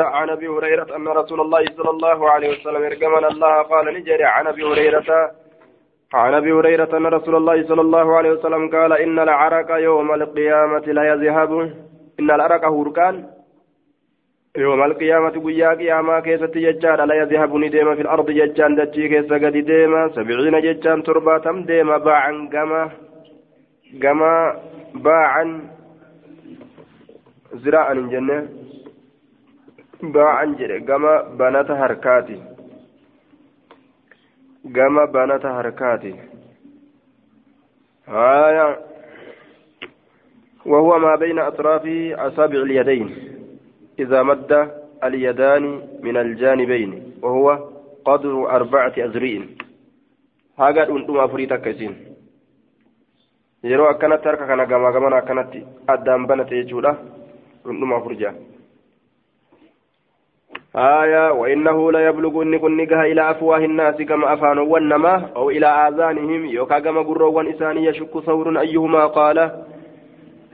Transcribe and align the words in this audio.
عن 0.00 0.30
أبي 0.30 0.48
هريرة 0.48 0.96
أن 0.96 1.08
رسول 1.08 1.40
الله 1.40 1.64
صلى 1.76 1.90
الله 1.90 2.30
عليه 2.30 2.48
وسلم 2.50 2.82
ارجمنا 2.82 3.28
الله 3.28 3.62
قال 3.62 3.94
نجري. 3.94 4.24
عن 4.24 4.46
أبي 4.46 4.62
هريرة 4.62 5.30
عن 6.14 6.34
أبي 6.34 6.52
هريرة 6.52 6.96
أن 6.96 7.06
رسول 7.06 7.36
الله 7.36 7.66
صلى 7.66 7.80
الله 7.80 8.16
عليه 8.16 8.30
وسلم 8.30 8.70
قال 8.70 8.92
إن 8.92 9.18
العرق 9.18 9.70
يوم 9.70 10.14
القيامة 10.14 10.86
لا 10.86 11.04
يذهب. 11.12 11.50
إن 12.20 12.30
العرق 12.30 12.64
هركان 12.64 13.26
يوم 14.56 14.82
القيامة 14.82 15.30
بيا 15.30 15.70
قياما 15.74 16.20
كيست 16.20 16.54
ججان 16.58 17.08
لا 17.08 17.14
يذهب. 17.14 17.56
نديما 17.56 17.94
في 17.94 18.02
الأرض 18.02 18.30
ججان 18.30 18.74
دجي 18.74 19.08
كيس 19.08 19.32
قد 19.32 19.56
ديما 19.56 20.08
سبعين 20.08 20.60
ججان 20.60 21.02
تربة 21.02 21.38
تم 21.38 21.62
ديما 21.70 21.96
باعا 21.98 22.32
قما 22.52 22.90
قما 24.02 24.32
باعا 24.94 25.44
زراعا 27.62 27.94
جنة. 27.94 28.38
باعا 30.12 30.44
جري 30.58 30.78
قما 30.78 31.22
بنات 31.22 31.70
هركاتي 31.70 32.42
قما 34.76 35.04
بنات 35.04 35.46
هركاتي 35.46 36.14
هايا 38.08 38.76
وهو 40.66 40.98
ما 40.98 41.16
بين 41.16 41.38
أطراف 41.38 41.82
أصابع 42.18 42.58
اليدين 42.58 43.08
إذا 43.98 44.22
مد 44.22 44.70
اليدان 45.04 45.64
من 46.02 46.16
الجانبين 46.16 47.12
وهو 47.22 47.68
قدر 48.04 48.56
أذرع 48.56 49.40
هاga 50.58 50.86
dhundhuma 50.86 51.22
afurii 51.22 51.46
takka 51.46 51.70
isiin 51.70 51.94
yeroo 53.62 53.88
akkanatti 53.90 54.28
harka 54.28 54.46
kana 54.46 54.66
gamaa 54.66 54.92
gamana 54.92 55.16
akkanatti 55.16 55.64
addaan 55.94 56.26
banate 56.26 56.54
jechuudha 56.60 56.92
dhundhuma 57.64 57.96
afur 57.96 58.14
ja'a 58.20 58.34
آية 60.76 61.32
وإنه 61.32 61.92
لا 61.92 62.06
يبلغ 62.08 62.42
إن 62.42 62.58
كن 62.58 62.76
نجها 62.76 63.04
إلى 63.04 63.30
أفواه 63.30 63.58
الناس 63.58 63.94
كما 63.94 64.34
أفان 64.34 64.58
ونما 64.58 65.30
أو 65.36 65.50
إلى 65.50 65.66
آذانهم 65.66 66.44
يوكا 66.46 66.78
كما 66.78 67.00
قروا 67.02 67.50
إساني 67.50 67.84
يشك 67.84 68.18
ثور 68.18 68.60
أيهما 68.60 69.06
قال 69.06 69.64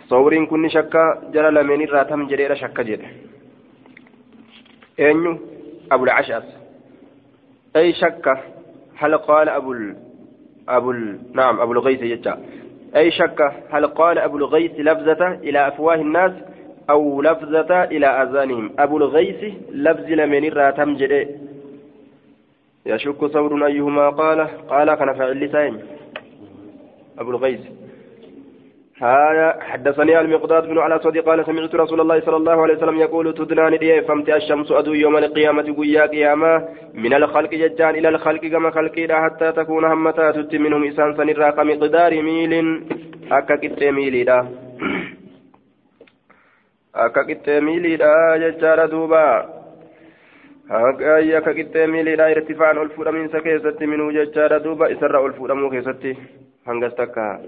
ثور 0.09 0.45
كن 0.45 0.69
شك 0.69 0.97
جرى 1.33 1.51
لمن 1.51 1.85
راتم 1.89 2.27
جرير 2.27 2.55
شك 2.55 2.81
جري 2.81 3.09
أنيو 5.01 5.39
أبو 5.93 6.05
العشأس 6.05 6.45
أي 7.77 7.93
شك 7.93 8.39
هل 8.97 9.17
قال 9.17 9.49
أبو 9.49 9.73
ال... 9.73 9.97
أبو 10.69 10.91
ال... 10.91 11.19
نعم 11.33 11.61
أبو 11.61 11.73
الغيث 11.73 12.03
يجا 12.03 12.39
أي 12.97 13.11
شك 13.11 13.53
هل 13.71 13.87
قال 13.87 14.19
أبو 14.19 14.37
الغيث 14.37 14.73
لفظة 14.79 15.29
إلى 15.29 15.69
أفواه 15.69 15.95
الناس 15.95 16.33
أو 16.91 17.23
لفظة 17.23 17.83
إلى 17.85 18.07
أذانهم. 18.07 18.71
أبو 18.79 18.97
الغيث 18.97 19.55
لفظ 19.73 20.07
لمن 20.09 20.45
الراتم 20.45 20.97
جري 20.97 21.27
يشك 22.87 23.27
ثور 23.27 23.67
أيهما 23.67 24.11
قال؟ 24.11 24.41
قال 24.69 24.95
كان 24.95 25.15
فعل 25.15 25.41
لسان. 25.41 25.81
أبو 27.19 27.31
الغيث. 27.31 27.61
هذا 29.03 29.57
حدثني 29.61 30.21
المقداد 30.21 30.69
بن 30.69 30.79
على 30.79 30.99
صديق 30.99 31.25
قال 31.25 31.47
سمعت 31.47 31.75
رسول 31.75 32.01
الله 32.01 32.21
صلى 32.21 32.37
الله 32.37 32.63
عليه 32.63 32.77
وسلم 32.77 32.99
يقول 33.01 33.35
تدنان 33.35 33.79
دي 33.79 34.03
فمت 34.03 34.29
الشمس 34.29 34.73
أدو 34.73 34.93
يوم 34.93 35.17
القيامة 35.17 35.63
قيا 35.79 36.07
قياما. 36.07 36.69
من 36.95 37.15
الخلق 37.15 37.51
ججان 37.51 37.95
إلى 37.95 38.09
الخلق 38.09 38.41
كما 38.41 38.71
خلقي 38.71 39.09
حتى 39.25 39.53
تكون 39.53 39.85
همتا 39.85 40.31
تت 40.31 40.55
منهم 40.55 40.85
إسان 40.85 41.17
سنرا 41.17 41.51
كمقدار 41.51 42.23
ميل. 42.23 42.85
أكا 43.33 43.57
كت 43.57 43.83
ميلي 43.83 44.25
كت 46.95 47.49
ميلي 47.49 47.97
دا 47.97 48.37
ججار 48.37 48.87
دوبا 48.87 49.27
أكا 50.71 51.53
كت 51.53 51.77
ميلي 51.77 52.17
دا 52.17 52.31
ارتفاع 52.31 52.71
الفور 52.71 53.11
من 53.11 53.29
سكيست 53.29 53.83
منه 53.83 54.13
ججار 54.13 54.59
دوبا 54.59 54.93
إسر 54.93 55.27
الفور 55.27 55.55
مو 55.55 55.71
كيستي 55.71 56.17
هنغستكا 56.67 57.41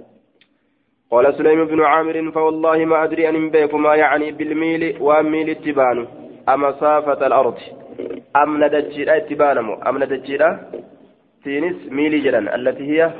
قال 1.10 1.34
سليم 1.34 1.64
بن 1.64 1.80
عامر 1.82 2.30
فوالله 2.30 2.84
ما 2.84 3.04
أدري 3.04 3.28
أن 3.28 3.50
بيك 3.50 3.74
ما 3.74 3.94
يعني 3.94 4.32
بالميل 4.32 4.96
وميل 5.00 5.50
اتبان 5.50 6.06
أمسافة 6.48 7.26
الأرض 7.26 7.58
أم 8.36 8.64
ندجيرا 8.64 9.16
اتبانمو 9.16 9.74
أم 9.74 9.98
ندجيرا 10.02 10.50
تينس 11.44 11.76
ميلي 11.90 12.18
جدا 12.18 12.54
التي 12.54 12.84
هي 12.90 13.12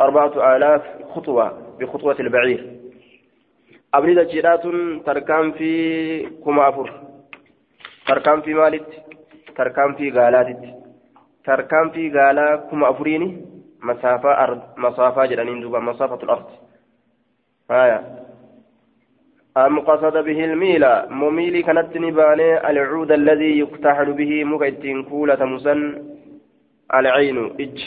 أربعة 0.00 0.56
آلاف 0.56 0.82
خطوة 1.14 1.46
بخطوة 1.80 2.16
البعير 2.20 2.77
أبني 3.94 4.14
دجيرات 4.14 4.62
تركان 5.06 5.52
في 5.52 5.70
كمافر 6.44 6.88
تركان 8.06 8.40
في 8.40 8.54
مالت 8.54 8.86
تركان 9.56 9.94
في 9.94 10.10
غالات 10.10 10.60
تركان 11.44 11.90
في 11.90 12.10
غالا 12.12 12.56
كمافريني 12.56 13.46
مسافة 13.82 14.30
أرض 14.44 14.60
مسافة 14.76 15.26
جدا 15.26 15.44
دوبا 15.60 15.78
مسافة 15.78 16.18
الأرض 16.22 16.46
آية 17.70 18.00
أم 19.56 19.80
قصد 19.80 20.16
به 20.24 20.44
الميل 20.44 20.84
مميل 21.10 21.62
كانت 21.62 21.96
نباني 21.96 22.70
العود 22.70 23.12
الذي 23.12 23.58
يكتحل 23.58 24.12
به 24.12 24.44
مكتين 24.44 25.02
كولة 25.04 25.44
مسن 25.44 25.80
العين 26.94 27.38
إج 27.60 27.78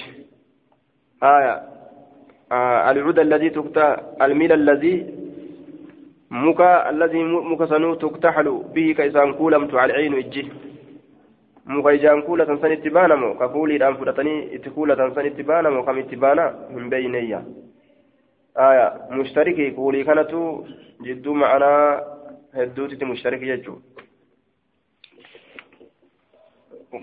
آية 1.23 1.61
آه 2.51 2.91
العود 2.91 3.19
الذي 3.19 3.49
تكتح 3.49 3.97
الميل 4.21 4.51
الذي 4.51 5.20
مكا 6.31 6.89
الذي 6.89 7.23
مكسنو 7.23 7.93
تكتحل 7.95 8.47
به 8.75 8.93
كيسان 8.97 9.33
كولمت 9.33 9.75
على 9.75 9.93
العين 9.93 10.13
إجي 10.13 10.51
muka 11.65 11.93
ijaan 11.93 12.23
kuula 12.25 12.45
tan 12.45 12.57
san 12.59 12.71
itti 12.73 12.89
baanamu 12.89 13.37
ka 13.39 13.47
fuuliidhaan 13.53 13.95
fudhatanii 13.97 14.49
itti 14.55 14.69
kuula 14.75 14.95
tan 14.95 15.13
san 15.15 15.25
itti 15.29 15.43
baanamu 15.43 15.85
kam 15.85 15.99
itti 16.01 16.15
baana? 16.23 16.45
Hin 16.73 16.89
beeyneyya 16.89 17.39
آية 18.57 18.93
مشتركي 19.11 19.71
قولي 19.71 20.03
كانت 20.03 20.31
جدو 21.01 21.33
معنا 21.33 22.03
هدوتي 22.53 23.05
مشترك 23.05 23.41
يجو 23.41 23.75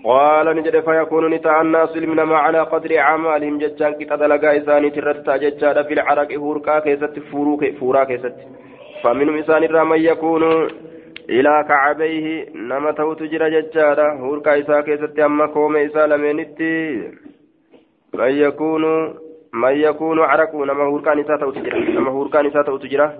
قال 0.03 0.55
نجد 0.55 0.79
فيكون 0.79 1.33
نتاع 1.33 1.61
الناس 1.61 1.97
من 1.97 2.21
ما 2.21 2.37
على 2.37 2.59
قدر 2.59 2.97
أعمالهم 2.97 3.57
ججان 3.57 3.93
كتا 3.93 4.15
دلقا 4.15 4.57
إساني 4.57 4.89
ترتا 4.89 5.37
ججان 5.37 5.83
في 5.83 5.93
العرق 5.93 6.31
هوركا 6.33 6.79
كيست 6.79 7.19
فوروك 7.19 7.63
فورا 7.79 8.03
كيست 8.03 8.35
فمنهم 9.03 9.37
إسان 9.37 9.87
من 9.89 9.99
يكون 9.99 10.43
إلى 11.29 11.65
كعبيه 11.67 12.49
نما 12.55 12.91
توت 12.91 13.23
جرى 13.23 13.61
ججان 13.61 13.99
هوركا 14.19 14.59
إسا 14.59 14.81
كيست 14.81 15.19
أما 15.19 15.45
كوم 15.47 15.75
إسا 15.75 16.07
لمنتي 16.07 16.77
من 18.13 18.31
يكون 18.31 18.83
من 19.53 19.75
يكون 19.87 20.19
عرقه 20.19 20.65
نما 20.65 20.83
هوركان 20.83 21.19
إساء 21.19 21.51
تجرى 21.51 21.79
نما 21.95 22.11
هوركان 22.11 22.45
إساء 22.45 22.77
تجرى 22.77 23.13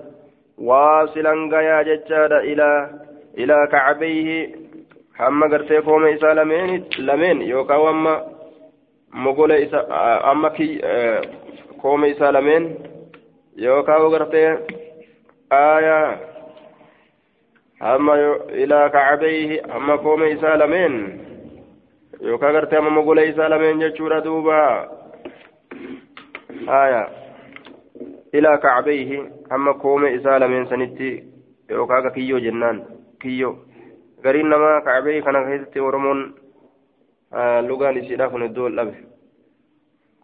واصلا 0.58 1.32
غيا 1.52 1.82
ججاد 1.82 2.32
إلى 2.32 2.90
إلى 3.38 3.68
كعبيه. 3.72 4.60
hamma 5.20 5.48
gartee 5.48 5.82
kooma 5.82 6.10
isaa 6.10 6.34
lameen 6.34 6.86
lameen 6.98 7.42
yookaan 7.48 7.86
amma 7.88 8.12
mogola 9.24 9.56
isa 9.64 9.80
amma 10.30 10.50
kooma 11.82 12.06
isaa 12.12 12.32
lameen 12.32 12.68
yookaan 13.64 14.06
gartee 14.14 14.46
ilaa 18.62 18.88
kacbeeyhi 18.88 19.60
hamma 19.72 19.98
kooma 19.98 20.26
isaa 20.26 20.56
lameen 20.56 20.94
yookaan 22.20 22.52
gartee 22.52 22.78
amma 22.78 22.90
mogola 22.90 23.22
isaa 23.22 23.48
lameen 23.48 23.80
jechuudha 23.80 24.24
duuba 24.24 24.56
آية. 26.68 27.08
إلى 28.34 28.58
كعبيه 28.62 29.32
أما 29.52 29.72
كوم 29.72 30.04
إسالة 30.04 30.46
من 30.46 30.66
سنتي؟ 30.66 31.24
يوكاكا 31.70 32.08
كيو 32.08 32.38
جنان. 32.38 32.84
كيو. 33.20 33.56
غرين 34.24 34.46
نما 34.46 34.80
كعبيه 34.80 35.20
كان 35.20 35.58
كيستي 35.58 35.80
ورمون. 35.80 36.34
آه 37.32 37.60
لغان 37.60 37.98
إسيرا 37.98 38.26
كن 38.28 38.42
الدول 38.42 38.76
لبه 38.76 38.94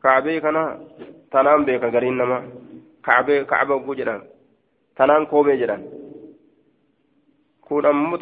كعبيه 0.02 0.38
كان 0.38 0.87
تنام 1.32 1.64
بيكا 1.64 1.87
غرين 1.87 2.17
نما 2.19 2.38
كعبيه 3.05 3.43
كعبة 3.43 3.76
بوجران 3.76 4.22
تنام 4.96 5.25
كومي 5.25 5.56
جران 5.60 5.82
كون 7.66 7.87
أمو 7.87 8.19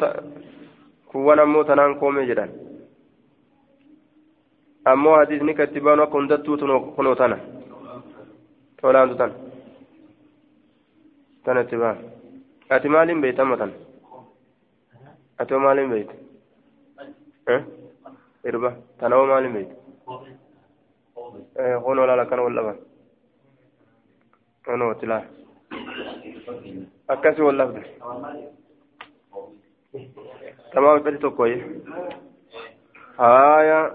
كون 1.11 1.39
أمو 1.39 1.61
تنام 1.69 1.91
كومي 1.99 2.25
جران 2.29 2.49
أمو 4.87 5.17
حديث 5.19 5.41
نكتبان 5.47 5.99
وكندتو 5.99 6.53
كنو 6.97 7.13
تنا 7.13 7.55
olaantu 8.85 9.15
tan 9.17 9.31
tan 11.43 11.57
itti 11.61 11.75
baa 11.83 11.95
ati 12.75 12.87
maaliin 12.93 13.21
beeyta 13.21 13.41
amma 13.43 13.57
tan 13.61 13.71
ati 15.39 15.53
hoo 15.53 15.61
maaliin 15.65 15.89
beeyta 15.93 16.13
irba 18.49 18.69
tana 18.99 19.15
hoo 19.17 19.27
maaliin 19.31 19.53
beeyta 19.55 19.75
kun 21.83 21.99
olaal 22.03 22.21
akkana 22.23 22.45
wal 22.45 22.55
dhaban 22.57 22.77
kunoo 24.65 24.93
tilaa 25.01 25.23
akkasi 27.07 27.41
wal 27.41 27.57
dhabde 27.57 27.81
تمام 30.73 30.99
فدي 30.99 31.17
تكوي 31.17 31.61
آية 33.19 33.91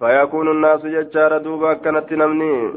فيكون 0.00 0.48
الناس 0.50 0.86
ججار 0.86 1.38
دوبا 1.38 1.74
كانت 1.74 2.12
نمني 2.12 2.72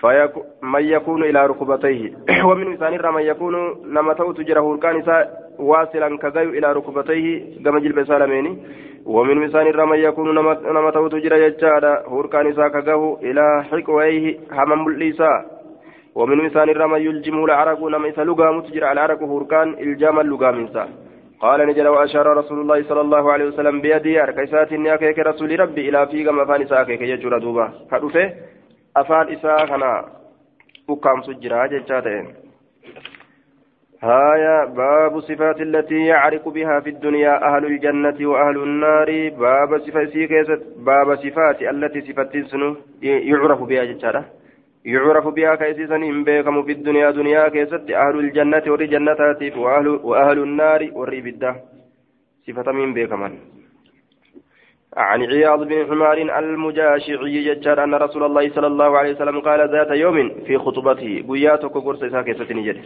فيكو 0.00 0.40
من 0.62 0.84
يكون 0.84 1.22
إلى 1.22 1.46
ركبتيه 1.46 2.16
ومن 2.48 2.66
إنسان 2.66 3.12
من 3.14 3.22
يكون 3.22 3.54
نما 3.94 4.12
توت 4.14 4.40
جره 4.40 4.76
كان 4.76 5.26
واصلا 5.58 6.18
كغيو 6.18 6.50
إلى 6.50 6.72
ركبتيه 6.72 7.62
كما 7.64 7.80
جلب 7.80 8.04
سالميني 8.04 8.52
ومن 9.04 9.42
إنسان 9.42 9.88
من 9.88 9.98
يكون 9.98 10.34
نما 10.74 10.90
توت 10.90 11.14
جره 11.14 11.48
ججار 11.48 11.84
هوركان 12.08 12.52
كغيو 12.52 13.18
إلى 13.22 13.64
حكويه 13.70 14.40
همم 14.52 14.88
الليسا 14.88 15.59
ومن 16.14 16.40
إنسان 16.40 16.68
من 16.92 17.00
يلجمه 17.00 17.44
العرق 17.44 17.80
نما 17.84 18.08
إسا 18.08 18.20
لغا 18.28 18.50
متجر 18.50 18.84
على 18.84 18.92
العرق 18.92 19.20
هوركان 19.22 19.68
إلجام 19.84 20.20
اللغا 20.20 20.50
منسا 20.50 20.84
قال 21.40 21.66
نجل 21.66 21.88
وأشار 21.88 22.26
رسول 22.40 22.58
الله 22.60 22.82
صلى 22.82 23.00
الله 23.00 23.32
عليه 23.32 23.44
وسلم 23.44 23.80
بيدي 23.80 24.22
أركيسات 24.22 24.72
نياكيك 24.72 25.18
رسول 25.18 25.60
ربي 25.60 25.88
إلى 25.88 26.06
فيغا 26.06 26.32
مفانسا 26.32 26.82
كيك 26.82 27.02
يجور 27.02 27.38
دوبا. 27.38 27.66
كدوفه 27.90 28.24
afaan 28.94 29.32
isaa 29.32 29.66
kana 29.66 30.04
ukkaamsu 30.88 31.34
jira 31.42 31.68
jechaa 31.68 32.02
ta'e 32.02 32.22
هايا 34.02 34.64
باب 34.64 35.20
صفات 35.20 35.60
التي 35.60 36.06
يعرق 36.06 36.48
بها 36.48 36.80
في 36.80 36.90
الدنيا 36.90 37.34
أهل 37.48 37.64
الجنة 37.64 38.28
وأهل 38.28 38.56
النار. 38.56 39.28
باب 39.28 39.78
صفات 39.78 40.12
باب 40.76 41.16
صفات 41.16 41.62
التي 41.62 42.00
صفات 42.00 42.36
سنو 42.50 42.76
يعرف 43.02 43.62
بها 43.62 43.84
جتارة 43.84 44.24
يعرف 44.84 45.28
بها 45.28 45.54
كيسيسا 45.54 45.98
بكم 46.26 46.62
في 46.62 46.72
الدنيا 46.72 47.10
دنيا 47.10 47.48
كيست 47.48 47.90
أهل 47.90 48.18
الجنة 48.18 48.62
وري 48.66 48.86
جنتات 48.86 49.42
وأهل, 49.56 49.88
وأهل 49.88 50.38
النار 50.38 50.90
وري 50.92 51.20
بدة. 51.20 51.56
صفة 52.46 52.72
من 52.72 52.94
بكمان 52.94 53.32
عن 54.96 55.22
عياض 55.22 55.68
بن 55.68 55.86
حمار 55.88 56.18
المجاشعي 56.38 57.36
ججار 57.46 57.84
أن 57.84 57.94
رسول 57.94 58.22
الله 58.24 58.50
صلى 58.50 58.66
الله 58.66 58.98
عليه 58.98 59.12
وسلم 59.14 59.40
قال 59.40 59.60
ذات 59.70 59.90
يوم 59.90 60.28
في 60.46 60.58
خطبته 60.58 61.24
قياتك 61.28 61.72
قرص 61.72 62.00
ساكسة 62.04 62.54
نجد 62.54 62.78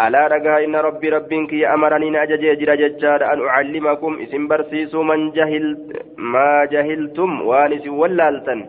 ألا 0.00 0.26
رقها 0.26 0.64
إن 0.64 0.76
ربي 0.76 1.08
ربك 1.08 1.54
أمرني 1.74 2.10
نأجج 2.10 2.44
جر 2.60 2.74
ججار 2.74 3.32
أن 3.32 3.40
أعلمكم 3.40 4.18
إسم 4.22 4.48
برسيس 4.48 4.94
من 4.94 5.30
جهل 5.30 5.64
ما 6.18 6.64
جهلتم 6.72 7.30
وانس 7.48 7.88
ولالتن. 7.88 8.60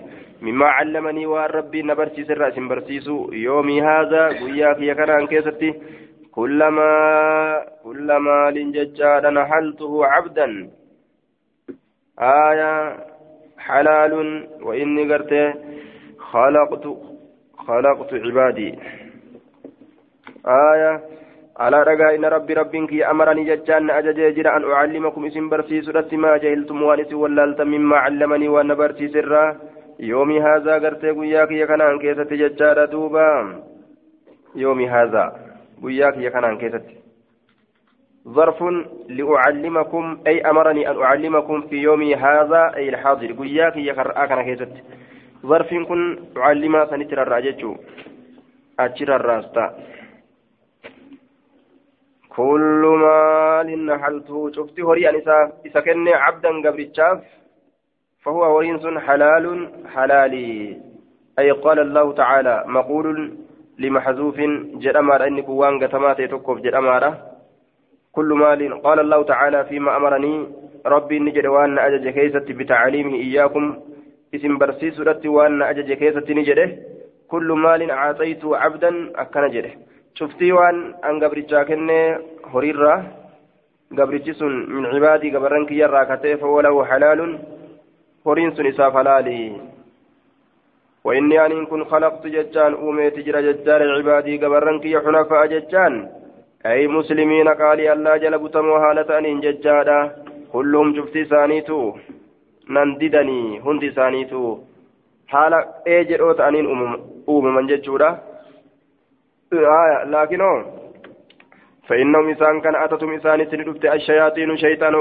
مما 0.41 0.65
علمني 0.65 1.25
وان 1.25 1.49
ربي 1.49 1.81
نبرسيس 1.81 2.31
الرأس 2.31 2.59
برسيس 2.59 3.07
يومي 3.31 3.81
هذا 3.81 4.27
قياك 4.27 4.79
يكران 4.79 5.27
كيستي. 5.27 5.73
كلما 6.31 6.91
كلما 7.83 8.51
لنججار 8.51 9.29
نحلته 9.29 10.05
عبدا. 10.05 10.69
آية 12.19 12.97
حلال 13.57 14.13
وإني 14.61 15.13
قرت 15.13 15.33
خلقت 16.19 16.85
خلقت 17.67 18.13
عبادي. 18.13 18.79
آية 20.47 21.01
على 21.59 21.83
رجاء 21.83 22.15
إن 22.15 22.25
ربي 22.25 22.53
ربك 22.53 22.93
أمرني 22.93 23.43
ججان 23.43 23.89
أجج 23.89 24.19
جرا 24.35 24.57
أن 24.57 24.63
أعلمكم 24.71 25.25
إسم 25.25 25.49
برسي 25.49 25.81
سورة 25.81 26.09
ما 26.11 26.37
جهلتم 26.37 26.81
وانس 26.83 27.13
ولالت 27.13 27.61
مما 27.61 27.97
علمني 27.97 28.47
وأن 28.47 28.71
برسي 29.99 30.05
سرا 30.05 30.05
يومي 30.05 30.41
هذا 30.41 30.73
قرت 30.73 31.05
قياك 31.05 31.51
يكنان 31.51 31.99
كيست 31.99 32.33
ججار 32.33 32.85
دوبا 32.85 33.63
يومي 34.55 34.89
هذا 34.89 35.35
قياك 35.83 36.17
يكنان 36.17 36.57
كيست 36.57 36.83
ظرف 38.27 38.63
لأعلمكم 39.09 40.17
أي 40.27 40.41
أمرني 40.41 40.89
أن 40.91 41.01
أعلمكم 41.01 41.61
في 41.61 41.75
يومي 41.75 42.15
هذا 42.15 42.75
أي 42.75 42.89
الحاضر 42.89 43.31
قياك 43.31 43.77
يقرأ 43.77 44.25
كان 44.25 44.41
كيست 44.41 44.73
ظرف 45.45 45.73
كن 45.73 46.19
أعلم 46.37 46.85
سنتر 46.85 47.21
الراجج 47.21 47.75
أجر 48.79 49.15
الراستا 49.15 49.77
كل 52.37 52.97
مال 53.01 53.85
نحلته 53.85 54.51
شفت 54.51 54.79
هوري 54.79 55.09
أن 55.09 55.15
إسا 55.65 55.79
كن 55.79 56.07
عبدا 56.07 56.49
قبل 56.49 56.91
فهو 58.23 58.43
هورين 58.43 58.99
حلال 58.99 59.69
حلالي. 59.95 60.77
أي 61.39 61.51
قال 61.51 61.79
الله 61.79 62.13
تعالى 62.13 62.63
مقول 62.67 63.37
لمحذوف 63.79 64.37
جرمار 64.83 65.27
أنك 65.27 65.49
وان 65.49 65.83
قتمات 65.83 66.19
يتكف 66.19 66.57
جرماره 66.57 67.11
كل 68.11 68.29
مال. 68.33 68.81
قال 68.81 68.99
الله 68.99 69.23
تعالى 69.23 69.65
فيما 69.65 69.97
أمرني 69.97 70.47
ربي 70.85 71.19
نجد 71.19 71.45
وأن 71.45 71.79
أجج 71.79 72.09
كيست 72.09 72.51
بتعليمه 72.51 73.15
إياكم. 73.15 73.79
اسم 74.35 74.57
برسيس 74.57 74.99
رت 74.99 75.25
وأن 75.25 75.61
أجج 75.61 75.93
كيست 75.93 76.31
نجده 76.31 76.77
كل 77.27 77.47
مال 77.51 77.91
أعطيته 77.91 78.57
عبدا 78.57 79.11
أكن 79.15 79.49
جده 79.49 79.71
شفتي 80.15 80.51
وأن 80.51 80.93
أن 81.05 81.23
قبرتشا 81.23 81.63
كني 81.63 82.17
هريرة. 82.53 82.95
قبرتش 83.97 84.41
من 84.41 84.85
عبادي 84.85 85.35
قبرنك 85.35 85.71
يرى 85.71 86.05
كتيف 86.05 86.43
وله 86.43 86.85
حلال. 86.85 87.39
هرين 88.27 88.51
سن 88.55 88.65
إساف 88.67 88.93
حلالي. 88.97 89.41
وإني 91.03 91.45
أن 91.45 91.65
كن 91.65 91.83
خلقت 91.85 92.27
ججان 92.27 92.73
أومي 92.73 93.09
تجرى 93.09 93.41
ججار 93.47 93.81
عبادي 93.97 94.37
قبرنك 94.37 94.85
يحنفاء 94.85 95.45
ججان. 95.45 95.93
أي 96.65 96.87
مسلمين 96.87 97.47
قال 97.47 97.79
الله 97.79 98.17
جل 98.17 98.37
بتمو 98.43 98.79
حالة 98.83 99.09
أن 99.17 99.39
ججادا. 99.39 99.99
كلهم 100.53 100.95
شفت 100.95 101.17
سانيتو. 101.31 101.81
ننددني 102.69 103.59
هند 103.65 103.83
سانيتو. 103.97 104.57
حالة 105.27 105.59
أجرؤت 105.87 106.39
أنين 106.39 106.65
أمم 107.29 107.55
من 107.55 107.67
ججودا؟ 107.67 108.09
آية 109.53 110.03
لكنه 110.03 110.51
فإنهم 111.87 112.29
إسان 112.29 112.61
كان 112.61 112.75
أتتم 112.75 113.13
إسان 113.13 113.45
سندفت 113.51 113.85
الشياطين 113.85 114.57
شيطان 114.57 114.95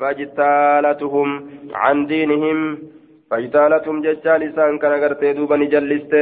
فاجتالتهم 0.00 1.28
عن 1.74 2.06
دينهم. 2.06 2.78
فاجتالتهم 3.30 3.96
ججال 4.02 4.42
إسان 4.42 4.78
كان 4.78 4.92
قرتي 5.02 5.32
دوبا 5.32 5.56
نجلست. 5.56 6.14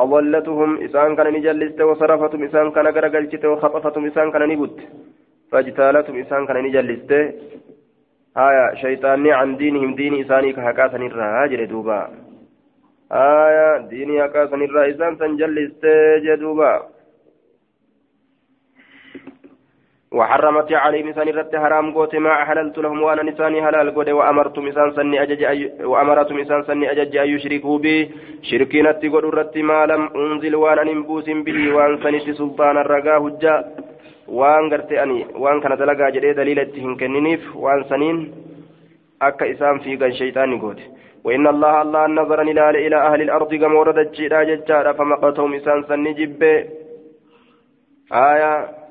أضلتهم 0.00 0.70
إسان 0.84 1.16
كان 1.16 1.28
نجلست 1.36 1.80
وصرفتهم 1.80 2.42
إسان 2.44 2.70
كان 2.70 2.86
غرقلت 2.86 3.44
وخطفتهم 3.44 4.06
إسان 4.06 4.30
كان 4.32 4.42
نبت. 4.48 4.78
فاجتالتهم 5.52 6.16
إسان 6.22 6.46
كان 6.46 6.58
نجلست. 6.64 7.12
آية 8.36 8.74
شيطاني 8.74 9.32
عن 9.32 9.56
دينهم 9.56 9.94
دين 9.94 10.14
إساني 10.24 10.52
كهكاسا 10.52 10.98
نرى 10.98 11.48
جل 11.48 11.66
دوبا. 11.66 12.00
آية 13.12 13.68
ديني 13.92 14.24
هكاسا 14.24 14.56
نرى 14.56 14.90
إسان 14.90 15.16
سنجلست 15.16 15.84
جدوبا 16.26 16.93
وحرمت 20.18 20.70
عليهم 20.72 21.08
نسان 21.08 21.28
رت 21.28 21.52
حرام 21.62 21.86
قوت 21.94 22.14
ما 22.16 22.32
أحللت 22.42 22.78
لهم 22.78 23.02
وأنا 23.02 23.22
نساني 23.22 23.58
حلال 23.66 23.94
قوت 23.94 24.08
وأمرت 24.08 24.56
نسان 24.58 24.88
سني 24.96 25.22
أجج 25.22 25.42
أي 25.52 25.60
وأمرت 25.92 26.30
نسان 26.32 26.62
سني 26.68 26.90
أجج 26.92 27.16
أن 27.16 27.28
يشركوا 27.34 27.78
بي. 27.84 27.96
شركين 28.48 28.86
تقول 29.00 29.24
رت 29.38 29.56
ما 29.58 29.86
لم 29.90 30.02
أنزل 30.16 30.54
وأنا 30.54 30.82
ننبوس 30.88 31.26
به 31.46 31.74
وأن 31.76 31.92
سنت 32.02 32.26
سلطان 32.40 32.76
الرقا 32.84 33.16
هجا. 33.24 33.54
وأن 34.28 34.64
قرت 34.72 34.92
أني 34.92 35.20
وأن 35.42 35.60
كان 35.62 35.72
دلقا 35.80 36.10
جري 36.14 36.32
دليلة 36.32 36.72
هنكننيف 36.84 37.42
وأن 37.56 37.80
سنين 37.90 38.16
أكا 39.22 39.50
إسام 39.52 39.78
في 39.78 39.96
قن 40.00 40.12
شيطان 40.20 40.50
قوت. 40.62 40.80
وإن 41.24 41.46
الله 41.46 41.82
الله 41.82 42.02
نظر 42.06 42.40
إلى 42.86 42.96
أهل 43.08 43.20
الأرض 43.26 43.54
كما 43.54 43.78
ورد 43.78 43.98
الجيرا 43.98 44.42
ججارا 44.50 44.92
فمقتهم 44.92 45.54
إسان 45.54 45.78
سني 45.88 46.12
جبه. 46.18 46.56
آية 48.12 48.83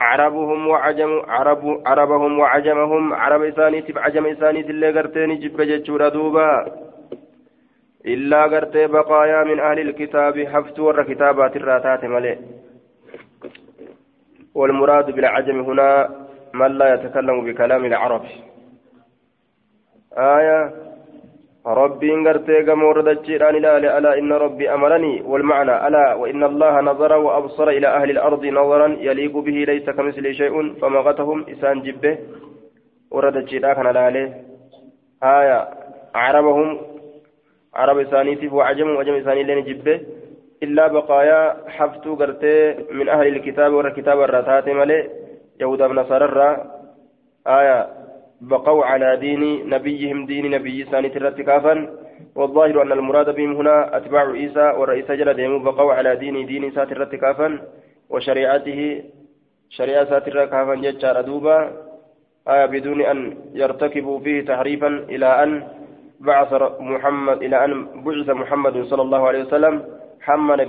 عربهم 0.00 0.66
وعجم 0.66 1.22
عرب 1.28 1.82
عربهم 1.86 2.38
وعجمهم 2.38 3.14
عرب 3.14 3.42
إسانيت 3.42 3.98
عجم 3.98 4.26
إسانيت 4.26 4.70
اللي 4.70 4.90
قرتين 4.98 5.40
جب 5.40 5.60
جتشورا 5.60 6.08
دوبا. 6.08 6.66
إلا 8.06 8.42
قرتي 8.42 8.86
بقايا 8.86 9.44
من 9.44 9.60
أهل 9.60 9.78
الكتاب 9.78 10.38
حفت 10.46 10.78
ور 10.78 11.02
كتابات 11.02 11.56
الراتات 11.56 12.04
ملئ 12.04 12.38
والمراد 14.54 15.10
بالعجم 15.10 15.60
هنا 15.60 15.90
من 16.54 16.78
لا 16.78 16.94
يتكلم 16.94 17.44
بكلام 17.44 17.84
العرب. 17.84 18.24
آية 20.18 20.85
ربي 21.66 22.10
غرتي 22.26 22.62
غمور 22.62 23.00
دجيران 23.00 23.54
لا 23.54 23.98
ألا 23.98 24.18
إن 24.18 24.32
ربي 24.32 24.74
أمرني 24.74 25.22
والمعنى 25.22 25.86
ألا 25.88 26.14
وإن 26.14 26.44
الله 26.44 26.80
نظر 26.80 27.12
وأبصر 27.12 27.68
إلى 27.68 27.86
أهل 27.86 28.10
الأرض 28.10 28.46
نظرا 28.46 28.96
يليق 29.00 29.36
به 29.38 29.52
ليس 29.52 29.90
كمثله 29.90 30.32
شيء 30.32 30.74
فمغتهم 30.80 31.46
إسان 31.50 31.82
جبه 31.82 32.18
ورد 33.10 33.36
الجيران 33.36 33.74
كان 33.74 33.86
لا 33.86 34.06
آية. 35.22 35.68
عربهم 36.14 36.78
عرب 37.74 37.98
إسانيتي 37.98 38.48
وعجم 38.48 38.90
وعجم 38.90 39.14
إساني 39.14 39.42
لين 39.42 39.64
جبه. 39.64 40.00
إلا 40.62 40.86
بقايا 40.86 41.56
حفتو 41.68 42.14
غرتي 42.14 42.74
من 42.92 43.08
أهل 43.08 43.26
الكتاب 43.26 43.72
والكتاب 43.72 44.20
الرتات 44.20 44.68
ملئ 44.68 45.08
يهودا 45.60 45.86
بنصارى 45.86 46.56
آية. 47.46 48.05
بقوا 48.40 48.84
على 48.84 49.16
دين 49.16 49.70
نبيهم 49.70 50.26
دين 50.26 50.50
نبي 50.50 50.84
ثاني 50.84 51.08
ترتكافا 51.08 51.74
والظاهر 52.34 52.82
أن 52.82 52.92
المراد 52.92 53.34
بهم 53.34 53.56
هنا 53.56 53.96
أتباع 53.96 54.30
عيسى 54.32 54.66
والرئيس 54.78 55.10
جل 55.10 55.34
ديمو 55.34 55.58
بقوا 55.58 55.92
على 55.92 56.16
دين 56.16 56.46
دين 56.46 56.70
ساتر 56.70 57.00
رتكافا 57.00 57.48
وشريعته 58.10 59.02
شريعة 59.70 60.04
ساتر 60.04 60.44
كافا 60.46 60.74
ججار 60.74 61.20
دوبا. 61.20 61.86
آية 62.48 62.66
بدون 62.66 63.00
أن 63.02 63.18
يرتكبوا 63.54 64.20
فيه 64.20 64.44
تحريفا 64.46 64.86
إلى 65.10 65.42
أن 65.42 65.50
بعث 66.20 66.52
محمد 66.80 67.42
إلى 67.42 67.64
أن 67.64 68.04
بعث 68.06 68.28
محمد 68.30 68.84
صلى 68.86 69.02
الله 69.02 69.22
عليه 69.28 69.42
وسلم. 69.44 69.74
حمد 70.20 70.60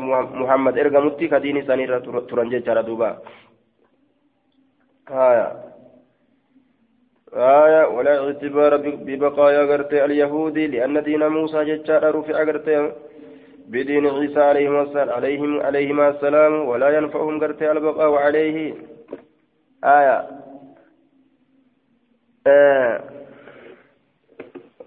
محمد 0.41 0.77
إرقى 0.77 1.01
متي 1.05 1.27
كدين 1.27 1.67
سانير 1.67 1.99
ترنجي 2.29 2.59
دوبا. 2.59 3.17
آية. 5.11 5.66
آية 7.33 7.87
ولا 7.87 8.25
اعتبار 8.25 8.77
ببقايا 8.77 9.63
غرتي 9.63 10.05
اليهود 10.05 10.57
لأن 10.57 11.03
دين 11.03 11.27
موسى 11.27 11.65
ججار 11.65 12.15
رفع 12.15 12.43
غرتي 12.43 12.91
بدين 13.67 14.07
عيسى 14.07 14.39
عليهم 14.39 14.81
السلام 14.81 15.09
عليهم 15.09 15.59
عليهما 15.59 16.09
السلام 16.09 16.53
ولا 16.67 16.89
ينفعهم 16.97 17.39
غرتي 17.41 17.71
البقاء 17.71 18.13
عليه 18.13 18.73
آية. 19.83 20.27
آه. 22.47 23.03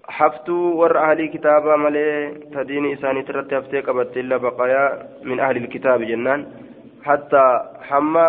حفتو 0.03 0.53
ور 0.53 0.97
أهل 0.97 1.25
كتابا 1.25 1.75
ملي 1.75 2.33
تدين 2.53 2.93
إساني 2.93 3.23
ترتي 3.23 3.79
قبت 3.79 4.17
إلا 4.17 4.37
بقايا 4.37 4.83
من 5.23 5.39
أهل 5.39 5.57
الكتاب 5.57 6.01
جنان. 6.01 6.45
حتى 7.03 7.45
حما 7.81 8.25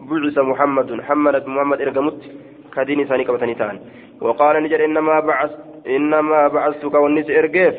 بعث 0.00 0.38
محمد 0.38 1.00
حملت 1.00 1.46
محمد 1.46 1.80
إرقمت. 1.80 2.20
كدين 2.74 3.00
إساني 3.00 3.24
قبتني 3.24 3.54
تان 3.54 3.76
وقال 4.20 4.62
نجر 4.62 4.84
إنما 4.84 5.20
بعث 5.20 5.50
إنما 5.96 6.48
بعثتك 6.48 6.94
والنس 6.94 7.30
إرقيف 7.30 7.74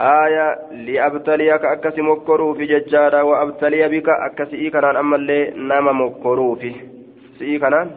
آية 0.00 0.46
لأبتليك 0.86 1.64
أكسي 1.64 2.02
مكرو 2.02 2.54
في 2.54 2.64
ججارة 2.72 3.22
وأبتلي 3.28 3.88
بك 3.88 4.08
أكسي 4.08 4.56
إيكنان. 4.56 4.96
أما 4.96 5.16
اللي 5.16 5.50
نام 5.68 5.86
مكرو 6.02 6.54
في 6.54 6.72
سيكنان 7.38 7.88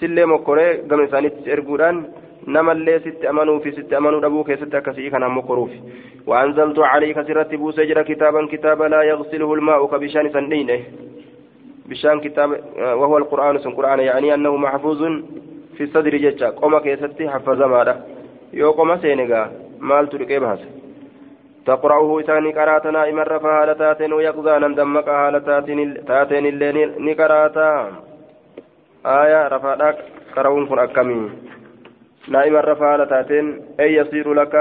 سلي 0.00 0.26
مكري 0.26 0.68
قم 0.88 1.00
إساني 1.00 1.28
تسيرقودان 1.28 1.96
namallee 2.46 3.00
sitti 3.04 3.26
amanuu 3.26 3.60
fi 3.60 3.72
sitti 3.72 3.94
amanuu 3.98 4.20
dhabuu 4.22 4.44
keessatti 4.44 4.76
akkasii 4.76 5.10
kanaan 5.10 5.34
mokoruuf 5.38 5.72
وأنزلت 6.26 6.78
عليك 6.78 7.22
سرت 7.22 7.54
بوسجر 7.54 8.02
كتابا 8.02 8.46
كتابا 8.52 8.84
لا 8.84 9.02
يغسله 9.02 9.54
الماء 9.54 9.86
كبشان 9.86 10.30
سنين 10.32 10.70
بشان 11.88 12.20
كتاب 12.20 12.50
وهو 12.78 13.18
القرآن 13.18 13.58
سن 13.58 13.70
قرآن 13.70 14.00
يعني 14.00 14.34
أنه 14.34 14.56
محفوظ 14.56 15.02
في 15.76 15.82
الصدر 15.84 16.16
جتا 16.16 16.48
قوم 16.50 16.78
كيستي 16.78 17.28
حفظ 17.28 17.62
ماذا 17.62 18.06
يو 18.52 18.70
قوم 18.70 18.96
سينغا 18.96 19.50
مال 19.80 20.08
تركي 20.08 20.38
بهذا 20.38 20.66
تقرأه 21.66 22.20
إساني 22.20 22.52
قرأت 22.52 22.86
نائما 22.86 23.22
رفع 23.22 23.62
هالتاتين 23.62 24.12
ويقظانا 24.12 24.68
دمك 24.68 25.08
هالتاتين 25.08 26.46
اللي 26.46 26.86
نقراتا 26.98 27.70
آية 29.06 29.48
رفع 29.48 29.94
قرؤون 30.36 30.66
كن 30.66 30.78
أكمي 30.78 31.30
نائما 32.28 32.60
رفع 32.60 33.04
تاتين 33.04 33.46
أي 33.80 33.94
يصير 33.94 34.34
لك 34.34 34.54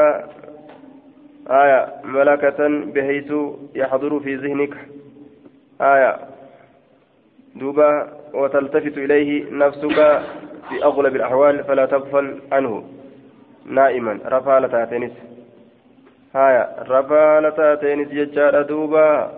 آية 1.50 1.88
ملكة 2.04 2.68
بحيث 2.68 3.34
يحضر 3.76 4.20
في 4.20 4.36
ذهنك 4.36 4.74
آية 5.82 6.35
دوبا 7.56 8.08
وتلتفت 8.34 8.98
إليه 8.98 9.52
نفسك 9.52 10.22
في 10.70 10.84
أغلب 10.84 11.16
الأحوال 11.16 11.64
فلا 11.64 11.86
تغفل 11.86 12.42
عنه. 12.52 12.84
نائما 13.66 14.20
رفع 14.26 14.68
تاتينس 14.68 15.12
آية 16.36 16.70
رفع 16.90 17.50
تاتينس 17.50 18.08
يجار 18.12 18.62
دوبا. 18.62 19.32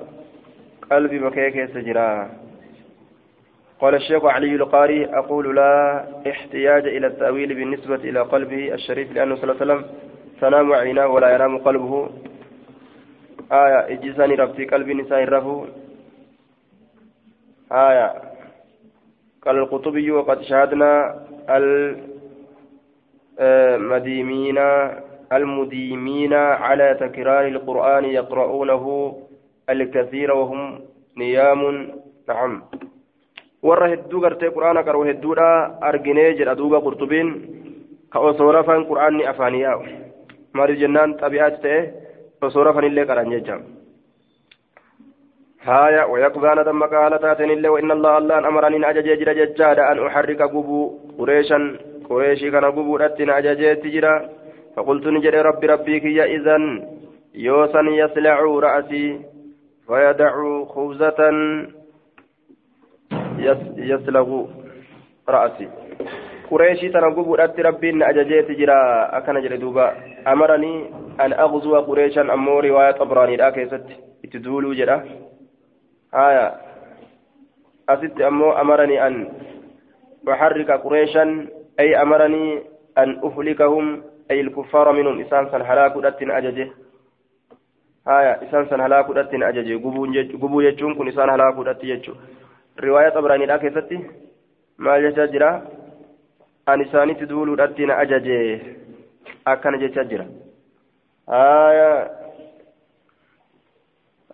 قلبي 0.91 1.19
بكيك 1.19 1.69
سجرا 1.74 2.29
قال 3.79 3.95
الشيخ 3.95 4.25
علي 4.25 4.55
القاري 4.55 5.05
أقول 5.05 5.55
لا 5.55 6.03
احتياج 6.29 6.88
إلى 6.88 7.07
التأويل 7.07 7.53
بالنسبة 7.53 7.95
إلى 7.95 8.19
قلبه 8.19 8.74
الشريف 8.74 9.12
لأنه 9.12 9.36
صلى 9.36 9.43
الله 9.43 9.62
عليه 9.62 9.74
وسلم 9.74 9.86
تنام 10.41 10.74
عيناه 10.74 11.07
ولا 11.07 11.36
ينام 11.36 11.57
قلبه. 11.57 12.09
آية 13.51 13.79
إجساني 13.93 14.36
ربتي 14.36 14.65
قلبي 14.65 14.93
نساء 14.93 15.24
الرفو. 15.24 15.65
آية 17.71 18.13
قال 19.45 19.57
القطبي 19.57 20.12
وقد 20.12 20.41
شاهدنا 20.41 21.15
المديمين 23.39 24.57
المديمين 25.33 26.33
على 26.33 26.97
تكرار 27.00 27.47
القرآن 27.47 28.05
يقرؤونه 28.05 29.15
الكثير 29.69 30.31
وهم 30.31 30.79
نيام 31.17 31.62
نعم 32.29 32.63
warra 33.67 33.88
hedduu 33.89 34.19
gartee 34.21 34.51
quraana 34.55 34.83
qaroo 34.88 35.05
hedduudha 35.07 35.45
arginee 35.89 36.36
jedha 36.39 36.53
duuba 36.59 36.79
qurxubiin 36.86 37.29
ka 38.13 38.19
osoo 38.29 38.51
rafan 38.55 38.86
quraanni 38.89 39.25
afaanii 39.31 39.62
yaa'u 39.63 39.81
maaliif 40.53 40.79
jennaan 40.83 41.15
xabi'aatti 41.21 41.62
ta'e 41.63 41.79
osoo 42.47 42.63
rafanillee 42.67 43.05
qaran 43.09 43.33
jecha 43.33 43.57
هايا 45.67 46.03
ويقضان 46.03 46.63
دم 46.63 46.83
قال 46.83 47.19
تاتن 47.19 47.51
الله 47.51 47.69
وإن 47.69 47.91
الله 47.91 48.17
الله 48.17 48.38
أمرني 48.47 48.89
أججي 48.89 49.15
جرا 49.19 49.33
ججادا 49.39 49.91
أن 49.91 49.97
أحرك 50.07 50.41
قبو 50.41 50.79
قريشا 51.19 51.59
قريشي 52.09 52.51
كان 52.51 52.65
قبو 52.65 52.95
رتنا 52.95 53.38
أججي 53.38 53.75
تجرا 53.83 54.13
فقلت 54.75 55.05
نجد 55.07 55.36
ربي 55.36 55.67
ربي 55.74 56.00
كي 56.00 56.19
إذن 56.36 56.63
يوسا 57.36 57.81
يسلع 58.01 58.38
رأسي 58.65 59.05
فيدع 59.88 60.33
خبزة 60.74 61.19
يسلغ 63.91 64.29
رأسي 65.29 65.67
قريشي 66.51 66.89
تنقب 66.89 67.27
أتي 67.39 67.62
ربي 67.62 67.89
أججيت 68.09 68.51
جرا 68.59 68.79
أكن 69.17 69.41
جري 69.43 69.57
دوبا 69.57 69.88
أمرني 70.27 70.74
أن 71.24 71.33
أغزو 71.33 71.75
قريشا 71.88 72.21
أمو 72.21 72.59
رواية 72.59 72.91
طبراني 72.91 73.36
لا 73.36 73.50
كيست 73.50 73.86
اتدولوا 74.25 74.74
جرا 74.79 75.26
آية. 76.17 76.55
أست 77.89 78.21
أمو 78.21 78.51
أمرني 78.51 79.07
أن 79.07 79.13
أحرك 80.29 80.71
قريشا 80.71 81.47
أي 81.79 82.01
أمرني 82.01 82.63
أن 82.97 83.21
أهلكهم 83.24 84.03
أي 84.31 84.41
الكفار 84.41 84.91
منهم. 84.91 85.21
إسان 85.21 85.50
سن 85.51 85.62
هلاك 85.62 86.05
أتن 86.05 86.31
أججه. 86.31 86.67
آية. 88.07 88.33
إسان 88.43 88.65
سن 88.69 88.81
هلاك 88.81 89.17
أتن 89.17 89.43
أججه. 89.43 89.75
قبو 90.43 90.62
يجون 90.62 90.95
كن 90.95 91.07
إسان 91.07 91.29
هلاك 91.29 91.67
أتن 91.67 91.88
يجون 91.88 92.17
riwaayaa 92.77 93.13
xabraaniidhaa 93.13 93.57
keessatti 93.62 93.97
maal 94.86 95.01
jechaa 95.05 95.27
jira 95.36 95.47
an 96.71 96.81
isaanitti 96.81 97.29
duuluudhatti 97.29 97.88
na 97.89 97.97
ajaje 98.03 98.36
akkana 99.53 99.79
jechaa 99.83 100.03
jira 100.12 100.25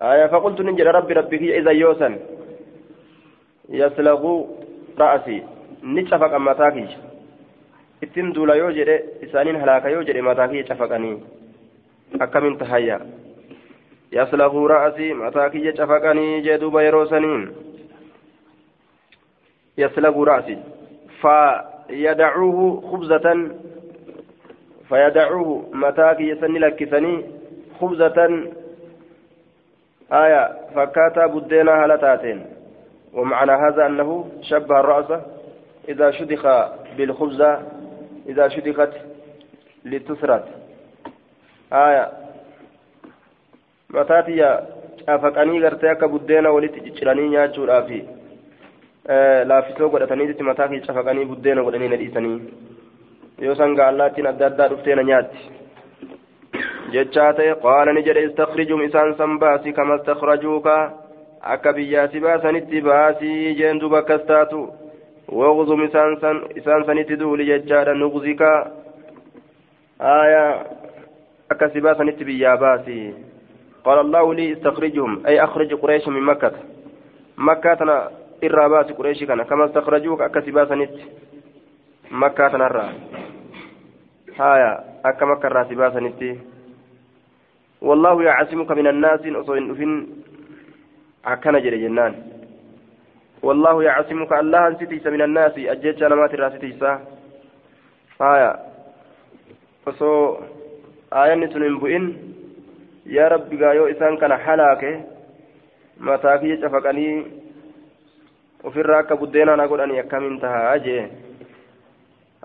آية 0.03 0.25
فقلت 0.27 0.61
نجد 0.61 0.87
ربي 0.87 1.13
ربي 1.13 1.37
كي 1.37 1.57
إذا 1.57 1.71
يوسن 1.71 2.13
يسلغ 3.69 4.21
رأسي 4.99 5.43
نتفق 5.83 6.33
أما 6.33 6.53
تاكي 6.53 6.87
ittin 8.03 8.33
duula 8.35 8.55
yoo 8.59 8.71
jedhe 8.75 8.95
isaaniin 9.25 9.59
halaaka 9.61 9.89
yoo 9.89 10.03
jedhe 10.03 10.21
mataa 10.27 10.47
kiyya 10.51 10.67
cafaqanii 10.69 11.13
akkamiin 12.25 12.57
tahayya 12.59 12.97
yaslaguu 14.11 14.67
ra'asii 14.67 15.13
mataa 15.21 15.49
kiyya 15.53 15.71
cafaqanii 15.77 16.41
jee 16.45 16.57
duuba 16.63 16.83
yeroo 16.83 17.05
saniin 17.13 17.43
يسلق 19.77 20.17
رأسي 20.17 20.57
فيدعوه 21.21 22.81
خبزة 22.91 23.27
فيدعوه 24.89 25.49
متاك 25.73 26.19
يسني 26.21 26.59
لكسني 26.59 27.25
خبزة 27.81 28.19
آية 30.13 30.43
فكاتا 30.75 31.25
بدينا 31.25 31.85
هلتاتين 31.85 32.45
ومعنى 33.13 33.51
هذا 33.51 33.85
أنه 33.85 34.29
شبه 34.41 34.79
الرأس 34.79 35.21
إذا 35.89 36.11
شدخ 36.11 36.43
بالخبزة 36.97 37.61
إذا 38.29 38.47
شدخت 38.47 38.93
لتسرت 39.85 40.45
آية 41.73 42.11
متاتي 43.89 44.59
أفقني 45.09 45.59
غرتيك 45.59 46.03
بدينا 46.03 46.49
ولتجراني 46.49 47.29
نياتشو 47.29 47.65
رافي 47.65 48.03
laaffisoo 49.45 49.89
godhataniitti 49.89 50.43
mataa 50.43 50.67
kee 50.67 50.79
cafaqanii 50.79 51.25
buddeena 51.25 51.63
godhanii 51.63 51.89
na 51.89 51.97
dhiisanii 52.01 52.37
yoo 53.45 53.55
san 53.55 53.75
gaallaattiin 53.75 54.27
adda 54.27 54.45
addaa 54.47 54.67
dhuftee 54.73 54.95
na 54.95 55.03
nyaatti 55.09 55.49
jechaa 56.93 57.33
ta'e 57.33 57.55
qaala 57.65 57.93
ni 57.93 58.05
jedhe 58.07 58.23
istakrijum 58.29 58.85
isaan 58.87 59.15
san 59.17 59.39
baasi 59.39 59.73
kama 59.73 59.99
istakrajuuka? 60.01 60.77
Akka 61.41 61.73
biyyaasi 61.73 62.19
baasanitti 62.19 62.81
baasii 62.81 63.55
jeen 63.59 63.79
duba 63.79 63.99
akkas 64.03 64.25
taatu. 64.31 64.63
واغزم 65.29 65.81
إسان 66.57 66.83
سنت 66.87 67.11
دولي 67.11 67.45
ججارا 67.45 67.93
نغزك 67.93 68.41
آية 70.01 70.63
أكسبا 71.51 71.93
سنت 71.93 72.23
بياباسي 72.23 73.13
قال 73.85 73.99
الله 73.99 74.33
لي 74.33 74.53
استخرجهم 74.53 75.25
أي 75.27 75.43
أخرج 75.43 75.73
قريش 75.73 76.07
من 76.07 76.21
مكة 76.21 76.51
مكة 77.37 77.73
تنا 77.73 78.09
إرابات 78.43 78.91
قريش 78.91 79.23
كان 79.23 79.43
كما 79.43 79.65
استخرجوك 79.65 80.21
أكسبا 80.21 80.65
سنت 80.65 80.95
مكة 82.11 82.47
تنرى 82.47 82.85
آية 84.39 84.71
أكا 85.05 85.25
مكة 85.25 85.47
راسبا 85.47 85.89
سنت 85.89 86.21
والله 87.83 88.23
يعصمك 88.23 88.71
من 88.71 88.87
الناس 88.87 89.21
أصوين 89.25 90.23
أكنا 91.25 91.59
جري 91.59 91.77
جنان. 91.83 92.13
والله 93.43 93.83
يعصمك 93.83 94.31
الله 94.33 94.73
ستيس 94.73 95.05
من 95.07 95.21
الناس 95.21 95.51
أجيتش 95.57 96.03
أنا 96.03 96.15
ما 96.15 96.27
ترى 96.27 96.49
ستيسا 96.55 96.91
آية. 98.21 98.51
فسو 99.85 100.37
آية 101.13 101.35
نتن 101.35 101.63
بؤن 101.81 102.05
يا 103.05 103.27
رب 103.27 103.49
قايو 103.61 103.85
إسان 103.91 104.17
كان 104.17 104.33
حلاك 104.45 104.83
متى 105.99 106.39
في 106.39 106.49
شفقني 106.61 107.09
وفي 108.63 108.79
الراك 108.79 109.13
بدينا 109.13 109.55
نقول 109.55 109.81
أن 109.81 109.91
يكم 109.91 110.23
انتهى. 110.31 110.75
أجي. 110.75 110.97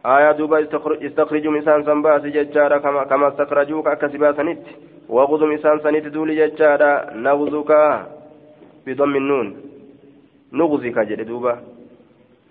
آية 0.07 0.33
دوبا 0.33 0.59
استخرجوا 1.07 1.59
إسان 1.59 1.85
سنباس 1.85 2.23
ججارا 2.23 2.79
كما, 2.79 3.29
استخرجوك 3.29 3.87
أكسبا 3.87 4.33
سنت 4.33 4.67
وغضم 5.09 5.53
إسان 5.53 5.79
سنت 5.81 6.07
دولي 6.07 6.35
ججارا 6.37 7.15
نغزوك 7.15 7.73
بضم 8.87 9.17
النون. 9.17 9.49
نغزك 10.53 10.99
جل 10.99 11.25
دوبا. 11.25 11.55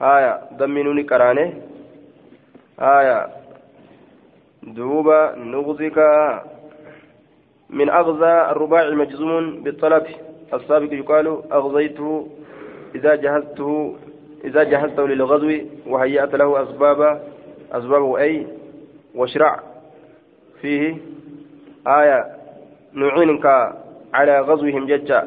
آية 0.02 0.40
ضم 0.58 0.78
نون 0.78 1.04
كرانه 1.04 1.54
آية 2.80 3.28
دوبا 4.64 5.36
نغزك 5.36 5.98
من 7.70 7.90
أغزى 7.90 8.52
الرباع 8.52 8.90
مجزوم 8.90 9.64
بالطلب 9.64 10.06
السابق 10.54 10.94
يقال 10.94 11.28
أغزيته 11.52 12.28
إذا 12.96 13.16
جهزته 13.16 13.96
إذا 14.44 14.64
جهزته 14.64 15.08
للغزو 15.08 15.52
وهيأت 15.88 16.36
له 16.36 16.64
أسباب 16.64 17.22
أسبابه 17.72 18.18
أي 18.18 18.48
واشرع. 19.16 19.60
فيه 20.62 20.98
آية 21.88 22.37
نعينك 23.00 23.46
على 24.14 24.36
غزوهم 24.48 24.86
ججا 24.92 25.20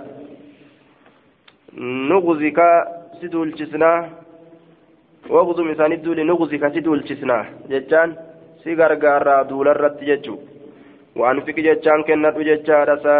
نغزك 2.10 2.60
سدول 3.20 3.50
جسنا. 3.58 3.92
وغزو 5.30 5.62
مثاني 5.70 5.96
دول 5.96 6.18
نغزك 6.30 6.64
سدول 6.74 7.00
جسنا. 7.08 7.38
ججان 7.70 8.08
سيغر 8.62 8.92
غارا 9.02 9.42
دول 9.50 9.68
الرد 9.68 10.00
ججو 10.08 10.36
وأنفق 11.18 11.56
ججان 11.66 12.00
كنت 12.06 12.36
ججا 12.48 12.78
رسا. 12.90 13.16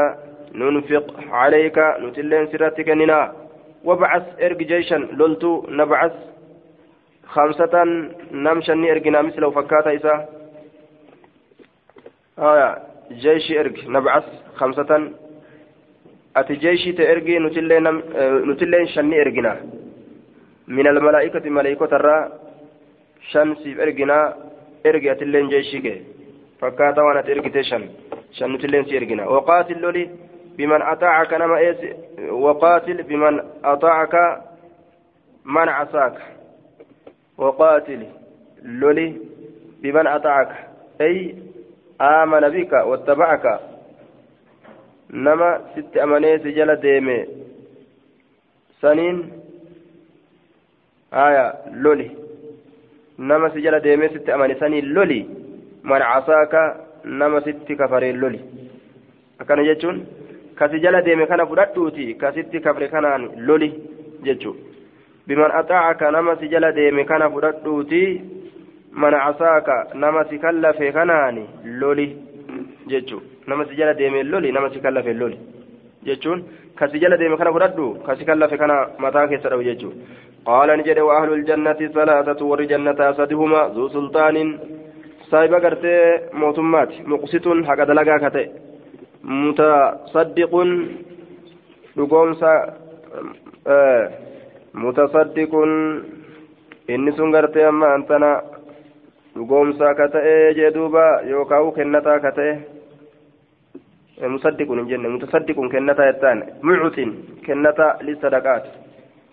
ننفق 0.55 1.07
عليك 1.41 1.79
نتلين 2.03 2.47
سرتك 2.51 2.89
ننا. 3.01 3.21
وبعث 3.85 4.27
إرق 4.45 4.61
جيشا 4.71 4.99
لولتو. 5.19 5.53
نبعث 5.79 6.15
خمسة 7.33 7.75
نمشني 8.33 8.87
إرقنا 8.93 9.23
مثل 9.23 9.53
فكاتا 9.53 9.95
إسا. 9.97 10.15
آية. 12.39 12.90
جيش 13.11 13.53
ارق 13.53 13.89
نبعث 13.89 14.25
خمسة 14.55 15.13
ati 16.35 16.57
jeeshite 16.63 17.03
ergii 17.03 17.39
nutilleen 17.39 18.87
shanni 18.95 19.17
ergina 19.17 19.57
min 20.67 20.87
almalaa'ikati 20.87 21.51
malaa'ikotarraa 21.51 22.29
shan 23.33 23.57
siif 23.63 23.79
erginaa 23.79 24.35
ergi 24.85 25.11
atilleen 25.11 25.51
jeeshii 25.51 25.83
kee 25.87 25.99
fakkaata 26.61 27.05
waan 27.05 27.19
ati 27.19 27.33
ergite 27.33 27.63
shan 27.71 27.89
shan 28.39 28.53
nutilleen 28.53 28.85
si 28.85 28.97
ergina 28.97 29.27
waqaatil 29.27 29.83
loli 29.83 30.05
biman 30.57 30.83
ataacaka 30.93 31.39
nama 31.39 31.61
ees 31.61 31.81
waqaatil 32.47 33.05
biman 33.11 33.43
ataacaka 33.63 34.23
man 35.45 35.69
casaaka 35.69 36.23
waqaatil 37.39 38.03
loli 38.81 39.09
biman 39.83 40.07
ataacaka 42.01 42.09
ay 42.09 42.21
aamana 42.21 42.51
bika 42.51 42.85
wattabacaka 42.85 43.61
nama 45.11 45.61
sitti 45.75 46.01
amanee 46.01 46.39
si 46.39 46.53
jala 46.53 46.77
deeme 46.77 47.27
saniin 48.81 49.33
haya 51.11 51.55
loli 51.73 52.11
nama 53.19 53.51
si 53.51 53.63
jala 53.63 53.81
deemee 53.81 54.09
sitti 54.09 54.33
amane 54.33 54.55
saniin 54.55 54.93
loli 54.95 55.29
man 55.83 56.03
casaaka 56.03 56.77
nama 57.05 57.41
sitti 57.41 57.77
kafareen 57.77 58.17
loli 58.21 58.41
akkana 59.39 59.65
jechuun 59.65 60.07
ka 60.55 60.69
si 60.69 60.81
jala 60.81 61.03
deeme 61.03 61.27
kana 61.27 61.47
fudhadhuuti 61.47 62.15
ka 62.15 62.33
sitti 62.33 62.61
kafre 62.61 62.89
kanaan 62.89 63.31
loli 63.37 63.73
jechuu 64.23 64.57
man 68.93 69.13
casaaka 69.15 69.87
nama 69.95 70.25
si 70.31 70.39
kallafe 70.39 70.93
kanaani 70.93 71.45
loli 71.81 72.07
jechuu 72.91 73.21
nama 73.47 73.65
si 73.69 73.77
jala 73.77 73.95
deeme 73.95 74.23
loli 74.23 74.53
nama 74.53 74.71
si 74.71 74.81
kallafe 74.81 75.13
loli 75.15 75.39
jechuun 76.07 76.43
ka 76.79 76.89
si 76.89 76.99
jala 77.01 77.17
deeme 77.17 77.37
kana 77.37 77.53
fudhadhu 77.53 77.87
ka 78.07 78.17
si 78.17 78.25
kallafe 78.25 78.57
kana 78.59 78.77
mataa 78.99 79.29
keessa 79.29 79.49
dhabu 79.51 79.63
jechuun 79.69 79.95
qaala 80.47 80.77
ni 80.77 80.83
jedhe 80.89 81.01
waahlu 81.11 81.37
ljannati 81.43 81.89
salaasatu 81.95 82.51
warri 82.51 82.67
jannataa 82.73 83.15
sadihuma 83.21 83.69
zuu 83.75 83.89
sulxaanin 83.95 84.51
saahiba 85.31 85.61
gartee 85.61 86.03
mootummaati 86.33 87.03
muqsitun 87.13 87.65
haqa 87.69 87.87
dalagaa 87.91 88.19
ka 88.25 88.31
ta'e 88.37 88.47
mutasaddiqun 89.43 90.71
dhugoomsa 91.97 92.53
mutasaddiqun 94.83 95.73
inni 96.89 97.13
sun 97.17 97.31
gartee 97.35 97.65
amma 97.71 97.95
antana 97.95 98.31
dhugoomsa 99.35 99.95
ka 99.95 100.09
ta'e 100.15 100.55
jee 100.59 100.75
duuba 100.75 101.05
yookaan 101.31 101.73
kennataa 101.77 102.21
ka 102.21 102.33
ta'e 102.39 102.53
مصدق 104.29 104.73
جنة 104.73 105.09
متصدق 105.09 105.61
كنتا 105.73 106.09
يتان 106.09 106.39
معت 106.63 106.99
كنتا 107.47 107.99
للصدقات 108.03 108.65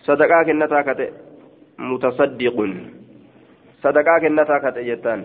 صدقاء 0.01 0.43
كنتا 0.43 0.81
كتئ 0.81 1.11
متصدق 1.79 2.57
صدقاء 3.83 4.19
كنتا 4.19 4.57
كتئ 4.63 4.85
يتان 4.91 5.23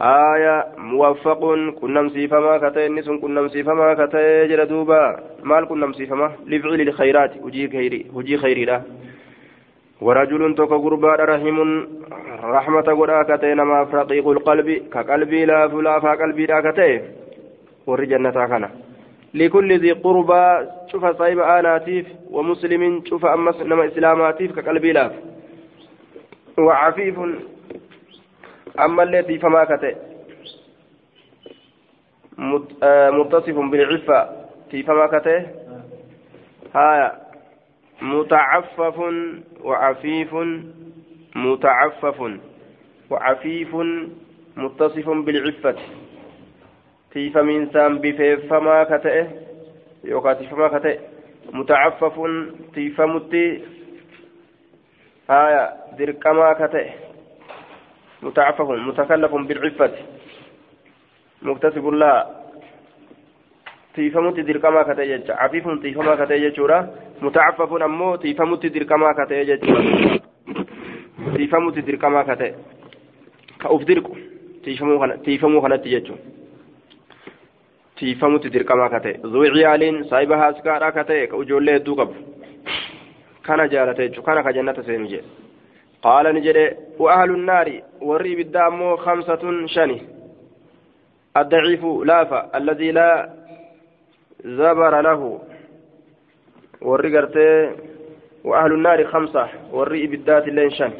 آية 0.00 0.66
موفق 0.78 1.42
كنم 1.80 2.08
سيفما 2.08 2.58
كتئ 2.58 2.88
نسون 2.88 3.18
كنم 3.18 3.48
سيفما 3.48 3.94
كتئ 3.94 4.46
جل 4.48 4.66
دوبا 4.66 5.20
مال 5.42 5.64
كنم 5.68 5.92
سيفما 5.92 6.32
لفعل 6.46 6.80
الخيرات 6.80 7.32
هجي 7.44 7.68
خيري 7.68 8.06
هجي 8.16 8.36
خيري 8.36 8.64
لا 8.64 8.82
ورجل 10.00 10.54
توك 10.54 10.72
غربا 10.72 11.12
رحم 11.32 11.56
رحمة 12.56 12.88
غدا 12.98 13.18
كتئ 13.28 13.54
نما 13.54 13.82
رقيق 13.82 14.26
القلب 14.28 14.68
كقلبي 14.92 15.44
لا 15.44 15.68
فلا 15.68 16.00
فقلبي 16.00 16.46
لا 16.46 16.60
warri 17.86 18.06
jannataa 18.06 18.48
kana 18.48 18.68
likulli 19.32 19.76
ذي 19.76 19.92
قربى 19.92 20.42
شوف 20.92 21.04
صاحب 21.18 21.38
آناتيف 21.38 22.06
ومسلم 22.30 23.04
شوف 23.04 23.24
أمس 23.24 23.56
نما 23.62 23.86
إسلاماتيف 23.86 24.58
كقلبي 24.58 24.92
لاف 24.92 25.12
وعفيف 26.58 27.16
أما 28.80 29.02
التي 29.02 29.38
فما 29.38 29.64
كتئ 29.64 29.96
متصف 33.18 33.56
بالعفة 33.58 34.20
في 34.70 34.82
فما 34.82 35.06
كتئ 35.06 35.40
هايا 36.74 37.29
متعفف 38.02 38.98
وعفيف 39.60 40.34
متعفف 41.36 42.18
وعفيف 43.10 43.76
متصف 44.56 45.08
بالعفة 45.08 45.76
tiifamiinsaan 47.10 47.98
bifeeffamaa 47.98 48.86
ka 48.86 48.98
ta'e 49.02 49.22
yookaan 50.06 50.36
tiifamaa 50.38 50.68
ka 50.70 50.80
ta'e 50.80 50.94
mutacaffafuun 51.52 52.34
tiifamutti 52.74 53.42
haya 55.28 55.62
dirqamaa 55.98 56.54
ka 56.54 56.68
ta'e 56.74 56.86
mutacaffafuun 58.22 58.86
mutakallafun 58.86 59.46
bilciffati 59.48 60.04
muktasibun 61.42 61.98
laha 61.98 62.26
tiifamutti 63.98 64.46
dirqamaa 64.46 64.84
ka 64.86 64.94
ta'e 64.94 65.10
jecha 65.10 65.34
jechuudha 69.50 70.08
tiifamutti 71.36 71.86
dirqamaa 71.86 72.24
ka 72.24 72.36
ta'e 72.36 72.54
ka 73.58 73.72
uf 73.76 73.82
dirqu 73.86 74.16
tiifamuu 74.64 75.60
kanatti 75.62 75.90
jechuudha 75.90 76.22
tiifamutti 77.98 78.52
dirqamaa 78.52 78.88
ka 78.88 79.00
ta'e 79.00 79.14
zuu 79.32 79.44
ciyaaliin 79.54 80.04
saahiba 80.10 80.36
haaskaadhaa 80.36 80.92
ka 80.92 81.04
ta'e 81.04 81.26
ka 81.26 81.42
ijoollee 81.44 81.74
hedduu 81.78 81.96
qabu 81.96 82.14
kana 83.42 83.68
jaalate 83.68 84.08
jechuudha 84.08 84.26
kana 84.26 84.42
ka 84.42 84.52
jannata 84.52 84.82
seenu 84.82 85.12
jedhe 85.12 85.40
قال 86.02 86.34
نجد 86.34 86.76
وأهل 86.98 87.30
النار 87.30 87.82
وري 88.00 88.34
بالدام 88.34 88.96
خمسة 88.96 89.66
شني 89.66 90.02
الضعيف 91.36 91.84
لافا 91.84 92.56
الذي 92.58 92.90
لا 92.92 93.30
زبر 94.44 95.00
له 95.00 95.40
وري 96.82 97.16
قرتي 97.16 97.70
وأهل 98.44 98.72
النار 98.72 99.04
خمسة 99.04 99.48
وري 99.72 100.06
بالذات 100.06 100.48
اللين 100.48 100.70
شن 100.70 100.92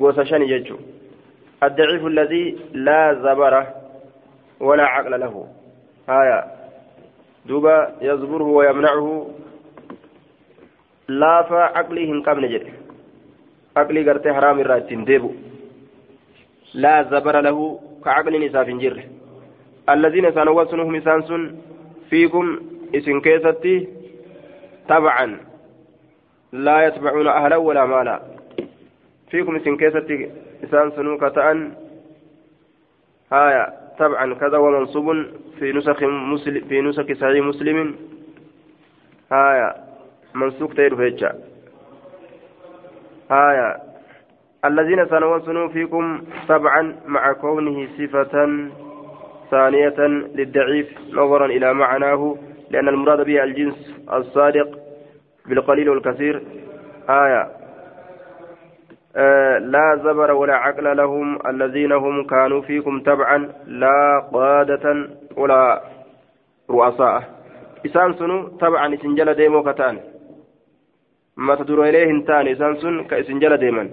قوس 0.00 0.20
شن 0.20 0.42
يجو 0.42 0.76
الضعيف 1.62 2.06
الذي 2.06 2.56
لا 2.72 3.14
زبر 3.14 3.66
ولا 4.60 4.84
عقل 4.84 5.20
له 5.20 5.46
آية 6.08 6.44
دوبا 7.46 7.96
يزبره 8.02 8.44
ويمنعه 8.44 9.30
لافا 11.08 11.62
عقله 11.78 12.22
قبل 13.76 14.04
gartee 14.04 14.32
haraam 14.34 14.58
irraa 14.60 14.80
ittiin 14.82 15.06
deebu. 15.06 15.30
Laa 16.74 17.04
zabara 17.10 17.40
lahu 17.42 17.78
ka 18.04 18.10
aqliin 18.18 18.42
isaaf 18.42 18.66
hin 18.66 18.80
jirre. 18.80 19.04
الذين 19.90 20.32
سنوصنهم 20.32 20.94
إسانسون 20.94 21.62
فيكم 22.10 22.60
إسن 22.94 23.20
كيستي 23.20 23.88
تبعا 24.88 25.40
لا 26.52 26.86
يتبعون 26.86 27.28
أهلا 27.28 27.56
ولا 27.56 27.86
مالا. 27.86 28.20
فيكم 29.30 29.56
إسن 29.56 29.76
كيستي 29.76 30.30
إسانسون 30.64 31.18
كتأن 31.18 31.72
هايا 33.32 33.72
تبعا 33.98 34.34
كذا 34.34 34.58
ومنصوب 34.58 35.26
في 35.58 35.72
نسخ 35.72 36.02
مسلم 36.02 36.68
في 36.68 36.80
نسخ 36.80 37.12
صحيح 37.12 37.44
مسلم. 37.44 37.96
هايا 39.32 39.74
منسوك 40.34 40.72
تير 40.72 40.96
فيتشا 40.96 41.34
آية 43.30 43.76
الذين 44.64 45.06
سنوصنوا 45.06 45.68
فيكم 45.68 46.24
طبعا 46.48 46.96
مع 47.06 47.32
كونه 47.32 47.88
صفة 47.98 48.34
ثانية 49.50 49.98
للضعيف 50.34 50.88
نظرا 51.12 51.46
إلى 51.46 51.74
معناه. 51.74 52.36
لأن 52.70 52.88
المراد 52.88 53.20
به 53.26 53.44
الجنس 53.44 53.78
الصادق 54.12 54.78
بالقليل 55.46 55.88
والكثير. 55.88 56.42
آية. 57.08 57.48
آه 59.16 59.58
لا 59.58 59.96
زبر 60.04 60.30
ولا 60.30 60.54
عقل 60.54 60.96
لهم 60.96 61.46
الذين 61.46 61.92
هم 61.92 62.26
كانوا 62.26 62.60
فيكم 62.60 63.00
تبعا 63.00 63.38
لا 63.66 64.28
قادة 64.32 65.08
ولا 65.36 65.82
رؤساء. 66.70 67.22
إسان 67.86 68.12
سنو 68.14 68.48
طبعا 68.48 68.94
إسنجل 68.94 69.34
ديمو 69.34 69.62
كتان. 69.62 70.00
hin 71.40 72.24
taane 72.26 72.50
isaan 72.50 72.76
sun 72.80 73.04
ka 73.08 73.16
isin 73.16 73.40
jala 73.40 73.56
deeman 73.56 73.88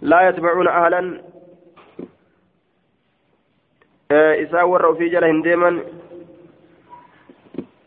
laa 0.00 0.22
yatbacuuna 0.22 0.70
ahlan 0.70 1.20
isaan 4.44 4.70
warra 4.70 4.88
ofii 4.88 5.10
jala 5.10 5.26
hin 5.26 5.42
deeman 5.42 5.82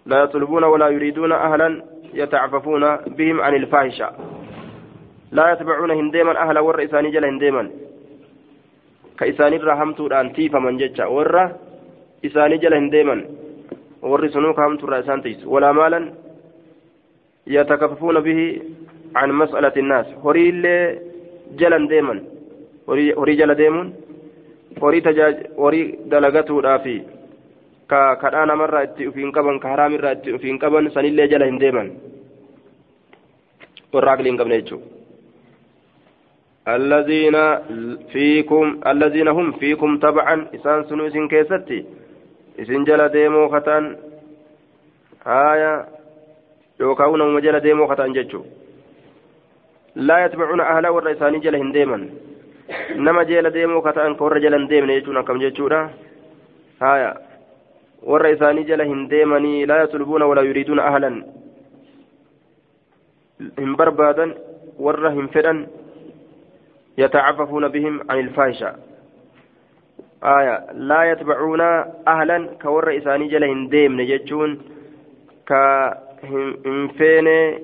لا 0.05 0.23
يطلبون 0.23 0.63
ولا 0.63 0.87
يريدون 0.89 1.31
أهلا 1.31 1.83
يتعففون 2.13 2.95
بهم 2.95 3.41
عن 3.41 3.55
الفاحشة. 3.55 4.09
لا 5.31 5.51
يتبعون 5.51 5.91
هنديما 5.91 6.37
أهلا 6.37 6.59
ور 6.59 6.83
إساني 6.83 7.11
جل 7.11 7.25
هنديما. 7.25 7.69
كإساني 9.19 9.57
رحمت 9.57 9.99
تيفا 10.35 10.59
من 10.59 10.77
جتشا 10.77 11.05
ور 11.05 11.51
إساني 12.25 12.57
جل 12.57 12.73
هنديما. 12.73 13.25
ور 14.01 14.27
سنوك 14.27 14.59
همت 14.59 14.83
الرأسان 14.83 15.21
تيس. 15.21 15.45
ولا 15.45 15.71
مالا 15.71 16.13
يتكففون 17.47 18.19
به 18.19 18.61
عن 19.15 19.31
مسألة 19.31 19.73
الناس. 19.77 20.05
هوري 20.23 20.49
اللي 20.49 20.99
جلا 21.57 21.87
ديما 21.87 22.23
هوري 22.89 23.35
جلا 23.35 23.53
ديمون 23.53 23.93
دلغته 26.05 26.61
رافي 26.61 27.01
ka 27.91 28.01
kadhaa 28.23 28.45
namarraa 28.51 28.83
itti 28.87 29.07
ufiin 29.11 29.31
qaban 29.37 29.59
ka 29.63 29.69
haraamirraa 29.73 30.15
itti 30.17 30.33
ufiin 30.37 30.59
qaban 30.59 30.91
sanillee 30.97 31.27
jala 31.33 31.45
hin 31.51 31.59
deeman 31.63 31.89
warra 33.93 34.13
aqlii 34.15 34.31
hin 34.33 34.41
qabne 34.43 34.61
jechuudha 34.61 34.93
الذين 36.75 37.37
فيكم 38.13 38.65
الذين 38.87 39.27
هم 39.27 39.51
فيكم 39.61 39.99
طبعا 39.99 40.35
إسان 40.55 40.83
سنو 40.89 41.07
إسن 41.07 41.27
كيستي 41.27 41.79
إسن 42.61 42.83
جل 42.89 43.01
ديمو 43.09 43.49
ختان 43.53 43.83
آية 45.27 45.73
yookaan 46.79 47.09
uumama 47.09 47.41
jala 47.41 47.59
deemoo 47.63 47.87
kataan 47.87 48.13
jechuun 48.13 48.45
laa 50.07 50.19
yatbacuuna 50.19 50.67
ahlaa 50.71 50.91
warra 50.95 51.11
isaanii 51.15 51.39
jala 51.45 51.57
hin 51.61 51.71
deeman 51.75 52.03
nama 53.07 53.23
jala 53.29 53.53
deemoo 53.57 53.81
kataan 53.85 54.15
ka 54.19 54.23
warra 54.25 54.41
jala 54.45 54.57
hin 54.59 54.67
deemne 54.71 54.97
jechuun 54.97 55.17
akkam 55.21 55.39
jechuudha 55.43 55.79
haya 56.79 57.13
warra 58.11 58.29
isaanii 58.35 58.67
jala 58.69 58.83
hin 58.91 59.07
deemanii 59.09 59.65
laa 59.71 59.79
yatlubuuna 59.83 60.29
walaa 60.31 60.47
yuriiduuna 60.49 60.85
ahlan 60.91 61.17
hin 63.61 63.75
barbaadan 63.81 64.35
warra 64.87 65.11
hin 65.17 65.29
fedhan 65.37 65.67
يتعففون 66.97 67.67
بهم 67.67 67.95
عن 68.09 68.19
الفاحشة 68.19 68.75
آية 70.23 70.71
لا 70.73 71.11
يتبعون 71.11 71.61
أهلا 72.07 72.37
كور 72.61 72.97
إساني 72.97 73.27
جل 73.27 73.43
هنديم 73.43 74.01
نجتشون 74.01 74.51
ك 75.49 75.51
hin 76.25 76.89
feene 76.97 77.61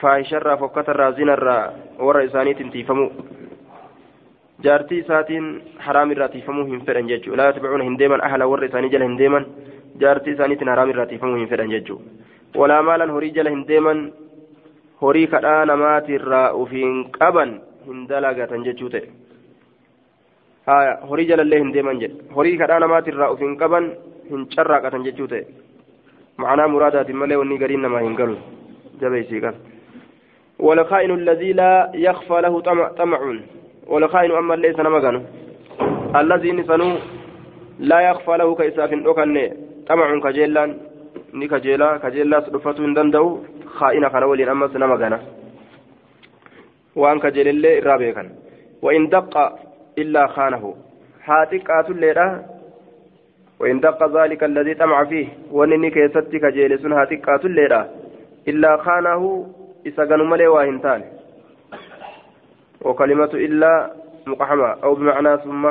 faayisharraa 0.00 0.56
fokkatarraa 0.56 1.12
zinarraa 1.12 1.72
warra 1.98 2.22
isaaniitiin 2.22 2.70
tiifamu 2.70 3.10
jaartii 4.64 4.98
isaatiin 5.04 5.46
haraamirraa 5.86 6.28
tiifamuu 6.34 6.64
hin 6.70 6.80
fedhan 6.88 7.08
jechuu 7.12 7.36
laa 7.40 7.46
yatbicuuna 7.50 7.84
hin 7.88 7.98
deeman 8.00 8.24
ahla 8.28 8.48
warra 8.52 8.66
isaanii 8.70 8.90
jala 8.94 9.08
hin 9.08 9.18
deeman 9.20 9.46
jaartii 10.02 10.34
isaaniitiin 10.36 10.72
haraamirraa 10.72 11.06
tiifamuu 11.12 11.38
hin 11.42 11.48
fedhan 11.52 11.70
jechuu 11.76 11.98
walaa 12.62 12.82
maalan 12.88 13.10
horii 13.16 13.32
jala 13.38 13.50
hin 13.56 13.64
deeman 13.70 14.04
horii 15.02 15.26
kadhaa 15.34 15.64
namaatirraa 15.72 16.46
ufiin 16.64 17.00
qaban 17.18 17.56
hin 17.86 18.04
dalagatan 18.12 18.64
jechuu 18.68 18.90
ta'e 18.96 19.08
haya 20.66 20.92
horii 21.10 21.26
jalallee 21.32 21.60
hin 21.64 21.72
deeman 21.78 22.00
jedhe 22.04 22.34
horii 22.36 22.56
kadhaa 22.62 22.80
namaatirraa 22.86 23.30
ufiin 23.36 23.56
qaban 23.64 23.90
hin 24.30 24.46
carraaqatan 24.56 25.04
jechuu 25.10 25.28
ta'e 25.34 25.44
معناه 26.40 26.66
مرادات 26.66 27.10
ملي 27.20 27.36
وني 27.36 27.56
قرين 27.62 27.86
ما 27.92 28.00
ينقلوا 28.00 28.38
جبيسي 29.00 29.40
قال 29.44 29.54
والخائن 30.58 31.10
الذي 31.20 31.50
لا 31.52 31.72
يخفى 31.94 32.36
له 32.44 32.54
طمع, 32.68 32.88
طمع 33.00 33.20
والخائن 33.90 34.32
أما 34.40 34.54
ليس 34.54 34.78
نمغن. 34.80 35.16
الذي 36.20 36.50
نسنو 36.52 36.90
لا 37.90 37.98
يخفى 38.00 38.34
له 38.36 38.54
كإساف 38.54 38.92
أكن. 38.92 39.52
طمع 39.88 40.06
dhuffatuu 42.52 42.82
hin 42.82 42.94
danda'u 42.94 43.28
haa'ina 43.78 44.10
kana 44.10 44.26
waliin 44.26 44.50
ammas 44.50 44.74
nama 44.82 44.96
gana 45.02 45.18
waan 46.96 47.20
kajeelillee 47.20 47.78
irraa 47.80 47.98
beekan 47.98 48.28
وإن 48.82 49.08
دق 49.08 49.34
إلا 49.98 50.26
خانه. 50.26 50.74
هاتك 51.24 51.70
آتوليدha 51.70 52.26
وإن 53.60 53.80
دق 53.80 54.00
ذلك 54.16 54.44
الذي 54.44 54.74
طمع 54.74 55.04
فيه. 55.04 55.26
ونني 55.52 55.90
كيستي 55.90 56.38
كجيلس 56.38 56.84
هاتك 56.86 57.28
الليلة 57.44 57.88
إلا 58.48 58.76
خانه 58.76 59.22
إسقن 59.86 60.20
ملي 60.30 60.46
واهنتان 60.46 61.02
وكلمة 62.82 63.30
إلا 63.34 63.90
مقحمة 64.26 64.68
أو 64.84 64.94
بمعنى 64.94 65.36
ثم 65.36 65.64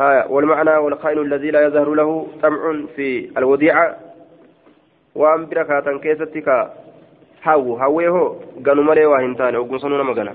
هايا 0.00 0.26
والمعنى 0.26 0.76
والخائن 0.76 1.18
الذي 1.18 1.50
لا 1.50 1.60
يظهر 1.66 1.94
له 1.94 2.26
طمع 2.42 2.62
في 2.96 3.38
الوديعة. 3.38 3.96
وأن 5.14 5.46
بركاتا 5.46 5.98
كيستي 6.02 6.40
كا 6.40 6.72
هاو 7.42 7.76
هاويه 7.76 8.32
قالوا 8.66 8.84
ملي 8.84 9.06
واهنتان 9.06 9.54
أو 9.54 9.64
قنصنون 9.64 10.00
مغنى 10.06 10.32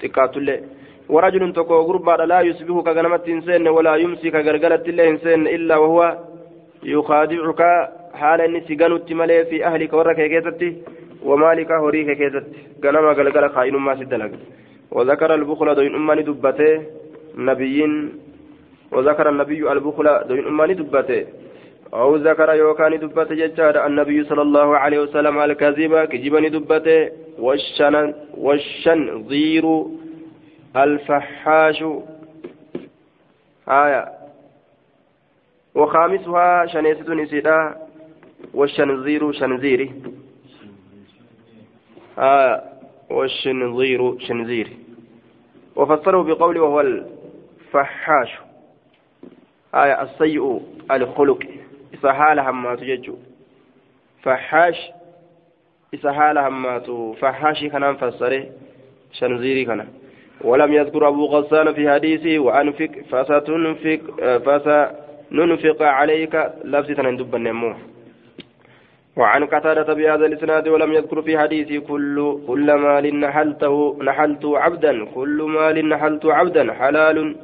تكاتو 0.00 0.38
الليل 0.40 0.60
ورجل 1.08 1.52
تكو 1.52 1.74
غربا 1.74 2.24
لا 2.24 2.40
يصبح 2.40 2.76
كغنمت 2.84 3.28
إنسان 3.28 3.68
ولا 3.68 3.96
يمسي 3.96 4.30
كغرغلت 4.30 4.88
الله 4.88 5.08
إنسان 5.08 5.46
إلا 5.46 5.76
وهو 5.76 6.18
يخادعك. 6.82 7.60
حال 8.14 8.40
النسي 8.40 8.74
غنوت 8.80 9.12
ملي 9.12 9.44
في 9.44 9.66
أهلك 9.66 9.92
ورك 9.92 10.16
كيستي 10.16 10.70
ومالك 11.28 11.70
هوريك 11.72 12.10
كيستي. 12.20 12.60
غنما 12.84 13.12
غلغل 13.18 13.50
خائن 13.50 13.76
ما 13.76 13.94
سدلك 13.94 14.32
وذكر 14.90 15.34
البخل 15.34 15.74
دوين 15.74 15.94
أماني 15.94 16.22
دبته 16.22 16.82
نبيين. 17.36 17.92
وذكر 18.92 19.28
النبي 19.28 19.72
البخل 19.72 20.06
دوين 20.28 20.46
أماني 20.46 20.74
دبته. 20.74 21.26
أو 21.94 22.16
ذكر 22.16 22.54
يوكان 22.54 22.98
دبته 22.98 23.34
ججار 23.34 23.86
النبي 23.86 24.24
صلى 24.24 24.42
الله 24.42 24.76
عليه 24.76 24.98
وسلم 24.98 25.38
الكذب 25.38 26.04
كجبني 26.04 26.48
دبته. 26.48 27.10
والشن 27.38 28.14
والشنظير 28.36 29.84
الفحاش. 30.76 31.84
آية. 33.68 34.04
وخامسها 35.74 36.66
شنيسة 36.66 37.14
نسيدا 37.14 37.76
والشنزير 38.54 39.32
شنزيري 39.32 39.92
آية. 42.18 42.73
والشنظير 43.10 44.18
شنزير 44.18 44.68
وفسره 45.76 46.22
بقوله 46.22 46.60
وهو 46.62 46.80
الفحاش. 46.80 48.38
آية 49.74 50.02
السيء 50.02 50.60
الخلق. 50.90 51.38
إسهال 51.94 52.38
همات 52.40 52.80
ججو. 52.80 53.16
فحاش 54.22 54.90
إسهال 55.94 56.38
همات. 56.38 56.90
فحاشي 57.20 57.68
كان 57.68 57.96
فسره 57.96 58.46
شنزيري 59.12 59.64
كان. 59.64 59.88
ولم 60.40 60.72
يذكر 60.72 61.08
أبو 61.08 61.26
غسان 61.26 61.72
في 61.74 61.90
حديثه 61.90 62.38
وأنفق 62.38 62.90
فستنفق 63.10 64.00
فسننفق 64.46 65.82
عليك. 65.82 66.34
لفظة 66.64 67.02
ندب 67.02 67.34
النمو 67.34 67.74
وعن 69.16 69.44
قتادة 69.44 69.94
بهذا 69.94 70.26
الإسناد 70.26 70.68
ولم 70.68 70.92
يذكر 70.92 71.22
في 71.22 71.38
حديثه 71.38 71.78
كل 71.86 72.38
كل 72.46 72.74
مال 72.74 73.20
نحلته 73.20 73.98
نحلت 74.02 74.44
عبدا 74.44 75.04
كل 75.04 75.38
مال 75.42 75.88
نحلت 75.88 76.26
عبدا 76.26 76.72
حلال. 76.72 77.36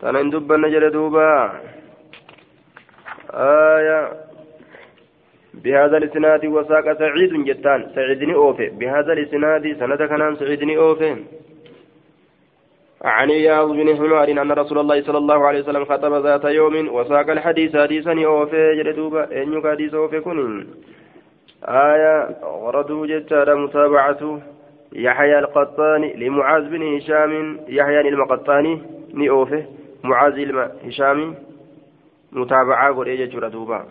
تنندب 0.00 0.52
النجر 0.52 0.88
دوبا. 0.88 1.60
آية. 3.34 4.12
بهذا 5.54 5.96
الإسناد 5.96 6.46
وساق 6.46 6.98
سعيد 6.98 7.32
جتان 7.44 7.80
سعيدني 7.94 8.34
أوفي. 8.34 8.66
بهذا 8.68 9.12
الإسناد 9.12 9.76
سند 9.80 10.02
كان 10.02 10.36
سعيدني 10.36 10.76
أوفي. 10.76 11.16
عن 13.04 13.30
إياض 13.30 13.70
بن 13.70 13.96
حمار 13.96 14.28
أن 14.28 14.52
رسول 14.52 14.78
الله 14.78 15.02
صلى 15.02 15.18
الله 15.18 15.46
عليه 15.46 15.60
وسلم 15.60 15.84
خطب 15.84 16.12
ذات 16.26 16.44
يوم 16.44 16.88
وساق 16.88 17.30
الحديث 17.30 17.76
حديثا 17.76 18.24
أوفي 18.24 18.82
جلدوبا 18.82 19.42
إن 19.42 19.62
حديث 19.64 19.94
أوفي 19.94 20.20
كن. 20.20 20.66
آية 21.64 22.28
وردوا 22.62 23.06
جتار 23.06 23.54
متابعة 23.54 24.40
يحيى 24.92 25.38
القطاني 25.38 26.14
لمعاذ 26.16 26.68
بن 26.70 26.96
هشام. 26.96 27.60
يحيى 27.68 28.00
المقطاني 28.00 28.82
ني 29.14 29.30
أوفي 29.30 29.64
معاذ 30.04 30.52
هشام. 30.86 31.34
متابعة 32.32 32.94
قرية 32.94 33.24
إيه 33.24 33.30
جردوبا 33.30 33.84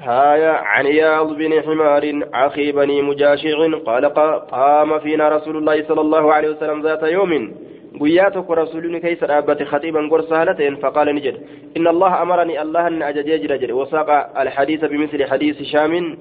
هايا 0.00 0.50
عن 0.50 0.86
إياض 0.86 1.36
بن 1.36 1.62
حمار 1.62 2.22
أخي 2.34 2.72
بني 2.72 3.02
مجاشع 3.02 3.78
قال 3.86 4.04
قام 4.50 4.98
فينا 4.98 5.28
رسول 5.28 5.56
الله 5.56 5.84
صلى 5.88 6.00
الله 6.00 6.32
عليه 6.32 6.48
وسلم 6.50 6.82
ذات 6.82 7.02
يوم. 7.02 7.54
قياتك 8.00 8.50
رسول 8.50 8.98
كيس 8.98 9.22
أبت 9.22 9.62
خطيبا 9.62 10.08
قرصالتين 10.10 10.76
فقال 10.76 11.14
نجد 11.14 11.46
إن 11.76 11.86
الله 11.86 12.22
أمرني 12.22 12.62
الله 12.62 12.86
أن 12.86 13.02
أججج 13.02 13.52
رجل. 13.52 13.72
وساق 13.72 14.38
الحديث 14.38 14.84
بمثل 14.84 15.30
حديث 15.30 15.62
شام. 15.62 16.18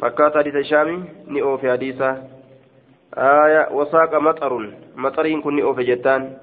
فكات 0.00 0.36
حديث 0.36 0.56
شام 0.66 1.04
نئو 1.28 1.56
في 1.56 1.72
حديثه 1.72 2.16
آية 3.14 3.68
وساق 3.72 4.14
مطر 4.14 4.52
مطر 4.96 5.40
كن 5.40 5.56
نئو 5.56 5.74
في 5.74 5.82
جتان. 5.84 6.36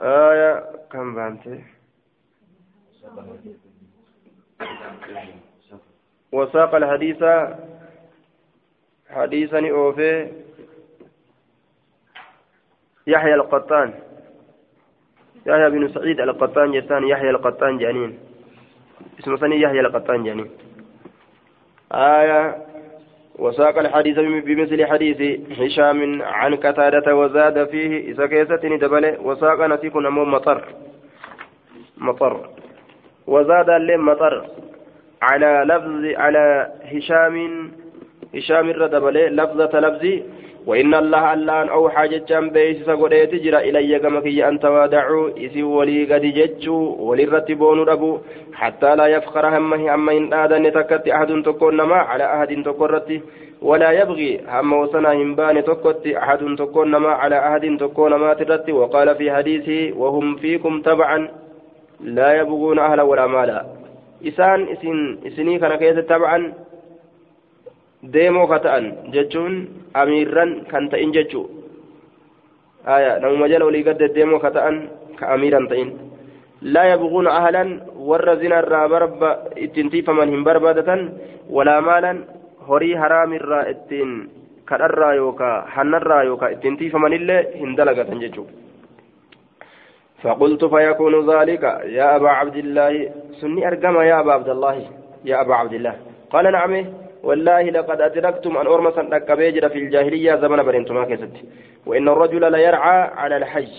آية 0.00 0.64
كم 0.92 1.14
بانتي 1.14 1.64
وساق 6.32 6.74
الحديث 6.74 7.24
حديثا 9.10 9.70
أوفي 9.70 10.32
يحيى 13.06 13.34
القطان. 13.34 13.94
يحيى 15.46 15.70
بن 15.70 15.92
سعيد 15.92 16.20
القطان 16.20 16.72
جتان 16.72 17.08
يحيى 17.08 17.30
القطان 17.30 17.78
جانين 17.78 18.18
اسمه 19.18 19.36
ثاني 19.36 19.60
يحيى 19.60 19.80
القطان 19.80 20.24
جانين 20.24 20.50
آية 21.92 22.67
وساق 23.38 23.78
الحديث 23.78 24.18
بمثل 24.18 24.86
حديث 24.86 25.40
هشام 25.60 26.22
عن 26.22 26.54
قتادة 26.54 27.16
وزاد 27.16 27.68
فيه 27.68 28.10
إذا 28.10 28.26
كيستني 28.26 28.76
دبل 28.76 29.16
وساق 29.22 29.66
نسيك 29.66 29.96
نمو 29.96 30.24
مطر. 30.24 30.64
مطر. 31.98 32.48
وزاد 33.26 33.70
الليل 33.70 34.00
مطر. 34.00 34.46
على 35.22 35.64
لفظ 35.66 36.20
على 36.20 36.72
هشام 36.92 37.36
هشام 38.34 38.70
الردبل 38.70 39.36
لفظة 39.36 39.80
لفظي 39.80 40.24
وإن 40.68 40.94
الله 40.94 41.24
ألان 41.34 41.68
أوحى 41.68 42.08
جتشان 42.08 42.50
بيسس 42.50 42.88
قديت 43.00 43.32
جرى 43.44 43.58
إلي 43.68 43.98
كمكي 43.98 44.48
أن 44.48 44.60
توادعوا 44.60 45.30
إسي 45.44 45.62
ولي 45.62 45.98
قد 46.12 46.24
جتشوا 46.38 46.84
ولي 47.08 47.24
رتبون 47.24 47.78
ربو 47.92 48.18
حتى 48.60 48.90
لا 48.96 49.06
يفخر 49.06 49.44
همه 49.56 49.94
أما 49.94 50.12
إن 50.12 50.32
آدن 50.42 50.72
تكت 50.72 51.08
أحد 51.08 51.30
تكون 51.48 51.76
نما 51.76 51.96
على 52.10 52.24
أحد 52.34 52.50
تكرت 52.68 53.20
ولا 53.62 53.90
يبغي 54.00 54.40
هم 54.48 54.72
وسنا 54.72 55.12
همبان 55.12 55.56
تكت 55.64 56.04
أحد 56.22 56.40
تكون 56.58 56.90
نما 56.90 57.08
على 57.22 57.38
أحد 57.48 57.64
تكون 57.80 58.14
ما 58.14 58.34
ترت 58.34 58.70
وقال 58.70 59.08
في 59.18 59.26
حديثه 59.36 59.98
وهم 60.00 60.36
فيكم 60.36 60.80
تبعا 60.82 61.28
لا 62.00 62.30
يبغون 62.40 62.78
أهلا 62.78 63.02
ولا 63.02 63.26
مالا. 63.26 63.66
إسان 64.28 64.68
إسن 64.72 65.18
إسني 65.26 65.58
كان 65.58 65.74
كيس 65.74 65.96
تبعا 66.06 66.52
deemoo 68.02 68.46
ka 68.46 68.58
ta'an 68.60 69.10
jechuun 69.12 69.54
amiirran 69.94 70.64
kan 70.70 70.88
ta'in 70.90 71.12
jechuu 71.12 71.46
aya 72.86 73.18
namuma 73.20 73.48
jala 73.48 73.64
olii 73.66 73.82
gad 73.82 73.98
deddeemoo 73.98 74.38
ka 74.38 74.50
ta'an 74.50 74.76
ka 75.18 75.34
amiiran 75.34 75.66
ta'in 75.68 75.90
laa 76.62 76.86
yabquuna 76.94 77.30
ahlan 77.40 77.70
warra 78.10 78.36
zinarraa 78.36 78.88
barba 78.88 79.30
ittiin 79.56 79.90
tiifaman 79.90 80.30
hin 80.30 80.44
barbaadatan 80.44 81.00
walaa 81.50 81.80
maalan 81.80 82.24
horii 82.68 82.94
haraamirraa 82.94 83.66
ittiin 83.74 84.30
kadharraa 84.64 85.14
yookaa 85.14 85.66
hannarraa 85.74 86.22
yookaa 86.30 86.48
ittiin 86.54 86.76
tiifamanillee 86.76 87.42
hin 87.58 87.76
dalagatan 87.76 88.20
jechuu 88.20 88.48
فقلت 90.22 90.64
فيكون 90.64 91.14
ذلك 91.30 91.62
يا 91.94 92.16
أبا 92.16 92.30
عبد 92.30 92.56
الله 92.56 93.10
سني 93.40 93.62
أرقم 93.68 93.96
يا 94.00 94.20
أبا 94.20 94.32
عبد 94.32 94.48
الله 94.48 94.76
يا 95.24 95.40
أبا 95.40 95.54
عبد 95.54 95.74
الله 95.78 95.94
قال 96.30 96.52
نعم 96.52 96.72
والله 97.22 97.62
لقد 97.62 98.00
أدركتم 98.00 98.56
أن 98.56 98.66
أرمسا 98.66 99.08
أكبيجر 99.12 99.68
في 99.68 99.78
الجاهلية 99.78 100.36
زمن 100.36 100.62
برنتما 100.62 101.04
كيست 101.04 101.30
وإن 101.86 102.08
الرجل 102.08 102.52
ليرعى 102.52 103.00
على 103.16 103.36
الحج. 103.36 103.74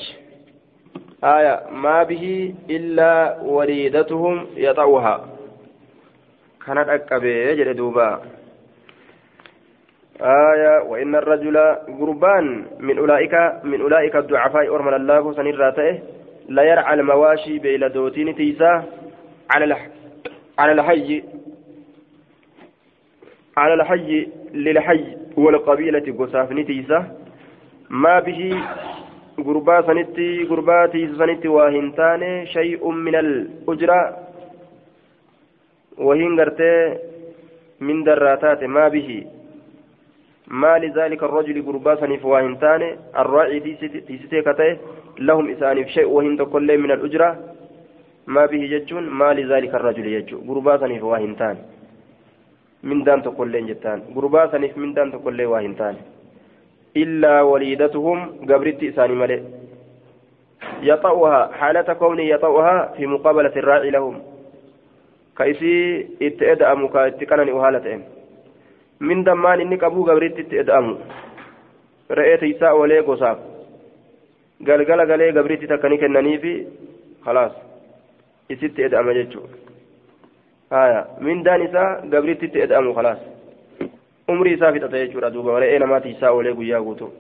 آية 1.24 1.64
ما 1.72 2.04
به 2.04 2.54
إلا 2.70 3.38
وليدتهم 3.42 4.48
يطعها 4.56 5.16
كانت 6.66 6.90
أكبيجر 6.90 7.72
دوبا 7.72 8.22
آية 10.22 10.84
وإن 10.84 11.16
الرجل 11.16 11.58
قربان 12.00 12.66
من 12.80 12.98
أولئك 12.98 13.34
من 13.64 13.82
أولئك 13.82 14.16
الضعفاء 14.16 14.76
أرمل 14.76 14.94
الله 14.94 15.34
سنراته 15.34 16.00
لا 16.50 16.64
يرعى 16.64 16.94
المواشي 16.94 17.60
بيلدوتين 17.60 18.36
تيسا 18.36 18.84
على 20.60 20.72
الحج. 20.72 21.24
على 23.60 23.74
الحي 23.74 24.28
للحي 24.54 25.04
والقبيلة 25.38 26.08
قصاف 26.20 26.52
نتيسة 26.52 27.00
ما 27.90 28.20
به 28.20 28.42
قربا 29.38 29.82
سنتي 29.82 30.44
قرباتي 30.44 31.02
سنتي 31.20 31.48
واهنتان 31.48 32.46
شيء 32.46 32.92
من 32.92 33.16
الأجرة. 33.16 34.02
وهن 35.98 36.36
من 37.80 38.04
دراتات 38.04 38.64
ما 38.64 38.88
به. 38.88 39.10
ما 40.48 40.78
لذلك 40.78 41.24
الرجل 41.24 41.66
قربا 41.68 41.96
سنف 41.96 42.26
واهنتان 42.26 42.82
الراعي 43.18 43.60
تيستي 43.60 44.42
كتاه 44.42 44.78
لهم 45.20 45.46
إسانف 45.54 45.88
شيء 45.88 46.08
وهن 46.08 46.38
تقول 46.38 46.78
من 46.78 46.92
الأجرة. 46.92 47.30
ما 48.28 48.46
به 48.46 48.62
ججون 48.72 49.04
ما 49.10 49.34
لذلك 49.34 49.76
الرجل 49.76 50.06
يجو 50.08 50.38
قربا 50.48 50.78
سنف 50.78 51.04
واهنتان 51.04 51.58
mindaan 52.84 53.22
tokkollee 53.24 53.62
jettaan 53.72 54.02
gurbaa 54.14 54.48
saniif 54.52 54.76
mindaan 54.76 55.12
tokkollee 55.12 55.48
waa 55.54 55.62
hin 55.68 55.76
taane 55.76 56.00
illaa 56.96 57.46
waliidatuhum 57.52 58.20
gabritti 58.52 58.92
isaanii 58.94 59.40
yaxa'uhaa 60.82 61.50
xaalata 61.60 61.96
kowni 61.96 62.30
yaxa'uhaa 62.30 62.88
fi 62.98 63.08
muqaabalati 63.14 63.60
irraaci 63.62 63.92
lahum 63.96 64.16
ka 65.34 65.46
isii 65.52 66.18
itti 66.28 66.46
eda'amu 66.54 66.90
ka 66.96 67.06
itti 67.12 67.26
qanani 67.32 67.52
haala 67.64 67.80
ta'en 67.86 68.04
mindammaan 69.12 69.62
inni 69.64 69.78
qabuu 69.84 70.04
gabritti 70.10 70.42
itti 70.46 70.60
eda'amu 70.64 70.98
re'ee 72.20 72.38
tiisaa 72.44 72.74
oolee 72.82 73.02
gosaaf 73.10 73.40
galgala 74.70 75.06
galee 75.12 75.32
gabritti 75.40 75.68
takka 75.72 75.90
ni 75.90 75.98
kennaniifi 76.04 76.54
khalaas 77.26 77.54
isitti 78.56 78.88
eda'ama 78.90 79.14
jechuudha 79.20 79.56
mindaan 81.20 81.62
isaa 81.66 82.02
gabriittitti 82.10 82.62
eda'amu 82.62 82.94
khalaas 82.94 83.22
umrii 84.30 84.54
isaa 84.54 84.72
fixata 84.74 85.00
jechuudha 85.04 85.34
duuba 85.34 85.54
ware'ee 85.54 85.80
namaati 85.80 86.10
isaa 86.16 86.32
oolee 86.32 86.54
guyyaa 86.60 86.82
guutuu 86.88 87.14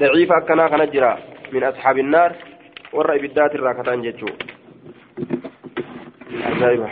daciifa 0.00 0.36
akkanaa 0.36 0.68
kana 0.68 0.86
jira 0.86 1.10
min 1.52 1.64
ashaabi 1.70 2.06
النار 2.06 2.32
ibiddaati 3.16 3.60
irraa 3.60 3.74
kataan 3.74 4.06
jechuu 4.06 4.32
ajaa'iba 6.52 6.90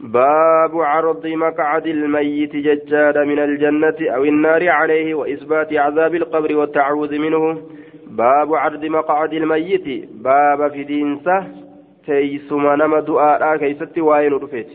باب 0.00 0.80
عرض 0.80 1.26
مقعد 1.26 1.86
الميت 1.86 2.56
ججاد 2.56 3.18
من 3.18 3.38
الجنة 3.38 3.98
أو 4.00 4.24
النار 4.24 4.68
عليه 4.68 5.14
وإثبات 5.14 5.72
عذاب 5.72 6.14
القبر 6.14 6.56
والتعوذ 6.56 7.18
منه 7.18 7.62
باب 8.06 8.54
عرض 8.54 8.84
مقعد 8.84 9.32
الميت 9.32 10.08
باب 10.12 10.70
في 10.72 10.84
دينسة 10.84 11.69
تيسما 12.06 12.76
نما 12.76 13.00
دعاء 13.00 13.56
كيست 13.56 13.98
وين 13.98 14.32
رفيت 14.32 14.70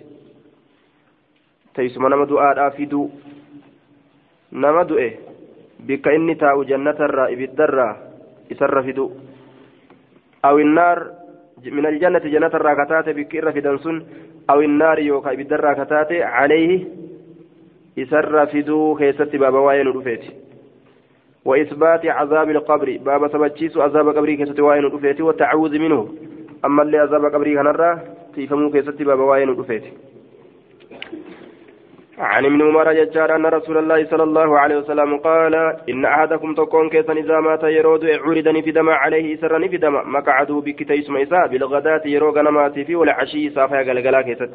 تيسما 1.75 2.09
نما 2.09 2.25
دعاء 2.25 2.69
فدو 2.69 3.09
نما 4.53 4.83
دعاء 4.83 5.13
بك 5.79 6.07
إني 6.07 6.35
تاو 6.35 6.63
جنة 6.63 6.99
الرائب 6.99 7.41
الدرة 7.41 7.97
يسر 8.51 8.83
فدو 8.83 9.11
أو 10.45 10.59
النار 10.59 11.11
من 11.65 11.85
الجنة 11.85 12.19
جنة 12.19 12.53
الراكتات 12.59 13.09
بك 13.09 13.35
إر 13.35 13.77
سن 13.77 14.05
أو 14.49 14.61
النار 14.61 14.99
يوكا 14.99 15.31
إبدا 15.33 15.55
الراكتات 15.55 16.11
عليه 16.11 16.85
يسر 17.97 18.45
فدو 18.45 18.95
كيست 18.95 19.35
باب 19.35 19.53
وين 19.53 19.87
رفيت 19.87 20.23
وإثبات 21.45 22.05
عذاب 22.05 22.49
القبر 22.49 22.97
باب 23.05 23.27
سبتشيس 23.27 23.77
عذاب 23.77 24.07
قبري 24.09 24.35
كيست 24.37 24.59
وين 24.59 24.83
رفيت 24.85 25.21
والتعوذ 25.21 25.79
منه 25.79 26.15
أما 26.65 26.81
اللي 26.83 26.97
عذاب 26.97 27.25
قبري 27.33 27.55
كنرى 27.55 27.91
تيفمو 28.35 28.71
كيست 28.71 29.01
باب 29.01 29.19
وين 29.19 29.49
رفيت 29.59 29.83
عن 32.17 32.45
ابن 32.45 32.61
عمر 32.61 32.93
ججار 32.93 33.35
أن 33.35 33.45
رسول 33.45 33.77
الله 33.77 34.05
صلى 34.05 34.23
الله 34.23 34.59
عليه 34.59 34.77
وسلم 34.77 35.17
قال 35.17 35.55
إن 35.89 36.05
أحدكم 36.05 36.53
تكون 36.55 36.89
كيسا 36.89 37.13
إذا 37.13 37.39
مات 37.39 37.63
يرود 37.63 38.05
عردني 38.05 38.61
في 38.61 38.71
دم 38.71 38.89
عليه 38.89 39.35
سرني 39.41 39.69
في 39.69 39.77
دم 39.77 39.93
مقعده 40.15 40.55
بكتيس 40.65 41.09
ميسا 41.09 41.45
بالغداة 41.45 42.01
يروغ 42.05 42.41
نماتي 42.41 42.83
في 42.85 42.95
والعشي 42.95 43.49
صافا 43.49 43.77
قلقلا 43.87 44.21
كيست 44.21 44.51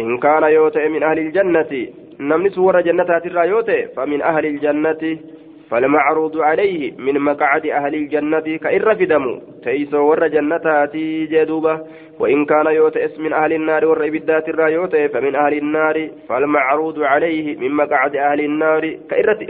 إن 0.00 0.18
كان 0.18 0.42
يوتئ 0.42 0.88
من 0.88 1.02
أهل 1.02 1.18
الجنة 1.18 1.72
نمني 2.20 2.50
سور 2.50 2.80
جنة 2.80 3.10
الرأيوتئ 3.26 3.94
فمن 3.96 4.22
أهل 4.22 4.46
الجنة 4.46 5.02
فالمعروض 5.70 6.40
عليه 6.40 6.92
من 6.98 7.20
مقعد 7.20 7.66
أهل 7.66 7.94
الجنة 7.94 8.56
كإر 8.56 8.94
في 8.94 9.04
دم 9.04 9.40
تيسو 9.64 10.10
ور 10.10 10.26
جنتاتي 10.26 11.26
جدوبة. 11.26 11.80
وإن 12.18 12.44
كان 12.44 12.66
يوتئس 12.66 13.20
من 13.20 13.32
أهل 13.32 13.52
النار 13.52 13.86
ور 13.86 14.06
إبدات 14.06 14.48
الرايوت 14.48 14.96
فمن 14.96 15.34
أهل 15.34 15.58
النار. 15.58 16.08
فالمعروض 16.28 17.02
عليه 17.02 17.56
من 17.56 17.70
مقعد 17.70 18.16
أهل 18.16 18.40
النار 18.40 18.96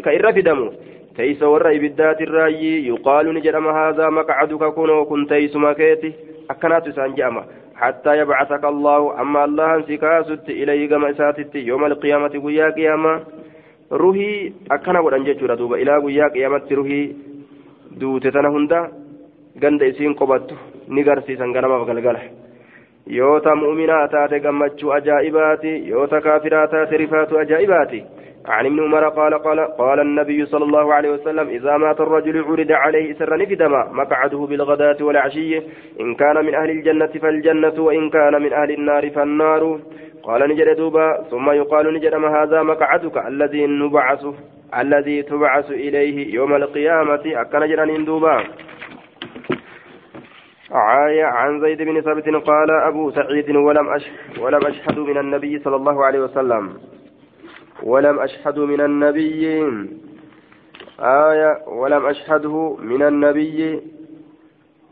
كإر 0.04 0.32
في 0.32 0.42
دم 0.42 0.70
تيسو 1.16 1.52
ور 1.52 1.76
إبدات 1.76 2.22
الراي 2.22 2.86
يقال 2.86 3.34
نجرم 3.34 3.68
هذا 3.68 4.08
مقعدك 4.08 4.64
كنو 4.64 5.04
كن 5.04 5.26
تيس 5.26 5.56
مكيتي. 5.56 6.12
أكنات 6.50 6.88
سانجامة 6.88 7.42
حتى 7.76 8.18
يبعثك 8.18 8.64
الله. 8.64 9.20
أما 9.20 9.44
الله 9.44 9.74
انسكاست 9.74 10.48
إليه 10.48 10.88
كما 10.88 11.14
يوم 11.54 11.84
القيامة 11.84 12.32
ويا 12.44 12.70
قيامة. 12.70 13.20
Ruhii 13.90 14.52
akkana 14.70 15.02
godhan 15.02 15.24
jechuudha 15.24 15.56
duuba 15.56 15.78
ilaa 15.78 16.00
guyyaa 16.00 16.30
qiyaamatti 16.34 16.74
ruhii 16.74 17.04
duute 18.00 18.30
tana 18.32 18.48
hunda 18.48 18.80
ganda 19.60 19.86
isiin 19.86 20.14
qobattu 20.14 20.54
ni 20.88 21.04
garsiisan 21.04 21.52
ganamaaf 21.52 21.86
galgala 21.86 22.20
yoo 23.06 23.40
ta 23.40 23.54
mu'minaa 23.54 24.08
taate 24.08 24.40
gammachuu 24.40 24.90
ajaa'ibaati 24.98 25.72
yoo 25.90 26.06
ta 26.06 26.20
kaafiraa 26.20 26.66
taate 26.68 26.96
rifaatu 26.96 27.38
ajaa'ibaati 27.38 28.00
عن 28.48 28.66
ابن 28.66 28.84
عمر 28.84 29.08
قال 29.08 29.34
قال 29.34 29.60
قال 29.60 30.00
النبي 30.00 30.46
صلى 30.46 30.64
الله 30.64 30.94
عليه 30.94 31.10
وسلم 31.10 31.48
إذا 31.48 31.76
مات 31.76 32.00
الرجل 32.00 32.44
عرض 32.44 32.72
عليه 32.72 33.14
سرا 33.14 33.44
فدما 33.44 33.88
مقعده 33.92 34.38
بالغداة 34.38 34.96
والعشي. 35.00 35.58
إن 36.00 36.14
كان 36.14 36.44
من 36.44 36.54
أهل 36.54 36.70
الجنة 36.70 37.06
فالجنة 37.06 37.76
وإن 37.78 38.10
كان 38.10 38.42
من 38.42 38.52
أهل 38.52 38.70
النار 38.70 39.10
فالنار. 39.10 39.80
قال 40.22 40.48
نجد 40.50 40.76
دوبا 40.76 41.22
ثم 41.30 41.50
يقال 41.50 41.94
نجد 41.94 42.14
ما 42.14 42.42
هذا 42.42 42.62
مقعدك 42.62 43.26
الذي 43.26 43.66
نبعث 43.66 44.26
الذي 44.78 45.22
تبعث 45.22 45.70
إليه 45.70 46.34
يوم 46.34 46.54
القيامة. 46.54 47.22
أكن 47.26 47.66
جران 47.66 48.04
دوبا. 48.04 48.44
عاية 50.70 51.24
عن 51.24 51.60
زيد 51.60 51.82
بن 51.82 52.00
ثابت 52.00 52.28
قال 52.28 52.70
أبو 52.70 53.10
سعيد 53.10 53.56
ولم 53.56 53.88
أشهد 53.88 54.38
ولم 54.38 54.66
أشهد 54.66 54.98
من 54.98 55.18
النبي 55.18 55.58
صلى 55.58 55.76
الله 55.76 56.04
عليه 56.04 56.20
وسلم. 56.20 56.64
ولم 57.82 58.18
أشهد 58.18 58.58
من 58.58 58.80
النبي 58.80 59.64
آية 61.00 61.68
ولم 61.68 62.06
أشهده 62.06 62.76
من 62.80 63.02
النبي. 63.02 63.80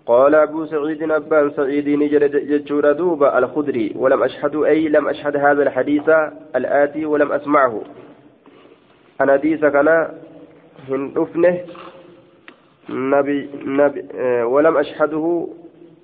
قال 0.07 0.35
أبو 0.35 0.67
سعيد 0.67 1.03
أبان 1.03 1.51
سعيد 1.51 1.89
نجد 1.89 2.37
جتشور 2.51 2.93
دوبا 2.93 3.39
الخدري. 3.39 3.93
ولم 3.97 4.23
أشهد 4.23 4.57
أي 4.57 4.89
لم 4.89 5.09
أشهد 5.09 5.37
هذا 5.37 5.63
الحديث 5.63 6.09
الآتي 6.57 7.07
ولم 7.07 7.33
أسمعه. 7.33 7.83
أنا 9.21 9.33
حديث 9.33 9.65
كان 9.65 10.09
هندفنه 10.89 11.61
نبي 12.89 13.49
نبي 13.65 14.05
آه 14.15 14.47
ولم 14.47 14.77
أشهده 14.77 15.49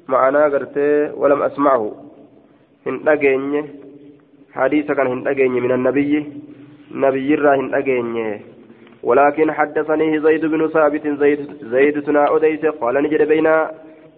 معنا 0.08 0.44
قرته 0.44 1.14
ولم 1.14 1.42
أسمعه. 1.42 1.92
هندقيني 2.86 3.64
حديث 4.52 4.86
كان 4.92 5.06
هندقيني 5.06 5.60
من 5.60 5.72
النبي. 5.72 6.32
نبي 6.94 7.34
الرا 7.34 7.54
هندقيني 7.54 8.40
ولكن 9.02 9.52
حدثني 9.52 10.20
زيد 10.20 10.46
بن 10.46 10.68
ثابت 10.68 11.08
زيد 11.08 11.40
زيد 11.62 12.02
تنا 12.02 12.36
أديس 12.36 12.66
قال 12.66 12.94
نجد 13.02 13.22
بين 13.28 13.48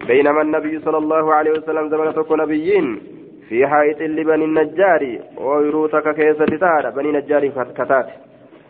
بينما 0.06 0.42
النبي 0.42 0.78
صلى 0.78 0.98
الله 0.98 1.34
عليه 1.34 1.50
وسلم 1.50 1.88
زمن 1.88 2.14
تكون 2.14 2.40
نبيين 2.40 3.00
في 3.48 3.66
حائط 3.66 4.00
لبني 4.00 4.44
النجار 4.44 5.18
ويروتك 5.36 6.14
كيس 6.14 6.36
تتار 6.36 6.90
بني 6.90 7.12
نجار 7.12 7.48
كتات. 7.48 8.08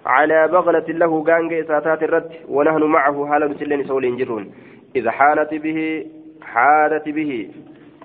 على 0.06 0.48
بغلة 0.48 0.88
له 0.88 1.24
قانج 1.24 1.64
ساتات 1.68 2.02
الرد 2.02 2.30
ونحن 2.48 2.82
معه 2.82 3.26
حال 3.26 3.50
مسلين 3.50 3.84
سول 3.84 4.16
جرون 4.16 4.52
إذا 4.96 5.10
حانت 5.10 5.54
به 5.54 6.06
حادت 6.42 7.08
به. 7.08 7.48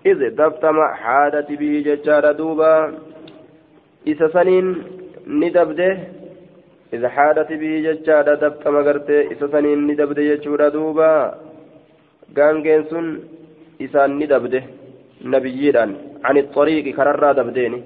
إذ 0.05 0.29
دفتم 0.29 0.81
حادت 0.81 1.51
به 1.51 1.83
ججار 1.86 2.31
دوبا. 2.31 2.93
إذا 4.07 4.27
سنين 4.27 4.83
ندبده 5.27 5.97
إذا 6.93 7.09
حادت 7.09 7.49
به 7.53 7.73
ججار 7.85 8.35
دفتم 8.35 8.75
قرته 8.87 9.21
إذا 9.31 9.47
سنين 9.47 9.87
ندبده 9.87 10.23
ججور 10.35 10.69
دوبا 10.69 11.11
gaangeen 12.35 12.83
sun 12.89 13.07
isaan 13.79 14.19
ni 14.19 14.27
dabde 14.27 14.59
nabiyyiidhaan 15.23 15.91
عن 16.25 16.37
الطريق 16.37 16.95
كررا 16.95 17.31
دبديني 17.31 17.83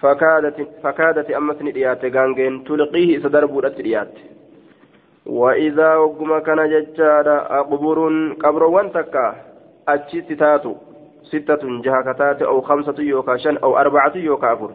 فكادت 0.00 0.68
فكادت 0.82 1.30
أمس 1.30 1.62
نديات 1.62 2.04
غانجين 2.04 2.64
تلقيه 2.64 3.18
سدرب 3.18 3.66
نديات 3.66 4.14
وإذا 5.26 5.94
وقم 5.94 6.38
كان 6.38 6.60
ججادا 6.72 7.36
أقبر 7.60 7.98
قبر 8.42 8.62
وانتكا 8.64 9.26
أجت 9.88 10.32
تاتو 10.32 10.74
ستة 11.22 11.62
جهكتات 11.84 12.42
أو 12.42 12.60
خمسة 12.60 12.98
يوكا 12.98 13.36
شن 13.36 13.56
أو 13.56 13.78
أربعة 13.78 14.16
يوكا 14.16 14.52
أفر 14.52 14.70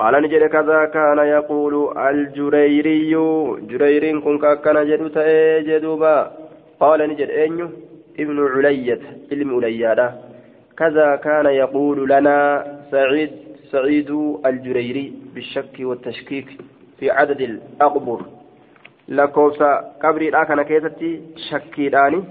قال 0.00 0.22
نجد 0.22 0.44
كذا 0.44 0.84
كان 0.84 1.18
يقول 1.18 1.98
الجريري. 1.98 3.14
جرير 3.70 4.20
كن 4.20 4.38
كان 4.64 4.86
جدو 4.88 5.08
تأجدوبا 5.08 6.32
قال 6.80 7.00
نجد 7.10 7.30
أنيو 7.30 7.68
ابن 8.20 8.38
علية 8.52 9.00
علم 9.32 9.50
عليادة 9.56 10.14
كذا 10.78 11.16
كان 11.16 11.46
يقول 11.46 12.08
لنا 12.08 12.38
سعيد 12.90 13.30
سعيد 13.72 14.10
الجريري 14.46 15.12
بالشك 15.34 15.74
والتشكيك 15.80 16.48
في 16.98 17.10
عدد 17.10 17.40
الأقبر. 17.40 18.20
قبري 20.02 20.28
الآكنا 20.28 20.62
كيستي 20.62 21.20
شكي 21.50 21.88
داني. 21.88 22.24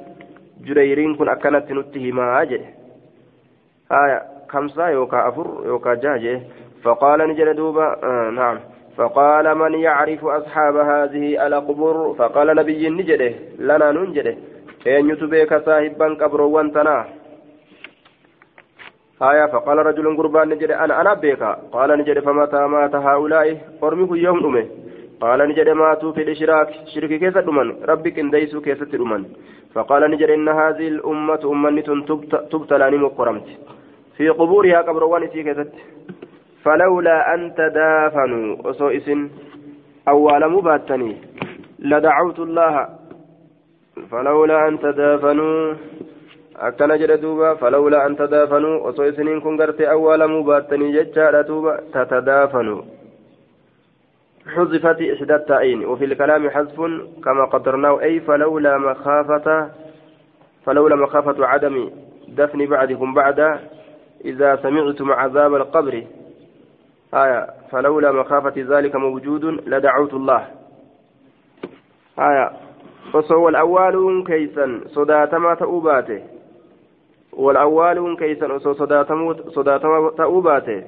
جريرين 0.65 1.15
كن 1.15 1.29
أكنت 1.29 1.71
نتهما 1.71 2.41
أجل 2.41 2.61
آية 3.91 4.21
خمسة 4.49 4.89
يوكا 4.89 5.27
أفر 5.27 5.47
يوكا 5.65 5.93
جاجة. 5.93 6.41
فقال 6.83 7.19
نجل 7.29 7.53
دوبا 7.53 7.87
آه 8.03 8.29
نعم. 8.29 8.59
فقال 8.97 9.55
من 9.57 9.73
يعرف 9.73 10.25
أصحاب 10.25 10.75
هذه 10.75 11.47
الأقبور 11.47 12.15
فقال 12.19 12.47
نبي 12.55 12.89
نجده 12.89 13.33
لنا 13.59 13.91
ننجده. 13.91 14.35
أن 14.87 15.09
يتبيك 15.09 15.53
صاحبا 15.65 16.07
قبر 16.21 16.41
وانتنا. 16.41 17.05
آية 19.21 19.45
فقال 19.45 19.77
رجل 19.77 20.17
قربان 20.17 20.49
نجد 20.49 20.71
أنا 20.71 21.01
أنا 21.01 21.13
بيك. 21.13 21.43
قال 21.71 21.89
نجد 21.99 22.19
فمتى 22.19 22.61
مات 22.67 22.95
هؤلاء؟ 22.95 23.47
أرمه 23.83 24.17
يوم 24.17 24.45
أمه. 24.45 24.65
قال 25.21 25.39
نجد 25.49 25.69
ماتوا 25.69 26.11
في 26.11 26.21
الإشراك. 26.21 26.69
شرك 26.93 27.09
كيف 27.19 27.37
دمن 27.37 27.67
ربك 27.89 28.19
إن 28.19 28.29
ديسوا 28.31 28.61
كيف 28.61 28.83
فقال 29.73 30.11
نجد 30.11 30.29
إن 30.29 30.49
هذه 30.49 30.87
الأمة 30.87 31.39
أمة 31.45 31.81
تبتلى 32.51 32.89
نمقرمت 32.89 33.47
في 34.17 34.29
قبورها 34.29 34.81
قبر 34.81 35.03
وانسي 35.03 35.43
كيف 35.43 35.59
فلولا 36.63 37.33
أن 37.33 37.55
تدافنوا 37.55 38.55
وصوئس 38.67 39.07
أول 40.07 40.41
مباتني 40.51 41.17
لدعوت 41.79 42.39
الله. 42.39 42.89
فلولا 44.11 44.67
أن 44.67 44.79
تدافنوا 44.79 45.75
akkana 46.59 46.97
jedhe 46.97 47.17
duuba 47.17 47.55
falawlaa 47.55 48.03
an 48.03 48.15
tadaafanuu 48.19 48.83
osoo 48.83 49.05
isiniin 49.07 49.41
kun 49.41 49.57
gartee 49.57 49.87
awwaalamuu 49.87 50.43
tatadaafanuu 51.93 52.83
حذفت 54.49 55.01
إحدى 55.01 55.35
التائين 55.35 55.85
وفي 55.85 56.05
الكلام 56.05 56.49
حذف 56.49 56.77
كما 57.23 57.45
قدرناه 57.45 58.01
أي 58.01 58.19
فلولا 58.19 58.77
مخافة 58.77 59.69
فلولا 60.65 60.95
مخافة 60.95 61.45
عدم 61.45 61.89
دفن 62.27 62.65
بعدكم 62.65 63.13
بعد 63.13 63.59
إذا 64.25 64.55
سمعتم 64.55 65.11
عذاب 65.11 65.55
القبر. 65.55 66.03
آية 67.13 67.47
فلولا 67.71 68.11
مخافة 68.11 68.53
ذلك 68.57 68.95
موجود 68.95 69.45
لدعوت 69.45 70.13
الله. 70.13 70.47
آية 72.19 72.51
وصو 73.13 73.49
الأول 73.49 74.23
كيسا 74.27 74.81
صداتما 74.85 75.53
تأوباته. 75.53 76.21
والأول 77.33 78.17
كيسا 78.17 78.57
صداتما 78.57 80.11
تأوباته. 80.17 80.83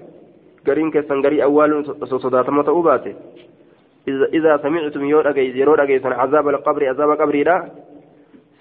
قرين 0.67 0.91
كيسا 0.91 1.15
قري 1.15 1.43
أول 1.43 1.86
صداتما 2.05 2.63
تأوباته. 2.63 3.13
إذا 4.07 4.57
سمعتم 4.57 5.05
يرو 5.05 5.74
أجيسا 5.76 6.07
عذاب 6.07 6.49
القبر 6.49 6.82
عذاب 6.89 7.09
قبري 7.22 7.43
لا. 7.43 7.69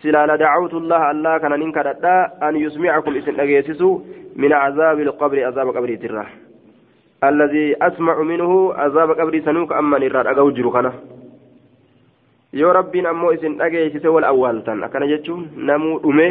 سلا 0.03 0.27
لدعوت 0.27 0.75
الله 0.75 1.11
الله 1.11 1.39
كان 1.39 1.53
ننكر 1.61 1.87
أن 2.43 2.57
يسمعكم 2.57 3.17
إسن 3.17 3.41
أجيسسوا 3.41 3.99
من 4.37 4.53
عذاب 4.53 5.01
القبر 5.01 5.45
عذاب 5.45 5.69
قبري 5.77 5.97
ترى. 5.97 6.27
الذي 7.25 7.77
أسمع 7.83 8.23
منه 8.23 8.73
عذاب 8.75 9.11
قبري 9.11 9.41
سنوك 9.41 9.73
أما 9.73 9.99
نرى 9.99 10.31
أجوجر 10.31 10.71
كنا 10.71 10.93
yoo 12.53 12.73
rabbiin 12.73 13.07
ammoo 13.07 13.31
isin 13.33 13.59
dhageessise 13.59 14.09
wal 14.11 14.25
awwaaltan 14.27 14.83
akkana 14.83 15.07
jechuun 15.07 15.43
namuu 15.68 16.01
dhume 16.03 16.25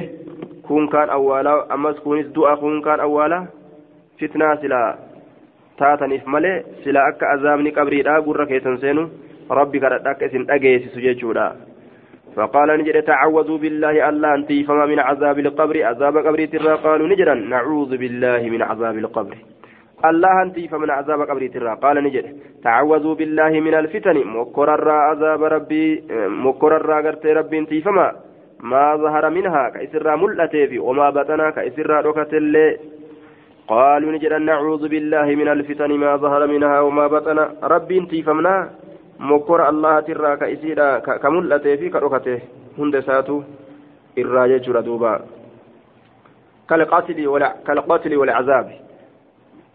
kun 0.67 0.89
kaan 0.91 1.09
awwaalaa 1.15 1.71
ammas 1.75 2.01
kunis 2.03 2.27
du'a 2.35 2.57
kun 2.59 2.81
kaan 2.83 2.99
awwaalaa 3.05 3.45
fitnaa 4.19 4.57
silaa 4.61 4.97
taataniif 5.79 6.25
malee 6.25 6.57
sila 6.83 7.05
akka 7.11 7.29
azaabni 7.35 7.71
qabriidhaa 7.77 8.19
gurra 8.27 8.45
keessan 8.51 8.77
seenu 8.83 9.07
rabbi 9.59 9.79
kadhadha 9.79 10.11
akka 10.11 10.25
isin 10.31 10.47
dhageessisu 10.51 11.07
jechuudha 11.07 11.47
فقال 12.35 12.69
نجد 12.79 13.03
تعوذوا 13.03 13.57
بالله 13.57 14.09
ألا 14.09 14.35
أنتي 14.35 14.63
فما 14.63 14.85
من 14.85 14.99
عذاب 14.99 15.39
القبر 15.39 15.83
عذاب 15.83 16.17
قبر 16.17 16.45
ترى 16.45 16.73
قالوا 16.85 17.07
نجدا 17.07 17.33
نعوذ 17.33 17.97
بالله 17.97 18.41
من 18.53 18.61
عذاب 18.61 18.97
القبر 18.97 19.35
الله 20.05 20.41
أنتي 20.41 20.67
فمن 20.67 20.89
عذاب 20.89 21.21
قبر 21.21 21.47
ترى. 21.47 21.77
قال 21.81 22.03
نجد. 22.03 22.25
تعوذوا 22.63 23.15
بالله 23.15 23.49
من 23.49 23.73
الفتن. 23.73 24.17
مكرر 24.27 24.89
عذاب 24.91 25.43
ربي 25.43 26.03
مكرر 26.27 26.91
قرت 27.05 27.25
ربي 27.25 27.59
أنتي 27.59 27.81
فما؟ 27.81 28.11
ما 28.59 28.95
ظهر 28.95 29.29
منها. 29.29 29.69
كإسر 29.69 30.15
ملأتي 30.15 30.79
وما 30.79 31.09
بطنا 31.09 31.49
كإسر 31.49 32.05
ركت 32.05 32.33
اللي. 32.33 32.77
قالوا 33.67 34.11
نجد 34.11 34.33
نعوذ 34.33 34.87
بالله 34.87 35.25
من 35.25 35.47
الفتن. 35.47 35.91
ما 35.91 36.15
ظهر 36.15 36.47
منها 36.47 36.79
وما 36.79 37.07
بطن. 37.07 37.39
ربي 37.63 37.97
أنتي 37.97 38.23
فمنا؟ 38.23 38.69
مكر 39.19 39.69
الله 39.69 39.99
ترى. 39.99 40.37
كإسيرا 40.37 40.99
كملأتي 40.99 41.77
في. 41.77 41.89
كركته 41.89 42.39
هند 42.77 42.99
ساتو 42.99 43.41
الراجة 44.17 44.71
ردوبا 44.71 45.21
كالقاتل 46.69 47.27
ولا 47.27 47.55
كالقاتل 47.67 48.17
والعذاب. 48.17 48.88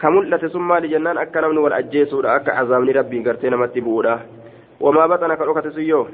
كملة 0.00 0.36
ثم 0.54 0.72
لجنان 0.74 1.18
أكل 1.18 1.48
من 1.50 1.58
والأجيس 1.58 2.14
أك 2.14 2.48
عذاب 2.48 2.82
ربي 2.88 3.18
قرتين 3.26 3.56
متبودا 3.56 4.14
وما 4.80 5.06
بطن 5.06 5.34
كركته 5.34 5.70
سيو 5.70 6.06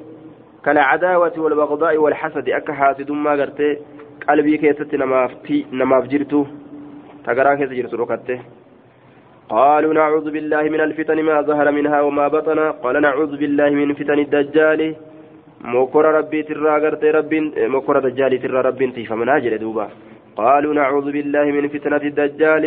كالعداوة 0.64 1.33
والبغضاء 1.39 1.97
والحسد 1.97 2.49
أك 2.49 2.70
حاسد 2.70 3.11
ما 3.11 3.31
قرتي 3.31 3.78
قلبي 4.28 4.57
كيست 4.62 4.95
نماف 4.95 5.33
نماف 5.72 6.05
جرتو 6.12 6.41
تقرا 7.24 7.55
كيس 7.55 7.95
ركته 7.95 8.41
قالوا 9.55 9.95
نعوذ 9.95 10.26
بالله 10.35 10.62
من 10.62 10.81
الفتن 10.81 11.18
ما 11.28 11.37
ظهر 11.49 11.66
منها 11.78 12.01
وما 12.07 12.28
بطن 12.28 12.59
قال 12.83 13.03
نعوذ 13.03 13.33
بالله 13.41 13.70
من 13.70 13.95
فتن 13.99 14.18
الدجال 14.26 14.81
مكر 15.74 16.05
ربي 16.18 16.43
ترى 16.43 16.72
غرت 16.83 17.05
ربي 17.05 17.41
مكر 17.74 17.99
دجال 18.07 18.33
ترى 18.43 18.61
ربي 18.68 19.05
فمن 19.11 19.28
أجل 19.28 19.59
دوبا 19.59 19.87
قالوا 20.37 20.74
نعوذ 20.74 21.07
بالله 21.12 21.45
من 21.45 21.68
فتنة 21.68 22.05
الدجال 22.11 22.64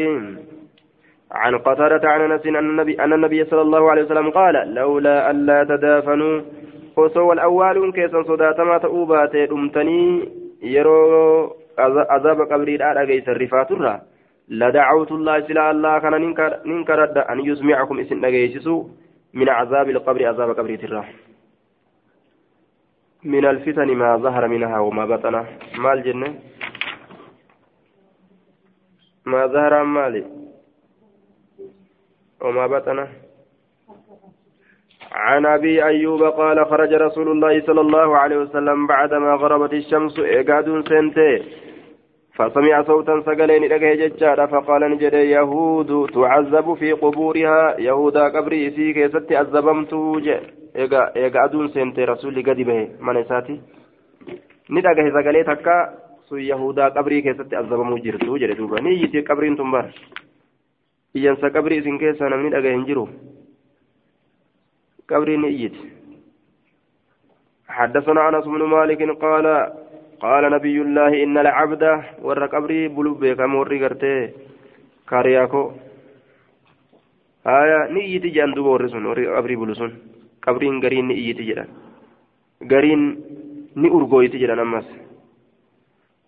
عن 1.34 1.58
قتادة 1.58 2.10
عن 2.10 2.32
أنس 2.32 2.46
أن 2.46 2.56
النبي 2.56 3.04
أن 3.04 3.14
النبي 3.14 3.46
صلى 3.46 3.62
الله 3.62 3.92
عليه 3.92 4.04
وسلم 4.04 4.30
قال 4.30 4.74
لولا 4.74 5.32
الا 5.32 5.64
تدافنوا 5.64 6.42
وسوى 6.98 7.34
الأول 7.34 7.92
كيسا 7.94 8.24
صداتما 8.24 8.78
تؤوبات 8.78 9.36
امتني 9.36 10.30
يرو 10.62 11.56
عذاب 12.10 12.42
قبري 12.52 12.78
لا 12.78 12.94
رغيس 12.94 13.30
الرفات 13.30 13.72
الرّ 13.72 14.00
لدعوت 14.50 15.12
الله 15.12 15.40
سلا 15.48 15.72
الله 15.72 16.00
كان 16.00 16.14
ننكرد 16.66 17.18
أن 17.18 17.40
يسمعكم 17.40 18.00
اسم 18.00 18.26
نجيسسو 18.26 18.88
من 19.34 19.50
عذاب 19.50 19.90
القبر 19.90 20.28
عذاب 20.28 20.50
قبر 20.58 20.76
تراه 20.76 21.06
من 23.24 23.46
الفتن 23.46 23.88
ما 23.96 24.18
ظهر 24.18 24.48
منها 24.48 24.80
وما 24.80 25.06
بطن. 25.06 25.36
ما 25.78 25.94
الجنة 25.94 26.30
ما 29.26 29.48
ظهر 29.48 29.84
مالي 29.84 30.24
وما 32.44 32.68
بطن 32.68 33.08
عن 35.12 35.46
أبي 35.46 35.84
أيوب 35.86 36.24
قال 36.24 36.66
خرج 36.66 36.94
رسول 36.94 37.28
الله 37.32 37.62
صلى 37.62 37.82
الله 37.82 38.18
عليه 38.18 38.38
وسلم 38.38 38.88
بعدما 38.88 39.34
غربت 39.34 39.74
الشمس 39.74 40.20
ايقاد 40.20 40.88
سنتي. 40.90 41.44
فسمع 42.34 42.82
صوتا 42.84 43.22
سقلين 43.22 43.64
لقه 43.64 43.94
ججارة 43.94 44.46
فقال 44.46 44.82
نجد 44.92 45.14
يهود 45.14 46.10
تعذب 46.10 46.74
في 46.74 46.92
قبورها. 46.92 47.80
يهودا 47.80 48.24
قبري 48.36 48.68
إسي 48.68 48.94
كيست 48.94 49.32
عذبمت 49.32 49.94
إيقا 50.76 51.46
أدون 51.46 51.68
سنت 51.68 52.00
رسول 52.00 52.36
قد 52.48 52.60
به. 52.68 52.90
من 53.00 53.18
إساتي 53.18 53.62
ندقه 54.70 55.10
سقلي 55.16 55.44
تكا 55.44 55.78
سو 56.30 56.36
يهودا 56.38 56.86
قبري 56.90 57.22
كيست 57.22 57.54
عذبمو 57.54 57.98
جرتو 57.98 58.38
جري 58.38 58.54
دوبا 58.54 58.82
نيجي 58.82 59.22
قبري 61.16 61.22
تنبر 61.22 61.46
إيانسا 61.46 61.48
قبري 61.48 61.80
إسن 61.80 61.98
كيسا 61.98 62.30
نمني 62.30 62.50
دقه 62.50 62.76
هنجرو 62.76 63.08
قبري 65.10 65.38
نيجي 65.38 65.72
حدثنا 67.70 68.30
أنس 68.30 68.46
بن 68.46 68.64
مالك 68.64 69.02
قال 69.22 69.46
قال 70.20 70.52
نبي 70.52 70.82
الله 70.82 71.24
إن 71.24 71.38
العبد 71.38 71.84
ور 72.22 72.46
قبري 72.46 72.88
بلوبي 72.88 73.36
كم 73.36 73.56
ور 73.56 73.78
غرتي 73.78 74.30
كارياكو 75.10 75.72
آية 77.48 77.92
نيتي 77.94 78.30
جان 78.30 78.54
دوبا 78.54 78.70
ورسون 78.70 79.06
ور 79.06 79.20
قبري 79.36 79.56
بلوسون 79.56 79.92
قبرين 80.42 80.84
غرين 80.84 81.08
نيتي 81.08 81.44
جدا 81.44 81.66
غرين 82.72 83.02
ني 83.76 83.88
أرغويتي 83.90 84.38
جدا 84.38 84.56
نمس 84.56 84.88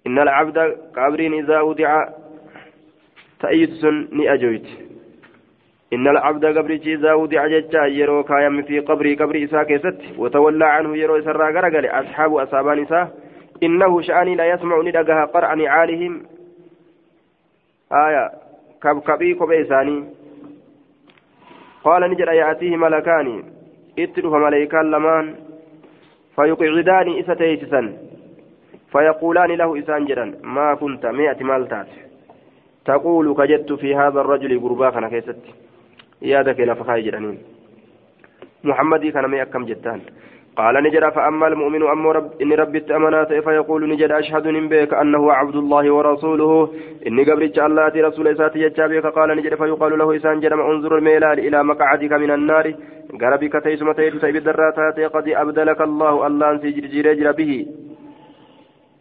إن 0.07 0.19
العبد 0.19 0.57
قبرين 0.97 1.33
إذا 1.33 1.59
تأيتسن 3.39 4.07
ني 4.11 4.33
أجويت 4.33 4.67
إن 5.93 6.07
العبد 6.07 6.45
قبري 6.45 6.75
إذا 6.75 7.13
وضع 7.13 7.47
ججا 7.47 7.85
يرو 7.85 8.23
كايم 8.23 8.61
في 8.61 8.79
قبري 8.79 9.15
قبري 9.15 9.43
إسا 9.43 9.63
كيست 9.63 10.01
وتولى 10.17 10.65
عنه 10.65 10.97
يرو 10.97 11.19
إسرى 11.19 11.53
غرغل 11.55 11.85
أصحاب 11.85 12.35
أصابان 12.35 12.79
إساه 12.79 13.07
إنه 13.63 14.01
شأني 14.01 14.35
لا 14.35 14.45
يسمع 14.45 14.81
ندقها 14.81 15.25
قرع 15.25 15.53
نعالهم 15.53 16.23
آية 17.91 18.31
كبكبي 18.83 19.33
كبيساني 19.33 20.03
قال 21.83 22.11
نجد 22.11 22.27
يأتيه 22.27 22.77
ملكان. 22.77 23.43
اتره 23.99 24.37
ملائكان 24.37 24.91
لمان. 24.91 25.35
فيقعدان 26.35 27.19
إستيسسا 27.19 27.97
فيقولان 28.91 29.51
له 29.51 29.79
إسان 29.79 30.05
جدا 30.05 30.25
ما 30.43 30.75
كنت 30.75 31.05
مئة 31.05 31.43
مالتات 31.43 31.87
تقول 32.85 33.35
كجدت 33.39 33.73
في 33.73 33.95
هذا 33.95 34.19
الرجل 34.21 34.59
قرباكنا 34.63 35.09
كيست 35.09 35.41
يادك 36.21 36.59
لفخاي 36.59 37.01
جدانين 37.01 37.37
محمدي 38.63 39.11
كان 39.11 39.25
مئة 39.29 39.43
كم 39.43 39.65
جدان. 39.65 40.01
قال 40.57 40.75
نجد 40.83 41.09
فأما 41.09 41.47
المؤمن 41.47 41.83
أما 41.93 42.11
رب 42.11 42.29
إن 42.41 42.53
ربي 42.53 42.77
التأمنات 42.77 43.33
فيقول 43.33 43.89
نجد 43.89 44.11
أشهد 44.11 44.47
بك 44.47 44.93
أنه 44.93 45.33
عبد 45.33 45.55
الله 45.55 45.91
ورسوله. 45.93 46.51
إني 47.07 47.23
قبرت 47.23 47.59
الله 47.59 47.93
رسول 48.07 48.27
إساتي 48.27 48.59
يجابك 48.59 49.05
قال 49.05 49.29
نجد 49.37 49.55
فيقال 49.55 49.99
له 49.99 50.15
إسان 50.15 50.39
جرم 50.39 50.61
انظر 50.61 50.97
الميلاد 50.97 51.39
إلى 51.39 51.63
مقعدك 51.63 52.11
من 52.23 52.31
النار. 52.31 52.65
قربك 53.21 53.63
تيسم 53.63 53.91
تيت 53.91 54.13
سيب 54.21 54.35
الدراتات 54.35 54.99
قد 54.99 55.27
أبدلك 55.27 55.81
الله 55.81 56.27
الله 56.27 56.51
أنسي 56.51 56.71
جرجر 56.71 57.31
به 57.31 57.65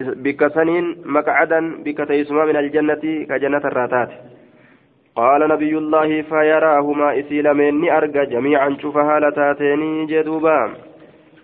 بك 0.03 0.47
سنين 0.47 0.95
مقعدا 1.05 1.83
بك 1.83 2.07
تيسم 2.07 2.35
من 2.35 2.55
الجنة 2.55 3.03
كجنة 3.29 3.63
الراتات 3.71 4.09
قال 5.15 5.49
نبي 5.49 5.77
الله 5.77 6.21
فيراهما 6.21 7.19
إسيل 7.19 7.53
مني 7.53 7.97
أرجى 7.97 8.25
جميعا 8.25 8.77
شوف 8.81 8.97
هالتاتين 8.97 10.05
جدوبا 10.05 10.59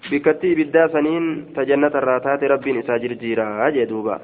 bikkatti 0.10 0.52
ibiddaa 0.54 0.88
saniin 0.94 1.48
ta 1.54 1.64
jannata 1.66 1.98
irraa 1.98 2.20
taate 2.26 2.48
rabbiin 2.48 2.78
isaa 2.82 2.98
jirjiiraa 3.04 3.72
jee 3.78 3.86
duuba 3.90 4.20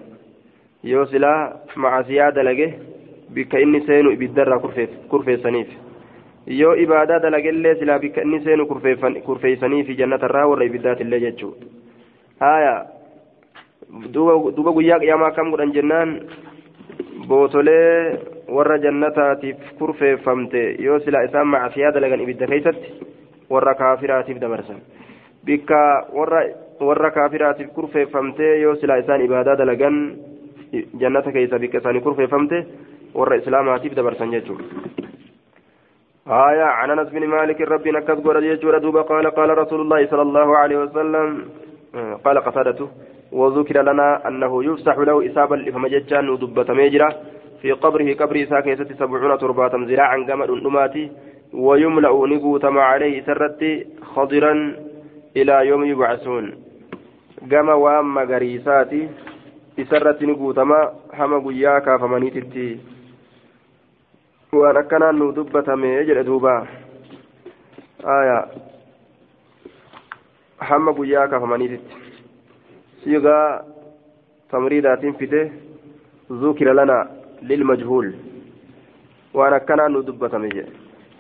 yoo 0.89 1.05
silaa 1.13 1.39
macasiyaa 1.75 2.27
dalage 2.35 2.67
bikka 3.33 3.61
inni 3.65 3.81
seenu 3.87 4.11
ibiddarraa 4.17 4.59
kurfeessaniif 5.13 5.71
yoo 6.59 6.73
ibaadaa 6.83 7.19
dalagellee 7.23 7.75
silaa 7.79 7.99
bikka 7.99 8.21
inni 8.21 8.43
seenu 8.45 8.67
kurfeessaniif 9.25 9.89
jannatarraa 10.03 10.47
warra 10.51 10.69
ibiddaatillee 10.69 11.19
jechuu 11.25 11.53
haya 12.45 12.75
duuba 14.14 14.72
guyyaa 14.76 14.98
qiyaamaa 15.04 15.28
akkam 15.32 15.50
godhan 15.50 15.72
jennaan 15.76 16.10
bootolee 17.28 18.18
warra 18.56 18.78
jannataatiif 18.84 19.56
kurfeeffamte 19.78 20.62
yoo 20.86 20.98
silaa 21.04 21.22
isaan 21.28 21.48
macasiyaa 21.54 21.94
dalagan 21.94 22.20
ibidda 22.24 22.46
keeysatti 22.46 22.88
warra 23.50 23.74
kaafiraatiif 23.74 24.40
dabarsan 24.40 24.80
bikka 25.46 25.80
warra 26.18 26.42
warra 26.88 27.10
kaafiraatiif 27.10 27.70
kurfeeffamte 27.78 28.46
yoo 28.64 28.74
silaa 28.76 28.96
isaan 29.04 29.24
ibaadaa 29.28 29.58
dalagan 29.62 29.96
jannata 31.00 31.32
keeysa 31.32 31.58
bikka 31.58 31.78
isaanii 31.78 32.00
kurfeeffamte 32.08 32.58
warra 33.14 33.36
islaamaatiif 33.42 33.96
dabarsan 33.96 34.30
jechuudha 34.36 34.64
آية 36.26 36.62
عن 36.62 36.90
أنس 36.90 37.08
بن 37.14 37.26
مالك 37.26 37.60
ربي 37.60 37.90
نكت 37.90 38.10
قول 38.24 38.44
يجور 38.44 38.78
دوبا 38.78 39.02
قال 39.02 39.26
قال 39.30 39.58
رسول 39.58 39.80
الله 39.80 40.06
صلى 40.06 40.22
الله 40.22 40.48
عليه 40.56 40.76
وسلم 40.84 41.28
قال 42.24 42.36
قتادته 42.46 42.88
وذكر 43.32 43.82
لنا 43.82 44.28
أنه 44.28 44.64
يفسح 44.64 44.98
له 44.98 45.26
إصابة 45.26 45.70
فمججان 45.70 46.28
ودبة 46.28 46.74
ميجرة 46.74 47.08
في 47.62 47.72
قبره. 47.72 48.14
قبر 48.14 48.44
ساكيسة 48.44 48.88
سبعون 48.98 49.38
تربات 49.38 49.72
زراعا 49.76 50.16
قمر 50.28 50.50
نماتي 50.60 51.10
ويملأ 51.54 52.26
نقوتما 52.26 52.82
عليه 52.82 53.22
سرت 53.26 53.86
خضرا 54.14 54.52
إلى 55.36 55.66
يوم 55.68 55.84
يبعثون. 55.84 56.44
قام 57.52 57.68
وأم 57.68 58.18
غريساتي 58.18 59.08
سرت 59.90 60.22
نقوتما 60.22 60.80
هم 61.14 61.32
قياكا 61.46 61.96
فمنيتتي 61.98 62.78
waan 64.56 64.76
akkanaan 64.78 65.18
nu 65.18 65.34
dubbatame 65.36 66.06
jedhe 66.08 66.22
duuba 66.24 66.66
aya 68.14 68.48
hamma 70.68 70.92
guyyaa 70.92 71.26
siigaa 73.06 73.62
tamriidaatiin 74.50 75.14
fide 75.14 75.52
zukira 76.40 76.74
lana 76.74 77.06
للمجهول. 77.42 78.14
وأنا 79.34 79.58
كان 79.58 79.92
ندبة 79.92 80.38
مجد 80.38 80.66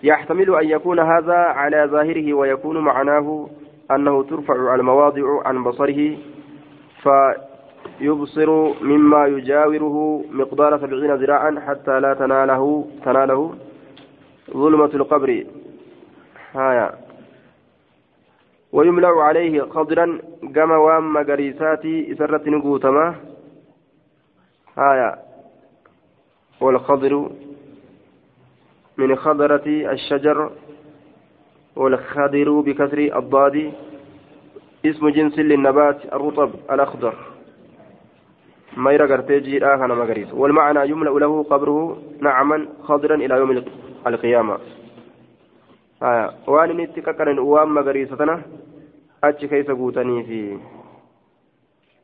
يحتمل 0.02 0.54
أن 0.54 0.68
يكون 0.68 0.98
هذا 0.98 1.36
على 1.36 1.88
ظاهره 1.90 2.34
ويكون 2.34 2.78
معناه 2.78 3.48
أنه 3.90 4.22
ترفع 4.22 4.74
المواضع 4.74 5.42
عن 5.46 5.64
بصره 5.64 6.16
فيبصر 7.02 8.50
مما 8.82 9.26
يجاوره 9.26 10.24
مقدار 10.30 10.78
سبعين 10.78 11.14
ذراعا 11.14 11.62
حتى 11.66 12.00
لا 12.00 12.14
تناله 12.14 12.86
تناله 13.04 13.54
ظلمة 14.50 14.92
القبر. 14.94 15.44
هايا. 16.54 17.05
ويملأ 18.72 19.08
عليه 19.08 19.62
خضرا 19.62 20.18
كما 20.54 20.76
وام 20.76 21.18
قريساتي 21.18 22.12
إسرة 22.12 22.50
نقوتما. 22.50 23.14
هايا. 24.78 25.18
والخضر 26.60 27.30
من 28.98 29.16
خضرة 29.16 29.66
الشجر 29.66 30.50
والخضر 31.76 32.60
بكسر 32.60 32.98
الضاد. 32.98 33.72
اسم 34.86 35.08
جنس 35.08 35.38
للنبات 35.38 36.04
الرطب 36.12 36.50
الأخضر. 36.70 37.14
ما 38.76 38.92
يرى 38.92 39.06
جيرا 39.40 39.76
كان 39.76 39.90
والمعنى 40.34 40.90
يملأ 40.90 41.18
له 41.18 41.42
قبره 41.42 42.02
نعما 42.20 42.66
خضرا 42.82 43.14
إلى 43.14 43.34
يوم 43.34 43.64
القيامة. 44.06 44.58
آه. 46.02 46.34
وان 46.46 46.76
نتككرن 46.76 47.38
وام 47.38 47.74
مغريستنا 47.74 48.42
أتش 49.24 49.44
كيس 49.44 49.70
قوتني 49.70 50.24
في 50.24 50.58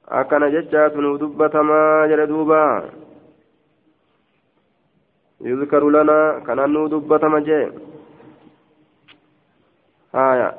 أكن 0.08 0.42
ججات 0.50 0.96
ندبة 0.96 1.62
ما 1.62 2.06
جلدوبا 2.10 2.90
يذكر 5.40 5.90
لنا 5.90 6.38
كان 6.46 6.88
دبة 6.88 7.28
مجيء 7.28 7.72
آية 10.14 10.54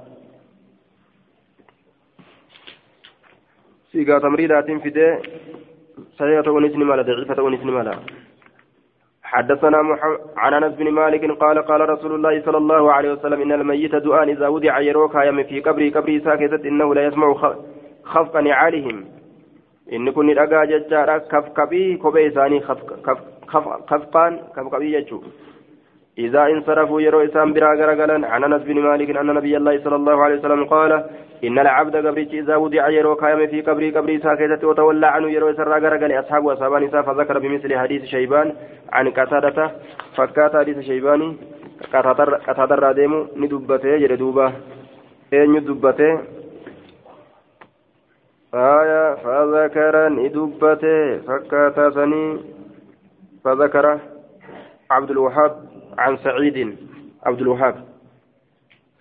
سيقا 3.91 4.19
تمريدات 4.19 4.71
فدي 4.83 5.07
صحيحة 6.17 6.51
ونسن 6.51 6.83
مالا 6.83 7.01
ضعيفة 7.01 7.43
ونسن 7.43 7.69
مالا 7.77 7.93
حدثنا 9.33 9.81
محمد 9.81 10.19
عن 10.37 10.53
أنس 10.53 10.73
بن 10.75 10.91
مالك 10.91 11.23
قال 11.43 11.57
قال 11.65 11.89
رسول 11.89 12.15
الله 12.15 12.41
صلى 12.45 12.57
الله 12.57 12.91
عليه 12.91 13.11
وسلم 13.11 13.41
إن 13.41 13.51
الميت 13.51 13.95
دعاء 13.95 14.31
إذا 14.31 14.47
وضع 14.47 14.79
يروك 14.79 15.15
يم 15.15 15.43
في 15.43 15.59
قبري 15.59 15.89
قبري 15.89 16.19
ساكتت 16.19 16.65
إنه 16.65 16.95
لا 16.95 17.03
يسمع 17.07 17.33
خفق 18.03 18.37
نعالهم. 18.37 19.05
kun 20.15 20.25
ni 20.25 20.33
dhagaa 20.33 20.65
jechaadha 20.65 21.19
kafkabii 21.19 21.97
kophee 21.97 22.25
isaanii 22.25 22.61
kafqaan 23.89 24.39
kafkabii 24.55 24.91
jechuudha 24.91 25.27
إذا 26.17 26.43
انصرفوا 26.43 27.01
يروا 27.01 27.25
إسام 27.25 27.53
برا 27.53 27.75
غرغلا 27.75 28.27
عن 28.27 28.43
أنس 28.43 28.61
بن 28.63 28.79
مالك 28.79 29.17
أن 29.17 29.25
نبي 29.25 29.57
الله 29.57 29.83
صلى 29.83 29.95
الله 29.95 30.23
عليه 30.23 30.39
وسلم 30.39 30.65
قال 30.65 30.91
إن 31.43 31.59
العبد 31.59 31.95
قبرك 31.95 32.33
إذا 32.33 32.55
وضع 32.55 32.89
يروا 32.89 33.15
كايم 33.15 33.47
في 33.47 33.61
قبري 33.61 33.91
قبري 33.91 34.19
ساكتة 34.19 34.67
وتولى 34.67 35.07
عنه 35.07 35.27
يروا 35.29 35.53
سرى 35.53 35.79
غرغلا 35.83 36.19
أصحاب 36.19 36.45
وأصحاب 36.45 36.73
نساء 36.83 37.01
فذكر 37.01 37.39
بمثل 37.39 37.77
حديث 37.77 38.03
شيبان 38.03 38.55
عن 38.93 39.09
قتادة 39.09 39.71
فكات 40.17 40.55
حديث 40.55 40.79
شيباني 40.79 41.37
قتادة 42.47 42.75
راديمو 42.75 43.27
ندبته 43.35 43.97
جردوبة 43.97 44.53
إيه 45.33 45.45
ندبته؟ 45.47 46.11
آية 48.53 49.15
فذكر 49.15 50.09
ندبته 50.09 51.17
فكاتا 51.27 51.89
سني 51.89 52.39
فذكر 53.45 53.99
عبد 54.91 55.11
الوهاب 55.11 55.51
عن 55.97 56.17
سعيد 56.17 56.77
عبد 57.25 57.41
الوهاب. 57.41 57.75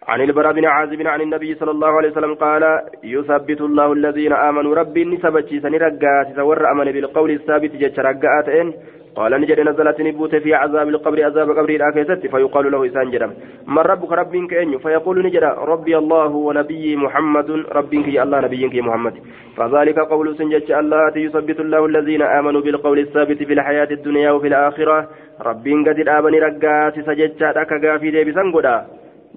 عن 0.08 0.20
البراء 0.20 0.52
بن 0.52 0.64
عازب 0.64 1.06
عن 1.06 1.20
النبي 1.20 1.54
صلى 1.54 1.70
الله 1.70 1.88
عليه 1.88 2.10
وسلم 2.10 2.34
قال 2.34 2.80
يثبت 3.04 3.60
الله 3.60 3.92
الذين 3.92 4.32
آمنوا 4.32 4.74
ربي 4.74 5.04
نسبتي 5.04 5.60
سني 5.60 5.76
رقات 5.76 6.36
سور 6.36 6.70
أمن 6.72 6.92
بالقول 6.92 7.30
الثابت 7.30 7.76
جت 7.76 7.98
رقات 7.98 8.48
إن 8.48 8.74
قال 9.16 9.40
نجد 9.40 9.60
نزلت 9.60 10.00
نبوت 10.00 10.34
في 10.36 10.54
عذاب 10.54 10.88
القبر 10.88 11.24
عذاب 11.24 11.50
قبر 11.50 11.68
الآكيست 11.68 12.26
فيقال 12.26 12.72
له 12.72 12.86
إسان 12.86 13.10
جرم 13.10 13.32
من 13.66 13.78
ربك؟ 13.78 14.12
ربك 14.12 14.54
أني 14.54 14.78
فيقول 14.78 15.26
نجد 15.26 15.44
ربي 15.44 15.98
الله 15.98 16.30
ونبي 16.46 16.96
محمد 16.96 17.50
ربك 17.50 18.08
يا 18.08 18.22
الله 18.22 18.40
نبيك 18.40 18.74
محمد. 18.74 19.14
فذلك 19.56 19.98
قول 19.98 20.36
سنجد 20.38 20.70
الله 20.70 21.12
يثبت 21.16 21.60
الله 21.60 21.86
الذين 21.86 22.22
آمنوا 22.22 22.60
بالقول 22.60 22.98
الثابت 22.98 23.42
في 23.42 23.52
الحياة 23.52 23.90
الدنيا 23.90 24.30
وفي 24.30 24.46
الآخرة. 24.46 25.08
ربي 25.40 25.72
قد 25.86 25.98
الآبني 25.98 26.38
رقات 26.38 26.94
سجدت 27.00 27.42
أكا 27.42 27.98
في 27.98 28.10
دي 28.10 28.24
بسنقدا 28.24 28.76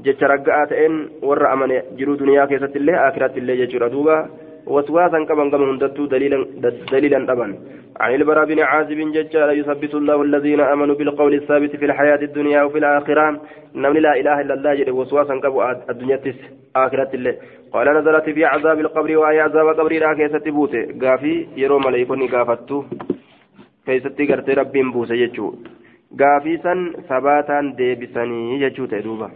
جت 0.04 0.24
رقات 0.24 0.72
إن 0.72 1.10
ور 1.22 1.54
أمن 1.54 1.82
جرو 1.98 2.16
دنيا 2.16 2.46
كيست 2.46 2.76
الله 2.76 3.10
آخرة 3.10 3.34
الله 3.38 3.88
دوبا 3.88 4.45
وسواسا 4.68 5.26
كمن 5.26 5.52
كمن 5.52 5.70
هندتو 5.70 6.06
دليلا 6.06 6.38
دليلا 6.92 7.26
طبعا. 7.26 7.50
عن 8.00 8.16
البراء 8.16 8.46
بن 8.46 8.60
عازب 8.60 9.00
ججال 9.16 9.60
يثبت 9.60 9.94
الله 9.96 10.22
الذين 10.22 10.62
آمنوا 10.62 10.96
بالقول 10.96 11.34
الثابت 11.34 11.76
في 11.76 11.86
الحياة 11.86 12.22
الدنيا 12.30 12.64
وفي 12.64 12.78
الآخرة. 12.78 13.42
نمن 13.76 14.02
لا 14.02 14.14
إله 14.20 14.42
إلا 14.42 14.54
الله 14.54 14.74
جل 14.76 14.92
وسواسا 14.92 15.36
كبو 15.44 15.62
الدنيا 15.90 16.16
تس 16.16 16.40
آخرة 16.76 17.12
الله 17.14 17.36
قال 17.74 17.88
نزلت 17.98 18.30
في 18.30 18.46
عذاب 18.46 18.80
القبر 18.80 19.18
وهي 19.18 19.40
عذاب 19.40 19.68
قبر 19.80 19.94
لا 19.94 20.14
كيست 20.14 20.48
بوته. 20.48 20.84
غافي 21.04 21.48
يرو 21.58 21.80
ملائكوني 21.80 22.28
غافتو 22.34 22.84
كيست 23.86 24.22
غرت 24.30 24.50
ربي 24.50 24.82
بوسه 24.84 25.16
يجو. 25.16 25.48
غافي 26.22 26.58
سن 26.64 26.80
ثباتا 27.10 27.60
ديبسني 27.78 28.62
يجو 28.62 28.86
تدوبا. 28.86 29.30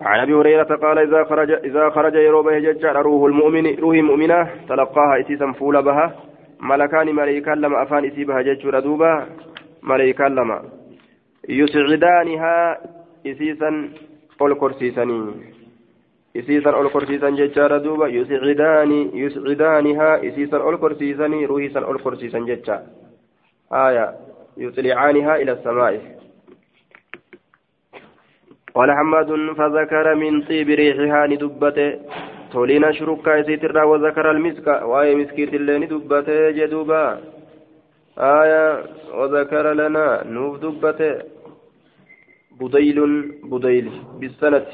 عن 0.00 0.20
أبي 0.20 0.34
هريرة 0.34 0.76
قال 0.76 0.98
إذا 0.98 1.24
خرج 1.24 1.50
إذا 1.50 1.90
خرج 1.90 2.14
يروبه 2.14 2.58
ججار 2.58 3.02
روح 3.02 3.24
المؤمن 3.24 3.74
روح 3.78 3.94
المؤمنه 3.94 4.50
تلقاها 4.68 5.20
اسيسا 5.20 5.52
فول 5.52 5.82
بها. 5.82 6.16
ملكان 6.60 7.14
ملائكان 7.14 7.60
لما 7.60 7.82
أفان 7.82 8.04
اسيبها 8.04 8.42
ججور 8.42 8.80
دوبا 8.80 9.26
ملائكان 9.82 10.34
لما 10.34 10.62
يسعدانها 11.48 12.78
اسيسا 13.26 13.88
قل 14.40 14.54
كرسيسني 14.54 15.20
isiisan 16.34 16.74
ol 16.74 16.90
korsiisan 16.94 17.34
jechaadha 17.36 17.80
duuba 17.82 18.06
yuscidaani 18.08 19.10
yuscidaanihaa 19.20 20.16
isiisan 20.22 20.62
ol 20.62 20.78
korsiisanii 20.78 21.46
ruhiisan 21.46 21.84
ol 21.84 21.98
korsiisan 21.98 22.46
jecha 22.46 22.76
aya 23.70 24.12
yuxlicaanihaa 24.56 25.36
ila 25.42 25.52
asamaa'i 25.52 25.98
قال 28.74 28.90
حماد 28.90 29.30
فذكر 29.58 30.14
من 30.14 30.42
طيب 30.42 30.68
ريحها 30.68 31.26
ندبته. 31.26 31.88
تولينا 32.52 32.92
شركا 32.92 33.36
يسيتر 33.36 33.84
وذكر 33.84 34.30
المسك. 34.30 34.66
وآية 34.66 35.14
مسكيت 35.14 35.54
اللين 35.54 35.88
دبته 35.88 36.50
جدوبا. 36.50 37.20
آية 38.18 38.64
وذكر 39.18 39.72
لنا 39.72 40.24
نوف 40.24 40.54
دبته. 40.64 41.12
بديل 42.60 42.98
بديل 43.42 43.86
بالسنة 44.20 44.66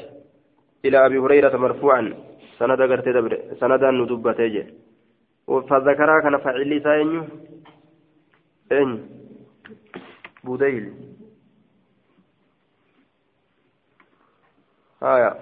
إلى 0.85 0.97
أبي 1.05 1.17
هريرة 1.17 1.57
مرفوعا. 1.57 2.13
سند 2.57 2.81
قرت 2.81 3.07
دبر 3.09 3.33
سندا 3.59 3.91
ندبته 3.91 4.47
جي 4.47 4.63
فذكرها 5.69 6.21
كان 6.23 6.37
فعلي 6.37 6.79
ساينيو. 6.79 7.23
إن 8.71 8.89
بديل. 10.43 10.85
آية. 15.03 15.33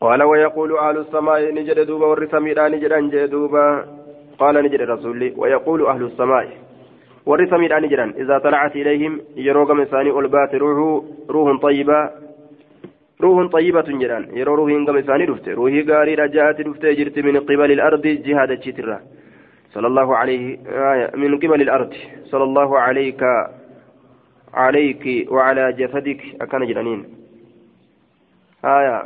قال 0.00 0.22
ويقول 0.22 0.78
أهل 0.78 0.98
السماء 0.98 1.54
نجد 1.54 1.80
دوبا 1.86 2.06
والرسمير 2.06 2.68
نجد 2.68 2.92
أنجد 2.92 3.30
دوبا. 3.30 3.98
قال 4.38 4.54
نجد 4.64 4.82
رسولي 4.82 5.34
ويقول 5.36 5.86
أهل 5.86 6.02
السماء 6.04 6.48
والرسمير 7.26 7.80
نجد 7.80 7.98
إذا 7.98 8.38
طلعت 8.38 8.76
إليهم 8.76 9.20
يروق 9.36 9.70
مساني 9.72 10.10
ألبات 10.10 10.54
روح 10.54 11.04
روح 11.30 11.60
طيبة 11.62 12.10
روح 13.20 13.46
طيبة 13.52 13.88
جدان 13.88 14.28
يرو 14.32 14.54
روح 14.54 14.70
إنقم 14.70 14.96
مساني 14.96 15.24
رفت 15.24 15.48
روحي 15.48 15.82
قاري 15.82 16.14
رجعت 16.14 16.60
رفت 16.60 16.86
جرت 16.86 17.18
من 17.18 17.36
قبل 17.40 17.72
الأرض 17.72 18.02
جهاد 18.02 18.50
الشترة 18.50 19.00
صلى 19.74 19.86
الله 19.86 20.16
عليه 20.16 20.58
آية 20.66 21.16
من 21.16 21.36
قبل 21.36 21.62
الأرض. 21.62 21.92
صلى 22.24 22.44
الله 22.44 22.78
عليك 22.78 23.22
عليك 24.54 25.30
وعلى 25.30 25.72
جسدك 25.72 26.20
أكان 26.40 26.66
جدانين 26.66 27.17
آية. 28.64 29.02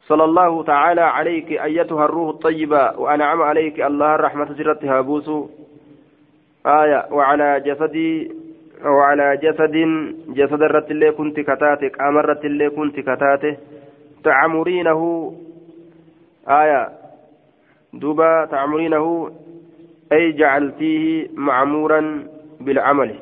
صلى 0.00 0.24
الله 0.24 0.62
تعالى 0.62 1.00
عليك 1.00 1.52
أيتها 1.52 2.04
الروح 2.04 2.28
الطيبة 2.28 2.98
وأنعم 3.00 3.42
عليك 3.42 3.80
الله 3.80 4.14
الرحمة 4.14 4.54
سرتها 4.54 5.00
بوسو. 5.00 5.48
آية. 6.66 7.06
وعلى 7.10 7.60
جسدي 7.60 8.32
وعلى 8.84 9.36
جسد 9.36 9.76
جسد 10.28 10.62
الرت 10.62 10.90
اللي 10.90 11.12
كنت 11.12 11.40
كتاتك 11.40 12.00
أمرت 12.00 12.44
اللي 12.44 12.70
كنت 12.70 13.00
كتاته 13.00 13.56
تعمرينه. 14.24 15.32
آية. 16.48 16.88
دوبا 17.92 18.44
تعمرينه 18.44 19.30
أي 20.12 20.32
جعلتيه 20.32 21.28
معمورا 21.34 22.26
بالعمل. 22.60 23.14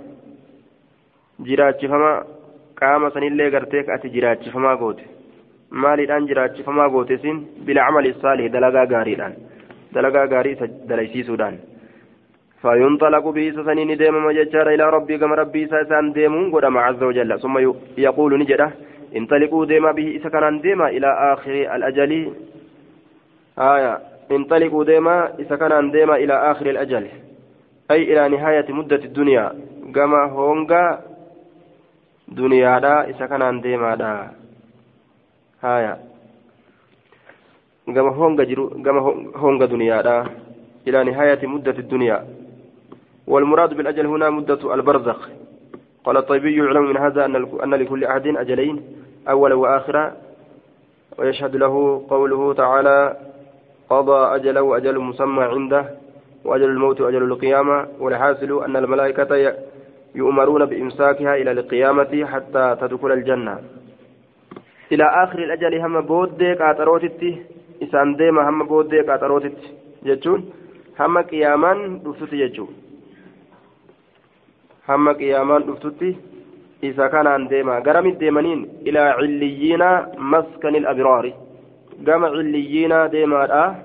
جراج 1.41 1.87
فما 1.87 2.25
قام 2.81 3.11
سنillee 3.11 3.51
garteek 3.51 3.89
ati 3.89 4.11
jiraachifamaa 4.15 4.77
goote. 4.77 5.05
Maaliidhaan 5.71 6.27
jiraachifamaa 6.29 6.89
goote 6.89 7.19
sin? 7.19 7.45
Bilcamali 7.67 8.15
saalih 8.23 8.53
dalagaa 8.53 8.87
gaariidhaan. 8.87 9.39
Dalagaa 9.95 10.27
gaarii 10.27 10.53
isa 10.59 10.67
dalaysiisuudhaan 10.89 11.59
فينطلق 12.65 13.29
به 13.29 13.53
سنين 13.67 13.97
ديما 13.97 14.19
مججار 14.19 14.69
إلى 14.75 14.91
ربي 14.91 15.19
كما 15.19 15.35
ربي 15.35 15.67
سان 15.67 16.13
ديمون 16.13 16.53
قدام 16.55 16.79
عز 16.79 17.03
وجل 17.03 17.41
ثم 17.41 17.59
يقول 17.99 18.39
نجده 18.39 18.71
انطلقوا 19.17 19.65
ديما 19.65 19.93
به 19.93 20.17
إسكان 20.17 20.61
ديما 20.61 20.89
إلى 20.89 21.07
آخر 21.33 21.55
الأجل 21.77 22.33
آية 23.59 23.99
انطلقوا 24.33 24.85
ديما 24.85 25.17
إسكان 25.41 25.91
ديما 25.91 26.17
إلى 26.17 26.35
آخر 26.51 26.67
الأجل 26.67 27.05
أي 27.91 28.03
إلى 28.13 28.29
نهاية 28.29 28.73
مدة 28.73 29.03
الدنيا 29.05 29.53
كما 29.95 30.25
هونغا 30.25 31.01
duniyaadha. 32.29 33.09
Isa 33.11 33.29
kanaan 33.29 33.61
deemaadha. 33.63 34.35
Haya 35.63 35.99
gama 37.87 38.11
honga 38.11 38.45
jiru 38.47 38.71
gama 38.83 39.01
honga 39.37 39.67
duniyaadha. 39.67 40.45
إلى 40.89 41.05
نهاية 41.05 41.47
مدة 41.47 41.71
الدنيا 41.79 42.25
والمراد 43.27 43.75
بالأجل 43.75 44.07
هنا 44.07 44.31
مدة 44.31 44.75
البرزخ 44.75 45.29
قال 46.05 46.17
الطيبي 46.17 46.57
يعلم 46.57 46.85
من 46.89 46.97
هذا 46.97 47.25
أن 47.65 47.75
لكل 47.75 48.05
أحد 48.05 48.27
أجلين 48.27 48.83
أول 49.29 49.53
وآخرة 49.53 50.13
ويشهد 51.19 51.57
له 51.57 52.05
قوله 52.11 52.55
تعالى 52.55 53.17
قضى 53.91 54.37
أجله 54.37 54.63
وأجل 54.63 54.99
مسمى 55.01 55.43
عنده 55.45 55.91
وأجل 56.45 56.65
الموت 56.65 57.01
وأجل 57.01 57.23
القيامة 57.23 57.87
والحاصل 58.01 58.65
أن 58.65 58.77
الملائكة 58.77 59.55
يؤمرون 60.15 60.65
بإمساكها 60.65 61.37
إلى 61.37 61.51
القيامة 61.51 62.27
حتى 62.33 62.77
تدخل 62.81 63.13
الجنة. 63.13 63.59
إلى 64.93 65.05
آخر 65.05 65.39
الأجل 65.39 65.75
هم 65.81 66.01
بودك 66.01 66.61
أتروتتي 66.61 67.43
إسان 67.83 68.17
ديما 68.17 68.49
هم 68.49 68.67
بودك 68.67 69.09
أتروتتي 69.09 69.69
جتون 70.07 70.51
هم 71.01 71.19
قيامان 71.19 72.03
دفتي 72.05 72.37
جتون 72.47 72.69
هم 74.89 75.09
قيامان 75.09 75.63
دفتي 75.67 76.17
إذا 76.85 77.07
كان 77.07 77.49
ديما. 77.49 77.81
قرم 77.81 78.07
الديمانين 78.07 78.69
إلى 78.87 78.99
عليين 78.99 79.83
مسكن 80.19 80.75
الأبرار. 80.77 81.33
قام 82.07 82.25
عليين 82.25 83.11
ديما 83.11 83.85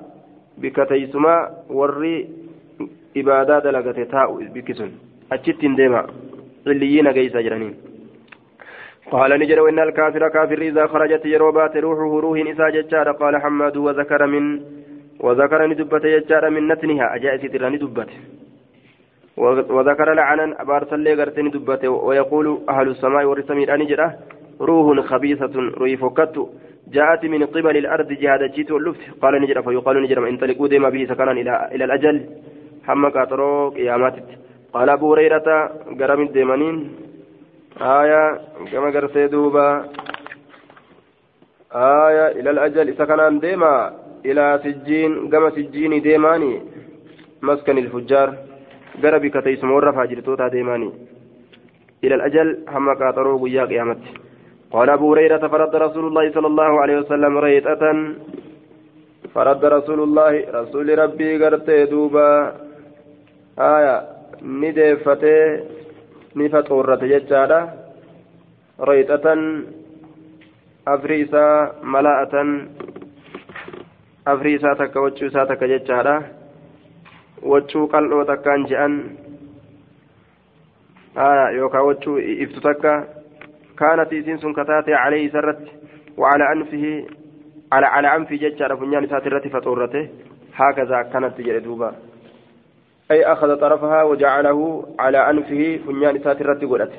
بكتيسما 0.57 1.35
وري 1.69 2.29
إبادة 3.17 3.59
دلقة 3.59 4.03
تاء 4.03 4.29
أجتين 5.31 5.75
ديما 5.75 6.01
عليين 6.67 7.11
جيسا 7.11 7.41
جرانين 7.41 7.73
قال 9.11 9.31
نجر 9.39 9.59
وإن 9.61 9.79
الكافر 9.79 10.29
كافر 10.29 10.61
إذا 10.61 10.87
خرجت 10.87 11.25
يروبات 11.25 11.77
روحه 11.77 12.19
روح 12.19 12.37
إسا 12.51 12.69
ججار 12.69 13.11
قال 13.11 13.33
حماد 13.41 13.77
وذكر 13.77 14.21
من 14.27 14.61
وذكر 15.19 15.67
ندبت 15.67 16.05
ججار 16.05 16.49
من 16.49 16.67
نتنها 16.67 17.15
أجائز 17.15 17.41
ترى 17.51 17.69
ندبت 17.69 18.09
وذكر 19.75 20.13
لعنا 20.13 20.61
أبارس 20.61 20.93
اللي 20.93 21.13
قرت 21.19 21.39
ندبت 21.39 21.85
ويقول 21.85 22.59
أهل 22.69 22.87
السماء 22.87 23.25
والسمير 23.25 23.73
أنجرة 23.75 24.07
روح 24.61 25.05
خبيثة 25.05 25.55
روح 25.79 25.91
فكت 26.01 26.35
جاءت 26.95 27.25
من 27.25 27.45
قبل 27.45 27.77
الأرض 27.77 28.07
جهاد 28.21 28.51
جيت 28.51 28.71
واللفت 28.71 28.99
قال 29.21 29.41
نجر 29.41 29.61
فيقال 29.61 30.03
نجر 30.03 30.29
انطلقوا 30.29 30.67
ديما 30.67 30.89
به 30.89 31.05
سكنا 31.09 31.31
إلى 31.31 31.69
إلى 31.75 31.83
الأجل 31.85 32.25
حمك 32.87 33.17
أتروك 33.17 33.73
قياماتك 33.75 34.27
قال 34.73 34.89
أبو 34.89 35.13
هريرة 35.13 35.47
قرم 35.99 36.21
الديمانين 36.21 36.75
آية 37.81 38.23
كما 38.71 38.89
قرسي 38.93 39.27
دوبا 39.27 39.67
آية 41.73 42.25
إلى 42.37 42.49
الأجل 42.49 42.87
كان 42.93 43.39
ديما 43.39 43.73
إلى 44.25 44.59
سجين 44.63 45.29
كما 45.29 45.49
سجين 45.49 46.01
ديماني 46.01 46.53
مسكن 47.41 47.77
الفجار. 47.77 48.29
قرب 49.03 49.25
كتيسم 49.25 49.71
ورفع 49.71 50.05
جرتوتا 50.05 50.47
ديماني. 50.47 50.89
إلى 52.03 52.15
الأجل 52.15 52.47
هم 52.67 52.89
قاطروا 52.99 53.39
ويا 53.41 53.65
قيامت. 53.65 54.01
قال 54.71 54.89
أبو 54.89 55.13
هريرة 55.13 55.47
فرد 55.47 55.75
رسول 55.75 56.05
الله 56.07 56.31
صلى 56.31 56.47
الله 56.47 56.81
عليه 56.81 56.97
وسلم 56.97 57.37
ريتة 57.37 57.83
فرد 59.33 59.65
رسول 59.65 59.99
الله 60.03 60.33
رسول 60.53 60.99
ربي 60.99 61.29
قرتي 61.45 61.85
دوبا 61.85 62.55
آية 63.59 64.18
ni 64.41 64.71
deeffatee 64.75 65.43
ni 66.35 66.49
faxoorrate 66.49 67.07
jechaadha 67.13 67.59
rayxatan 68.89 69.41
afri 70.85 71.21
isaa 71.25 71.71
mala'atan 71.83 72.49
afri 74.25 74.53
isaa 74.59 74.75
takka 74.75 75.01
waccuu 75.01 75.27
isaa 75.31 75.45
takka 75.45 75.71
jechaadha 75.73 76.15
waccuu 77.53 77.87
qal'oo 77.87 78.23
takkaan 78.31 78.67
je'an 78.69 78.95
yookaan 81.57 81.85
waccuu 81.89 82.17
iftu 82.45 82.61
takka 82.61 82.93
kaanat 83.75 84.13
isiin 84.13 84.39
sun 84.39 84.53
kataate 84.53 84.91
calee 84.91 85.25
isa 85.27 85.43
irratti 85.43 85.79
وعلى 86.19 86.51
أنفه 86.53 87.05
على 87.71 87.85
على 87.85 88.15
أنفه 88.15 88.35
جدّ 88.35 88.75
فنيان 88.75 89.07
ساترة 89.07 89.49
فطورته 89.53 90.09
هكذا 90.55 91.01
كانت 91.01 91.41
جلدوبا 91.41 91.95
أي 93.11 93.25
أخذ 93.25 93.55
طرفها 93.55 94.03
وجعله 94.03 94.85
على 94.99 95.29
أنفه 95.29 95.79
فنيان 95.87 96.19
ساترة 96.19 96.61
قلت 96.71 96.93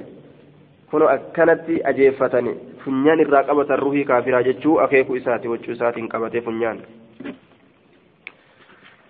كنو 0.93 1.07
أكنت 1.07 1.67
أجيفتني 1.69 2.55
فنيان 2.85 3.21
الراقبة 3.21 3.75
الروحي 3.75 4.05
كافرة 4.05 4.41
جتشو 4.41 4.81
أخيكو 4.85 5.17
إساتي 5.17 5.49
وجو 5.49 5.73
إساتي 5.73 6.01
قبتي 6.13 6.41
فنيان. 6.41 6.79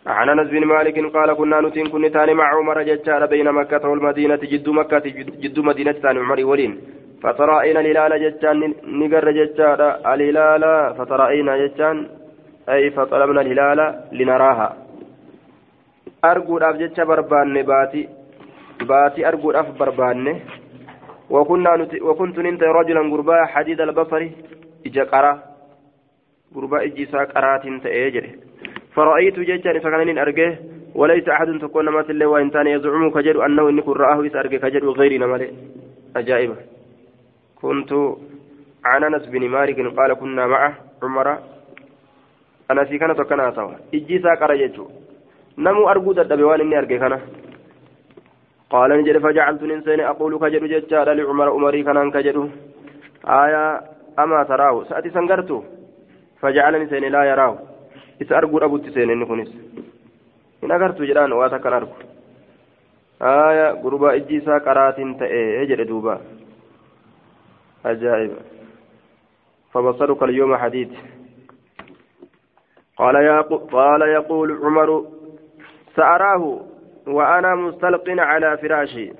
عن 0.06 0.28
أنس 0.28 0.48
بن 0.50 0.64
مالك 0.64 0.98
قال 1.16 1.32
كنا 1.32 1.60
نتين 1.60 1.86
كن 1.88 2.12
تاني 2.12 2.34
مع 2.34 2.48
عمر 2.56 2.82
جتشار 2.82 3.26
بين 3.26 3.52
مكة 3.52 3.88
والمدينة 3.88 4.42
جد 4.52 4.68
مكة 4.68 5.02
جد 5.44 5.58
مدينة 5.58 5.92
تاني 5.92 6.18
عمر 6.18 6.44
ولين. 6.44 6.72
فترأينا 7.22 7.80
الهلال 7.80 8.12
جتشان 8.24 8.74
نقر 8.84 9.30
جتشار 9.30 9.80
الهلال 10.14 10.94
فترأينا 10.98 11.66
جتشان 11.66 11.96
أي 12.68 12.90
فطلبنا 12.90 13.40
الهلال 13.40 13.80
لنراها. 14.12 14.89
Arguudhaaf 16.22 16.78
jecha 16.78 17.04
barbaanne 17.04 17.62
baati 17.62 18.08
baati 18.86 19.24
arguudhaaf 19.24 19.68
barbaanne. 19.78 20.34
وكنا 21.30 21.76
نت... 21.76 22.02
وكنت 22.02 22.38
ننت 22.38 22.62
رجلا 22.62 23.00
غرباء 23.00 23.44
حديد 23.46 23.80
البصر 23.80 24.28
إجا 24.86 25.04
قرا 25.04 25.42
غربا 26.56 26.84
إجيسا 26.84 27.24
قرات 27.24 27.64
تأجر 27.84 28.24
فرأيت 28.94 29.38
جيشان 29.38 29.78
فكان 29.78 30.18
أرجه 30.18 30.58
وليس 30.94 31.28
أحد 31.28 31.58
تكون 31.62 31.88
ما 31.88 32.02
تلي 32.02 32.26
وإن 32.26 32.50
تاني 32.50 32.70
يزعم 32.72 33.10
كجد 33.10 33.36
أنه 33.36 33.68
إني 33.68 33.82
كن 33.82 33.92
رآه 33.92 34.26
إسأرجه 34.26 34.56
كجد 34.56 34.84
غيري 34.84 35.18
نمالي 35.18 35.48
أجائب 36.16 36.56
كنت 37.60 37.92
عن 38.84 39.04
أنس 39.04 39.26
بن 39.26 39.48
مالك 39.48 39.78
قال 39.98 40.14
كنا 40.14 40.46
معه 40.46 40.74
عمر 41.02 41.38
أنا 42.70 42.84
في 42.84 42.98
كانت 42.98 43.20
وكان 43.20 43.54
سوا 43.54 43.74
إجيسا 43.94 44.34
قرا 44.34 44.54
نمو 45.58 45.88
أرجو 45.90 46.12
تدبي 46.12 46.42
وأن 46.42 46.60
إني 46.60 46.78
أرجه 46.78 46.98
كنا 46.98 47.20
قال 48.70 48.90
نجد 48.90 49.18
فجعلت 49.18 49.62
الإنسان 49.62 50.00
أقول 50.00 50.38
كجد 50.38 50.64
ججار 50.64 51.12
لعمر 51.12 51.48
أمري 51.56 51.82
كان 51.82 52.10
كجد. 52.10 52.50
آية 53.24 53.80
أما 54.18 54.42
تراه. 54.42 54.84
سأتي 54.84 55.10
سنقرت 55.10 55.50
فجعلني 56.40 56.86
سين 56.86 57.04
لا 57.04 57.22
يراه. 57.24 57.58
إذا 58.22 58.36
أرجو 58.36 58.58
أبو 58.58 58.76
تسين 58.76 59.10
إن 59.10 59.26
كنس 59.26 59.50
إن 60.64 60.70
أقرت 60.70 61.02
جران 61.02 61.32
واتكن 61.32 61.72
أرجو. 61.72 61.94
آية 63.22 63.66
قربا 63.82 64.14
إجيسا 64.14 64.58
قرات 64.58 64.98
تأي. 65.20 65.42
يجد 65.62 65.80
دوبا. 65.86 66.20
أجائب. 67.86 68.32
فبصرك 69.72 70.22
اليوم 70.22 70.56
حديد 70.56 70.90
قال 72.96 73.14
يا 73.14 73.40
قال 73.76 74.02
يقول 74.02 74.48
عمر 74.64 75.04
سأراه 75.96 76.60
وأنا 77.06 77.54
مستلق 77.54 78.04
على 78.08 78.58
فراشي. 78.58 79.12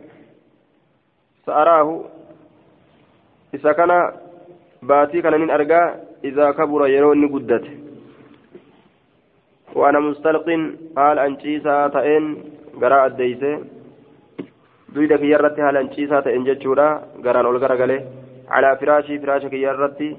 سأراه. 1.46 2.04
إذا 3.54 3.72
كان 3.72 4.12
باتي 4.82 5.22
كان 5.22 5.40
من 5.40 5.50
أرجع 5.50 5.94
إذا 6.24 6.50
كبر 6.50 6.86
يروني 6.86 7.26
قدت 7.26 7.66
وأنا 9.74 10.00
مستلق 10.00 10.46
قال 10.96 11.18
أنشيسا 11.18 11.88
تئن 11.88 12.24
قراءة 12.82 13.06
الديسة 13.06 13.52
دويدا 14.94 15.16
في 15.16 15.30
يرتي 15.30 15.62
هل 15.62 15.76
أنشيسا 15.76 16.20
تئن 16.20 16.44
جتشورا 16.44 16.88
قران 17.24 17.44
أول 17.46 17.58
قرقله 17.64 18.00
على 18.48 18.76
فراشي 18.80 19.18
فراشك 19.18 19.52
يرتي 19.52 20.16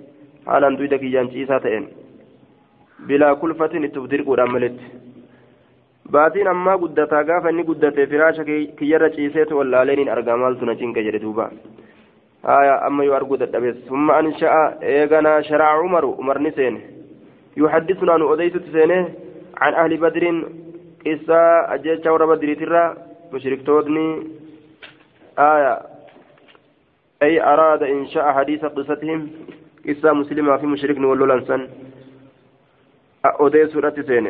هل 0.48 0.64
أن 0.64 0.76
دويدا 0.76 0.98
في 0.98 1.20
أنشيسا 1.20 1.58
تئن 1.58 1.88
بلا 3.08 3.34
كلفة 3.34 3.74
تبدر 3.96 4.22
قرآن 4.22 4.50
ملت 4.52 4.78
baatiin 6.10 6.48
ammaa 6.48 6.78
guddataa 6.78 7.24
gaafa 7.24 7.50
inni 7.50 7.64
guddate 7.64 8.08
firaasha 8.08 8.44
kiyyarra 8.46 9.10
ciiseetu 9.10 9.58
wallaaleen 9.58 10.10
argaa 10.10 10.38
maaltu 10.38 10.66
na 10.66 10.76
cinqa 10.76 11.04
jedhe 11.08 11.20
duuba 11.20 11.52
haya 12.44 12.82
amma 12.88 13.04
yoo 13.04 13.16
arguu 13.16 13.38
dadhabees 13.38 13.78
summa 13.88 14.18
ansha'a 14.22 14.64
eeganaa 14.96 15.44
sharaca 15.50 15.86
umaru 15.90 16.10
umarni 16.24 16.52
seene 16.58 16.82
yuxaddisuna 17.56 18.18
nu 18.18 18.32
odeysutti 18.34 18.72
seene 18.72 18.98
can 19.60 19.76
ahli 19.84 19.98
badrin 19.98 20.42
qissaa 21.04 21.68
ajjecha 21.78 22.12
warra 22.14 22.28
badriitirra 22.34 22.84
mushriktootni 23.32 24.06
haya 25.38 25.74
أي 27.22 27.38
أراد 27.54 27.84
إنشاء 27.84 28.34
حديث 28.34 28.66
قصتهم 28.66 29.30
قصة 29.88 30.14
مسلمة 30.14 30.58
في 30.58 30.66
مشرك 30.66 30.98
واللولنسا 30.98 31.58
أوديس 33.26 33.76
رتسين 33.76 34.26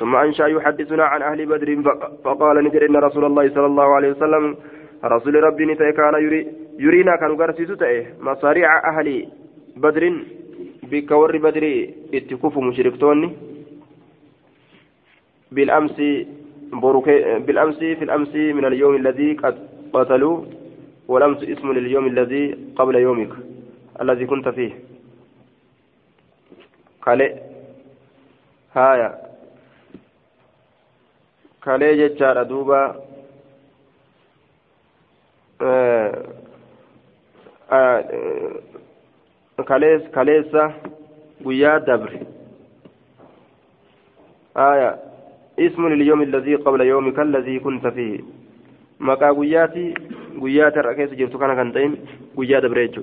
ثم 0.00 0.16
أنشأ 0.16 0.46
يحدثنا 0.46 1.04
عن 1.04 1.22
أهل 1.22 1.46
بدر 1.46 1.68
فقال 2.24 2.64
نجر 2.64 2.86
إن 2.88 2.96
رسول 2.96 3.24
الله 3.24 3.48
صلى 3.54 3.66
الله 3.66 3.88
عليه 3.96 4.10
وسلم 4.10 4.56
رسول 5.04 5.34
ربي 5.44 5.64
نتأي 5.64 5.92
كان 5.92 6.14
يري 6.24 6.40
يرينا 6.78 7.16
كان 7.16 7.36
قرسيس 7.36 7.68
تأي 7.78 8.06
مصاريع 8.20 8.68
أهل 8.90 9.08
بدر 9.76 10.04
بكور 10.90 11.36
بدر 11.38 11.64
اتكف 12.14 12.58
مشركتوني 12.58 13.28
بالأمس 15.52 15.98
بالأمس 17.46 17.78
في 17.78 18.02
الأمس 18.04 18.34
من 18.34 18.64
اليوم 18.64 18.94
الذي 18.96 19.36
قتلوا 19.92 20.36
والأمس 21.08 21.40
اسم 21.44 21.72
لليوم 21.72 22.06
الذي 22.06 22.44
قبل 22.76 22.94
يومك 22.96 23.32
الذي 24.00 24.26
كنت 24.26 24.48
فيه. 24.48 24.72
قال 27.02 27.20
هايا 28.76 29.29
kalee 31.64 31.96
jechaadha 31.96 32.44
duuba 32.44 32.80
kaleessa 40.14 40.72
guyyaa 41.44 41.78
dabre. 41.80 42.26
آية 44.56 44.96
اسم 45.58 45.88
لليوم 45.88 46.22
الذي 46.22 46.54
قبل 46.54 46.80
يومك 46.80 47.18
الذي 47.18 47.58
كنت 47.58 47.86
فيه 47.86 48.20
مكا 49.00 49.30
قياتي 49.32 49.94
قيات 50.42 50.76
الرئيس 50.76 51.10
جرت 51.14 51.36
كان 51.36 51.52
كنتين 51.56 51.92
قيات 52.36 52.64
بريجو 52.66 53.02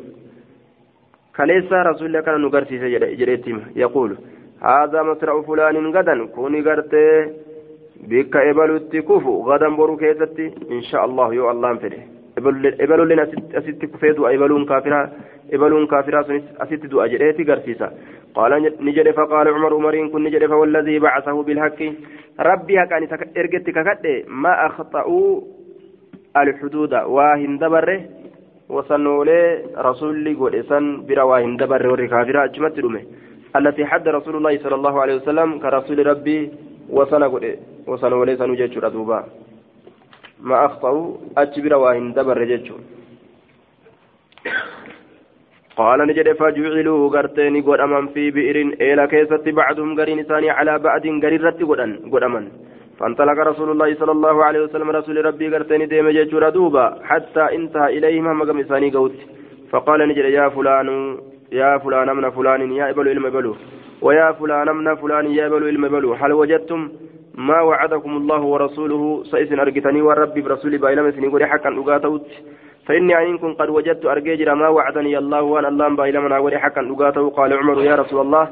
كليسا 1.37 1.81
رسول 1.81 2.07
الله 2.07 2.21
كان 2.21 2.41
نقرسي 2.41 2.77
جريتيم 3.15 3.57
يقول 3.75 4.17
هذا 4.61 5.03
مسرع 5.03 5.41
فلان 5.41 5.95
غدا 5.95 6.25
كوني 6.35 6.61
قرتي 6.61 7.05
yoo 11.37 11.49
allaan 11.49 11.79
fedhe 11.79 11.99
ebalolleen 12.37 13.19
asitti 13.59 13.87
kufee 13.87 14.13
du'a 14.17 14.31
ebaluun 14.37 14.65
kaafiraa 14.65 15.09
ebaluun 15.51 15.87
kaafiraa 15.87 16.23
sunis 16.23 16.43
asitti 16.65 16.87
du'a 16.91 17.07
jedheeti 17.13 17.43
garsiisa 17.49 17.91
qaala 18.35 18.59
ni 18.59 18.93
jedhe 18.97 19.13
faqaala 19.19 19.53
cumar 19.53 19.73
umariin 19.73 20.11
kun 20.11 20.23
ni 20.23 20.31
jedhe 20.31 20.47
fawalladii 20.53 20.99
bacasahu 20.99 21.43
bilhaqqi 21.49 21.87
rabbi 22.49 22.75
haqaan 22.81 23.03
isa 23.03 23.17
ergetti 23.35 23.73
kakadhe 23.73 24.13
ma 24.27 24.53
akhta'uu 24.67 25.43
alxuduuda 26.33 27.07
waa 27.17 27.35
hin 27.43 27.57
dabarre 27.59 27.97
wasanoolee 28.69 29.45
rasuulli 29.89 30.35
godhe 30.35 30.63
san 30.69 30.91
bira 31.07 31.25
waa 31.25 31.39
hin 31.45 31.57
dabarre 31.57 31.89
warri 31.93 32.09
kaafiraa 32.15 32.49
achumatti 32.51 32.81
dhume 32.87 33.01
التي 33.57 33.85
حد 33.85 34.07
رسول 34.07 34.35
الله 34.35 34.57
صلى 34.63 34.75
الله 34.75 34.95
عليه 35.01 35.15
وسلم 35.15 35.59
كرسول 35.59 36.07
ربي 36.07 36.39
وسنة 36.89 37.27
وسنة 37.87 38.15
وليس 38.15 38.41
نجيتش 38.41 38.77
دوبا 38.77 39.19
ما 40.41 40.65
أخطأوا 40.65 41.15
أجبر 41.37 41.73
واهن 41.75 42.13
دبر 42.13 42.43
جيتش 42.43 42.69
قال 45.77 45.99
نجد 46.07 46.27
فجعلوا 46.39 47.09
غرتين 47.13 47.55
قد 47.65 47.79
أمام 47.85 48.05
في 48.13 48.23
بئر 48.35 48.57
إلى 48.81 49.03
كيسة 49.07 49.45
بعضهم 49.59 49.89
قرين 49.99 50.19
ثاني 50.29 50.49
على 50.57 50.73
بعد 50.79 51.03
قرين 51.23 51.41
رت 51.45 51.61
قد 52.13 52.23
أمن 52.27 52.45
فانطلق 52.99 53.37
رسول 53.51 53.69
الله 53.71 53.89
صلى 54.01 54.11
الله 54.17 54.35
عليه 54.47 54.61
وسلم 54.65 54.89
رسول 54.89 55.25
ربي 55.25 55.47
غرتين 55.53 55.81
ديم 55.87 56.09
جيتش 56.17 56.33
دوبا 56.57 56.85
حتى 57.09 57.43
انتهى 57.55 57.97
إليهم 57.97 58.25
مقام 58.39 58.61
ثاني 58.61 58.89
قوت 58.95 59.15
فقال 59.71 59.99
نجد 60.09 60.25
يا 60.39 60.45
فلان 60.55 60.87
يا 61.51 61.77
فلان 61.83 62.09
من 62.17 62.25
فلان 62.37 62.61
يا 62.79 62.85
إبلو 62.89 63.11
إلم 63.11 63.25
إبلو 63.25 63.53
ويا 64.01 64.31
فلان 64.31 64.75
من 64.75 64.95
فلان 64.95 65.25
يا 65.25 65.47
إلم 65.47 65.85
إبلو 65.85 66.13
هل 66.13 66.31
وجدتم 66.33 66.89
ما 67.37 67.61
وعدكم 67.61 68.17
الله 68.17 68.41
ورسوله؟ 68.41 69.23
سيسن 69.31 69.59
أرجتني 69.59 70.01
وربي 70.01 70.41
برسولي 70.41 70.77
بأيلم 70.77 71.11
سنقول 71.11 71.45
حقا 71.45 71.69
أقاتوت. 71.79 72.27
فإني 72.85 73.13
عنكم 73.13 73.53
قد 73.53 73.69
وجدت 73.69 74.05
أرجيجر 74.05 74.55
ما 74.55 74.67
وعدني 74.67 75.17
الله 75.17 75.41
وأن 75.41 75.65
الله 75.65 75.87
بأيلم 75.95 76.27
نقول 76.27 76.57
حقا 76.57 76.81
أقاتو 76.91 77.29
قال 77.29 77.53
عمر 77.53 77.77
يا 77.83 77.95
رسول 77.95 78.21
الله 78.21 78.45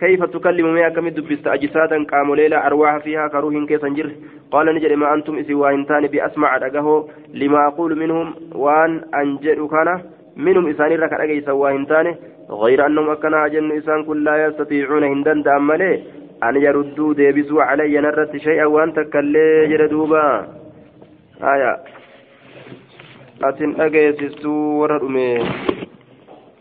كيف 0.00 0.24
تكلم 0.24 0.74
ما 0.74 0.88
كم 0.88 1.08
دبست 1.08 1.46
أجسادا 1.46 2.04
قام 2.10 2.34
ليلة 2.34 2.58
أرواح 2.66 2.96
فيها 3.04 3.28
كروه 3.28 3.66
كيف 3.66 3.84
انجر 3.84 4.10
قال 4.52 4.66
نجري 4.74 4.96
ما 4.96 5.14
أنتم 5.14 5.38
إسي 5.38 5.54
وإنتان 5.54 6.06
بأسمع 6.06 6.56
أدقه. 6.56 7.08
لما 7.34 7.60
أقول 7.68 7.98
منهم 7.98 8.34
وأن 8.54 8.90
أنجر 9.14 9.66
كان 9.66 9.88
منهم 10.36 10.64
إساني 10.68 10.94
ركا 10.96 11.22
أجيس 11.24 11.48
وإنتان 11.48 12.06
غير 12.52 12.86
أنهم 12.86 13.10
أكنا 13.10 13.46
أجن 13.46 13.72
إسان 13.72 14.04
كل 14.04 14.24
لا 14.24 14.46
يستطيعون 14.46 15.04
هندن 15.04 15.42
دامله 15.42 16.02
أن 16.42 16.56
يردوا 16.56 17.14
ديبسوا 17.14 17.62
علي 17.62 18.00
نرت 18.00 18.36
شيئا 18.36 18.66
وأنت 18.66 19.00
كاللي 19.00 19.66
جردوبا 19.70 20.24
آية. 21.42 21.72
أتن 23.44 23.80
أجيسستوا 23.80 24.62
ورمي 24.80 25.30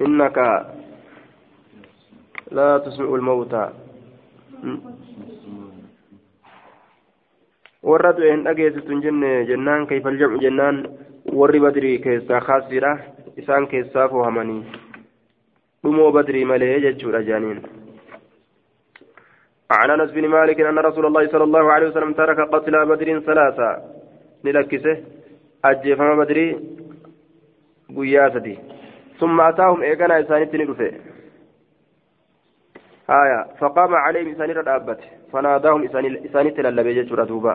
إنك 0.01 0.37
لا 2.51 2.77
تسمع 2.77 3.15
الموتى. 3.15 3.65
warra 7.83 8.13
du'e 8.13 8.29
hin 8.29 8.43
dhageessitu 8.45 8.91
hin 8.93 9.01
jenne 9.01 9.29
jennaan 9.49 9.87
kayfal 9.89 10.17
jamcu 10.19 10.41
jennaan 10.43 10.77
warri 11.39 11.59
badrii 11.63 11.97
keessaa 12.03 12.41
kaasira 12.47 12.91
isaan 13.41 13.65
keessaa 13.71 14.05
foohamanii 14.11 14.61
dhumoo 15.83 16.11
badrii 16.17 16.45
malee 16.45 16.81
jechuudha 16.87 17.23
jaaniin 17.29 17.61
عن 19.71 19.89
أنس 19.89 20.11
بن 20.11 20.27
مالك 20.27 20.61
أن 20.61 20.79
رسول 20.79 21.05
الله 21.05 21.27
صلى 21.27 21.43
الله 21.43 21.71
عليه 21.73 21.87
وسلم 21.87 22.13
ترك 22.13 22.39
قتل 22.53 22.85
بدر 22.85 23.19
ثلاثة. 23.19 23.69
نلكسه 24.45 24.97
اجفم 25.65 26.19
بدري 26.19 26.59
قياستي 27.97 28.57
ثم 29.19 29.41
أتاهم 29.41 29.81
ايقنا 29.81 30.19
اسانيت 30.19 30.55
ندفه 30.55 30.91
آية 33.09 33.39
فقام 33.59 33.95
عليهم 33.95 34.31
إساني 34.31 34.53
ردابت 34.53 34.99
فناداهم 35.33 35.83
إساني 36.25 36.51
تلالبي 36.51 36.93
جيشورا 36.93 37.25
دوبا 37.25 37.53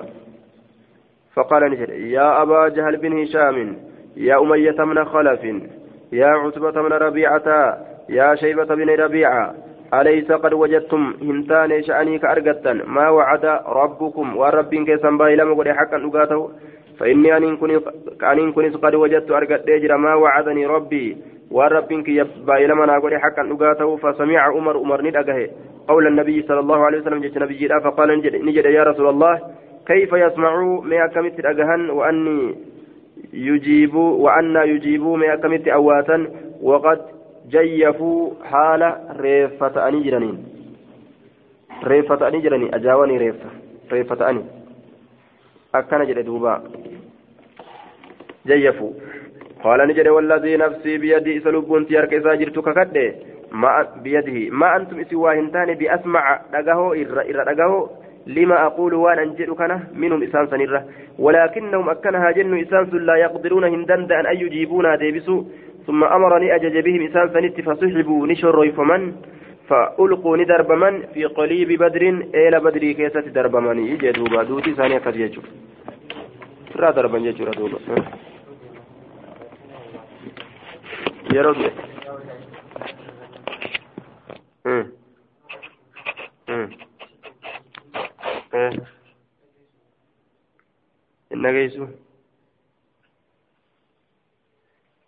فقال 1.34 1.62
نجد 1.70 1.88
يا 1.88 2.42
أبا 2.42 2.68
جهل 2.68 2.96
بن 2.96 3.22
هشام 3.22 3.56
يا 4.16 4.40
أمية 4.42 4.84
من 4.84 5.04
خلف 5.04 5.42
يا 6.12 6.26
عتبة 6.26 6.82
من 6.82 6.92
ربيعة 6.92 7.48
يا 8.08 8.34
شيبة 8.34 8.64
بن 8.64 8.90
ربيعة 8.90 9.54
أليس 9.94 10.32
قد 10.32 10.52
وجدتم 10.52 11.14
هنتان 11.22 11.82
شأني 11.82 12.18
كأرقتا 12.18 12.72
ما 12.72 13.08
وعد 13.08 13.44
ربكم؟ 13.66 14.36
ورب 14.36 14.74
كيسان 14.74 15.18
باي 15.18 15.36
لم 15.36 15.62
حقا 15.78 15.98
أقاته 16.06 16.50
فإني 16.98 17.36
أن 17.36 17.56
كنت 18.52 18.76
قد 18.84 18.94
وجدت 18.94 19.30
أرقت 19.30 19.68
أجر 19.68 19.96
ما 19.96 20.14
وعدني 20.14 20.66
ربي. 20.66 21.16
ورب 21.50 22.02
كي 22.02 22.24
باي 22.46 22.66
لم 22.66 22.80
حقا 23.24 23.42
أقاته 23.52 23.96
فسمع 23.96 24.38
عمر 24.40 24.76
عمر 24.76 25.02
ندقه 25.02 25.48
قول 25.88 26.06
النبي 26.06 26.42
صلى 26.42 26.60
الله 26.60 26.84
عليه 26.84 26.98
وسلم 26.98 27.20
جت 27.20 27.38
نبي 27.38 27.68
فقال 27.68 28.08
نجد 28.46 28.64
يا 28.64 28.82
رسول 28.82 29.08
الله 29.08 29.40
كيف 29.86 30.12
يسمع 30.12 30.62
ما 30.82 31.06
كمت 31.06 31.46
أجهن 31.46 31.90
وأني 31.90 32.54
يجيب 33.32 33.94
وأن 33.94 34.56
يجيب 34.56 35.02
ما 35.02 35.34
كمت 35.36 35.68
أواتا 35.68 36.26
وقد 36.62 37.00
جيفوا 37.48 38.30
حال 38.44 38.82
ريفة 39.20 39.88
أني 39.88 40.00
جرانين 40.02 40.36
ريفة 41.84 42.28
أني 42.28 42.40
جراني 42.40 42.76
أجاوني 42.76 43.16
ريفة 43.18 43.50
ريفة 43.92 44.30
أني 44.30 44.44
أكن 45.74 46.04
جري 46.06 46.22
دوبا. 46.22 46.62
جيفوا 48.46 48.92
قال 49.64 49.88
نجري 49.88 50.10
والذي 50.10 50.56
نفسي 50.56 50.98
بيدي 50.98 51.40
سلوبون 51.40 51.86
تيارك 51.86 52.12
إذا 52.14 52.34
جرت 52.34 52.58
ككده 52.58 53.14
ما 53.52 53.88
بيده. 54.02 54.50
ما 54.50 54.76
أنتم 54.76 55.04
سوى 55.04 55.38
هنتاني 55.38 55.74
بأسمع 55.74 56.40
دقه 56.52 56.92
إر 57.02 57.20
إر 57.30 57.52
دقه 57.52 57.90
لما 58.26 58.66
أقول 58.66 58.94
وأنا 58.94 59.22
أنجد 59.22 59.50
كان 59.50 59.80
منهم 59.94 60.22
إسان 60.22 60.46
سنرة 60.46 60.84
ولكنهم 61.18 61.90
أكنها 61.90 62.30
جن 62.30 62.58
إسان 62.60 62.84
لا 63.06 63.16
يقدرون 63.16 63.64
هندند 63.64 64.12
أن 64.12 64.36
يجيبونا 64.36 64.96
ديبسوا 64.96 65.42
ثم 65.86 66.04
أمرني 66.04 66.54
أجج 66.54 66.78
بهم 66.78 67.02
إسان 67.06 67.28
سنت 67.34 67.60
فسحبوا 67.60 68.26
نشر 68.26 68.72
فمن 68.72 69.02
فألقوا 69.68 70.36
ندرب 70.36 70.72
من 70.72 71.06
في 71.14 71.24
قليب 71.24 71.82
بدر 71.82 72.02
إلى 72.34 72.60
بدر 72.60 72.92
كيسة 72.92 73.20
درب 73.20 73.56
من 73.56 73.78
يجدوا 73.78 74.42
دوتي 74.42 74.74
ثانية 74.74 75.02
يجوا 75.06 75.42
را 76.76 76.90
دربا 76.90 77.18
يجوا 77.18 77.50
دوبا. 77.50 77.78
يرد 81.32 81.72
امم 84.66 84.86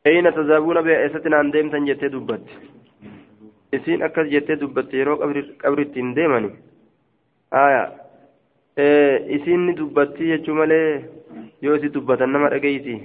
امم 0.07 0.17
إن 0.17 0.25
جيسو 0.25 0.33
أين 0.33 0.35
تذهبون 0.35 0.81
بها 0.83 1.03
إيستنا 1.03 1.37
عن 1.37 1.51
ديمتا 1.51 1.79
جتة 1.79 2.07
دبت 2.07 2.45
إسين 3.75 4.03
أكس 4.03 4.27
جتة 4.27 4.55
دبت 4.55 4.95
يرو 4.95 5.15
قبر 5.17 5.79
التين 5.79 6.15
ديماني 6.15 6.51
آية 7.53 7.83
إسين 9.37 9.75
دبتي 9.75 10.25
يجو 10.31 10.55
مالي 10.55 11.05
يوسي 11.63 11.89
دبتا 11.89 12.27
نما 12.27 12.49
رقيتي 12.49 12.97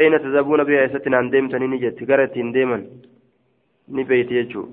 أين 0.00 0.18
تذهبون 0.18 0.64
بها 0.64 0.80
إيستنا 0.82 1.16
عن 1.16 1.30
ديمتا 1.30 1.58
نجت 1.58 2.10
قرتين 2.10 2.52
ديما 2.52 2.86
نبيت 3.88 4.30
يجو 4.30 4.68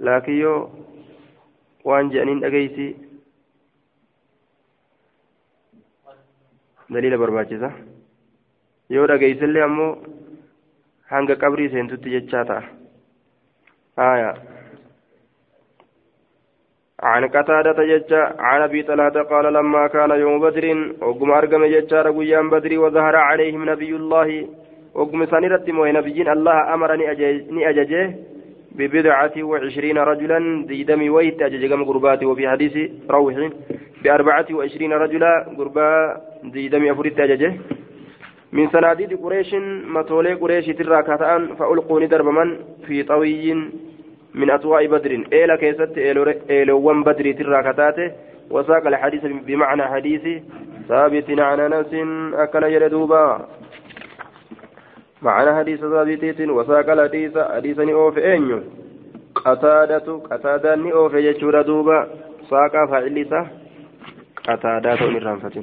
laakiin 0.00 0.40
yoo 0.40 0.70
waan 1.84 2.10
je'aniin 2.12 2.40
dhageysi 2.42 2.84
daliila 6.92 7.22
barbaachisa. 7.22 7.70
Yoo 8.90 9.06
dhageysillee 9.06 9.64
ammoo 9.68 9.92
hanga 11.14 11.40
qabrii 11.46 11.72
seentutti 11.72 12.14
jechaa 12.18 12.44
ta'a. 12.44 12.62
آية 14.00 14.34
عن 17.02 17.24
قتادة 17.24 17.84
ججا 17.84 18.34
عن 18.38 18.62
أبي 18.62 18.82
طلحة 18.82 19.22
قال 19.22 19.52
لما 19.52 19.86
كان 19.86 20.10
يوم 20.10 20.40
بدر 20.40 20.94
وقم 21.02 21.30
أرقم 21.30 21.64
ججا 21.64 22.02
رقيان 22.02 22.50
بدر 22.50 22.78
وظهر 22.78 23.16
عليهم 23.16 23.70
نبي 23.70 23.96
الله 23.96 24.46
وقم 24.94 25.26
سنرت 25.26 25.70
موي 25.70 25.92
نبيين 25.92 26.28
الله 26.28 26.74
أمرني 26.74 27.10
أججه 27.70 28.14
ببضعة 28.72 29.32
وعشرين 29.42 29.98
رجلا 29.98 30.66
ديدمي 30.66 31.10
ويت 31.10 31.42
أججم 31.42 31.84
قربات 31.84 32.22
وفي 32.24 32.48
حديث 32.48 32.74
روح 33.10 33.34
بأربعة 34.04 34.46
وعشرين 34.52 34.92
رجلا 34.92 35.46
قربا 35.58 36.16
ديدمي 36.44 36.92
أفريت 36.92 37.20
أججه. 37.20 37.52
من 38.52 38.68
صناديد 38.68 39.12
قريش 39.22 39.54
متولي 39.94 40.34
قريش 40.34 40.66
تراكتان 40.66 41.54
فألقوني 41.54 42.06
دربما 42.06 42.56
في 42.86 43.02
طوي 43.02 43.54
من 44.34 44.50
أطواء 44.50 44.86
بدر. 44.86 45.24
إيلا 45.32 45.56
كيست 45.56 45.98
إيلوان 46.50 47.02
بدر 47.02 47.32
تراكتاته 47.32 48.12
وساق 48.50 48.86
الحديث 48.86 49.24
بمعنى 49.46 49.82
حديث 49.82 50.24
ثابت 50.88 51.30
عن 51.40 51.60
أنس 51.60 51.92
أكل 52.34 52.62
يردوبا 52.64 53.46
معنى 55.22 55.50
حديث 55.58 55.80
ثابت 55.80 56.40
وساق 56.40 56.90
الحديث 56.90 57.38
حديث 57.38 57.78
نئوف 57.78 58.18
أنيو. 58.18 58.60
قتادة 59.34 60.06
قتادة 60.30 60.74
نئوف 60.74 61.14
يجور 61.14 61.62
دوبا 61.62 62.08
ساق 62.50 62.74
فعلسة 62.90 63.59
قتادة 64.50 65.00
نرانفة 65.14 65.56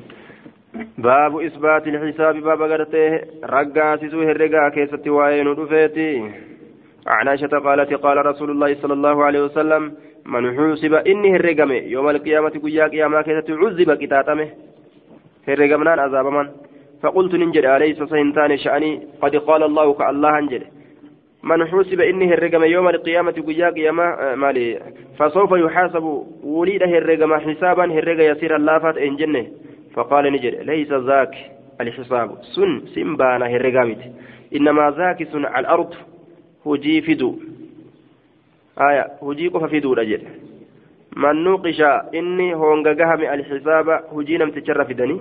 باب 0.97 1.33
إثبات 1.47 1.88
الحساب 1.88 2.35
باب 2.47 2.61
قرته 2.71 3.09
رقاسسو 3.53 4.19
هرقا 4.29 4.69
كيست 4.75 5.07
وين 5.07 5.47
رفيتي 5.47 6.11
عن 7.07 7.27
عائشة 7.27 7.53
قالت 7.65 7.93
قال 7.93 8.17
رسول 8.25 8.49
الله 8.51 8.75
صلى 8.81 8.93
الله 8.93 9.23
عليه 9.23 9.41
وسلم 9.47 9.83
من 10.33 10.43
حوسب 10.57 10.93
إني 10.93 11.29
هرقمه 11.35 11.79
يوم 11.95 12.09
القيامة 12.09 12.49
قيا 12.63 12.85
قياما 12.93 13.21
كيست 13.21 13.49
عذب 13.61 13.89
كتاتمه 14.01 14.47
هرقمنان 15.47 15.99
عذاب 15.99 16.25
من 16.38 16.47
فقلت 17.03 17.33
ننجد 17.41 17.65
أليس 17.65 17.99
سينتان 18.13 18.57
شأني 18.57 18.91
قد 19.21 19.35
قال 19.35 19.61
الله 19.63 19.93
كالله 19.93 20.39
انجد 20.39 20.63
من 21.47 21.67
حسب 21.67 22.01
إنه 22.01 22.33
الرقم 22.33 22.63
يوم 22.63 22.87
القيامة 22.89 23.31
قيا 23.31 23.69
قيامة 23.69 24.35
مالي. 24.35 24.79
فسوف 25.17 25.51
يحاسب 25.51 26.05
وليده 26.43 26.91
الرقم 26.97 27.31
حسابا 27.45 27.83
الرقم 27.83 28.21
يسير 28.21 28.55
اللافات 28.55 28.97
إن 28.97 29.15
جنة. 29.15 29.47
فقال 29.93 30.33
نجد 30.33 30.55
ليس 30.71 30.91
ذاك 30.91 31.33
الحساب. 31.81 32.29
سن 32.55 32.71
سنبانا 32.93 33.47
الرقامت. 33.47 34.01
إنما 34.55 34.91
ذاك 34.97 35.23
سن 35.31 35.45
على 35.45 35.63
الأرض. 35.63 35.93
هجي 36.65 37.01
فدو. 37.01 37.31
آية 38.89 39.05
هجي 39.23 39.47
قف 39.47 39.63
فدو 39.71 39.93
رجل. 39.93 40.21
من 41.15 41.35
نوقش 41.43 41.81
إني 42.15 42.55
هونغا 42.55 43.13
الحساب 43.33 43.87
هجي 44.13 44.37
نم 44.37 44.49
تشرف 44.49 44.91
دني. 44.91 45.19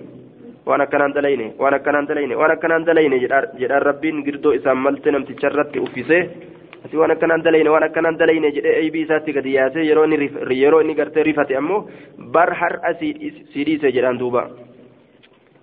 Waan 0.67 0.81
akkanaan 0.81 1.15
dalayne 1.15 1.47
waan 1.59 1.75
akkanaan 1.75 2.07
dalayne 2.09 2.35
waan 2.41 2.51
akkanaan 2.57 2.85
dalayne 2.87 3.19
jedhaan 3.23 3.83
rabbiin 3.89 4.23
girdoo 4.27 4.53
isaan 4.59 4.79
malte 4.87 5.11
namticharratti 5.11 5.79
uffisee 5.87 6.23
ati 6.85 6.97
waan 7.01 7.11
akkanaan 7.15 7.43
dalayne 7.47 7.71
waan 7.75 7.87
akkanaan 7.89 8.19
dalayne 8.19 8.51
jedhee 8.57 8.75
eebii 8.83 9.03
isaatti 9.07 9.33
gadi 9.33 9.55
yaasee 9.59 9.85
yeroo 9.89 10.05
inni 10.05 10.31
yeroo 10.63 10.81
inni 10.81 10.95
gartee 11.01 11.23
rifate 11.31 11.57
ammoo 11.57 11.81
bar 12.37 12.51
har'a 12.63 12.95
sii 13.01 13.65
dhiise 13.67 13.93
jedhaan 13.99 14.19
duuba 14.19 14.43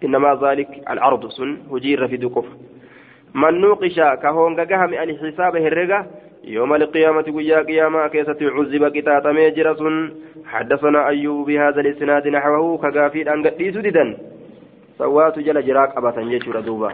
innamaa 0.01 0.35
zaalik 0.35 0.71
alcardu 0.85 1.31
sun 1.37 1.51
hujii 1.71 1.93
irra 1.97 2.07
fidu 2.13 2.29
qofa 2.29 2.53
man 3.33 3.59
nuuqisha 3.61 4.17
ka 4.23 4.31
honga 4.39 4.65
gahame 4.65 4.97
alxisaaba 5.05 5.59
herrega 5.67 6.05
يوم 6.43 6.73
القيامة 6.75 7.23
ويا 7.35 7.59
قيامة 7.69 8.07
كيسة 8.07 8.35
عذب 8.55 8.83
قطاط 8.95 9.25
ميجرة 9.27 9.81
حدثنا 10.45 11.07
أيوب 11.07 11.45
بهذا 11.47 11.79
الإسناد 11.81 12.27
نحوه 12.27 12.77
كقافيد 12.83 13.27
أن 13.27 13.47
قد 13.47 13.55
سوات 15.03 15.39
جل 15.39 15.59
جراك 15.67 15.97
أبا 15.97 16.21
يجور 16.21 16.59
دوبا 16.59 16.89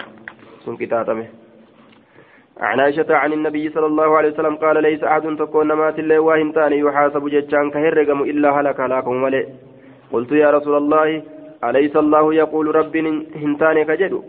سن 0.66 0.76
كتاتمه. 0.82 1.28
عن 2.60 2.80
عائشة 2.80 3.10
عن 3.16 3.34
النبي 3.34 3.70
صلى 3.70 3.86
الله 3.86 4.18
عليه 4.18 4.30
وسلم 4.32 4.56
قال 4.56 4.76
ليس 4.82 5.04
أحد 5.04 5.26
تكون 5.42 5.70
مات 5.74 6.00
الله 6.00 6.20
وهنتان 6.20 6.74
يحاسب 6.74 7.24
ججان 7.34 7.66
كهرقم 7.74 8.20
إلا 8.32 8.50
هلك 8.56 8.80
هلاكم 8.82 9.16
ملئ. 9.24 9.46
قلت 10.14 10.32
يا 10.32 10.50
رسول 10.58 10.76
الله 10.78 11.08
أليس 11.68 11.96
الله 11.96 12.26
يقول 12.34 12.66
رب 12.80 12.96
هنتان 13.44 13.78
كجدو؟ 13.90 14.20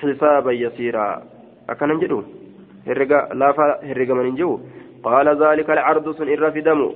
حسابا 0.00 0.52
يسيرا. 0.52 1.08
أكن 1.70 1.98
جدو؟ 2.02 2.18
هرقا 2.88 3.20
لا 3.40 3.48
هرقا 3.90 4.14
من 4.14 4.34
جو 4.40 4.50
قال 5.06 5.26
ذلك 5.42 5.68
العرض 5.70 6.06
سن 6.18 6.28
إرفدمو 6.34 6.88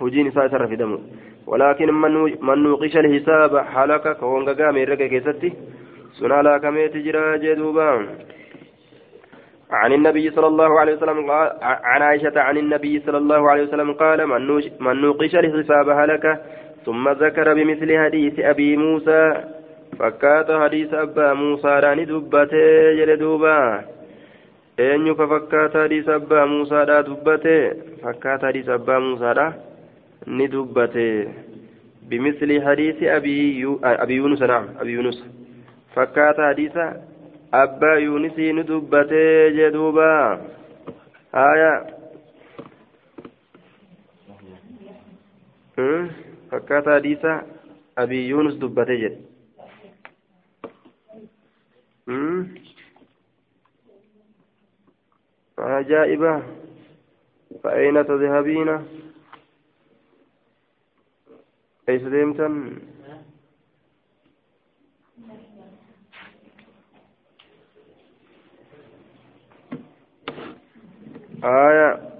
هجين 0.00 0.30
سايس 0.36 0.54
إرفدمو 0.54 0.98
ولكن 1.46 1.94
من 2.42 2.62
نوقش 2.62 2.96
الحساب 2.96 3.58
حالك 3.58 4.16
كونغا 4.16 4.52
قام 4.52 4.76
الرقا 4.76 5.06
كيستي 5.06 5.52
سنالا 6.18 6.58
كميت 6.58 6.96
جرا 6.96 7.36
جدوبا. 7.36 7.90
عن 9.70 9.92
النبي 9.92 10.30
صلى 10.30 10.46
الله 10.46 10.80
عليه 10.80 10.94
وسلم 10.96 11.30
قال 11.30 11.48
عن 11.62 12.02
عائشة 12.02 12.40
عن 12.40 12.56
النبي 12.56 13.00
صلى 13.06 13.18
الله 13.18 13.50
عليه 13.50 13.62
وسلم 13.62 13.92
قال 13.92 14.26
من 14.80 15.00
نوقش 15.02 15.34
الحساب 15.34 15.88
هلك 15.88 16.40
ثم 16.84 17.08
ذكر 17.08 17.54
بمثل 17.54 17.98
حديث 17.98 18.34
أبي 18.40 18.76
موسى 18.76 19.44
فكات 19.98 20.52
حديث 20.52 20.94
أبا 20.94 21.32
موسى 21.32 21.68
راني 21.68 22.04
دبته 22.04 22.92
جلدوبا 22.98 23.84
فكات 25.30 25.76
حديث 25.76 26.08
أبا 26.08 26.44
موسى 26.44 26.74
را 26.74 27.00
دبته 27.00 27.72
فكات 28.02 28.44
حديث 28.44 28.68
أبا 28.68 28.98
موسى 28.98 29.32
را 29.32 29.52
ندبته 30.26 31.28
بمثل 32.02 32.50
حديث 32.66 33.02
أبي, 33.02 33.58
يو... 33.58 33.80
أبي 33.84 34.14
يونس 34.14 34.42
نعم 34.42 34.66
أبي 34.80 34.90
يونس 34.92 35.24
فكات 35.94 36.40
حديث 36.40 36.76
ni 37.52 38.62
dubbatee 38.68 39.52
jee 39.56 39.70
duuba 39.70 40.40
haya 41.32 41.72
fakkaata 46.50 46.90
hadiisa 46.90 47.42
abii 47.96 48.28
yuunus 48.28 48.58
dubbatee 48.58 48.98
jedhe 48.98 49.20
عجائبة 55.58 56.42
فأين 57.62 58.06
تذهبين 58.06 58.68
أي 61.88 61.98
سديمتن 61.98 62.78
آية. 71.44 72.16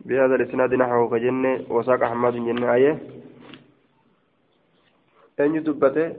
بهذا 0.00 0.34
الإسناد 0.34 0.74
نحوه 0.74 1.10
كجنة 1.10 1.64
وساق 1.70 2.02
أحمد 2.02 2.32
جنة 2.32 2.74
آية. 2.74 2.98
أن 5.40 5.54
يدبته؟ 5.54 6.16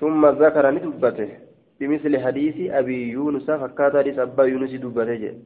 ثم 0.00 0.26
ذكر 0.26 0.70
ندبته 0.70 1.41
بمثل 1.82 2.14
حديث 2.24 2.70
أبي 2.70 3.10
يونس 3.10 3.50
فكاد 3.50 3.96
حديث 3.98 4.18
أبا 4.18 4.44
يونس 4.44 4.70
دبته 4.70 5.42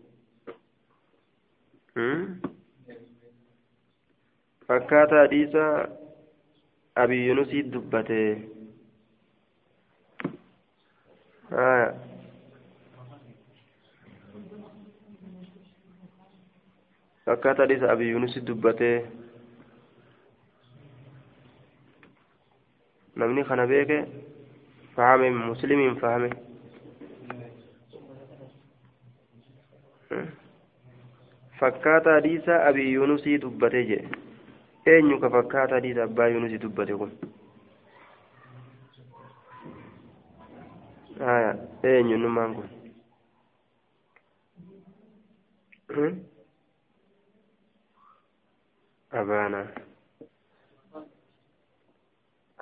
فكاد 4.68 5.10
حديث 5.24 5.56
أبي 6.96 7.18
يونس 7.26 7.48
دبته. 7.72 8.48
آه. 11.52 11.94
فكات 17.26 17.60
حديث 17.60 17.82
أبي 17.82 18.04
يونس 18.04 18.38
دبته. 18.38 19.08
نمني 23.16 23.44
خنا 23.44 23.64
فهم 24.96 25.50
مسلم 25.50 25.96
fakkaata 31.60 32.12
hadiisa 32.12 32.54
abii 32.68 32.92
yuunusii 32.94 33.38
dubbatee 33.42 33.84
jedhe 33.90 34.08
eenyu 34.92 35.16
ka 35.20 35.28
fakkaata 35.34 35.74
hadiisa 35.74 36.02
abbaa 36.04 36.26
yuunusi 36.32 36.58
dubbate 36.64 36.94
kun 37.00 37.12
haya 41.28 41.50
eenyu 41.92 42.16
numaan 42.18 42.52
kun 42.56 42.68
abaana 49.20 49.60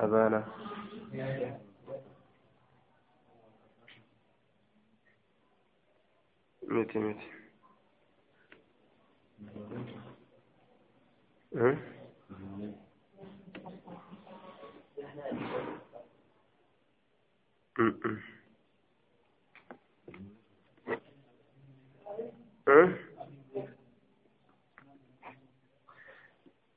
abaana 0.05 0.41
miti 6.69 6.99
miti 6.99 7.35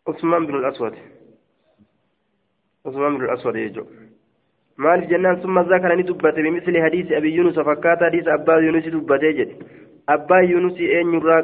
عثمان 0.08 0.46
بن 0.46 0.56
الأسود. 0.56 0.94
عثمان 2.86 3.18
بن 3.18 3.26
الأسود 3.26 3.56
يجو. 3.56 4.07
Maaliif 4.78 5.10
jennaan 5.10 5.42
summa 5.42 5.64
zakara 5.64 5.96
ni 5.96 6.04
dubbate 6.08 6.42
bimisli 6.44 6.80
hadiisi 6.80 7.16
abi 7.16 7.36
yunus 7.36 7.56
fakkaata 7.70 8.06
hadiisa 8.06 8.34
abbaa 8.34 8.60
yunusi 8.66 8.92
dubbatee 8.92 9.34
jedhe 9.34 9.56
abbaa 10.16 10.42
yunusi 10.42 10.92
eenyurraa 10.98 11.40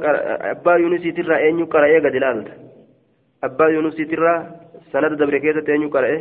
abbaa 0.52 0.78
yunusiitirraa 0.84 1.40
eenyu 1.48 1.66
qara'ee 1.76 2.02
gad 2.06 2.16
ilaalta 2.20 2.52
abbaa 3.48 3.70
yunusiitirraa 3.76 4.38
sanada 4.92 5.16
dabre 5.22 5.40
keessatti 5.46 5.72
eenyu 5.76 5.90
qara'e 5.96 6.18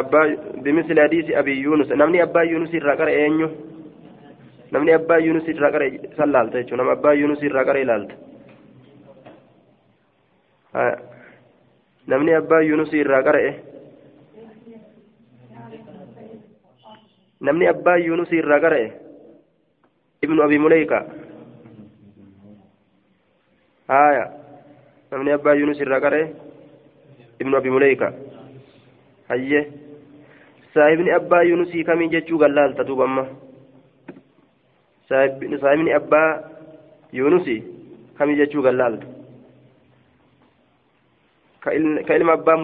abbaa 0.00 0.26
bimisli 0.62 1.00
hadiisi 1.00 1.36
abi 1.42 1.58
yunus 1.62 1.88
namni 2.02 2.20
abbaa 2.26 2.44
yunusi 2.52 2.76
irraa 2.76 2.96
qara'e 3.02 3.18
eenyu 3.24 3.48
namni 4.76 4.94
abbaa 5.00 5.18
yunusi 5.26 5.50
irraa 5.56 5.72
qara'e 5.78 6.14
san 6.16 6.32
laalta 6.36 6.62
jechuudha 6.62 6.82
nama 6.84 6.96
abbaa 6.98 7.14
yunusi 7.22 7.46
irraa 7.50 7.66
qara'e 7.70 7.82
ilaalta 7.88 8.14
namni 12.06 12.34
abbaa 12.34 12.60
yunusi 12.68 12.98
irraa 13.02 13.22
qara'e 13.26 13.50
namni 17.40 17.66
abbaa 17.72 17.96
yunusi 18.06 18.36
irraa 18.42 18.60
qara'e 18.64 18.86
ibnu 20.26 20.42
abi 20.42 20.58
muleyka 20.58 20.98
haya 23.88 24.24
namni 25.10 25.30
abbaa 25.38 25.54
yunusi 25.62 25.82
irraa 25.86 26.00
qara'e 26.06 26.24
ibnu 27.40 27.56
abi 27.56 27.70
muleyka 27.70 28.08
hayye 29.28 29.60
saahibni 30.74 31.10
abbaa 31.18 31.42
yunusii 31.50 31.84
kamii 31.84 32.08
jechuu 32.14 32.38
gallaalta 32.38 32.84
duuba 32.84 33.04
amma 33.04 33.24
saahibni 35.08 35.92
abbaa 36.00 36.30
yunusii 37.12 37.60
kamii 38.18 38.36
jechuu 38.42 38.62
gallaalta 38.62 39.06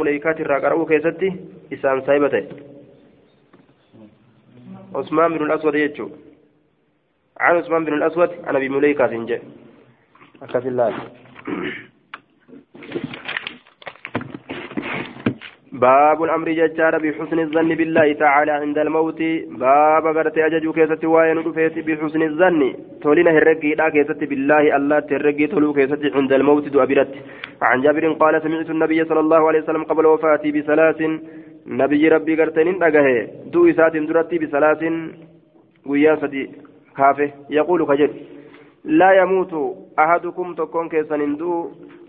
muleykaati 0.01 0.42
irraa 0.42 0.61
qara'uu 0.64 0.86
keessatti 0.92 1.28
isaan 1.70 2.03
saahiba 2.07 2.28
ta'e 2.36 2.70
عثمان 4.94 5.38
بن 5.38 5.44
الأسود 5.46 5.74
يجو 5.74 6.11
عن 7.40 7.57
عثمان 7.57 7.84
بن 7.84 7.92
الأسود 7.94 8.30
عن 8.44 8.57
أبي 8.57 8.68
مليكة 8.68 9.07
سنجي 9.07 9.38
أكف 10.42 10.66
الله 10.66 10.98
باب 15.87 16.22
الأمر 16.22 16.49
ججار 16.61 16.95
بحسن 17.05 17.39
الظن 17.39 17.70
بالله 17.81 18.12
تعالى 18.12 18.53
عند 18.62 18.78
الموت. 18.78 19.20
باب 19.64 20.05
قرت 20.16 20.39
أجج 20.47 20.64
كيست 20.76 21.05
وين 21.05 21.39
رفيت 21.47 21.76
بحسن 21.87 22.22
الظن. 22.22 22.61
تولينا 23.03 23.31
هرقي 23.37 23.70
لا 23.81 23.89
كيست 23.95 24.20
بالله 24.31 24.76
الله 24.76 24.99
ترقي 25.11 25.47
تلو 25.53 25.72
كيست 25.78 26.03
عند 26.16 26.33
الموت 26.33 26.64
دو 26.74 26.83
أبرت 26.83 27.12
عن 27.62 27.78
جابر 27.85 28.05
قال 28.22 28.35
سمعت 28.43 28.70
النبي 28.70 29.05
صلى 29.05 29.20
الله 29.20 29.43
عليه 29.49 29.61
وسلم 29.62 29.85
قبل 29.91 30.05
وفاتي 30.07 30.51
بثلاث 30.57 31.01
نبي 31.81 32.03
ربي 32.14 32.33
قرتنين 32.41 32.83
أجه 32.83 33.07
دو 33.53 33.61
إسات 33.70 33.97
درتي 33.97 34.37
بثلاث 34.43 34.83
ويا 35.91 36.14
سدي 36.22 36.45
كافه. 36.97 37.31
يقول 37.59 37.81
كجد. 37.91 38.12
لا 38.85 39.11
يموت 39.20 39.53
أحدكم 39.99 40.47
تكون 40.61 40.89
كيسن 40.93 41.37
دو 41.41 41.51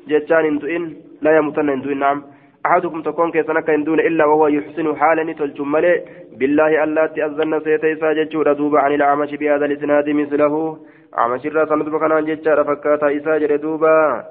جتان 0.10 0.46
إن. 0.76 0.84
لا 1.22 1.32
يموتن 1.38 1.70
إن. 1.70 2.00
نعم. 2.04 2.20
أحدكم 2.66 3.02
تكون 3.02 3.32
كيسنا 3.32 3.62
كان 3.62 3.84
دون 3.84 4.00
إلا 4.00 4.26
وهو 4.26 4.48
يحسن 4.48 4.96
حالا 4.96 5.34
تلجمل 5.34 6.02
بالله 6.40 6.84
ألا 6.84 7.06
تأذن 7.06 7.60
سيتيسا 7.60 8.14
ججور 8.14 8.54
دوب 8.54 8.76
عن 8.76 8.92
الأعمش 8.94 9.36
بهذا 9.36 9.66
الإسناد 9.66 10.10
مثله. 10.10 10.78
أعمش 11.18 11.46
الرأس 11.46 11.72
مدبقنا 11.72 12.22
ججار 12.22 12.64
فكاتا 12.64 13.18
إسا 13.18 13.38
جردوبا 13.38 14.24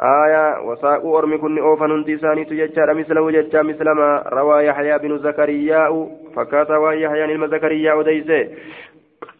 آية 0.00 0.60
وساق 0.66 1.06
أرمي 1.06 1.38
كن 1.38 1.58
أوفن 1.58 1.90
انتساني 1.90 2.44
تججار 2.44 2.94
مثله 2.94 3.30
ججا 3.30 3.62
مثل 3.62 3.90
ما 3.90 4.24
روى 4.32 4.66
يحيى 4.66 4.98
بن 4.98 5.18
زكريا 5.18 6.08
فكاتا 6.36 6.76
ويحيى 6.76 7.26
نلم 7.26 7.46
زكريا 7.46 7.92
وديسه. 7.94 8.48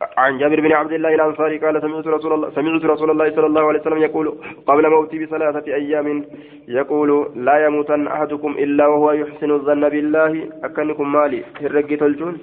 عن 0.01 0.39
جابر 0.39 0.61
بن 0.61 0.73
عبد 0.73 0.93
الله 0.93 1.15
الأنصاري 1.15 1.59
قال 1.59 1.81
سمعت 1.81 2.07
رسول 2.07 2.33
الله 2.33 2.51
سمعت 2.51 2.85
رسول 2.85 3.11
الله 3.11 3.31
صلى 3.37 3.47
الله 3.47 3.65
عليه 3.69 3.81
وسلم 3.81 3.99
يقول 3.99 4.27
قبل 4.67 4.91
موتي 4.91 5.17
بثلاثة 5.19 5.67
أيام 5.75 6.25
يقول 6.69 7.11
لا 7.47 7.67
يموتن 7.67 8.07
أحدكم 8.07 8.51
إلا 8.65 8.87
وهو 8.87 9.13
يحسن 9.13 9.51
الظن 9.51 9.89
بالله. 9.89 10.33
أكنكم 10.65 11.13
مالي؟ 11.13 11.45
هرقي 11.61 11.97
تلجون؟ 11.97 12.35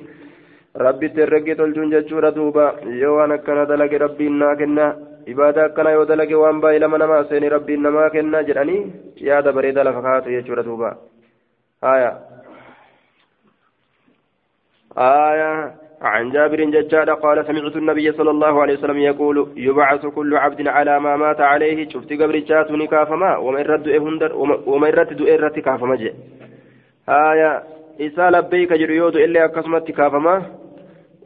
ربي 0.78 1.08
ترقي 1.10 1.54
تلجون 1.56 1.90
ججورة 1.90 2.30
دوبا. 2.30 2.68
يوانا 2.86 3.36
كان 3.36 3.68
دلق 3.68 3.94
ربي 4.06 4.28
كنا. 4.60 4.88
عبادة 5.28 5.68
كان 5.68 5.86
يو 5.86 6.04
دلق 6.04 6.38
وان 6.38 6.62
باي 6.62 6.80
لما 6.80 6.98
نما 6.98 7.24
سيني 7.30 7.48
ربي 7.48 7.76
نما 7.76 8.08
كنا. 8.14 8.42
جراني 8.42 8.78
يا 9.22 9.42
دبريد 9.42 9.78
لفقات 9.80 10.28
ججورة 10.30 10.62
دوبا. 10.62 10.98
آية. 11.84 12.12
آية. 14.98 15.87
عن 16.02 16.30
جابر 16.32 16.64
ججاد 16.64 17.10
قال 17.10 17.46
سمعت 17.46 17.76
النبي 17.76 18.12
صلى 18.12 18.30
الله 18.30 18.62
عليه 18.62 18.74
وسلم 18.74 18.98
يقول 18.98 19.54
يبعث 19.56 20.06
كل 20.06 20.38
عبد 20.38 20.68
على 20.68 21.00
ما 21.00 21.16
مات 21.16 21.42
عليه. 21.42 21.90
شفت 21.90 22.14
قبر 22.14 22.38
جات 22.38 22.72
نكافما 22.72 23.38
وما 23.38 23.60
إهندر 23.88 24.36
وما 24.66 24.88
يرد 24.88 25.14
دؤيرة 25.18 25.50
كافما 25.50 25.96
جي. 25.96 26.14
آية 27.10 27.64
إسا 28.02 28.30
لبيك 28.30 28.74
جريود 28.74 29.16
إلا 29.16 29.46
أكسمت 29.46 29.92
كافما. 29.92 30.36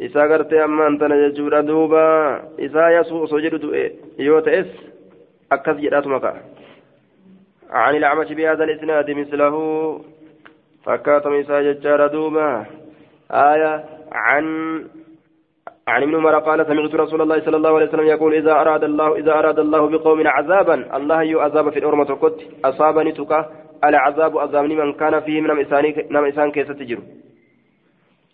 إسا 0.02 0.22
قرت 0.22 0.54
أما 0.54 0.88
أنت 0.88 1.04
نججور 1.04 1.62
دوبا. 1.62 2.42
إسا 2.60 2.90
يسوء 2.90 3.26
سجر 3.26 3.54
يوت 4.20 4.48
إس 4.48 4.72
أكس 5.52 5.76
جرات 5.84 6.08
مكا. 6.08 6.34
عن 7.70 7.96
الأعمش 7.96 8.32
بهذا 8.34 8.64
الإسناد 8.64 9.12
مثله 9.12 9.56
فكاتم 10.84 11.34
إسا 11.34 11.62
ججار 11.62 12.08
دوبا. 12.08 12.66
آية 13.32 14.01
عن 14.12 14.46
عن 15.88 16.04
ابن 16.04 16.16
عمر 16.16 16.40
قال 16.40 16.66
سمعت 16.68 16.96
رسول 16.96 17.22
الله 17.22 17.40
صلى 17.46 17.58
الله 17.58 17.76
عليه 17.76 17.88
وسلم 17.88 18.06
يقول 18.06 18.34
إذا 18.34 18.52
أراد 18.52 18.84
الله 18.84 19.16
إذا 19.16 19.34
أراد 19.40 19.60
الله 19.60 19.90
بقوم 19.90 20.28
عذابا 20.28 20.98
الله 20.98 21.22
يعذب 21.24 21.70
في 21.70 21.80
الأرمة 21.80 22.16
كت 22.16 22.40
أصابني 22.66 23.12
تكا 23.12 23.40
العذاب 23.84 24.38
أذابني 24.38 24.76
من 24.76 24.94
كان 24.94 25.20
فيه 25.20 25.42
من 25.42 25.48
نم 26.12 26.26
إسان 26.26 26.52
كيس 26.52 26.68
تجر. 26.68 27.00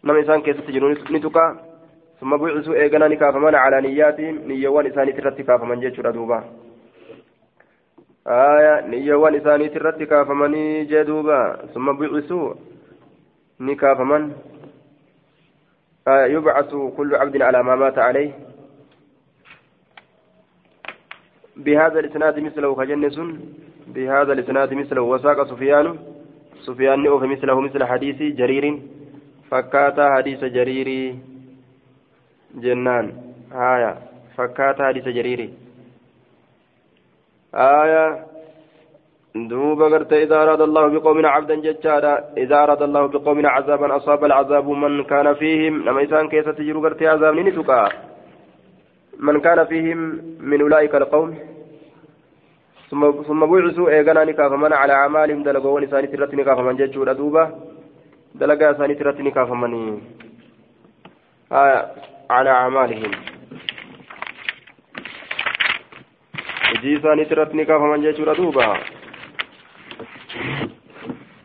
نم 0.04 0.16
إسان 0.16 0.42
كيس 0.42 0.58
تجر. 0.68 0.84
نتكا 1.12 1.46
ثم 2.20 2.38
بعثوا 2.38 2.74
إيقنا 2.74 3.08
نكافمان 3.08 3.56
على 3.56 3.82
نياتهم 3.82 4.36
نيوان 4.48 4.86
إساني 4.86 5.12
ترتي 5.12 5.44
كافمان 5.44 5.80
جيشورا 5.80 6.12
دوبا. 6.12 6.44
آية 8.28 8.88
نيوان 8.88 9.36
إساني 9.36 9.70
ترتي 9.70 10.06
كافماني 10.06 10.86
جدوبا 10.92 11.40
ثم 11.74 11.88
بعثوا 12.00 12.54
نكافمان 13.60 14.32
يبعث 16.08 16.76
كل 16.98 17.16
عبد 17.16 17.42
على 17.42 17.64
ما 17.64 17.76
مات 17.76 17.98
عليه. 17.98 18.32
بهذا 21.58 22.00
الإسناد 22.00 22.40
مثله 22.40 22.76
كجنس 22.76 23.20
بهذا 23.88 24.34
الإسناد 24.34 24.74
مثله 24.74 25.02
وساق 25.02 25.44
سفيان 25.44 26.00
سفيان 26.62 27.04
نؤف 27.04 27.24
مثله 27.24 27.62
مثل 27.62 27.84
حديث 27.84 28.36
جرير 28.40 28.82
فكاتا 29.52 30.16
حديث 30.16 30.44
جرير. 30.44 31.16
جنان 32.56 33.06
آية 33.52 33.98
فكاتا 34.38 34.88
حديث 34.88 35.08
جرير. 35.08 35.50
آية 37.54 38.27
دوبا 39.52 39.86
قرت 39.94 40.14
إذا 40.14 40.38
أراد 40.44 40.62
الله 40.62 40.88
بقوم 40.88 41.26
عبدا 41.26 41.56
ججادا 41.56 42.14
إذا 42.44 42.56
أراد 42.64 42.82
الله 42.82 43.04
بقوم 43.08 43.46
عذابا 43.46 43.88
أصاب 43.98 44.26
العذاب 44.26 44.68
من 44.70 45.04
كان 45.04 45.34
فيهم 45.34 45.74
لما 45.86 46.02
إنسان 46.02 46.30
كيف 46.30 46.50
تجروا 46.50 46.84
قرت 46.84 47.04
عذاب 47.04 47.36
نتوكا 47.36 47.90
من 49.28 49.40
كان 49.46 49.60
فيهم 49.66 50.00
من 50.50 50.62
أولئك 50.62 50.96
القوم 50.96 51.30
ثم 52.90 53.02
ثم 53.28 53.42
بعثوا 53.52 53.90
إيغانا 53.90 54.24
نكافمن 54.30 54.74
على 54.74 54.94
أعمالهم 54.94 55.44
دلقوا 55.44 55.82
نساني 55.82 56.08
ترت 56.08 56.34
نكافمن 56.40 56.76
ججودا 56.80 57.14
دوبا 57.14 57.44
دلقا 58.40 58.74
ساني 58.78 58.96
ترت 59.00 59.20
نكافمن 59.22 59.74
آه 61.52 61.82
على 62.30 62.50
أعمالهم 62.50 63.12
hojii 66.70 66.94
isaaniitti 66.94 67.34
irratti 67.34 67.58
ni 67.58 67.66
kaafaman 67.66 68.02
jechuudha 68.02 68.36
duuba. 68.36 68.78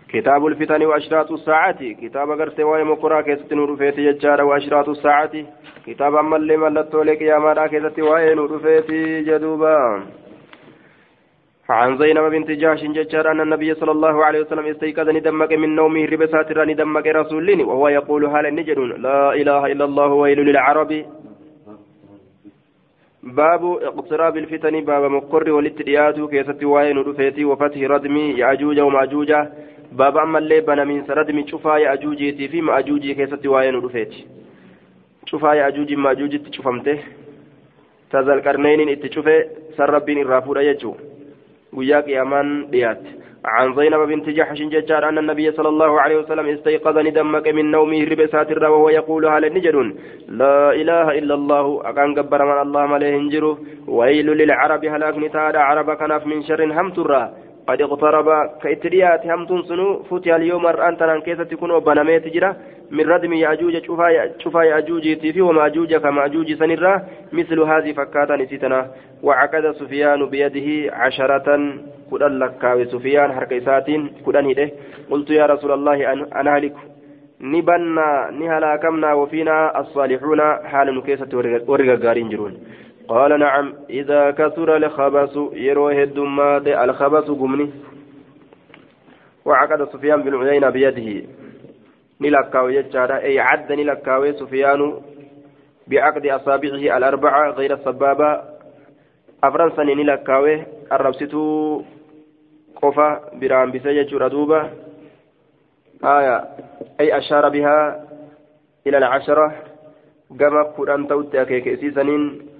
كتاب 0.08 0.46
الفتن 0.46 0.82
وأشراط 0.84 1.32
الساعة 1.32 1.80
كتاب 2.02 2.30
قرت 2.30 2.60
واي 2.60 2.84
مقرا 2.84 3.20
كيست 3.20 3.52
نور 3.52 3.76
فيتي 3.76 4.02
يجار 4.04 4.44
وأشراط 4.44 4.88
الساعة 4.88 5.34
كتاب 5.86 6.14
أما 6.14 6.36
اللي 6.36 6.56
ملتو 6.56 7.02
لك 7.02 7.22
يا 7.22 7.38
مالا 7.38 7.66
كيست 7.66 7.98
واي 7.98 8.34
نور 8.34 8.58
فيتي 8.58 9.22
جدوبا. 9.22 10.02
عن 11.70 11.98
زينب 11.98 12.24
بنت 12.30 12.50
جاش 12.50 12.80
ججار 12.84 13.30
أن 13.30 13.40
النبي 13.40 13.74
صلى 13.74 13.92
الله 13.92 14.24
عليه 14.24 14.40
وسلم 14.40 14.66
استيقظ 14.66 15.08
ندمك 15.08 15.52
من 15.52 15.76
نومه 15.76 16.04
ربسات 16.04 16.52
ندمك 16.52 17.06
رسول 17.06 17.62
وهو 17.62 17.88
يقول 17.88 18.22
هل 18.24 18.46
النجر 18.46 18.78
لا 19.06 19.32
إله 19.40 19.62
إلا 19.72 19.84
الله 19.84 20.06
ويل 20.06 20.40
للعرب. 20.48 20.92
باب 23.22 23.64
اقتراب 23.64 24.36
الفتن 24.36 24.80
باب 24.80 25.10
مقر 25.10 25.50
والاتديات 25.50 26.20
كيست 26.20 26.64
واين 26.64 26.98
رفيتي 26.98 27.44
وفتح 27.44 27.80
ردم 27.80 28.16
يأجوج 28.16 28.80
ومأجوج. 28.80 29.32
باب 29.92 30.16
أما 30.16 30.38
اللي 30.38 30.60
بنا 30.60 30.84
من 30.84 31.06
سردم 31.06 31.46
شفا 31.46 31.76
يأجوجي 31.76 32.48
في 32.48 32.60
مأجوجي 32.60 33.14
كيست 33.14 33.46
واين 33.46 33.74
رفيتي 33.74 34.26
شفا 35.26 35.52
يأجوج 35.54 35.92
مأجوج 35.94 36.36
تشفمته 36.42 36.98
تزال 38.10 38.42
قرنين 38.42 38.88
اتشفه 38.88 39.44
سر 39.76 39.90
ربين 39.90 40.18
الرافور 40.18 40.60
يجو. 40.60 40.94
وياك 41.72 42.08
يامان 42.08 42.70
ديات. 42.70 43.02
عن 43.44 43.74
زينب 43.74 44.00
بنت 44.00 44.28
جحش 44.28 44.58
ججار 44.62 45.08
أن 45.08 45.18
النبي 45.18 45.52
صلى 45.52 45.68
الله 45.68 46.00
عليه 46.00 46.16
وسلم 46.16 46.46
استيقظ 46.46 46.98
ندمك 46.98 47.48
من 47.48 47.70
نومه 47.70 48.04
ربسات 48.04 48.50
الرا 48.50 48.68
وهو 48.68 48.88
يقول 48.88 49.26
هل 49.26 49.54
نجد؟ 49.54 49.76
لا 50.28 50.72
إله 50.72 51.18
إلا 51.18 51.34
الله. 51.34 51.80
أكان 51.84 52.14
قبر 52.14 52.40
من 52.44 52.58
الله 52.62 52.86
مليه 52.86 53.56
ويل 53.88 54.26
للعرب 54.26 54.84
هلاك 54.84 55.18
نتاد 55.18 55.56
عرب 55.56 55.90
كناف 55.90 56.26
من 56.26 56.42
شر 56.42 56.80
هم 56.80 56.90
ترى. 56.90 57.22
قد 57.68 57.82
اقترب 57.82 58.28
كإتريات 58.62 59.26
هم 59.26 59.46
تنسنو 59.46 60.02
فتي 60.02 60.36
اليوم 60.36 60.66
الآن 60.66 60.96
تنان 60.96 61.20
كيسة 61.20 61.44
تكون 61.44 61.70
وبنميت 61.70 62.26
جرا. 62.34 62.56
من 62.90 63.04
ردم 63.10 63.32
يأجوج 63.32 63.76
شفا 64.42 64.62
يأجوج 64.62 65.16
تيفي 65.22 65.40
ومأجوج 65.40 65.94
كمأجوج 65.94 66.52
سنرا. 66.60 67.02
مثل 67.32 67.60
هذه 67.60 67.92
فكاتا 67.92 68.36
نسيتنا 68.36 68.80
وعقد 69.22 69.64
سفيان 69.80 70.26
بيده 70.26 70.68
عشرة. 70.94 71.48
كدن 72.10 72.32
لكاوي 72.38 72.84
سفيان 72.84 73.32
حركيسات 73.32 73.86
كدن 74.26 74.46
هده. 74.50 74.70
قلت 75.10 75.30
يا 75.30 75.46
رسول 75.46 75.72
الله 75.72 76.12
أنا 76.12 76.56
هلك 76.56 76.76
نبنا 77.40 78.30
نهلاكمنا 78.40 79.12
وفينا 79.12 79.80
الصالحون. 79.80 80.40
حال 80.70 81.02
كيسة 81.06 81.32
ورقا 81.68 82.06
قارين 82.06 82.28
جرون. 82.28 82.54
قال 83.08 83.38
نعم. 83.38 83.74
إذا 83.90 84.30
كثر 84.30 84.76
الخبث 84.76 85.36
يروه 85.52 86.02
الدمات 86.02 86.66
الخبث 86.66 87.30
قمني. 87.30 87.70
وعقد 89.44 89.88
سفيان 89.92 90.22
بن 90.22 90.48
عيينة 90.48 90.70
بيده. 90.70 91.28
نلكاوي 92.20 92.76
يجارة. 92.76 93.18
أي 93.18 93.40
عد 93.40 93.72
نلكاوي 93.72 94.32
سفيان 94.32 95.00
بعقد 95.86 96.26
أصابعه 96.26 96.96
الأربعة 96.96 97.50
غير 97.50 97.74
السبابة. 97.74 98.42
أفرنسا 99.44 99.82
نلكاوي 99.82 100.62
الربستو 100.92 101.82
قفا 102.82 103.20
برام 103.34 103.70
بسجة 103.70 104.18
ردوبة. 104.18 104.70
آية. 106.04 106.44
أي 107.00 107.18
أشار 107.18 107.48
بها 107.48 108.04
إلى 108.86 108.98
العشرة. 108.98 109.54
كما 110.38 110.62
قرآن 110.62 111.08
توتي 111.08 111.42
أكيكي 111.42 111.90
سنين 111.90 112.51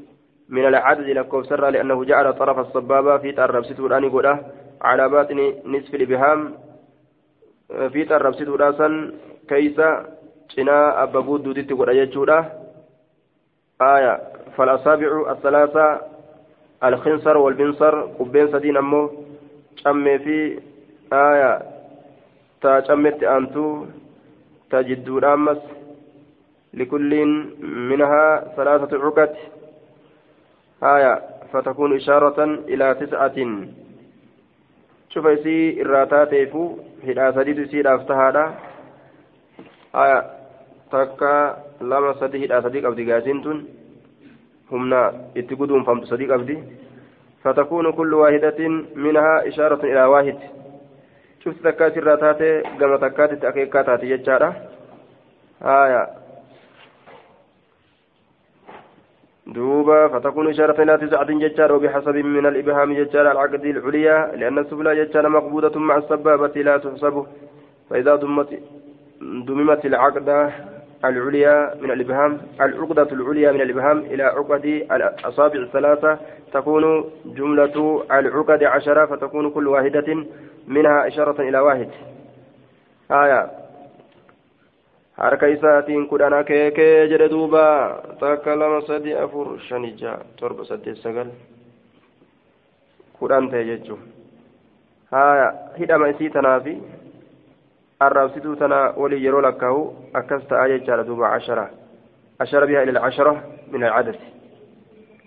من 0.53 0.65
العدد 0.67 1.07
لكوف 1.17 1.47
سرى 1.47 1.71
لأنه 1.71 2.05
جعل 2.05 2.27
طرف 2.33 2.59
الصبابة 2.59 3.19
في 3.19 3.33
ترب 3.33 3.65
ستوراني 3.65 4.09
قوله 4.09 4.37
على 4.89 5.09
باطن 5.09 5.39
نصف 5.65 5.95
الإبهام 5.95 6.41
في 7.93 8.05
ترب 8.05 8.35
ستوراسا 8.35 8.89
كيسا 9.49 9.89
جنا 10.57 11.03
أبا 11.03 11.21
بود 11.21 11.43
دودت 11.43 11.71
قوله 11.73 11.93
يجوله 11.93 12.41
آية 13.83 14.15
فالأصابع 14.57 15.33
الثلاثة 15.33 16.01
الخنصر 16.85 17.37
والبنصر 17.37 17.95
قبين 18.19 18.53
سدين 18.53 18.77
أمو. 18.77 19.11
شمي 19.77 20.19
في 20.19 20.37
آية 21.13 21.53
تشمت 22.61 23.23
أنتو 23.25 23.87
تجدون 24.71 25.25
أمس 25.25 25.59
لكل 26.75 27.11
منها 27.91 28.25
ثلاثة 28.57 28.93
عقد. 29.05 29.33
آية 30.83 31.21
فتكون 31.53 31.97
إشارة 31.97 32.45
إلى 32.45 32.95
تسعة. 32.95 33.39
شوف 35.09 35.25
يسي 35.27 35.83
الراتات 35.83 36.33
يفو 36.33 36.77
هدا 37.05 37.33
سديد 37.33 37.59
يسي 37.59 37.83
لافتهادا 37.83 38.55
آية 39.95 40.25
تكا 40.93 41.57
لما 41.81 42.13
سدي 42.21 42.47
هدا 42.47 42.61
سدي 42.61 42.87
قبضي 42.87 43.13
قاسنتون 43.13 43.69
همنا 44.73 45.13
اتقدون 45.37 45.85
فهمت 45.85 46.05
صديق 46.05 46.33
أبدي. 46.35 46.59
فتكون 47.45 47.93
كل 47.93 48.15
واحدة 48.15 48.69
منها 48.95 49.49
إشارة 49.49 49.85
إلى 49.85 50.05
واحد. 50.05 50.39
شفت 51.45 51.65
تكات 51.65 51.97
الراتات 51.99 52.67
كما 52.81 52.97
تكات 52.97 53.35
تأكيكات 53.35 54.03
يجارة 54.03 54.57
آية 55.63 56.22
دوبا 59.47 60.09
فتكون 60.09 60.49
إشارة 60.49 60.83
إلى 60.83 60.99
تسعة 60.99 61.25
ججار 61.25 61.73
وبحسب 61.73 62.17
من 62.17 62.47
الإبهام 62.47 62.93
ججار 62.95 63.31
العقد 63.31 63.65
العليا 63.65 64.33
لأن 64.37 64.59
السبلى 64.59 65.05
ججار 65.05 65.29
مقبوضة 65.29 65.81
مع 65.81 65.97
السبابة 65.97 66.63
لا 66.63 66.77
تحسب 66.77 67.27
فإذا 67.91 68.15
ضمت 68.17 68.61
ضممت 69.23 69.87
العقدة 69.87 70.51
العليا 71.05 71.75
من 71.83 71.91
الإبهام 71.91 72.39
العقدة 72.61 73.09
العليا 73.13 73.53
من 73.53 73.61
الإبهام 73.61 73.99
إلى 73.99 74.23
عقد 74.23 74.65
الأصابع 74.93 75.61
الثلاثة 75.61 76.19
تكون 76.53 77.05
جملة 77.25 78.03
العقد 78.13 78.65
عشرة 78.65 79.07
فتكون 79.07 79.51
كل 79.51 79.69
واحدة 79.69 80.25
منها 80.69 81.07
إشارة 81.09 81.43
إلى 81.43 81.59
واحد 81.59 81.89
آية 83.11 83.62
harka 85.23 85.47
isaatiin 85.47 86.09
kudhan 86.11 86.35
akeekee 86.41 87.09
jedhe 87.09 87.31
duuba. 87.31 87.65
Takka 88.21 88.59
lama 88.59 88.81
sadi 88.87 89.15
afur 89.15 89.59
shan 89.69 89.85
ija 89.85 90.19
torba 90.37 90.65
saddeet 90.65 90.99
sagal. 91.05 91.31
Kudhan 93.19 93.51
ta'e 93.51 93.65
jechuun 93.71 94.03
haya 95.13 95.55
hidhama 95.79 96.09
isii 96.09 96.31
الرابسيتو 98.03 98.55
تنا 98.55 98.99
ولي 98.99 99.25
يرو 99.25 99.41
لكه 99.41 99.95
أكست 100.15 100.53
آية 100.53 100.77
جارة 100.77 101.03
دوبا 101.03 101.27
عشرة 101.27 101.71
أشار 102.41 102.67
بها 102.67 102.83
إلى 102.83 102.91
العشرة 102.91 103.45
من 103.73 103.85
العدد 103.85 104.19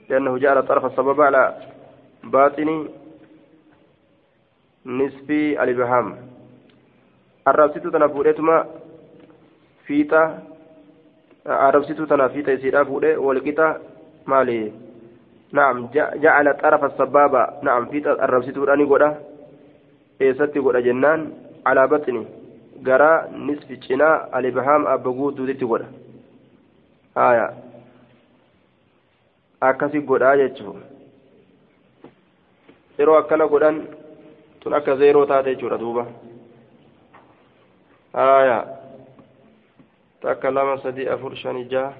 لأنه 0.09 0.37
جعل 0.37 0.67
طرف 0.67 0.85
السبب 0.85 1.21
على 1.21 1.55
باطن 2.23 2.89
نسبي 4.85 5.63
الإبهام 5.63 6.17
الرابسيتو 7.47 7.89
تنا 7.89 8.07
فوريتما 8.07 8.65
فيتا 8.65 8.84
الرابسيتو 11.47 12.05
تنا 12.05 12.27
فيتا 12.27 12.51
يسيرا 12.51 12.83
فوري 12.83 13.15
والكتا 13.15 13.67
مالي 14.27 14.71
نعم 15.51 15.89
جعل 15.93 16.53
طرف 16.57 16.83
السبابة 16.83 17.47
نعم 17.61 17.85
فيتا 17.85 18.11
الرابسيتو 18.25 18.63
راني 18.63 18.83
قولا 18.83 19.15
إيستي 20.21 20.59
قولا 20.59 20.79
جنان 20.79 21.19
على 21.65 21.87
بطني 21.87 22.25
gara 22.81 23.27
nisfi 23.31 23.77
cinaa 23.77 24.27
alibahaam 24.31 24.87
abba 24.87 25.11
guutuutitti 25.11 25.65
godha 25.65 25.87
haya 27.15 27.45
akkasi 29.61 30.01
godhaa 30.09 30.35
jechuun 30.41 30.81
yeroo 32.97 33.17
akkana 33.19 33.47
godhan 33.53 33.77
tun 34.59 34.73
akka 34.73 34.95
zeeroo 35.01 35.25
taate 35.25 35.55
jechuudha 35.55 35.77
duuba 35.77 36.05
haya 38.13 38.57
takka 40.21 40.51
lama 40.51 40.77
sadii 40.83 41.07
afur 41.07 41.35
shan 41.35 41.63
jaha 41.69 41.93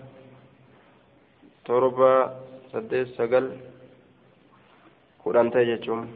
torba 1.65 2.33
saddeet 2.71 3.15
sagal 3.17 3.51
kudhan 5.23 5.51
ta'e 5.51 5.65
jechuun 5.65 6.07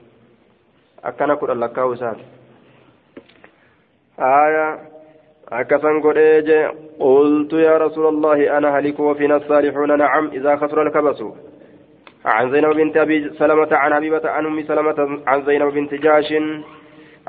akkana 1.04 1.36
kudhan 1.40 1.60
lakkaa'u 1.60 1.94
isaati 1.98 2.40
آية 4.20 4.80
أكثن 5.48 6.02
قريج 6.02 6.50
قلت 7.00 7.54
يا 7.54 7.78
رسول 7.78 8.06
الله 8.08 8.58
أنا 8.58 8.80
هلك 8.80 9.00
وفينا 9.00 9.36
الصالحون 9.36 9.98
نعم 9.98 10.28
إذا 10.28 10.56
خسر 10.56 10.82
الكبس. 10.82 11.24
عن 12.26 12.52
زينب 12.52 12.76
بنت 12.76 12.98
أبي 12.98 13.30
سلمة 13.40 13.72
عن 13.72 13.94
حبيبة 13.94 14.30
عن 14.30 14.46
أم 14.46 14.64
سلمة 14.64 15.24
عن 15.28 15.46
زينب 15.46 15.74
بنت 15.74 15.94
جاش. 15.94 16.34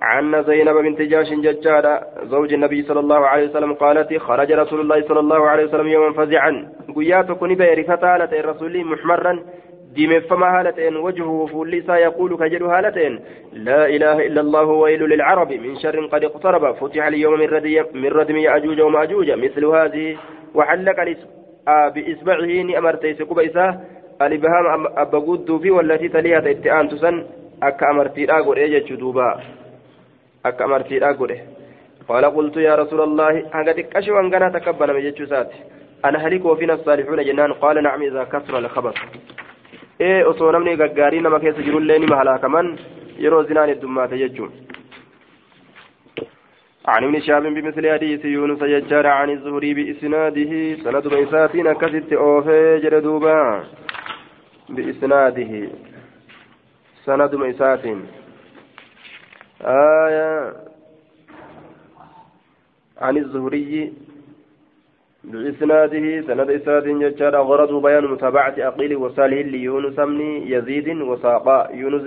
عن 0.01 0.43
زينب 0.43 0.77
بنت 0.77 1.03
جاش 1.03 1.29
ججارة 1.29 2.01
زوج 2.23 2.53
النبي 2.53 2.83
صلى 2.83 3.01
الله 3.01 3.27
عليه 3.27 3.49
وسلم 3.49 3.73
قالت 3.73 4.17
خرج 4.17 4.53
رسول 4.53 4.81
الله 4.81 5.09
صلى 5.09 5.21
الله 5.21 5.49
عليه 5.49 5.65
وسلم 5.65 5.89
يوما 5.89 6.13
فزعا. 6.13 6.69
قياتك 6.97 7.43
نبير 7.43 7.83
فتالة 7.83 8.41
الرسول 8.41 8.85
محمرا 8.85 9.43
ديمفما 9.95 10.61
هالتين 10.61 10.97
وجهه 10.97 11.47
فوليسا 11.53 11.97
يقول 11.97 12.37
كجل 12.37 12.63
هالتين 12.63 13.21
لا 13.53 13.87
إله 13.87 14.27
إلا 14.27 14.41
الله 14.41 14.65
ويل 14.65 15.03
للعرب 15.03 15.53
من 15.53 15.77
شر 15.77 16.07
قد 16.07 16.25
اقترب 16.25 16.75
فتح 16.75 17.07
اليوم 17.07 17.39
من 17.39 17.47
ردم 17.47 17.85
من 17.95 18.09
ردم 18.09 18.37
يأجوج 18.37 18.81
ومأجوج 18.81 19.31
مثل 19.31 19.65
هذه. 19.65 20.17
وحلق 20.55 21.17
آه 21.69 21.89
بإصبعه 21.89 22.63
نأمرتي 22.63 23.15
سكبيسا 23.15 23.81
الإبهام 24.23 24.87
أبقود 24.97 25.61
في 25.63 25.71
والتي 25.71 26.09
تليها 26.09 26.51
اتئان 26.51 26.89
تسن 26.89 27.25
أكا 27.63 27.91
أمرتي 27.91 28.27
إيجا 28.57 28.95
دوبا 28.95 29.41
أكا 30.47 30.65
أمرتي 30.65 30.99
الآقر 30.99 31.31
قال 32.09 32.25
قلت 32.25 32.57
يا 32.57 32.75
رسول 32.75 33.01
الله 33.01 33.33
هكذا 33.55 33.85
أشوى 33.99 34.21
أن 34.21 34.31
كان 34.31 34.53
تكبر 34.53 34.93
من 34.93 35.01
جتشوسات 35.01 35.51
أنا 36.05 36.19
هلك 36.19 36.45
وفينا 36.45 36.75
الصالحون 36.75 37.25
جنان 37.25 37.53
قال 37.53 37.83
نعم 37.83 38.03
إذا 38.03 38.25
كثر 38.25 38.59
الخبر 38.59 38.95
ee 40.01 40.23
osoo 40.25 40.53
namni 40.53 40.77
gaggaarii 40.77 41.21
nama 41.21 41.39
keessa 41.41 41.63
jirullee 41.63 41.99
nima 41.99 42.17
halaakaman 42.17 42.69
yeroo 43.25 43.43
zinaan 43.49 43.69
heddummaate 43.69 44.19
jechuun. 44.23 44.53
عن 46.87 47.05
ابن 47.05 47.21
شهاب 47.21 47.43
بمثل 47.43 47.91
حديث 47.93 48.25
يونس 48.25 48.63
يجار 48.63 49.07
عن 49.07 49.31
الزهري 49.31 49.75
بإسناده 49.75 50.53
سند 50.85 51.07
ميساتين 51.15 51.73
كست 51.73 52.13
أوفي 52.13 52.79
جردوبا 52.83 53.65
بإسناده 54.69 55.53
سند 57.05 57.35
ميساتين 57.35 57.99
آية 59.65 60.53
عن 62.99 63.17
الزهري 63.17 63.93
بإسناده 65.25 66.21
سند 66.27 66.51
إسناد 66.51 66.85
ججار 66.89 67.37
غرض 67.37 67.83
بيان 67.83 68.05
متابعة 68.05 68.55
أقيل 68.59 68.97
وصالح 68.97 69.47
ليونس 69.47 69.95
بن 70.01 70.21
يزيد 70.21 70.89
وساقا 70.89 71.71
يونس 71.73 72.07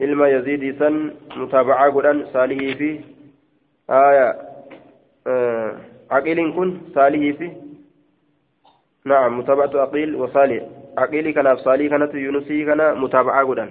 علم 0.00 0.24
يزيد 0.24 0.78
سن 0.78 1.10
متابعة 1.36 1.90
قرآن 1.92 2.26
صالح 2.32 2.58
في 2.78 3.00
آية 3.90 4.28
آه 5.26 5.76
كن 6.56 6.78
صالح 6.94 7.36
في 7.38 7.50
نعم 9.04 9.38
متابعة 9.38 9.82
أقيل 9.82 10.14
وصالح 10.16 10.62
عقيل 10.98 11.30
كان 11.30 11.56
صالح 11.56 11.86
كانت 11.90 12.14
يونسي 12.14 12.64
كان 12.64 13.00
متابعة 13.00 13.44
قرآن 13.46 13.70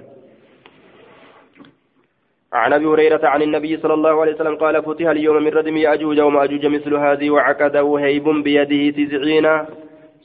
عن 2.53 2.73
أبي 2.73 2.85
هريرة 2.85 3.27
عن 3.27 3.41
النبي 3.41 3.77
صلى 3.77 3.93
الله 3.93 4.21
عليه 4.21 4.33
وسلم 4.33 4.55
قال 4.55 4.83
فتح 4.83 5.05
اليوم 5.07 5.43
من 5.43 5.47
ردم 5.47 5.77
يأجوج 5.77 6.19
وماجوج 6.19 6.65
مثل 6.65 6.93
هذه 6.95 7.29
وعقده 7.29 7.95
هيب 7.99 8.29
بيده 8.29 8.81
تسعين. 8.97 9.65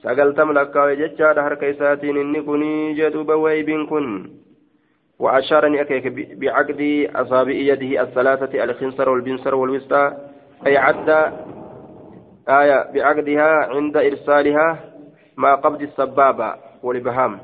سقلتم 0.03 0.53
لك 0.53 0.77
وجدت 0.77 1.21
هر 1.21 1.55
كيساتين 1.55 2.17
إني 2.17 2.43
كني 2.43 2.95
جدوب 2.95 3.29
وهيب 3.29 3.87
كن. 3.89 4.31
وأشارني 5.19 5.81
أكيك 5.81 6.07
بعقد 6.41 7.09
أصابع 7.15 7.53
يده 7.53 8.03
الثلاثة 8.03 8.65
الخنصر 8.65 9.09
والبنصر 9.09 9.55
والوسطى 9.55 10.13
أي 10.67 10.77
عد 10.77 11.09
آية 12.49 12.93
بعقدها 12.93 13.51
عند 13.75 13.97
إرسالها 13.97 14.69
ما 15.37 15.55
قبض 15.55 15.83
السبابة 15.83 16.55
والإبهام. 16.83 17.41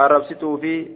الربسة 0.00 0.56
في 0.56 0.86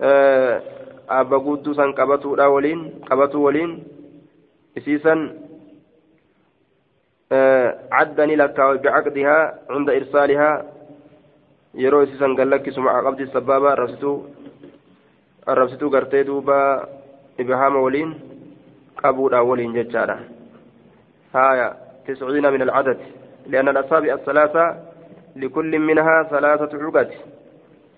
آه 0.00 0.62
abba 1.08 1.38
guutuu 1.38 1.74
san 1.74 1.94
qabatuudha 1.94 2.50
waliin 2.50 2.80
qabatuu 3.08 3.44
waliin 3.44 3.72
isiisan 4.76 5.20
caddani 7.94 8.36
lakkaawe 8.36 8.78
bicaqdihaa 8.78 9.42
cunda 9.72 9.96
irsaalihaa 10.00 10.62
yeroo 11.84 12.02
isiisan 12.02 12.36
gallakkisu 12.38 12.80
maca 12.80 13.02
qabdi 13.06 13.32
sabbaaba 13.32 13.72
arrabsituu 13.72 14.16
arrabsituu 15.46 15.90
gartee 15.90 16.24
duuba 16.26 16.58
ibhaama 17.38 17.84
waliin 17.86 18.14
qabuudha 19.02 19.42
waliin 19.42 19.76
jechaadha 19.80 20.18
هايا 21.34 21.76
تسعين 22.06 22.52
من 22.52 22.62
العدد 22.62 22.98
لأن 23.46 23.68
الأصابع 23.68 24.14
الثلاثة 24.14 24.82
لكل 25.36 25.78
منها 25.78 26.22
ثلاثة 26.22 26.84
عقد 26.84 27.10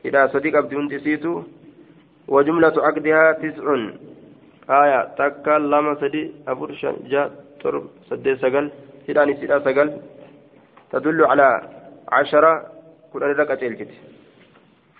إذا 0.04 0.26
صديق 0.26 0.56
عبد 0.56 0.72
تسيتو 0.90 1.42
وجملة 2.28 2.76
عقدها 2.86 3.32
تسع 3.32 3.66
آية 4.70 5.00
تكا 5.18 5.58
لما 5.58 5.94
سدي 6.00 6.22
أفر 6.48 6.70
جاء 7.12 7.26
ترب 7.60 7.84
سدي 8.10 8.36
سقل 8.42 8.66
سيداني 9.06 9.34
سيدا 9.40 9.58
سقل 9.66 9.88
تدل 10.92 11.24
على 11.24 11.48
عشرة 12.12 12.52
كل 13.12 13.22
رقة 13.22 13.54
تلكت 13.54 13.90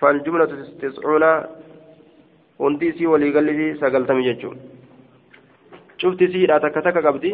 فالجملة 0.01 0.51
تسعون 0.83 1.25
hundi 2.59 2.89
isii 2.89 3.07
waliigalli 3.13 3.77
sagaltami 3.81 4.25
jechuun 4.25 4.59
cufti 6.01 6.25
isii 6.25 6.43
hidhaa 6.45 6.61
takka 6.65 6.83
takka 6.87 7.03
qabdi 7.07 7.33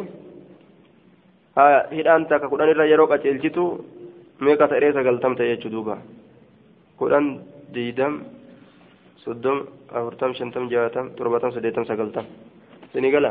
hidhaan 1.96 2.26
takka 2.30 2.50
kudhan 2.52 2.72
irra 2.72 2.86
yeroo 2.92 3.06
qaceelchitu 3.12 3.64
meeqa 4.46 4.68
ta'ee 4.72 4.92
sagaltam 4.96 5.36
ta'e 5.38 5.50
jechuu 5.52 5.72
duuba 5.74 5.96
kudhan 6.98 7.28
diidam 7.74 8.18
torbatam 11.18 11.52
saddeetam 11.54 11.84
sagaltam 11.90 12.26
sinii 12.92 13.12
gala 13.14 13.30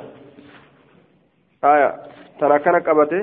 aya 1.62 1.90
tan 2.40 2.52
akkana 2.52 2.80
qabate 2.82 3.20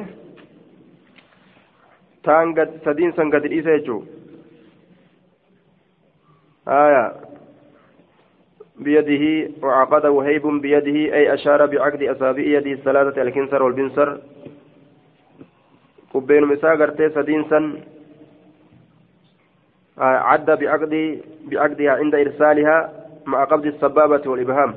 taan 2.24 2.54
gad 2.54 2.70
sadiin 2.84 3.12
san 3.16 3.30
gadi 3.30 3.48
dhiisa 3.48 3.78
jechuu 3.78 4.02
aya 6.66 7.04
بيده 8.78 9.24
وعقد 9.62 10.06
وهيب 10.06 10.46
بيده 10.62 10.98
أي 11.16 11.34
أشار 11.34 11.66
بعقد 11.66 12.02
أصابع 12.02 12.42
يده 12.42 12.72
الثلاثة 12.72 13.22
الكنسر 13.22 13.62
والبنسر 13.62 14.08
قبين 16.14 16.44
مسا 16.44 16.72
غرتي 16.78 17.10
سدين 17.10 17.44
سن 17.50 17.64
عد 19.98 20.48
بعقد 20.60 20.94
بعقدها 21.50 21.92
عند 21.92 22.14
إرسالها 22.14 22.76
مع 23.26 23.44
قبض 23.44 23.66
السبابة 23.66 24.24
والإبهام. 24.30 24.74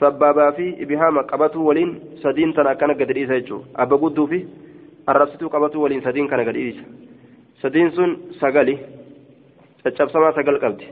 سبابا 0.00 0.50
في 0.50 0.82
إبهام 0.82 1.18
قبته 1.18 1.60
ولين 1.60 2.00
سدين 2.22 2.54
تنا 2.54 2.74
كان 2.74 2.92
قد 2.92 3.10
إيسا 3.10 3.34
يجو. 3.34 3.62
أبا 3.76 3.96
قدو 3.96 4.26
في 4.26 4.46
الرسطو 5.08 5.48
قبته 5.48 5.78
ولين 5.78 6.00
سدين 6.00 6.28
كان 6.28 6.40
قد 6.48 6.56
إيسا. 6.56 6.84
سدين 7.62 7.90
سن 7.90 8.16
سقالي 8.40 8.78
تشاب 9.84 10.08
سما 10.10 10.30
سقال 10.36 10.60
قبدي 10.60 10.88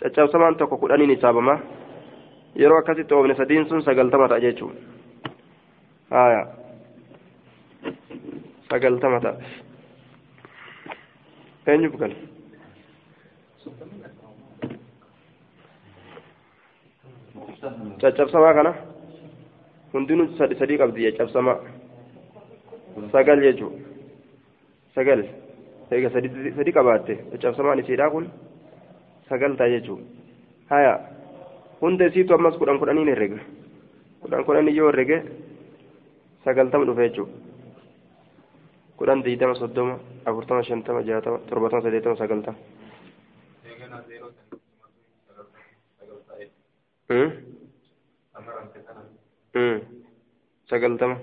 caccabsamaan 0.00 0.56
tokko 0.56 0.76
kudhaniin 0.80 1.10
hisaabama 1.10 1.60
yeroo 2.56 2.78
akkasitti 2.78 3.14
oofne 3.14 3.34
sadiin 3.34 3.66
sun 3.68 3.82
sagaltama 3.84 4.28
ta'a 4.28 4.40
jechuun 4.40 4.72
haya 6.10 6.46
sagaltama 8.70 9.20
ta'a 9.20 9.34
eenyuuf 11.66 12.00
gale 12.00 12.16
caccabsamaa 18.00 18.54
kana 18.54 18.72
hundinuu 19.92 20.28
sadi 20.38 20.54
sadii 20.60 20.78
qabdi 20.82 21.06
caccabsamaa 21.12 21.58
sagal 23.12 23.40
jechuun 23.46 23.74
sagal 24.94 25.20
eega 25.90 26.10
sadi 26.56 26.72
qabaatte 26.78 27.14
caccabsamaan 27.32 27.82
isiidhaa 27.82 28.10
kun 28.14 28.26
sagaltaa 29.28 29.68
jechuun 29.74 30.02
haya 30.72 30.92
hunda 31.80 32.06
isiitu 32.10 32.34
ammas 32.34 32.58
kudhan 32.58 32.78
kudhaniin 32.82 33.12
herrega 33.12 33.38
kudhan 34.22 34.44
kudhanii 34.48 34.76
yoo 34.76 34.90
herrege 34.90 35.22
sagaltama 36.44 36.84
dhufe 36.86 37.08
jechuudha 37.08 37.32
kudhan 39.00 39.24
diidama 39.24 39.54
soddoma 39.54 39.94
afurtama 40.24 40.62
shantama 40.68 41.00
jaatama 41.02 41.38
torbatama 41.48 41.82
saddeetama 41.82 42.16
sagaltama. 42.16 42.58
Sagaltama 50.70 51.16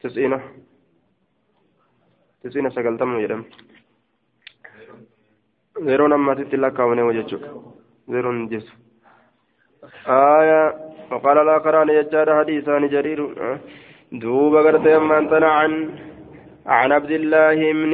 tis'iina 0.00 0.38
tis'iina 2.42 2.70
sagaltama 2.70 3.20
jedhama. 3.22 3.44
zeeroon 5.86 6.12
ammasitti 6.12 6.56
lakkaawwane 6.56 7.02
jechuudha 7.18 7.48
zeeroon 8.08 8.48
jesu 8.48 8.72
آية. 10.06 10.62
وقال 11.10 11.38
الآخران 11.38 11.88
يجار 11.88 12.38
حديثان 12.38 12.88
جرير. 12.88 13.20
دوب 14.12 14.56
قرت 14.56 14.86
من 14.88 15.44
عن 15.44 15.72
عن 16.66 16.92
عبد 16.92 17.10
الله 17.10 17.72
بن 17.72 17.92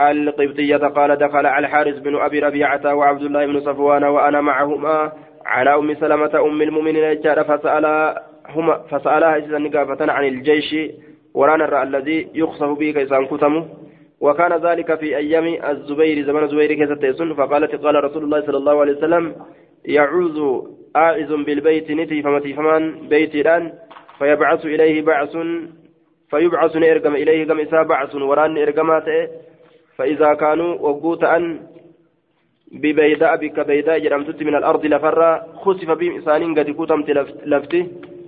القبطية 0.00 0.76
قال 0.76 1.16
دخل 1.16 1.46
على 1.46 1.66
الحارث 1.66 1.98
بن 1.98 2.16
أبي 2.16 2.38
ربيعة 2.40 2.94
وعبد 2.94 3.22
الله 3.22 3.46
بن 3.46 3.60
صفوان 3.60 4.04
وأنا 4.04 4.40
معهما. 4.40 5.12
على 5.46 5.74
أم 5.74 5.94
سلمة 5.94 6.40
أم 6.40 6.62
المؤمنين 6.62 7.04
يجار 7.04 7.44
فسألهما 7.44 8.74
فسألها 8.90 9.36
إذا 9.36 9.58
نقافة 9.58 10.12
عن 10.12 10.24
الجيش 10.24 10.76
ورانا 11.34 11.82
الذي 11.82 12.28
يخصف 12.34 12.78
به 12.78 12.90
كيسان 12.90 13.26
كتمه. 13.26 13.68
وكان 14.22 14.52
ذلك 14.66 14.98
في 15.00 15.16
أيام 15.16 15.46
الزبير 15.70 16.26
زمن 16.26 16.42
الزبير 16.42 16.72
كيستيسن 16.72 17.34
فقالت 17.34 17.74
قال 17.84 18.04
رسول 18.04 18.24
الله 18.24 18.40
صلى 18.46 18.56
الله 18.56 18.80
عليه 18.80 18.92
وسلم 18.92 19.34
يعوذ 19.84 20.62
آعز 20.96 21.32
بالبيت 21.32 21.90
نتي 21.90 22.22
فمتي 22.22 22.54
فمان 22.54 23.08
بيتي 23.08 23.40
الآن 23.40 23.72
فيبعث 24.18 24.66
إليه 24.66 25.02
بعث 25.02 25.36
فيبعث 26.30 26.76
إليه 26.76 27.44
كم 27.44 27.60
إسا 27.60 27.82
بعث 27.82 28.14
وران 28.14 28.58
إرقمات 28.58 29.04
فإذا 29.96 30.34
كانوا 30.34 30.74
وقوت 30.74 31.24
أن 31.24 31.60
ببيداء 32.72 33.36
بك 33.36 33.60
بيداء 33.66 33.98
جرمتت 33.98 34.42
من 34.42 34.54
الأرض 34.54 34.86
لفرا 34.86 35.30
خسف 35.62 35.90
بهم 35.90 36.16
إسانين 36.18 36.58
قد 36.58 36.70
كتمت 36.70 37.10
لفتي 37.46 37.80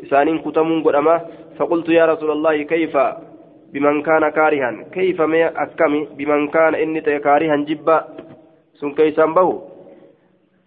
إسانين 0.05 0.39
كتمون 0.39 0.83
قدما 0.83 1.21
فقلت 1.59 1.89
يا 1.89 2.07
رسول 2.07 2.31
الله 2.31 2.63
كيف؟ 2.63 2.97
بمن 3.73 4.03
كان 4.03 4.29
كارها. 4.29 4.71
كيف 4.93 5.21
ما 5.21 5.63
أكمي 5.63 6.09
بمن 6.19 6.49
كان 6.49 6.75
إني 6.75 7.01
كارها 7.01 7.57
جبا. 7.57 8.05
سن 8.75 9.35
به 9.35 9.63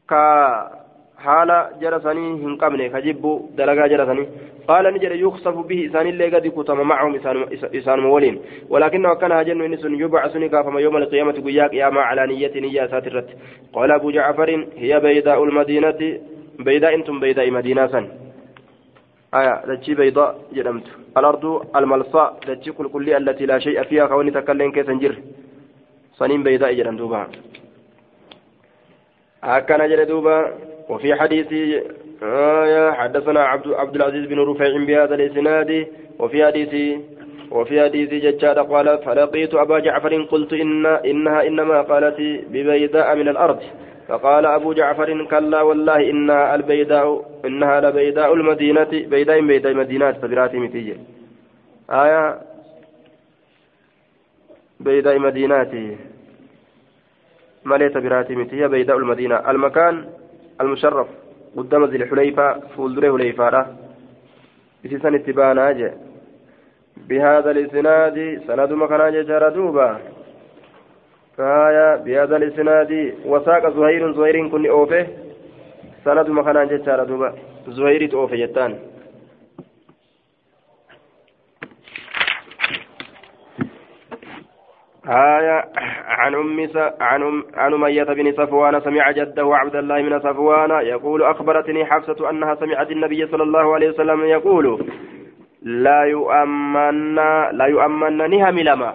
كا 0.10 0.77
حالا 1.24 1.70
جرسني 1.82 2.28
هنقمني 2.44 2.90
كجبو 2.90 3.32
دلقا 3.58 3.88
جرسني 3.88 4.24
قال 4.68 4.86
نجر 4.94 5.12
يخصف 5.26 5.56
به 5.70 5.80
إسان 5.88 6.08
اللي 6.08 6.26
قد 6.36 6.48
كتم 6.48 6.80
معهم 6.92 7.12
إسان 7.80 8.00
مولين 8.00 8.36
ولكنه 8.70 9.14
كان 9.14 9.32
هجن 9.32 9.62
إنس 9.62 9.84
يبعثني 9.86 10.50
كافما 10.50 10.80
يوم 10.86 10.98
القيامة 10.98 11.32
قياك 11.46 11.74
يا 11.74 11.90
ما 11.90 12.02
على 12.02 12.28
نية 12.28 12.54
نية 12.66 12.86
ساترت 12.92 13.28
قال 13.74 13.92
أبو 13.92 14.12
جعفر 14.12 14.50
هي 14.78 15.00
بيداء 15.00 15.44
المدينة 15.44 16.00
بيداء 16.60 16.96
أنتم 16.96 17.20
بيداء 17.20 17.52
مدينة 17.52 17.88
سن 17.88 18.06
آية 19.40 19.54
دجي 19.70 19.94
بيضاء 19.96 20.32
جرمت 20.56 20.88
الأرض 21.18 21.44
الملصاء 21.76 22.40
دجي 22.48 22.72
كل 22.72 23.10
التي 23.10 23.46
لا 23.46 23.60
شيء 23.60 23.84
فيها 23.84 24.06
كوني 24.08 24.32
تكلم 24.32 24.72
كيسنجر 24.72 25.16
صنين 26.20 26.44
بيضاء 26.44 26.74
جرم 26.74 26.96
دوبا 26.98 27.28
هكذا 29.48 29.88
جرى 29.88 30.06
دوبا 30.06 30.54
وفي 30.90 31.16
حديث 31.16 31.48
آية 32.24 32.92
حدثنا 32.92 33.40
عبد 33.40 33.68
عبد 33.68 33.96
العزيز 33.96 34.26
بن 34.26 34.40
رفيع 34.40 34.86
بهذا 34.86 35.16
الإسناد 35.16 35.88
وفي 36.20 36.46
حديث 36.46 36.74
وفي 37.52 37.84
حديث 37.84 38.10
ججاد 38.14 38.60
قال 38.60 38.98
فلقيت 38.98 39.54
أبا 39.56 39.80
جعفر 39.80 40.22
قلت 40.24 40.54
إن 40.54 40.86
إنها 40.86 41.48
إنما 41.48 41.82
قالت 41.82 42.20
ببيداء 42.52 43.16
من 43.16 43.28
الأرض. 43.28 43.60
فقال 44.08 44.46
أبو 44.46 44.74
جعفر 44.74 45.26
كلا 45.26 45.62
والله 45.62 46.10
إنها 46.10 46.56
البيداء 46.56 47.08
إنها 47.46 47.82
لبيداء 47.82 48.34
المدينة 48.34 48.92
بيداء 49.14 49.42
بيداء 49.42 49.74
مدينة 49.74 50.12
تبرات 50.12 50.56
متيجة. 50.56 50.96
آية 51.90 52.40
بيداء 54.80 55.20
مدينات 55.20 55.72
مالية 57.68 57.88
تبرات 57.88 58.32
متيجة 58.32 58.68
بيداء 58.68 58.98
المدينة. 58.98 59.36
المكان 59.52 60.06
المشرف 60.62 61.08
قدام 61.58 61.86
ذي 61.86 61.98
الحليفة 61.98 62.60
فولدر 62.60 63.04
حليفة 63.12 63.66
إذا 64.86 65.16
اتبانا 65.16 65.92
بهذا 67.10 67.52
الإسناد 67.52 68.42
سند 68.48 68.72
مكان 68.72 69.14
جرى 69.30 69.50
دوبا. 69.50 69.98
فايا 71.38 71.96
بهذا 71.96 72.36
الإسناد 72.38 73.14
وساق 73.26 73.64
زهير 73.78 74.12
زهير 74.18 74.48
كن 74.48 74.66
أوفه. 74.66 75.08
سند 76.06 76.30
مخنا 76.30 76.64
جتار 76.66 77.04
دوبا. 77.04 77.30
زهير 77.68 78.10
اوفه 78.14 78.36
جتان. 78.36 78.72
آية 85.10 85.66
عن 86.06 86.36
أم 86.36 86.70
عن 87.02 87.24
أم 87.24 87.44
عن 87.54 87.74
أمية 87.74 88.04
بن 88.04 88.32
صفوان 88.32 88.82
سمع 88.82 89.12
جده 89.12 89.56
عبد 89.56 89.76
الله 89.76 90.02
بن 90.02 90.20
صفوان 90.20 90.72
يقول 90.72 91.24
أخبرتني 91.24 91.86
حفصة 91.86 92.30
أنها 92.30 92.56
سمعت 92.56 92.92
النبي 92.92 93.28
صلى 93.28 93.44
الله 93.44 93.74
عليه 93.74 93.90
وسلم 93.90 94.26
يقول 94.26 94.86
لا 95.62 96.04
يؤمن 96.04 97.16
لا 97.52 97.66
يؤمن 97.66 98.30
نهملما 98.30 98.94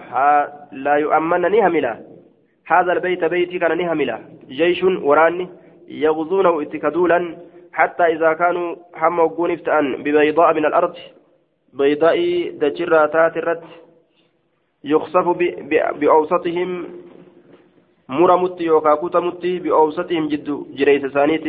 لا 0.71 0.95
يؤمن 0.95 1.41
نهملا 1.41 1.99
هذا 2.67 2.93
البيت 2.93 3.23
بيتي 3.23 3.59
كان 3.59 3.77
نهملة 3.77 4.19
جيش 4.47 4.83
وراني 4.83 5.49
يغزونه 5.87 6.61
اتكدولا 6.61 7.37
حتى 7.73 8.03
إذا 8.03 8.33
كانوا 8.33 8.75
هم 8.97 9.19
وقون 9.19 9.55
ببيضاء 10.03 10.53
من 10.53 10.65
الأرض. 10.65 10.95
بيضاء 11.73 12.49
دجراتات 12.61 13.37
الرد 13.37 13.63
يخصف 14.83 15.25
بأوسطهم 15.99 16.69
مرمت 18.09 18.61
يوكاكوت 18.61 19.15
مت 19.17 19.45
بأوسطهم 19.45 20.27
جد 20.27 20.49
جريس 20.77 21.05
ثانيت 21.05 21.45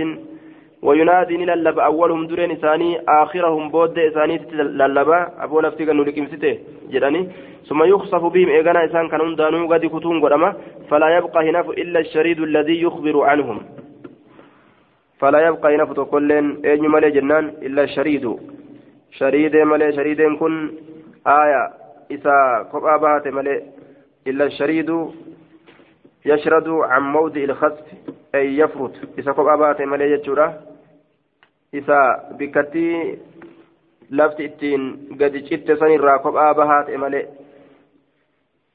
وينادي 0.82 1.36
للب 1.36 1.78
أولهم 1.78 2.26
درين 2.26 2.50
إساني 2.50 3.00
آخرهم 3.08 3.70
بود 3.70 3.98
إساني 3.98 4.36
للبا 4.52 5.44
أبو 5.44 5.60
لفتي 5.60 5.84
كانوا 5.86 6.04
لكم 6.04 6.26
ستة؟ 6.26 6.58
جراني 6.92 7.28
ثم 7.68 7.82
يخصف 7.84 8.22
بهم 8.24 8.48
إيغانا 8.48 8.84
إسان 8.84 9.08
كانوا 9.08 9.36
دانو 9.36 9.68
قد 9.72 9.86
كتون 9.86 10.20
قدما. 10.24 10.50
فلا 10.90 11.08
يبقى 11.18 11.50
هناف 11.50 11.70
إلا 11.70 12.00
الشريد 12.00 12.40
الذي 12.40 12.82
يخبر 12.82 13.22
عنهم. 13.22 13.58
فلا 15.18 15.46
يبقى 15.48 15.74
هناف 15.74 15.92
تقولين 15.92 16.46
أين 16.64 16.88
مالي 16.88 17.10
جنان؟ 17.10 17.44
إلا 17.66 17.82
الشريد. 17.84 18.24
شريد 19.10 19.56
مالي 19.56 19.92
شريد 19.92 20.20
كن. 20.40 20.70
آية. 21.26 21.83
إسا 22.12 22.68
قبآ 22.72 22.96
بهات 22.96 23.28
مالي 23.28 23.62
إلا 24.26 24.44
الشريد 24.44 24.90
يشرد 26.26 26.68
عن 26.68 27.02
موضع 27.02 27.40
الخسف 27.40 27.86
أي 28.34 28.58
يفرط 28.58 28.92
إسا 29.18 29.32
قبآ 29.32 29.56
بهات 29.56 29.80
مالي 29.82 30.16
جتشورا 30.16 30.54
إسا 31.74 32.00
بكتي 32.38 33.18
lafti 34.10 34.44
ittiin 34.44 34.82
gadi 35.18 35.42
citte 35.48 35.76
san 35.76 35.92
irraa 35.92 36.18
kophaa 36.18 36.54
bahaate 36.54 36.96
malee 36.98 37.26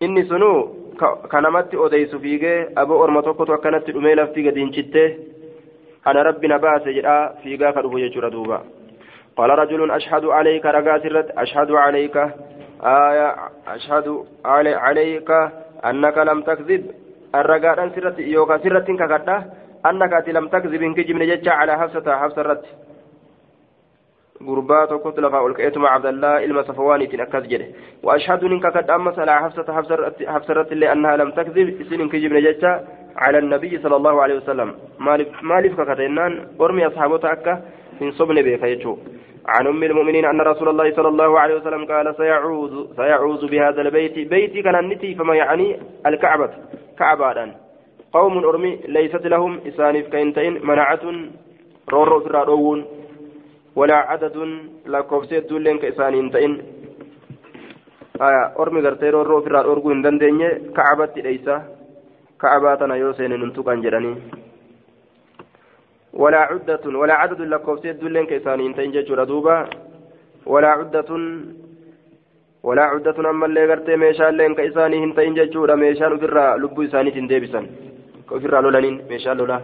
inni 0.01 0.26
sunuu 0.26 0.95
ka 1.31 1.41
namatti 1.41 1.77
odeysu 1.77 2.19
fiigee 2.19 2.68
aboo 2.76 2.99
orma 3.03 3.22
tokkotu 3.22 3.53
akkanatti 3.53 3.93
dhumee 3.93 4.15
lafti 4.15 4.43
gadi 4.43 4.60
hin 4.60 4.73
citte 4.73 5.03
ana 6.06 6.23
rabbi 6.23 6.47
na 6.47 6.60
baase 6.60 6.93
jedhaa 6.97 7.34
fiigaa 7.43 7.73
ka 7.73 7.81
dhufu 7.81 7.99
jechuudha 7.99 8.30
duuba 8.30 8.60
قال 9.39 9.49
رجل 9.49 9.91
أشهد 9.91 10.26
عليك 10.26 10.65
رقاسرت 10.65 11.31
أشهد 11.38 11.72
عليك 11.72 12.18
آية 12.84 13.35
أشهد 13.68 14.26
عليك 14.45 15.31
أنك 15.85 16.18
لم 16.18 16.41
تكذب. 16.41 16.91
الرقاء 17.35 17.89
سرت 17.95 18.19
يوكا 18.19 18.57
سرت 18.57 18.88
ككدا 18.91 19.38
أنك 19.85 20.14
لم 20.27 20.47
تكذب 20.47 20.81
إنك 20.84 20.99
جبن 20.99 21.22
على 21.47 21.77
حفصة 21.77 22.15
حفصة 22.15 22.41
رت. 22.41 22.65
غربا 24.43 24.85
توكت 24.85 25.19
لفا 25.19 25.39
ولكيتما 25.39 25.89
عبد 25.89 26.06
الله 26.06 26.45
إلما 26.45 26.61
صفواني 26.61 27.23
أكد 27.23 27.43
جده. 27.47 27.68
وأشهد 28.03 28.43
إنك 28.43 28.65
قد 28.65 28.89
أمس 28.89 29.19
على 29.19 29.35
حفصة 29.43 29.73
حفصة 30.27 30.53
لأنها 30.72 31.18
لم 31.18 31.31
تكذب. 31.31 31.84
سن 31.89 32.10
كجبن 32.10 32.39
جتا 32.39 32.88
على 33.24 33.38
النبي 33.44 33.74
صلى 33.84 33.96
الله 33.96 34.16
عليه 34.24 34.36
وسلم. 34.36 34.70
مالف 35.52 35.82
ككتنان 35.82 36.34
ورمي 36.60 36.88
أصحابه 36.88 37.16
من 38.02 38.12
صبن 38.12 38.41
بيك 38.41 38.64
عن 39.48 39.68
أم 39.68 39.84
المؤمنين 39.84 40.26
أن 40.26 40.41
رسول 40.41 40.70
الله 40.70 40.88
صلى 40.98 41.08
الله 41.08 41.40
عليه 41.40 41.56
وسلم 41.56 41.86
قال 41.86 42.16
سيعوذ 42.16 42.74
سيعوذ 42.96 43.41
بهذا 43.52 43.82
البيت. 43.82 44.16
بيتي 44.30 44.62
كان 44.62 44.76
النتي 44.76 45.16
فما 45.16 45.36
يعني 45.36 45.80
الكعبة. 46.06 46.50
كعبة 47.00 47.54
قوم 48.14 48.34
أرمي 48.50 48.80
ليست 48.88 49.26
لهم 49.28 49.60
إسانف 49.68 50.06
كينتين. 50.14 50.54
منعة 50.66 51.06
رورو 51.94 52.20
فرارون 52.20 52.80
ولا 53.76 53.96
عدد 53.96 54.36
ka 55.80 55.88
isaanii 55.88 56.18
hin 56.18 56.32
ta'in 56.32 56.54
ormi 58.56 58.82
gartee 58.82 59.12
roorroo 59.12 59.38
ofirraa 59.38 59.64
dhorguu 59.64 59.90
hin 59.90 60.04
dandeenye 60.04 60.50
yoo 62.98 63.14
seenen 63.14 63.41
hin 63.41 63.53
tuqan 63.53 63.82
jedhanii 63.82 64.16
ولا 66.14 66.40
عدة 66.40 66.84
ولا 66.86 67.14
عدد 67.14 67.41
لكوفسيت 67.41 67.95
دولين 67.95 68.26
كيساني 68.26 68.66
انتين 68.68 68.91
جيتشورا 68.91 69.24
دوبا. 69.24 69.70
ولا 70.45 70.68
عدة 70.68 71.11
ولا 72.64 72.84
عدة 72.84 73.30
أما 73.30 73.45
اللي 73.45 73.72
قرتي 73.72 73.95
ميشان 73.95 74.38
لين 74.38 74.56
كيساني 74.56 75.03
انتين 75.03 75.34
جيتشورا 75.34 75.76
ميشان 75.76 76.14
وفرا 76.14 76.57
لبو 76.57 76.84
إساني 76.84 77.11
تنديبسا 77.11 77.61
وفرا 78.32 78.61
لولانين 78.61 79.02
ميشان 79.10 79.38
لولا. 79.38 79.61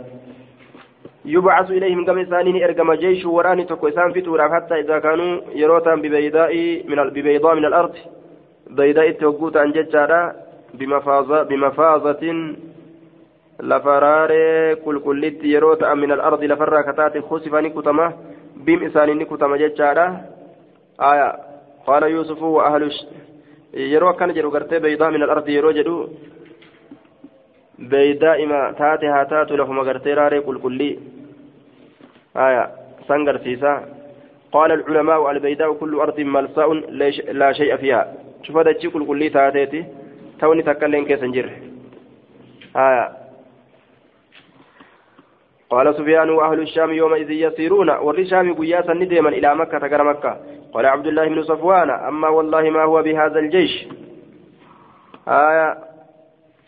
يبعث 1.26 1.72
إليهم 1.72 2.06
كما 2.06 2.22
إسانين 2.22 2.64
إرقم 2.64 2.94
جيش 2.94 3.26
وراني 3.26 3.66
تكو 3.66 3.88
إسان 3.88 4.14
فتورا 4.14 4.48
حتى 4.56 4.80
إذا 4.80 5.00
كانوا 5.00 5.42
يروتا 5.56 5.96
ببيضاء 5.96 6.54
من 6.88 7.10
ببيضاء 7.10 7.56
من 7.56 7.66
الأرض. 7.66 7.96
بيضاء 8.70 9.12
توقوت 9.12 9.58
عن 9.58 9.72
ججارة 9.72 10.45
بمفازة 10.80 11.44
بمفازة 11.44 12.24
لفرار 13.60 14.32
كل 14.74 15.00
كلت 15.00 15.44
يروتا 15.44 15.94
من 15.94 16.12
الأرض 16.12 16.44
لفرا 16.44 16.82
كتات 16.82 17.18
خسفاني 17.18 17.70
كتما 17.70 18.14
بم 18.56 18.84
إسانين 18.84 19.24
كتما 19.24 19.58
ججارة 19.58 20.22
آية. 21.02 21.30
قال 21.88 22.04
يوسف 22.04 22.42
وأهل 22.42 22.92
يرو 23.74 24.14
كان 24.14 24.34
جرو 24.34 24.50
بيضاء 24.72 25.10
من 25.12 25.24
الأرض 25.24 25.50
يرو 25.50 25.72
جدو. 25.72 26.08
بيداء 27.80 28.46
ما 28.46 28.72
تاتي 28.72 29.08
هاتات 29.08 29.52
لهم 29.52 29.80
غرتي 29.80 30.14
راري 30.14 30.42
كل 30.42 30.58
كلي 30.60 31.00
آية. 32.38 32.64
سنجر 33.08 33.38
سيسا. 33.38 33.74
قال 34.52 34.72
العلماء 34.72 35.32
البيداء 35.32 35.74
كل 35.74 35.96
أرض 36.00 36.20
ملساء 36.20 36.74
لا 37.40 37.52
شيء 37.52 37.76
فيها. 37.76 38.14
شوف 38.44 38.58
هذا 38.58 38.72
كل 38.74 39.06
كلي 39.06 39.30
تاتيتي. 39.30 39.86
توني 40.40 40.64
تكلم 40.64 41.06
كيسنجر 41.06 41.50
آية 42.76 43.12
قال 45.70 45.96
سفيان 45.96 46.30
وأهل 46.30 46.60
الشام 46.62 46.92
يومئذ 46.92 47.32
يسيرون 47.32 47.90
والرشام 47.90 48.54
قياسا 48.54 48.94
نديما 48.94 49.30
إلى 49.30 49.56
مكة 49.56 49.80
تقر 49.80 50.04
مكة 50.04 50.38
قال 50.74 50.86
عبد 50.86 51.08
الله 51.08 51.28
بن 51.28 51.44
صفوان 51.44 51.90
أما 51.90 52.28
والله 52.28 52.70
ما 52.70 52.84
هو 52.84 53.02
بهذا 53.02 53.40
الجيش 53.40 53.88
آية 55.28 55.78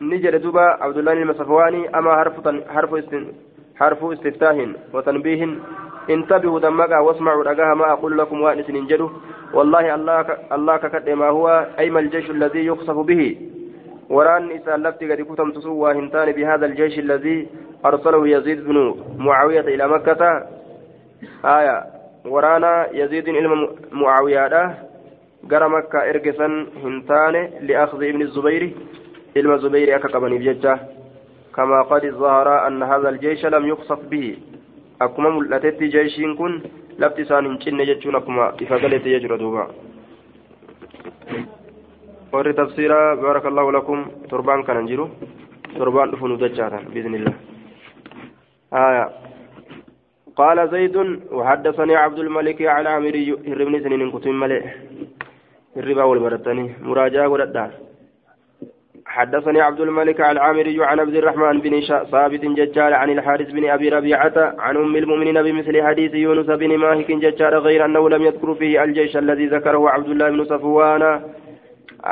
نجد 0.01 0.35
دوبا 0.41 0.61
عبد 0.61 0.97
الله 0.97 1.13
المصفواني 1.13 1.97
أما 1.97 2.15
حرف 2.15 2.33
حرف 2.69 2.95
حرف 3.75 4.03
استفتاح 4.03 4.67
وتنبيه 4.93 5.47
انتبهوا 6.09 6.59
دمك 6.59 6.91
واسمعوا 6.91 7.43
رجاها 7.43 7.73
ما 7.73 7.91
أقول 7.93 8.17
لكم 8.17 8.41
وأنس 8.41 8.69
والله 9.53 9.95
الله 9.95 10.37
الله 10.51 10.77
ككد 10.77 11.09
ما 11.09 11.29
هو 11.29 11.67
أيما 11.79 11.99
الجيش 11.99 12.29
الذي 12.29 12.65
يقصف 12.65 12.97
به 12.97 13.37
وران 14.09 14.51
إسان 14.51 14.83
لفتي 14.83 15.11
قد 15.11 15.21
كتم 15.21 15.51
تسوى 15.51 15.93
هنتان 15.93 16.31
بهذا 16.31 16.65
الجيش 16.65 16.99
الذي 16.99 17.47
أرسله 17.85 18.27
يزيد 18.27 18.63
بن 18.65 18.95
معاوية 19.17 19.59
إلى 19.59 19.87
مكة. 19.87 20.47
آية. 21.45 21.83
ورانا 22.25 22.87
يزيد 22.91 23.27
إلى 23.29 23.69
معاوية 23.91 24.47
قرى 25.51 25.69
مكة 25.69 26.09
إرقسا 26.09 26.47
هنتان 26.83 27.49
لأخذ 27.61 28.03
ابن 28.03 28.21
الزبير. 28.21 28.73
علم 29.37 29.57
زبير 29.57 29.95
أكقبني 29.95 30.37
بججة. 30.37 30.79
كما 31.55 31.81
قد 31.81 32.05
ظهر 32.05 32.67
أن 32.67 32.83
هذا 32.83 33.09
الجيش 33.09 33.45
لم 33.45 33.65
يقصف 33.65 33.99
به. 34.11 34.37
أكما 35.01 35.29
ملتت 35.29 35.83
جيش 35.83 36.15
كن. 36.37 36.61
لفت 36.99 37.21
سان 37.21 37.57
جن 37.57 37.83
جتشون 37.83 38.15
أكما 38.15 38.49
إفقلت 38.49 39.05
يجر 39.05 39.35
وري 42.33 42.53
تفسيرا 42.53 43.15
بارك 43.15 43.45
الله 43.45 43.65
لكم 43.71 43.97
تربان 44.31 44.63
كان 44.63 44.77
نجرو 44.85 45.05
تربان 45.79 46.11
دفن 46.11 46.31
دجاتا 46.41 46.79
بإذن 46.93 47.13
الله 47.15 47.33
آية 48.73 49.05
قال 50.39 50.57
زيد 50.73 50.97
وحدثني 51.37 51.95
عبد 51.95 52.19
الملك 52.19 52.59
على 52.61 52.89
عامري 52.89 53.27
هربني 53.51 53.79
سنين 53.83 54.11
كتم 54.11 54.35
ملئ 54.39 54.63
الربا 55.77 56.03
والبرتني 56.09 56.65
مراجعة 56.87 57.27
ودار 57.33 57.71
حدثني 59.05 59.61
عبد 59.61 59.81
الملك 59.81 60.21
العامري 60.21 60.85
عن 60.85 60.99
عبد 60.99 61.15
الرحمن 61.15 61.59
بن 61.59 61.73
ثابت 62.11 62.43
ججال 62.59 62.93
عن 62.93 63.09
الحارث 63.09 63.49
بن 63.51 63.69
ابي 63.69 63.89
ربيعه 63.89 64.37
عن 64.59 64.75
ام 64.77 64.95
المؤمنين 64.95 65.41
بمثل 65.43 65.75
حديث 65.87 66.13
يونس 66.13 66.45
بن 66.45 66.77
ماهك 66.77 67.11
ججال 67.11 67.53
غير 67.55 67.85
انه 67.85 68.09
لم 68.09 68.21
يذكر 68.23 68.53
فيه 68.53 68.83
الجيش 68.83 69.17
الذي 69.17 69.45
ذكره 69.47 69.89
عبد 69.89 70.09
الله 70.09 70.29
بن 70.29 70.45
صفوان 70.45 71.03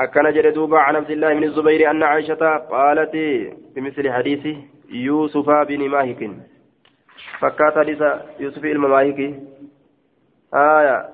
أكن 0.03 0.31
جلدوبا 0.33 0.77
عن 0.77 0.95
عبد 0.95 1.11
الله 1.11 1.33
بن 1.33 1.43
الزبير 1.43 1.91
أن 1.91 2.03
عائشة 2.03 2.57
قالت 2.57 3.15
بمثل 3.75 4.11
حديث 4.11 4.57
يوسف 4.89 5.49
بن 5.49 5.89
ماهك. 5.89 6.31
فكات 7.39 7.77
حديث 7.77 8.01
يوسف 8.39 8.65
المماهك 8.65 9.19
آية. 10.53 11.09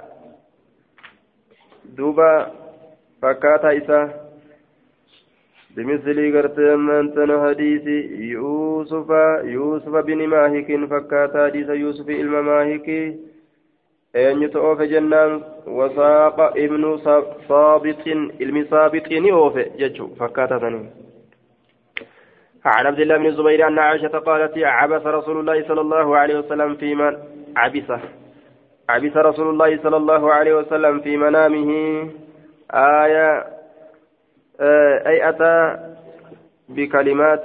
دوبا 1.98 2.52
فكات 3.22 3.66
إسا 3.66 4.00
بمثل 5.76 6.38
قرتي 6.38 6.74
أمانتنا 6.74 7.48
حديث 7.48 7.88
يوسف 8.36 9.10
يوسف 9.44 9.94
بن 9.96 10.28
ماهك. 10.28 10.70
فكات 10.90 11.38
حديث 11.38 11.70
يوسف 11.70 12.10
ماهك 14.16 14.32
أن 14.32 14.42
يتوفى 14.42 14.88
جنان 14.88 15.42
وساق 15.68 16.40
ابن 16.58 16.98
صابط 17.48 18.08
علم 18.42 18.68
صابط 18.70 19.08
نيوفى 19.12 19.66
ججو 19.78 20.08
فكات 20.08 20.52
عن 22.66 22.86
عبد 22.86 23.00
الله 23.00 23.18
بن 23.18 23.26
الزبير 23.26 23.68
أن 23.68 23.80
عائشة 23.80 24.08
قالت 24.08 24.58
عبس 24.58 25.06
رسول 25.06 25.40
الله 25.40 25.68
صلى 25.68 25.82
الله 25.82 26.18
عليه 26.18 26.40
وسلم 26.40 26.76
في 26.76 26.96
من 26.96 27.18
عبس 27.58 27.92
عبس 28.90 29.18
رسول 29.18 29.50
الله 29.50 29.78
صلى 29.84 29.98
الله 29.98 30.34
عليه 30.34 30.54
وسلم 30.54 31.00
في 31.00 31.18
منامه 31.18 31.72
آية 32.74 33.46
أي 35.08 35.30
أتى 35.30 35.78
بكلمات 36.70 37.44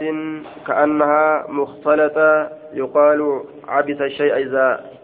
كأنها 0.66 1.46
مختلطة 1.48 2.50
يقال 2.74 3.42
عبث 3.68 4.00
الشيء 4.00 4.36
إذا 4.36 4.95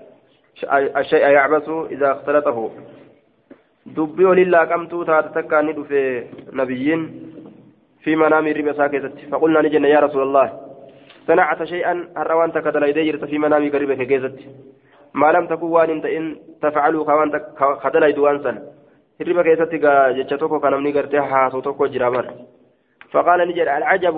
الشيء 0.72 1.24
يعبث 1.36 1.68
إذا 1.68 2.12
اختلطه. 2.12 2.70
دبي 3.86 4.24
ولله 4.24 4.64
كمتو 4.64 5.02
تاتتكا 5.02 5.60
ندو 5.60 5.84
في 5.84 6.24
نبيين 6.52 7.00
في 8.02 8.16
منام 8.16 8.46
الربا 8.46 8.72
ساكتت 8.72 9.18
فقلنا 9.30 9.62
نجن 9.62 9.84
يا 9.84 10.00
رسول 10.00 10.22
الله 10.22 10.46
صنعت 11.26 11.64
شيئا 11.64 12.08
هروان 12.16 12.52
تكدل 12.52 12.82
يدير 12.82 13.26
في 13.26 13.38
منام 13.38 13.70
قريبك 13.70 14.06
كيزت. 14.06 14.38
ما 15.14 15.32
لم 15.32 15.46
تكن 15.46 15.66
وان 15.66 15.90
انت 15.90 16.06
إن 16.06 16.36
تفعلوا 16.62 17.04
كوان 17.04 17.28
خدل 17.82 18.02
يدوان 18.02 18.42
سن. 18.42 18.56
الربا 19.20 19.42
كيزت 19.42 19.74
جتشتوكو 20.16 20.60
كان 20.60 20.74
من 20.82 20.92
قرتي 20.92 21.20
حاسو 21.20 21.60
توكو 21.60 21.86
جرامر. 21.86 22.26
فقال 23.10 23.48
نجد 23.48 23.68
العجب 23.78 24.16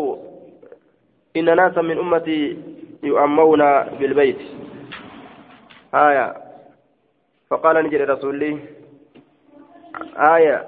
إن 1.37 1.57
ناسا 1.57 1.83
من 1.83 1.99
أمتي 1.99 2.57
يؤمون 3.03 3.63
بالبيت. 3.99 4.43
آية. 5.95 6.35
فقال 7.51 7.85
نجد 7.87 8.01
رسول 8.01 8.35
الله 8.35 8.61
آية. 10.35 10.67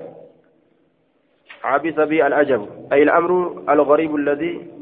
عبث 1.65 2.01
بي 2.01 2.27
العجب 2.27 2.89
أي 2.93 3.03
الأمر 3.03 3.63
الغريب 3.69 4.17
الذي 4.17 4.73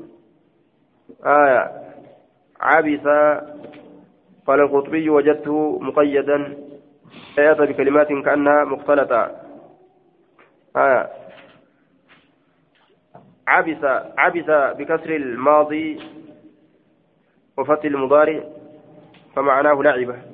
آية. 1.27 1.73
عبث 2.61 3.07
قال 4.47 4.61
القطبي 4.61 5.11
وجدته 5.11 5.79
مقيدا 5.79 6.57
آية 7.39 7.53
بكلمات 7.53 8.09
كأنها 8.09 8.65
مختلطة. 8.65 9.31
آية. 10.77 11.11
عبث 13.47 13.85
عبث 14.19 14.51
بكسر 14.79 15.16
الماضي 15.16 16.01
وفتح 17.59 17.85
المضارع 17.85 18.45
فمعناه 19.37 19.83
لعبة. 19.83 20.34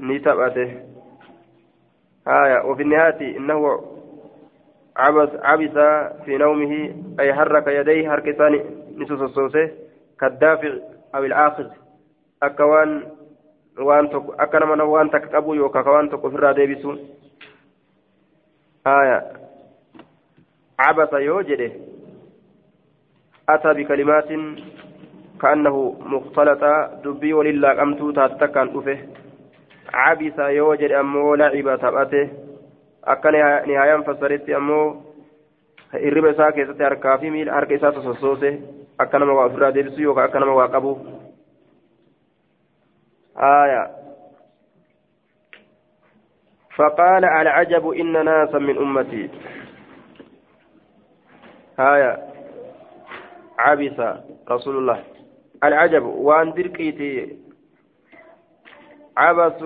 نتبأته 0.00 0.82
آية 2.28 2.64
وفي 2.64 2.82
النهاية 2.82 3.36
إنه 3.36 3.80
عبس 4.96 5.28
عبس 5.42 5.76
في 6.24 6.36
نومه 6.38 6.94
أي 7.20 7.34
حرك 7.34 7.66
يديه 7.66 8.10
حركتان 8.10 8.60
نسوس 8.96 9.20
الصوصة 9.20 9.70
كالدافع 10.20 10.72
أو 11.14 11.24
الآخذ 11.24 11.66
أكوان 12.42 13.02
وان 13.78 14.10
تك 14.10 14.22
أكن 14.40 14.68
من 14.68 14.80
وان 14.80 15.10
تكتبوا 15.10 15.56
يوكا 15.56 15.82
كوان 15.82 16.10
تك 16.10 16.20
في 16.20 16.34
الرادة 16.34 16.98
آية 18.86 19.32
عبس 20.78 21.12
يوجده 21.12 21.72
أتى 23.48 23.74
بكلمات 23.74 24.28
كأنه 25.42 25.96
مختلطة 26.00 27.00
دبي 27.04 27.32
ولله 27.32 27.82
أمتو 27.82 28.10
تاتكا 28.10 28.62
أفه 28.62 28.98
laciba 31.36 31.78
taphate 31.78 32.22
akka 33.02 33.30
nihaayaan 33.30 34.04
fassaritti 34.04 34.54
ammoo 34.54 35.02
hirriba 36.02 36.30
isaa 36.30 36.52
keessatti 36.52 36.82
harkaa 36.82 37.18
fi 37.18 37.30
miila 37.30 37.52
harka 37.52 37.74
isaa 37.74 37.92
sossoose 37.92 38.58
akka 38.98 39.18
nama 39.18 39.32
waa 39.32 39.46
ofirraa 39.50 39.74
deebisu 39.74 40.02
yookaan 40.02 40.28
akka 40.28 40.40
nama 40.40 40.54
waa 40.54 40.68
qabu 40.68 40.92
آية 43.40 43.90
فقال 46.76 47.24
العجب 47.24 47.88
إن 47.88 48.24
ناسا 48.24 48.58
من 48.58 48.78
أمتي 48.78 49.30
آية 51.78 52.18
عبس 53.58 54.00
رسول 54.50 54.76
الله 54.76 55.04
العجب 55.64 56.02
وأن 56.04 56.52
دركيتي 56.52 57.36
عبث 59.20 59.60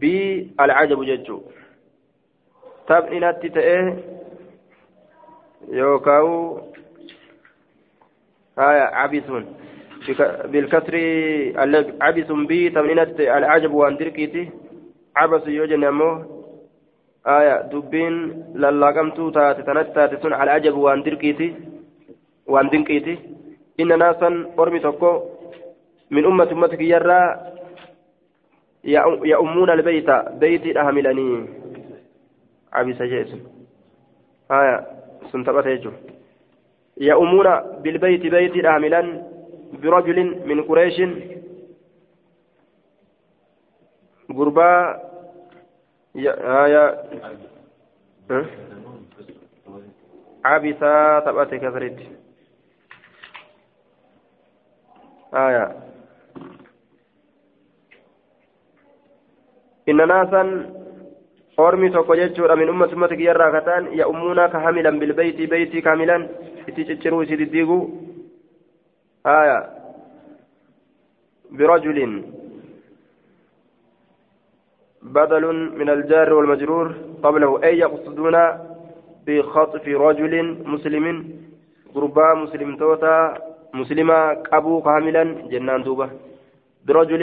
بي 0.00 0.16
العجب 0.60 1.00
ججو. 1.08 1.38
تبنينات 2.88 3.46
تأه 3.46 3.96
يوكاو 5.68 6.28
آية 8.58 8.86
عبث. 9.00 9.28
بالكسر 10.52 10.94
عبث 12.06 12.30
بي 12.50 12.70
تبنينات 12.70 13.20
العجب 13.20 13.72
واندركيتي. 13.74 14.44
عبث 15.16 15.44
يوجن 15.48 15.84
أمو. 15.84 16.10
آية 17.26 17.56
دبين 17.72 18.14
للاقمتو 18.54 19.30
تاتي 19.30 19.62
تنتاتي 19.62 20.16
سن 20.22 20.32
العجب 20.42 20.74
واندركيتي. 20.76 21.48
واندنكيتي. 22.46 23.14
إن 23.80 23.98
ناسا 23.98 24.28
أرمي 24.58 24.78
تكو 24.78 25.10
من 26.10 26.24
أمة 26.24 26.50
أمتك 26.52 26.80
يرى 26.80 27.20
يأمون 28.84 29.70
البيت 29.70 30.10
بيت 30.10 30.76
أهملني. 30.76 31.48
عبس 32.72 33.02
جيس 33.02 33.30
آية 34.50 34.86
سنتبت 35.32 35.66
يجو 35.66 35.92
يأمون 36.96 37.46
بالبيت 37.82 38.26
بيت 38.26 38.64
أهملا 38.64 39.22
برجل 39.72 40.18
من 40.48 40.62
قريش. 40.62 40.98
غربا 44.32 44.70
آية. 46.64 47.04
عبسا 50.44 51.20
تبت 51.20 51.54
كثرت 51.54 51.98
آية. 55.34 55.93
إن 59.88 59.96
ناسا 60.08 60.42
أرمي 61.58 61.88
توكو 61.90 62.14
جيتشورا 62.14 62.54
من 62.54 62.68
أمة 62.68 62.92
أمتك 62.92 63.20
يرى 63.20 63.60
كتان 63.60 63.82
يأمونا 64.00 64.46
كحاملا 64.46 64.90
بالبيت 64.90 65.38
بيتي 65.50 65.80
كاملا 65.80 66.28
إتيتشرو 66.68 67.24
سيديغو 67.24 67.78
آية 69.26 69.58
برجل 71.50 71.98
بدل 75.02 75.44
من 75.78 75.88
الجار 75.90 76.32
والمجرور 76.34 76.94
قبله 77.22 77.62
أي 77.64 77.78
يقصدون 77.78 78.36
بخطف 79.26 79.88
رجل 79.88 80.34
مسلم 80.66 81.06
قربا 81.94 82.34
مسلم 82.34 82.76
توتا 82.76 83.16
مسلما 83.74 84.42
أبو 84.52 84.82
كاملا 84.82 85.24
جنان 85.50 85.82
دوبة 85.82 86.10
برجل 86.86 87.22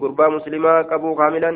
قربا 0.00 0.28
مسلما 0.28 0.94
أبو 0.94 1.14
كاملا 1.14 1.52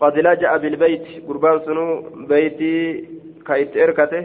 قد 0.00 0.18
لجأ 0.18 0.56
بالبيت. 0.56 1.04
قربان 1.28 1.60
سنو 1.66 1.86
بيتي 2.30 3.04
كايت 3.46 3.76
إركته. 3.76 4.24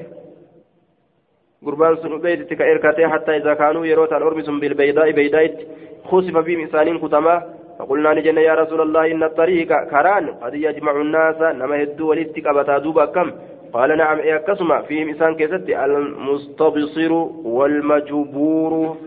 قربان 1.66 1.98
سنو 1.98 2.18
بيتي 2.18 2.56
كإركته 2.56 3.08
حتى 3.08 3.38
إذا 3.38 3.54
كانوا 3.54 3.86
يروت 3.86 4.14
الأرمس 4.14 4.50
بالبيداء 4.50 5.12
بيدايت 5.12 5.58
خسف 6.06 6.38
بهم 6.38 6.60
إنسان 6.60 6.98
كتما. 7.00 7.36
فقلنا 7.80 8.10
لجنة 8.14 8.42
يا 8.42 8.54
رسول 8.54 8.82
الله 8.82 9.12
إن 9.12 9.24
الطريق 9.24 9.70
كران. 9.92 10.26
قد 10.42 10.54
يجمع 10.54 10.92
الناس. 11.02 11.42
نما 11.42 11.84
هدو 11.84 12.10
ولدتك 12.10 12.48
أبتا 12.48 13.06
كم 13.06 13.32
قال 13.74 13.98
نعم 13.98 14.20
إيه 14.20 14.38
كسما. 14.38 14.82
فيهم 14.82 15.08
إنسان 15.10 15.36
كيست 15.36 15.70
المستبصر 15.70 17.12
والمجبور. 17.58 18.98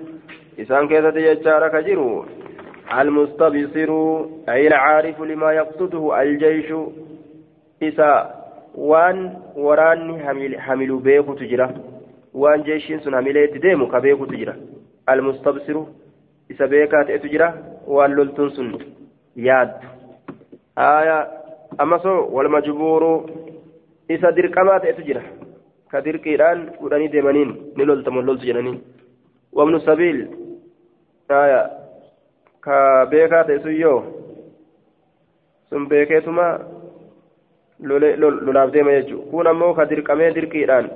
إنسان 0.59 0.89
كيست 0.89 1.17
يجارك 1.17 1.75
جرو 1.87 2.25
المستبصر 2.93 3.91
أي 4.49 4.67
العارف 4.67 5.21
لما 5.21 5.53
يقصده 5.53 6.23
الجيش. 6.23 6.73
إسا 7.83 8.35
وان 8.75 9.37
وراني 9.57 10.19
حمل, 10.19 10.61
حمل 10.61 10.97
بيكو 10.97 11.35
تجرى 11.35 11.75
وان 12.35 12.63
جيشين 12.63 13.01
سن 13.01 13.15
حمل 13.15 13.61
ديمو 13.61 13.89
كبيكو 13.89 14.25
تجرى 14.25 14.55
المستبصر 15.09 15.83
إسا 16.51 16.67
بيكات 16.67 17.11
تجرى 17.23 17.55
وان 17.87 18.11
لولتون 18.11 18.51
سن 18.51 18.79
ياد. 19.37 19.73
آية 20.79 21.29
أما 21.81 21.99
سو 21.99 22.29
والمجبور 22.37 23.31
إسا 24.11 24.31
درقمات 24.31 24.87
تجرى 24.87 25.23
كدرقيران 25.93 26.71
وداني 26.81 27.07
ديمانين 27.09 27.73
نلولتم 27.79 28.17
ولولت 28.17 28.43
جنانين 28.43 28.83
وابن 29.53 29.75
السبيل 29.75 30.29
آية 31.31 31.86
ka 32.67 33.07
beekaa 33.11 33.45
ta'e 33.49 33.59
sun 33.65 33.77
yoo 33.81 33.99
sun 35.71 35.89
beekeetuma 35.91 36.47
lolaaf 38.47 38.73
deema 38.77 38.97
jechuudha 38.99 39.31
kun 39.31 39.51
ammoo 39.53 39.73
ka 39.75 39.89
dirqamee 39.91 40.31
dirqiidhaan 40.37 40.91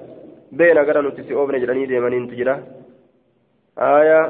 beena 0.58 0.84
gara 0.84 1.02
nuti 1.02 1.26
si 1.26 1.34
oofne 1.34 1.60
jedhanii 1.64 1.90
deemaniintu 1.90 2.38
jira 2.40 2.54
aayaa 3.88 4.24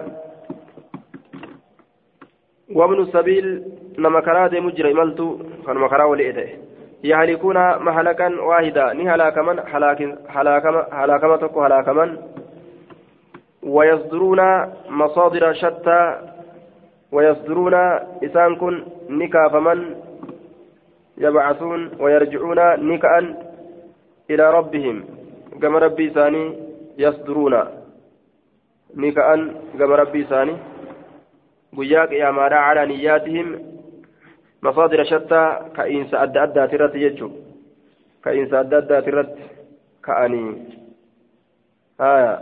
wabnu 2.80 3.06
sabiil 3.12 3.48
nama 3.98 4.22
karaa 4.22 4.48
deemu 4.48 4.76
jira 4.80 4.90
imaltu 4.96 5.30
kanuma 5.66 5.88
karaa 5.94 6.10
walii 6.14 6.32
ta'e 6.40 6.50
يهلكون 7.04 7.56
مهلكا 7.84 8.40
واحدا 8.40 8.92
ني 8.92 9.10
هلاكمن 9.10 9.58
هلاك 9.72 10.00
هلاكما 10.28 10.86
هلاكما 10.92 11.36
تكو 11.36 11.62
هلاكمن 11.64 12.16
ويصدرون 13.62 14.40
مصادر 14.88 15.52
شتى 15.52 16.00
ويصدرون 17.12 17.74
إسان 18.24 18.56
كن 18.56 18.84
نكا 19.08 19.48
فمن 19.48 19.78
يبعثون 21.18 21.90
ويرجعون 22.00 22.60
نكأ 22.90 23.18
إلى 24.30 24.50
ربهم 24.50 25.04
كما 25.62 25.78
ربي 25.78 26.10
ثاني 26.10 26.44
يصدرون 26.98 27.54
نكأ 28.96 29.28
كما 29.78 29.94
ربي 29.96 30.24
ثاني 30.24 30.56
guyyaa 31.76 32.06
qiyaamaadhaa 32.10 32.62
calaa 32.68 32.86
niyyaatihim 32.90 33.50
masaadira 34.66 35.04
shattaa 35.10 35.48
ka'iinsa 35.76 36.20
adda 36.20 36.42
addaati 36.46 36.74
irratti 36.78 37.02
jechuun 37.04 37.34
ka'iinsa 38.24 38.58
adda 38.60 38.80
addaati 38.82 39.12
irratti 39.12 39.44
ka'anii 40.06 40.50
haya 42.04 42.32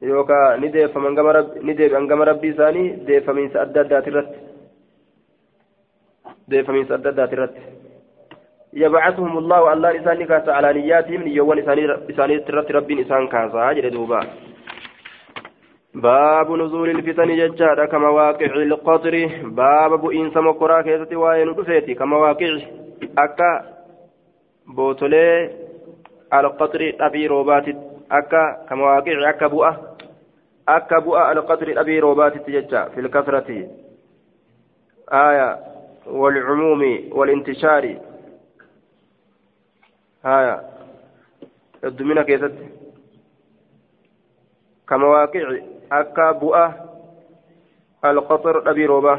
yookaan 0.00 0.60
ni 0.60 0.68
deeffaman 0.68 1.14
gama 1.14 1.32
ni 1.62 2.24
rabbii 2.24 2.52
isaanii 2.54 2.92
deeffamiinsa 3.06 3.62
adda 3.62 3.80
addaati 3.80 4.10
irratti. 4.10 4.38
Deeffamiinsa 6.48 6.94
adda 6.94 7.10
addaati 7.10 7.34
irratti. 7.34 7.76
الله 8.76 9.72
الله 9.72 9.90
إساني 10.00 10.24
كاس 10.24 10.48
على 10.48 10.72
نياتهم 10.72 11.22
نيوان 11.22 11.58
إساني 11.58 12.10
إساني 12.10 12.38
ترت 12.38 12.70
رب 12.70 12.90
إسان 12.90 13.28
كاسا 13.28 13.72
جل 13.72 13.90
دوبا 13.90 14.20
باب 15.94 16.48
نزول 16.52 16.90
الفتن 16.90 17.30
ججارة 17.36 17.84
كمواقع 17.86 18.46
القطر 18.46 19.14
باب 19.44 20.00
بؤين 20.00 20.30
سمكرا 20.30 20.82
كيستي 20.82 21.16
وين 21.16 21.52
دفيتي 21.54 21.94
كمواقع 21.94 22.58
أكا 23.18 23.50
بوتولي 24.76 25.50
القطر 26.34 26.92
أبي 27.00 27.26
روبات 27.26 27.66
أكا 28.10 28.66
كمواقع 28.68 29.30
أكا 29.30 29.46
بؤة 29.46 29.96
أكا 30.68 30.98
بؤة 30.98 31.32
القطر 31.32 31.80
أبي 31.80 32.00
روبات 32.00 32.46
تججا 32.46 32.84
في 32.84 33.00
الكثرة 33.00 33.68
آية 35.12 35.58
والعموم 36.06 36.82
والانتشار 37.12 37.98
آية 40.26 40.62
الدمينة 41.84 42.22
كيستي 42.22 42.68
كمواقع 44.88 45.58
bu'a 46.40 46.74
alqaxar 48.02 48.62
dhabii 48.64 48.86
roobaa 48.86 49.18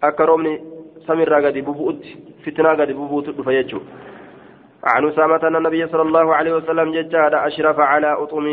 akka 0.00 0.26
roobni 0.26 0.58
samirraa 1.06 1.40
gadi 1.42 1.62
bubu'utti 1.62 2.16
fitnaa 2.44 2.76
gadi 2.76 2.94
bubuutu 2.94 3.32
dhufa 3.32 3.52
jechuudha 3.52 4.11
عن 4.84 5.08
أسامة 5.08 5.48
أن 5.48 5.56
النبي 5.56 5.86
صلى 5.86 6.02
الله 6.02 6.34
عليه 6.34 6.52
وسلم 6.56 6.92
ججاد 6.92 7.34
أشرف 7.34 7.80
على 7.80 8.12
أطم 8.22 8.46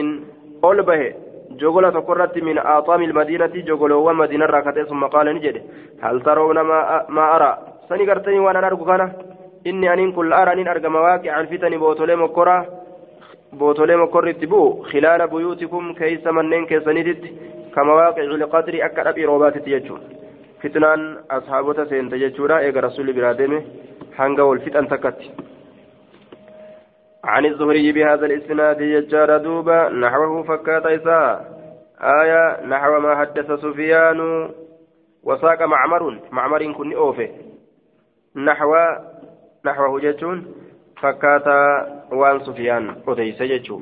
ألبه 0.65 1.13
جغلة 1.51 1.99
قرة 2.09 2.31
من 2.35 2.57
آطام 2.57 3.01
المدينة 3.03 3.53
جغل 3.69 3.93
ومدينة 3.93 4.45
راكته 4.45 4.83
ثم 4.83 5.03
قال 5.05 5.35
نجد 5.35 5.55
هل 6.01 6.21
ترون 6.21 6.59
ما, 6.61 7.05
ما 7.09 7.35
أرى 7.35 7.57
سني 7.89 8.09
قرتني 8.09 8.39
وأنا 8.39 8.67
أرجو 8.67 8.85
إني 9.67 9.93
أن 9.93 10.11
كل 10.11 10.33
أرى 10.33 10.61
أن 10.61 10.67
أرجى 10.67 10.87
مواقع 10.87 11.39
الفتن 11.39 11.77
بوتولي 11.77 12.15
مكرة 12.15 12.79
bootolee 13.57 13.95
mokorritti 13.97 14.47
bu'u 14.47 14.83
khilaala 14.89 15.27
buyuutikum 15.27 15.95
keeysa 15.99 16.31
manneen 16.37 16.67
keessaniititti 16.71 17.29
kamawaaqici 17.75 18.37
liqadri 18.41 18.83
akka 18.87 19.05
dhaphii 19.07 19.25
roobaatitti 19.29 19.73
jechuudha 19.75 20.05
fitnaan 20.61 21.05
ashaabota 21.37 21.85
seente 21.91 22.19
jechuudha 22.23 22.61
eega 22.67 22.83
rasuulli 22.87 23.15
biraa 23.19 23.37
deeme 23.39 23.59
hanga 24.19 24.45
wal 24.49 24.61
fixan 24.65 24.89
takkatti 24.91 25.31
عن 27.23 27.45
الزهري 27.45 27.91
بهذا 27.91 28.25
الإسناد 28.25 28.81
يجار 28.81 29.37
دوبا 29.37 29.89
نحوه 29.89 30.43
فكات 30.43 30.85
إساء 30.85 31.59
آية 32.01 32.65
نحو 32.65 32.99
ما 32.99 33.15
حدث 33.15 33.51
سفيان 33.51 34.49
وساق 35.23 35.61
معمر. 35.61 36.19
معمر 36.31 36.71
كن 36.71 36.93
أوفي. 36.93 37.29
نحو 38.35 38.75
نحوه 39.65 39.99
جتون 39.99 40.55
فكاتا 41.01 41.87
وان 42.11 42.39
سفيان 42.39 42.95
أتيس 43.07 43.41
يجو 43.41 43.81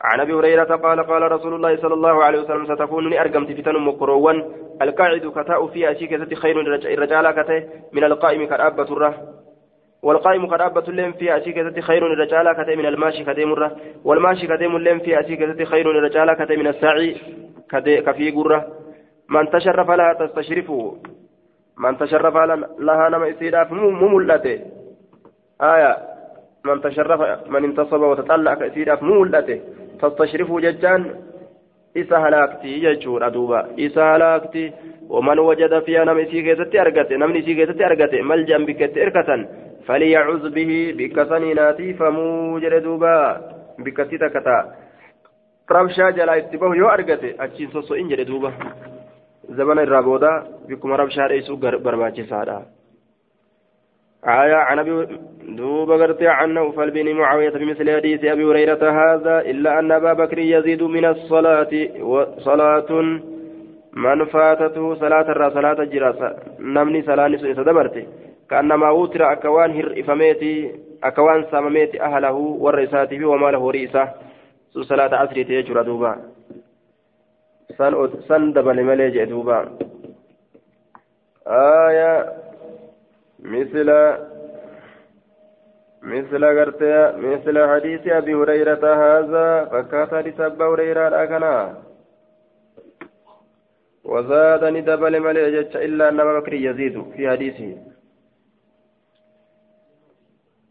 عن 0.00 0.20
أبي 0.20 0.32
هريرة 0.32 0.76
قال 0.76 1.06
قال 1.06 1.32
رسول 1.32 1.54
الله 1.54 1.76
صلى 1.76 1.94
الله 1.94 2.24
عليه 2.24 2.40
وسلم 2.40 2.74
ستكون 2.74 3.12
أرقمت 3.14 3.52
فتن 3.52 3.78
مكروان 3.78 4.44
القاعد 4.82 5.32
كتاء 5.36 5.66
في 5.66 5.90
أشيك 5.90 6.34
خير 6.34 6.60
الرجال 6.60 7.30
كته 7.30 7.68
من 7.92 8.04
القائم 8.04 8.46
كرابة 8.46 8.82
الره. 8.82 9.35
والقائم 10.02 10.46
كرابة 10.46 10.92
لهم 10.92 11.12
في 11.12 11.36
اشيك 11.36 11.80
خير 11.80 12.06
الرجال 12.06 12.52
كته 12.52 12.74
من 12.74 12.86
الماشي 12.86 13.24
كديم 13.24 13.52
الره 13.52 13.76
والماشي 14.04 14.46
كديم 14.46 14.78
لهم 14.78 14.98
في 14.98 15.20
اشيك 15.20 15.62
خير 15.64 15.90
الرجال 15.90 16.32
كته 16.32 16.56
من 16.56 16.66
الساعي 16.66 17.16
كفي 18.06 18.30
قرة. 18.30 18.66
من 19.28 19.50
تشرف 19.50 19.90
لها 19.90 20.12
تستشرفه 20.12 20.96
من 21.78 21.98
تشرف 21.98 22.36
لها 22.78 23.08
نما 23.08 23.30
استيداف 23.30 23.72
مملته 23.72 24.60
آية 25.62 25.96
من 26.64 26.80
تشرف 26.80 27.48
من 27.48 27.64
انتصب 27.64 28.00
وتطلع 28.00 28.54
كثيرا 28.54 28.98
مولته 29.02 29.60
تستشرف 30.02 30.52
ججان 30.52 31.14
إسا 31.96 32.16
هلاكتي 32.16 32.80
ججور 32.80 33.26
أدوبا. 33.26 33.60
إسا 33.78 34.16
هلاكتي 34.16 34.72
ومن 35.08 35.38
وجد 35.38 35.78
فيها 35.78 36.04
نم 36.04 36.18
إسي 36.18 36.42
كيستي 36.42 36.80
أرقته 36.80 37.16
نم 37.16 37.36
إسي 37.36 37.54
كيستي 37.54 37.86
أرقته 37.86 38.22
ملجأ 38.22 38.58
بكت 38.58 38.98
إركة 38.98 39.48
فليعوذ 39.86 40.50
به 40.50 40.94
بكسني 40.98 41.54
ناتي 41.54 41.94
فموجر 41.94 42.78
دوبا 42.78 43.40
بكتي 43.78 44.18
تكتا. 44.18 44.58
ربشا 45.70 46.10
جلا 46.10 46.36
اتباه 46.36 46.74
يو 46.74 46.88
أرقته 46.88 47.34
أجين 47.40 47.68
سوسو 47.70 47.94
إنجر 47.94 48.22
دوبا. 48.22 48.52
زمن 49.48 49.78
الرابودا 49.78 50.32
بكم 50.68 50.92
ربشا 50.92 51.26
رئيسو 51.26 51.56
برباجي 51.56 52.24
سادا. 52.24 52.62
آية 54.24 54.54
عن 54.54 54.78
أبي 54.78 55.18
دوب 55.48 55.90
قرتي 55.90 56.28
عن 56.28 56.54
نوفل 56.54 56.90
بن 56.90 57.12
معاوية 57.14 57.50
بمثل 57.50 57.96
حديث 57.96 58.24
أبي 58.24 58.44
هريرة 58.44 58.82
هذا 59.00 59.40
إلا 59.40 59.78
أن 59.78 59.92
أبا 59.92 60.12
بكر 60.12 60.38
يزيد 60.38 60.82
من 60.82 61.04
الصلاة 61.04 61.72
وصلاة 62.00 62.90
من 63.92 64.24
فاتته 64.24 64.94
صلاة 64.94 65.28
الرا 65.30 65.48
صلاة 65.50 65.78
نمني 66.58 67.02
صلاة 67.02 67.28
نسو 67.28 67.62
دبرتي. 67.62 68.06
كأنما 68.50 68.88
أوتر 68.88 69.32
أكوان 69.32 69.70
هر 69.76 70.00
إفميتي 70.00 70.74
أكوان 71.04 71.44
سامميتي 71.50 72.02
أهله 72.02 72.32
والرساته 72.32 73.24
وماله 73.26 73.70
رئيسة. 73.70 74.04
سو 74.70 74.82
صلاة 74.82 75.14
عصر 75.14 75.42
تيجر 75.42 75.82
دوبا. 75.82 76.12
سن 77.78 77.92
سن 78.28 78.52
دبل 78.52 78.84
مليج 78.84 79.24
دوبا. 79.24 79.78
آية 81.46 82.32
مثل 83.42 83.88
مثل 86.02 86.44
قرتي 86.44 87.12
مثل 87.16 87.68
حديث 87.70 88.08
أبي 88.08 88.34
هريرة 88.34 88.84
هذا 89.04 89.64
فكات 89.64 90.14
لسب 90.14 90.62
هريرة 90.62 91.22
أكنا 91.22 91.74
وزاد 94.04 94.64
ندبل 94.64 95.20
ملئ 95.20 95.44
إلا 95.86 96.08
أن 96.08 96.16
بكر 96.16 96.54
يزيد 96.54 97.04
في 97.16 97.30
حديثه. 97.30 97.85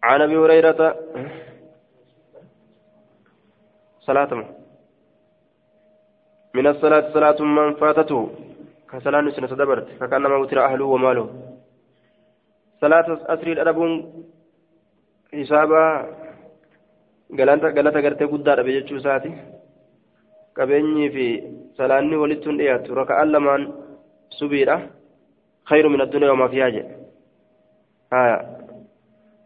عن 0.08 0.22
أبي 0.22 0.38
هريرة 0.38 0.82
صلاة 4.08 4.32
من 6.58 6.68
الصلاة 6.68 7.06
صلاة 7.14 7.40
من 7.42 7.74
فاتته 7.82 8.20
كصلاة 8.90 9.22
نسنة 9.22 9.48
دبرت 9.48 9.88
فكأنما 10.00 10.36
وتر 10.42 10.66
أهله 10.66 10.86
وماله 10.86 11.28
صلاة 12.82 13.08
أسري 13.34 13.52
الأربون 13.54 13.92
حسابا 15.34 15.86
galata 17.34 17.72
galata 17.74 18.02
gartee 18.06 18.28
guddaadha 18.30 18.64
jechuu 18.64 19.00
isaati 19.02 19.32
qabeenyii 20.58 21.10
fi 21.16 21.26
salaanni 21.78 22.16
walitti 22.22 22.50
hin 22.50 22.60
dhiyaatu 22.60 22.98
raka'aan 23.00 23.32
lamaan 23.36 23.64
subiidha 24.40 24.76
khayru 25.70 25.90
min 25.90 26.04
addunyaa 26.06 26.34
wamaa 26.34 26.52
fiyaa 26.54 26.70
jedhe 26.76 26.94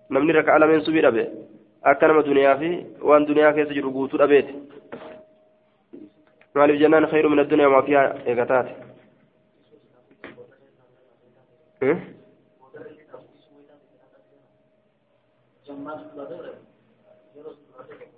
namni 0.10 0.34
raka'a 0.40 0.60
lameen 0.60 0.82
subii 0.86 1.02
dhabe 1.06 1.24
akka 1.92 2.08
nama 2.08 2.22
duniyaa 2.28 2.58
fi 2.62 2.70
waan 3.10 3.28
duniyaa 3.28 3.54
keessa 3.58 3.74
jiru 3.78 3.92
guutuu 3.98 4.20
dhabeeti 4.22 4.54
maaliif 6.56 6.80
jennaan 6.82 7.10
khayru 7.12 7.30
min 7.30 7.40
addunyaa 7.44 7.70
wamaa 7.70 7.86
fiyaa 7.90 8.08
eegataate 8.26 8.72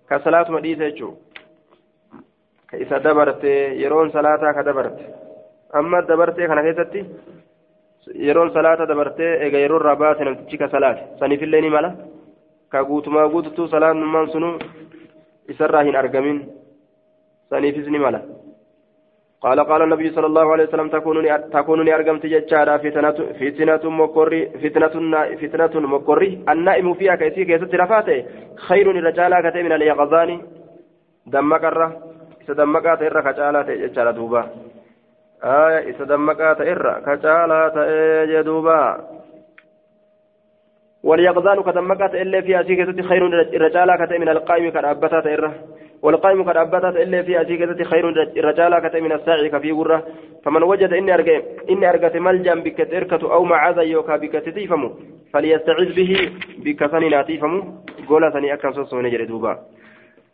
ka 0.10 0.20
salaatuma 0.24 0.60
dhiise 0.62 0.84
jechuun 0.92 1.16
ka 2.70 2.78
isa 2.84 3.00
dabarte 3.00 3.52
yeroon 3.82 4.12
salaataa 4.12 4.54
ka 4.54 4.64
dabarte 4.64 5.04
amma 5.80 6.02
dabartee 6.10 6.48
kana 6.48 6.62
keessatti 6.66 7.02
yeroon 8.16 8.52
salaata 8.54 8.86
dabartee 8.86 9.32
eega 9.46 9.60
yeroo 9.64 9.80
irraa 9.80 9.96
baate 9.96 10.26
namtichi 10.26 10.58
ka 10.58 10.70
salaate. 10.70 11.02
Saniifillee 11.20 11.62
ni 11.62 11.70
mala. 11.70 11.92
Ka 12.70 12.84
guutumaa 12.84 13.30
guututuu 13.30 13.68
salaannummaan 13.68 14.32
sunu 14.32 14.60
isarraa 15.48 15.84
hin 15.84 15.96
argamin. 15.96 16.46
Saniifis 17.50 17.88
ni 17.88 18.00
mala. 18.00 18.22
قال 19.42 19.60
قال 19.60 19.82
النبي 19.82 20.10
صلى 20.10 20.26
الله 20.26 20.52
عليه 20.52 20.64
وسلم 20.64 20.90
تكونني 20.90 21.38
تكونني 21.38 21.96
ارغمت 21.96 22.26
جچارا 22.26 22.78
فتنه 22.78 23.18
فتنه 23.40 23.84
مكري 23.90 24.50
فتنه 24.62 24.96
فتنه 25.42 25.88
مكري 25.88 26.30
النائم 26.50 26.94
فيها 26.94 27.16
كيسي 27.16 27.46
كيست 27.46 27.76
رفاته 27.76 28.26
خير 28.56 28.92
الرجال 28.92 29.34
كتم 29.46 29.66
من 29.66 29.72
اليقظان 29.72 30.42
كچالا 33.26 33.62
جچارا 33.82 34.12
دوبا 34.12 34.42
آية 35.44 35.96
سدمقات 36.00 36.62
الرا 36.62 37.00
كچالا 37.06 37.62
تجدوبا 37.76 38.82
واليقظان 41.04 41.64
كدمقات 41.64 42.16
الا 42.16 42.42
فيها 42.42 42.62
كيست 42.62 43.02
خير 43.02 43.28
الرجال 43.28 43.96
كتم 43.96 44.22
من 44.22 44.30
القائم 44.30 44.70
كدابتا 44.70 45.20
الرا 45.34 45.52
والقائم 46.02 46.50
أبتت 46.50 46.96
إلا 47.04 47.22
في 47.22 47.42
أتيكة 47.42 47.84
خير 47.84 48.04
رجالا 48.38 48.80
كت 48.80 48.96
من 48.96 49.12
الساعي 49.12 49.50
كفي 49.50 49.72
غرة 49.72 50.04
فمن 50.44 50.64
وجد 50.64 50.94
إني 50.94 51.14
أرجع 51.14 51.40
إني 51.70 51.90
أرجع 51.90 52.20
ملجا 52.20 52.56
بك 52.56 52.78
تركة 52.92 53.34
أو 53.34 53.44
معاذ 53.44 53.78
يوكا 53.78 54.16
بك 54.18 54.32
تتيفمو 54.32 54.90
فليستعذ 55.34 55.96
به 55.96 56.32
بك 56.58 56.86
ثني 56.86 57.10
ناتيفمو 57.10 57.64
قول 58.10 58.34
ثني 58.34 58.54
أكن 58.54 58.74
سوسو 58.74 59.02
نجري 59.02 59.26
دوبا 59.26 59.60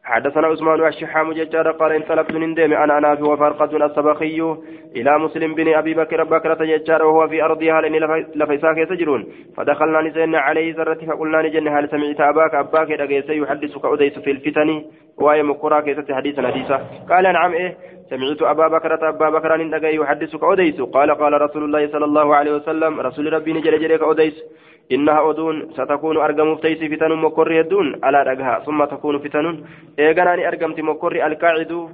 حدثنا 0.08 0.48
عثمان 0.48 0.82
والشحام 0.82 1.34
ججار 1.34 1.72
قال 1.72 1.92
انطلقت 1.92 2.32
نندم 2.32 2.74
أنا 2.74 2.98
أنا 2.98 3.12
وفرقة 3.14 3.86
السبخي 3.86 4.56
إلى 4.96 5.20
مسلم 5.20 5.56
بن 5.56 5.74
أبي 5.74 5.94
بكر 5.94 6.24
بكرة 6.24 6.66
ججار 6.66 7.04
وهو 7.04 7.28
في 7.28 7.44
أرضها 7.44 7.82
لاني 7.82 8.00
لفيساك 8.36 8.78
يسجرون. 8.78 9.26
فدخلنا 9.58 10.02
نسين 10.02 10.36
عليه 10.36 10.76
ذرة 10.76 11.06
فقلنا 11.08 11.42
نجن 11.42 11.68
هل 11.68 11.90
سمعت 11.90 12.22
أباك؟ 12.22 12.56
أباك 12.56 12.90
يحدثك 13.30 13.86
أديس 13.86 14.20
في 14.20 14.32
الفتن. 14.32 14.84
وهي 15.18 15.44
مقرا 15.44 15.80
كيست 15.82 16.12
حديثا 16.12 16.48
حديثا. 16.48 16.78
قال 17.10 17.24
نعم 17.24 17.54
إيه. 17.54 17.78
سمعت 18.10 18.42
أبا 18.42 18.68
بكر 18.68 19.10
أبا 19.10 19.30
بكر 19.30 19.68
دقي 19.68 19.96
يحدثك 19.96 20.44
اديس 20.44 20.82
قال 20.82 21.12
قال 21.12 21.42
رسول 21.42 21.64
الله 21.64 21.88
صلى 21.88 22.06
الله 22.06 22.36
عليه 22.36 22.52
وسلم 22.52 23.00
رسول 23.00 23.34
ربي 23.34 23.54
نجل 23.54 23.80
جريك 23.80 24.02
اديس 24.02 24.44
إنها 24.92 25.30
أدون 25.30 25.72
ستكون 25.74 26.18
أرقم 26.18 26.56
فتيس 26.56 26.92
فتن 26.92 27.12
مكر 27.16 27.52
يدون. 27.52 28.00
على 28.04 28.24
رقها 28.24 28.60
ثم 28.66 28.86
تكون 28.86 29.20
فتن. 29.20 29.64
إيغاناني 30.00 30.48
أرقمت 30.48 30.80
مكر 30.80 31.28
القاعد. 31.28 31.90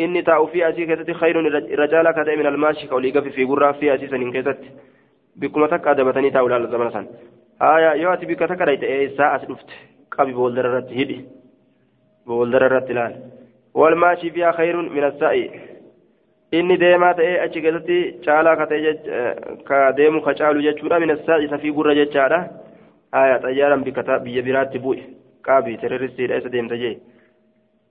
إني 0.00 0.22
تاء 0.22 0.46
في 0.46 0.68
أسيكة 0.68 1.12
خير 1.12 1.36
رجال 1.78 2.10
كذا 2.10 2.34
من 2.36 2.46
الماشي. 2.46 2.86
كولي 2.86 3.10
قف 3.10 3.28
في 3.28 3.44
قرى 3.44 3.72
في 3.72 3.94
أسيسا 3.94 4.16
إنكتت 4.16 4.58
بكم 5.36 5.66
تك 5.66 5.86
أدبتني 5.86 6.30
تاول 6.30 6.52
على 6.52 6.64
الزمن 6.64 6.90
سن. 6.90 7.06
آية 7.62 8.02
يواتي 8.02 8.26
بك 8.26 8.38
تكريت 8.38 8.82
إيه 8.82 9.16
ساعة 9.16 9.40
قبي 10.18 10.32
بولدر 10.32 10.78
هدي 10.78 11.24
بولدر 12.26 12.66
الرت 12.66 12.90
الآن 12.90 13.14
والماشي 13.74 14.30
فيها 14.30 14.52
خير 14.52 14.76
من 14.76 15.04
achi 16.52 17.60
keessatti 17.60 17.96
caalaa 18.24 18.56
ka 18.56 18.66
ta'e 18.66 18.92
ka 19.68 19.92
deemu 19.98 20.22
ka 20.22 20.34
caalu 20.34 20.62
jechuudha 20.62 21.00
min 21.00 21.10
assaa'i 21.10 21.48
safii 21.48 21.72
gurra 21.72 21.94
jechaadha 21.94 22.38
aya 23.12 23.40
xayyaaran 23.42 23.84
bikata 23.84 24.18
biyya 24.24 24.42
biraatti 24.42 24.78
bu'e 24.78 25.02
qaabi 25.42 25.76
terroristiidha 25.82 26.38
isa 26.40 26.52
deemta 26.54 26.76
jee 26.76 26.96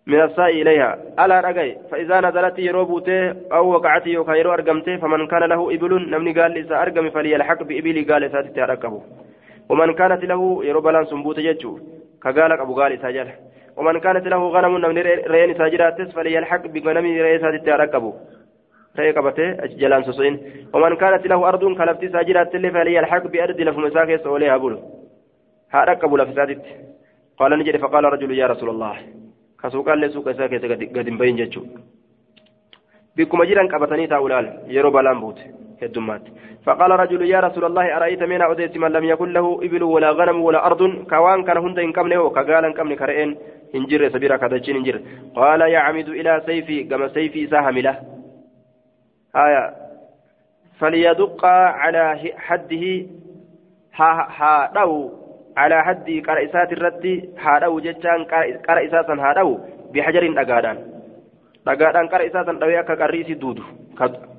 من 0.08 0.22
الساء 0.22 0.50
إليها 0.50 0.98
ألا 1.20 1.40
رقي 1.40 1.76
فإذا 1.92 2.22
نزلت 2.22 2.60
يروبوت 2.60 3.10
أو 3.52 3.74
وقعت 3.74 4.08
يوكا 4.08 4.34
يرو 4.34 4.54
أرقمت 4.54 4.90
فمن 4.90 5.28
كان 5.28 5.44
له 5.44 5.74
إبل 5.76 5.92
نمني 6.12 6.32
قال 6.40 6.58
إذا 6.58 6.82
أرقم 6.82 7.10
فليلحق 7.10 7.64
بإبلي 7.64 8.02
قال 8.02 8.24
إذا 8.24 8.42
تتركبه 8.42 9.02
ومن 9.70 9.94
كانت 9.94 10.24
له 10.26 10.66
يروبلان 10.66 11.06
سنبوت 11.06 11.40
ججو 11.40 11.80
كقالك 12.24 12.60
أبو 12.60 12.74
قال 12.82 12.92
إذا 12.92 13.10
ومن 13.78 14.00
كانت 14.00 14.28
له 14.28 14.42
غنم 14.56 14.78
نمني 14.78 15.02
رين 15.34 15.58
ساجرات 15.58 16.02
فليلحق 16.16 16.64
بغنم 16.68 17.06
ka 21.76 21.86
lafti 21.86 22.06
isaa 22.06 22.24
jiraatillee 22.24 22.72
falyalhaq 22.72 23.24
biardi 23.34 23.64
lafuma 23.68 23.88
isaa 23.88 24.06
keessa 24.06 24.30
oolee 24.30 24.50
haa 24.50 24.60
bulu 24.60 24.78
haa 25.74 25.86
dhaqqabu 25.90 26.18
lafisaatitti 26.18 26.72
qaala 27.40 27.58
ni 27.58 27.68
jedhe 27.68 27.84
faqaala 27.84 28.14
rajulu 28.16 28.34
yaa 28.40 28.48
rasuula 28.54 28.72
allah 28.76 28.96
ka 29.62 29.70
suuqaallee 29.74 30.10
suuqa 30.16 30.32
isaa 30.32 30.48
keessa 30.48 30.68
gad 30.96 31.08
hin 31.12 31.18
bahin 31.22 31.38
jechuu 31.42 31.66
bikkuma 33.16 33.50
jiran 33.50 33.72
qabatanii 33.74 34.08
taa'u 34.14 34.32
laal 34.34 34.48
yeroo 34.78 34.96
balaan 34.98 35.20
buute 35.26 35.44
heddummaatti 35.84 36.32
فقال 36.66 36.92
رجل 36.92 37.22
يا 37.30 37.40
رسول 37.40 37.66
الله 37.66 37.98
أرأيت 37.98 38.24
من 38.24 38.42
أوديت 38.42 38.78
من 38.78 38.92
لم 38.92 39.04
يكن 39.04 39.30
له 39.34 39.60
إبل 39.64 39.84
ولا 39.84 40.12
غنم 40.12 40.42
ولا 40.42 40.66
أرض 40.66 40.82
كوان 41.10 41.44
كان 41.44 41.58
هند 41.58 41.80
إن 41.80 41.92
كمنه 41.94 42.20
وكقال 42.22 42.74
كمن 42.74 42.96
كرئين 42.96 43.38
إنجر 43.76 44.10
سبيرا 44.10 44.38
كدجين 44.38 44.76
إنجر. 44.76 45.02
قال 45.36 45.62
يعمد 45.62 46.10
إلى 46.10 46.42
سيفي 46.46 46.84
كما 46.84 47.08
سيفي 47.08 47.48
سهم 47.48 47.78
له 47.78 47.96
آية 49.36 49.74
فليدق 50.80 51.46
على 51.46 52.04
حده 52.38 52.86
ها 53.96 54.28
ها 54.38 54.72
دو 54.76 55.12
على 55.58 55.84
حد 55.84 56.08
قرئسات 56.28 56.74
الرد 56.74 57.06
ها 57.38 57.60
دو 57.60 57.80
جتان 57.80 58.24
قرئساسا 58.68 59.14
ها 59.14 59.34
دو 59.34 59.60
بحجر 59.94 60.24
دغادان 60.34 60.78
دغادان 61.66 62.08
قرئساسا 62.08 62.54
دوي 62.54 62.80
اكا 62.80 62.94
قريسي 62.94 63.34
دودو. 63.34 63.64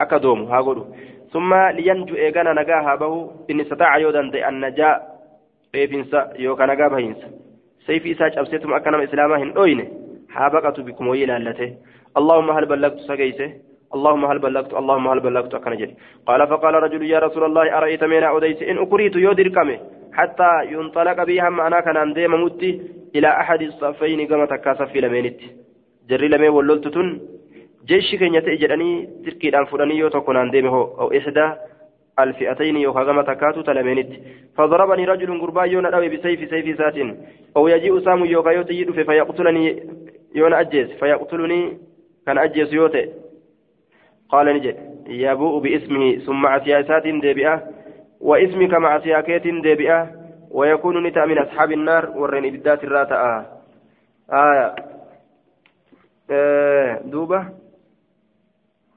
أكا 0.00 0.16
دوم 0.16 0.42
ها 0.52 0.60
غدو 0.60 0.84
ثم 1.32 1.54
لينجو 1.54 2.14
إيغانا 2.16 2.52
نغا 2.52 2.78
ها 2.86 2.94
بهو 2.94 3.30
إن 3.50 3.60
استطاع 3.60 3.98
يودان 3.98 4.30
دي 4.30 4.48
النجاء 4.48 5.16
eefinsa 5.76 6.28
yookaan 6.38 6.68
nagaa 6.68 6.90
bahiinsa 6.90 7.26
nama 8.90 9.04
islaamaa 9.08 9.38
hin 9.44 9.54
dhoyne 9.60 9.84
haa 10.34 10.50
baqatu 10.50 10.84
bikkuma 10.88 11.10
wayii 11.10 11.24
ilaallate 11.28 11.66
allahumma 12.14 12.54
hal 12.58 12.66
ballaqtu 12.66 13.08
sageyse 13.12 13.46
اللهم 13.94 14.24
هل 14.24 14.38
بلغت 14.38 14.74
اللهم 14.74 15.08
هل 15.08 15.20
بلغت 15.20 15.54
أكنجل 15.54 15.90
قال 16.26 16.40
فقال 16.46 16.74
رجل 16.74 17.02
يا 17.02 17.18
رسول 17.18 17.44
الله 17.44 17.78
أرأيت 17.78 18.04
من 18.04 18.22
أوديت 18.22 18.62
إن 18.62 18.78
أكريت 18.78 19.16
يودر 19.16 19.48
كمه. 19.48 19.78
حتى 20.12 20.50
ينطلق 20.72 21.18
بها 21.24 21.48
معنا 21.48 21.80
كان 21.80 21.96
أنديم 21.96 22.34
متي 22.44 22.70
إلى 23.16 23.28
أحد 23.28 23.62
الصفين 23.62 24.26
كما 24.26 24.46
تكاسف 24.46 24.88
في 24.92 25.00
لمينت. 25.00 25.40
جري 26.08 26.28
لمي 26.28 26.48
ولولتتن. 26.48 27.08
جيش 27.86 28.14
كن 28.20 28.34
يتأجرني 28.34 28.90
تركي 29.24 29.48
الآن 29.48 29.64
فراني 29.64 29.98
يوتكون 29.98 30.36
أنديم 30.36 30.66
هو 30.66 30.82
أو 31.00 31.06
إحدى 31.18 31.46
الفئتين 32.18 32.76
يوكا 32.76 33.04
كما 33.04 33.22
تكاتو 33.22 33.60
تلمينت. 33.60 34.10
فضربني 34.56 35.04
رجل 35.04 35.40
قربا 35.40 35.64
يونا 35.64 35.96
أوي 35.96 36.08
بسيف 36.08 36.50
سيف 36.50 36.78
سات 36.78 36.94
أو 37.56 37.68
يجيء 37.68 38.00
سام 38.00 38.24
يوكا 38.24 38.50
يوتي 38.50 38.84
فيقتلني 38.92 39.82
يونا 40.34 40.60
أجيز. 40.60 40.90
فيقتلني 40.92 41.78
كان 42.26 42.38
أجيز 42.38 42.74
يوتي. 42.74 43.12
قال 44.28 44.46
نجد 44.46 44.76
يبوء 45.06 45.60
باسمه 45.60 46.16
ثم 46.26 46.46
عسياسات 46.46 47.02
ديبئة. 47.02 47.62
واسمك 48.20 48.74
مع 48.74 48.98
سياكيت 48.98 49.42
ديبئة. 49.42 50.10
ويكون 50.50 51.06
نتا 51.06 51.24
من 51.24 51.38
أصحاب 51.38 51.72
النار. 51.72 52.10
ورين 52.16 52.44
إبدات 52.44 52.84
الراتة 52.84 53.46
آية. 54.32 54.74
آه 56.30 57.00
دوبة. 57.04 57.46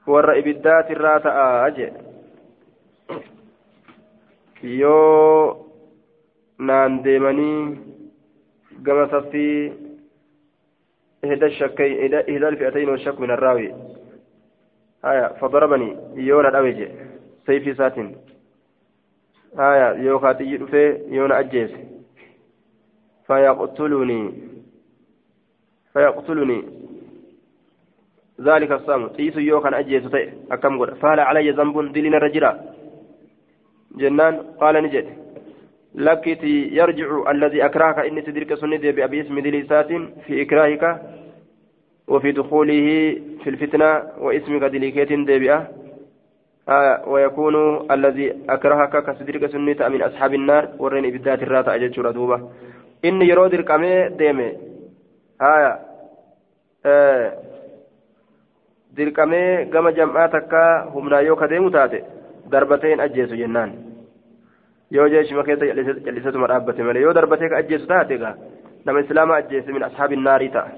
ور 0.06 0.38
إبدات 0.38 0.90
الراتة 0.90 1.30
أجي. 1.66 2.09
Yoo 4.62 5.66
naan 6.58 7.02
deemanii 7.04 7.78
gama 8.82 9.08
saffii 9.08 9.72
ihda 11.22 11.50
shakkay 11.50 11.92
ihda 12.06 12.48
alfi'atayn 12.48 12.88
والشك 12.88 13.20
من 13.20 13.30
الراوي 13.30 13.74
آية 15.04 15.26
فضربني 15.40 15.96
يونا 16.16 16.58
أويجي 16.58 16.88
سيفي 17.46 17.74
ساتين 17.74 18.16
آية 19.58 19.92
يوكاتي 20.04 20.44
يدفي 20.44 20.98
يونا 21.08 21.40
أجيس 21.40 21.70
فيقتلني 23.26 24.32
فيقتلني 25.92 26.64
ذلك 28.40 28.72
الصام 28.72 29.08
تيس 29.08 29.36
يوكان 29.36 29.74
أجيس 29.74 30.02
أكم 30.50 30.80
قد 30.80 30.94
فهل 30.94 31.20
علي 31.20 31.50
ذنب 31.50 31.92
دلنا 31.92 32.18
رجلا 32.18 32.79
جنان 33.96 34.34
قال 34.60 34.82
نجد. 34.82 35.06
لكتي 35.94 36.68
يرجع 36.72 37.30
الذي 37.30 37.64
أكرهك 37.64 37.98
إني 37.98 38.22
تدرك 38.22 38.54
سندي 38.54 38.92
بأبي 38.92 39.20
اسم 39.20 39.38
دليسات 39.38 39.88
في 40.26 40.42
إكراهك 40.42 41.02
وفي 42.08 42.32
دخوله 42.32 42.86
في 43.42 43.50
الفتنة 43.50 44.02
واسم 44.18 44.64
قدليكيت 44.64 45.12
ديبئة 45.12 45.68
آه 46.68 47.08
ويكون 47.08 47.56
الذي 47.90 48.36
أكرهك 48.48 49.04
كصدرك 49.04 49.46
سنة 49.46 49.88
من 49.88 50.02
أصحاب 50.02 50.34
النار. 50.34 50.68
ورين 50.78 51.04
إبدات 51.04 51.42
الراتة 51.42 51.74
أجل 51.74 51.94
شردوبة 51.94 52.50
إني 53.04 53.28
يرود 53.28 53.54
القمي 53.54 54.08
ديمي. 54.08 54.52
آية 55.42 55.78
آه 56.86 57.32
dirqamee 58.96 59.70
gama 59.70 59.92
jam'aa 59.92 60.28
takka 60.28 60.90
humnaa 60.94 61.20
yoo 61.22 61.36
kadeemu 61.36 61.70
taate 61.70 62.02
darbateen 62.54 63.00
ajjeesu 63.06 63.36
jennaan 63.42 63.72
yoo 64.96 65.08
jeeshima 65.14 65.44
keessa 65.48 65.94
callisatuma 66.06 66.50
dhaabbate 66.52 66.82
malee 66.88 67.02
yoo 67.06 67.14
darbatee 67.18 67.48
ka 67.52 67.60
ajjeesu 67.62 67.86
taate 67.92 68.14
egaa 68.18 68.34
nama 68.84 69.00
islaama 69.04 69.36
ajjeese 69.40 69.72
min 69.72 69.86
ashaabi 69.88 70.16
naarii 70.16 70.50
ta'a 70.56 70.70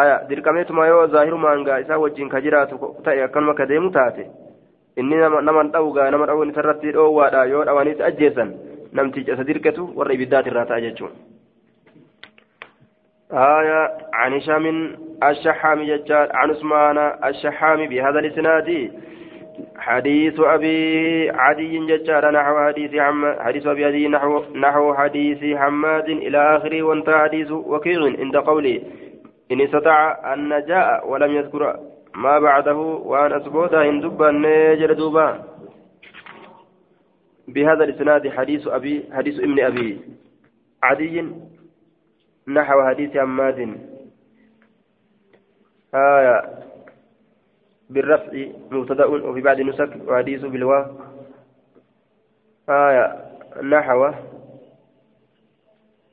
haya 0.00 0.18
dirqameetuma 0.28 0.86
yoo 0.92 1.06
zaahirumaan 1.14 1.64
gaa 1.70 1.78
isaa 1.84 1.98
wajjin 2.04 2.28
ka 2.34 2.40
jiraatu 2.46 2.94
ta'e 3.04 3.22
akkanuma 3.28 3.54
ka 3.54 3.66
deemu 3.72 3.90
taate 3.98 4.26
inni 4.96 5.22
naman 5.48 5.72
dha'u 5.72 5.92
gaa 5.98 6.10
nama 6.10 6.26
dha'uun 6.32 6.52
isarratti 6.54 6.92
dhoowwaadha 6.98 7.44
yoo 7.54 7.64
dhawaniis 7.70 8.04
ajjeesan 8.10 8.54
namticha 8.92 9.32
isa 9.38 9.48
dirqetu 9.50 9.90
warra 9.98 10.14
ibiddaati 10.18 10.54
irraa 10.54 10.68
ta'a 10.70 10.86
jechuudha. 10.86 11.18
آية 13.32 13.90
عن 14.12 14.32
هشام 14.32 14.96
الشحام 15.22 15.82
ججال 15.82 16.28
عن 16.32 16.50
عثمان 16.50 16.98
الشحام 17.24 17.86
بهذا 17.86 18.18
الإسناد 18.18 18.92
حديث 19.76 20.40
أبي 20.40 21.30
عدي 21.30 21.78
ججال 21.86 22.34
نحو 22.34 22.58
حديث 22.66 22.94
عم 22.94 23.34
حديث 23.40 23.66
أبي 23.66 23.84
عدي 23.84 24.08
نحو 24.08 24.44
نحو 24.54 24.94
حديث 24.94 25.56
حماد 25.56 26.08
إلى 26.08 26.56
آخره 26.56 26.82
وانتهى 26.82 27.18
حديث 27.18 27.50
وكيع 27.50 28.00
عند 28.18 28.36
قوله 28.36 28.82
إن 29.52 29.60
استطاع 29.60 30.34
أن 30.34 30.64
جاء 30.66 31.10
ولم 31.10 31.32
يذكر 31.32 31.80
ما 32.14 32.38
بعده 32.38 32.76
وأن 32.76 33.32
أثبوته 33.32 33.88
إن 33.88 34.00
دبا 34.00 34.30
نجر 34.30 34.92
دوبا. 34.92 35.44
بهذا 37.48 37.84
الإسناد 37.84 38.28
حديث 38.28 38.68
أبي 38.68 39.04
حديث 39.12 39.38
ابن 39.40 39.60
أبي 39.60 40.00
عدي 40.82 41.26
نحو 42.48 42.82
حديث 42.88 43.16
حماد. 43.16 43.78
آية 45.94 46.67
بالرفع 47.90 48.32
مبتدأ 48.70 49.06
وفي 49.06 49.40
بعد 49.40 49.60
نسك 49.60 49.90
وحديث 50.06 50.44
بالواو. 50.44 50.84
آية 52.68 53.16
نحو. 53.62 54.06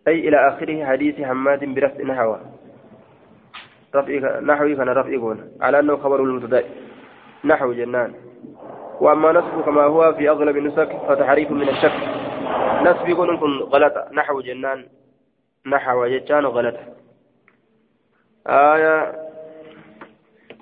أي 0.07 0.27
إلى 0.27 0.47
آخره 0.47 0.85
حديث 0.85 1.21
حماد 1.21 1.65
برفع 1.65 2.03
نحو. 2.03 2.35
رفع 3.95 4.39
نحوي 4.39 4.75
كان 4.75 4.89
رفع 4.89 5.09
يقول 5.09 5.37
على 5.61 5.79
أنه 5.79 5.97
خبر 5.97 6.23
المبتدأ. 6.23 6.63
نحو 7.45 7.73
جنان. 7.73 8.13
وأما 8.99 9.31
نصب 9.31 9.61
كما 9.61 9.83
هو 9.83 10.13
في 10.13 10.29
أغلب 10.29 10.57
النسك 10.57 10.89
فتحريف 11.07 11.51
من 11.51 11.69
الشك. 11.69 11.95
نصب 12.83 13.09
يقول 13.09 13.35
غلط. 13.63 13.93
نحو 14.13 14.41
جنان. 14.41 14.85
نحو 15.67 16.05
جتان 16.05 16.45
غلط. 16.45 16.75
آية 18.47 19.24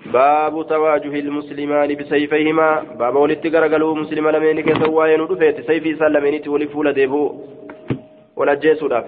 باب 0.06 0.66
تواجه 0.68 1.18
المسلمان 1.18 1.94
بسيفيهما. 1.94 2.82
باب 2.98 3.16
ولدت 3.16 3.46
غرغلو 3.46 3.94
مسلم 3.94 4.28
لمن 4.28 4.60
كسوا 4.60 5.06
ينودفت 5.06 5.60
سيفي 5.66 5.94
سلمينيت 5.94 6.48
ولفول 6.48 6.92
ديبو. 6.92 7.24
ولجيسو 8.36 8.86
داف 8.88 9.04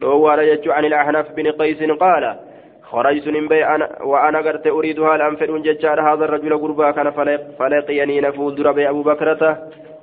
لو 0.00 0.30
يجو 0.30 0.72
عن 0.72 0.84
الأحناف 0.84 1.32
بن 1.32 1.46
قيس 1.50 1.82
قال 1.82 2.36
خرجت 2.82 3.28
من 3.28 3.48
بي 3.48 3.64
أنا 3.64 4.02
وأنا 4.02 4.38
قرت 4.38 4.66
أريدها 4.66 5.16
الأنفر 5.16 5.58
ججار 5.58 6.00
هذا 6.00 6.24
الرجل 6.24 6.58
قربا 6.58 6.90
كان 6.90 7.10
فلقيني 7.58 8.20
نفول 8.20 8.54
دربي 8.54 8.88
أبو 8.88 9.02
بكرة. 9.02 9.42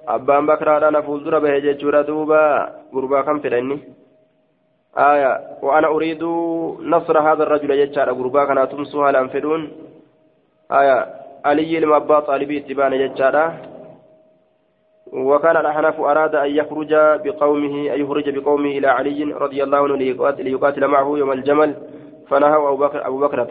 أبان 0.07 0.45
بكرة 0.45 0.89
نفول 0.89 1.23
دربي 1.23 1.59
ججور 1.65 2.01
دوبا. 2.01 2.45
قربا 2.93 3.21
كم 3.21 3.39
فلني 3.39 3.77
آية 4.97 5.39
وأنا 5.61 5.87
أريد 5.87 6.23
نصر 6.93 7.19
هذا 7.19 7.43
الرجل 7.43 7.85
ججار 7.85 8.11
قربا 8.11 8.45
كان 8.45 8.69
تمسوها 8.69 9.09
الأنفرون 9.09 9.71
آية 10.71 11.07
علي 11.45 11.79
لما 11.79 11.97
أبا 11.97 12.19
طالبي 12.19 12.57
اتبان 12.57 12.91
ججارا 12.97 13.57
وكان 15.13 15.57
الأحناف 15.57 15.99
أراد 15.99 16.35
أن 16.35 16.49
يخرج 16.55 16.93
بقومه 17.25 17.93
أن 17.93 18.01
يخرج 18.01 18.29
بقومه 18.29 18.69
إلى 18.77 18.87
علي 18.87 19.23
رضي 19.23 19.63
الله 19.63 19.77
عنه 19.77 19.95
ليقاتل 20.39 20.87
معه 20.87 21.17
يوم 21.17 21.31
الجمل. 21.31 21.75
فنهوا 22.29 22.69
أبو 22.69 22.77
بكر 22.77 23.07
أبو 23.07 23.19
بكر. 23.19 23.47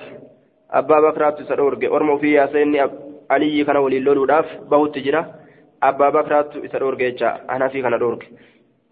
أبا 0.71 1.01
بكر 1.01 1.31
تسرورج 1.31 1.85
أرموا 1.85 2.19
في 2.19 2.33
ياسين 2.33 2.91
علي 3.31 3.65
كان 3.65 3.77
ولي 3.77 3.99
اللول 3.99 4.19
وداف 4.19 4.47
بهو 4.71 4.87
تجرى 4.87 5.27
أبا 5.83 6.09
بكر 6.11 6.43
تسرورج 6.43 7.23
أنا 7.51 7.69
في 7.69 7.83
كان 7.83 7.99
دورك 7.99 8.29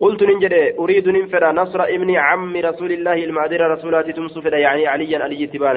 قلت 0.01 0.22
ننجد 0.22 0.55
أريد 0.78 1.09
ننفر 1.09 1.52
نصر 1.52 1.82
ابن 1.82 2.16
عم 2.16 2.56
رسول 2.56 2.93
الله 2.93 3.24
المعدر 3.24 3.70
رسولات 3.70 4.10
تمسفر 4.10 4.55
يعني 4.55 4.86
عليا 4.86 5.18
علي 5.18 5.47
تبان 5.47 5.77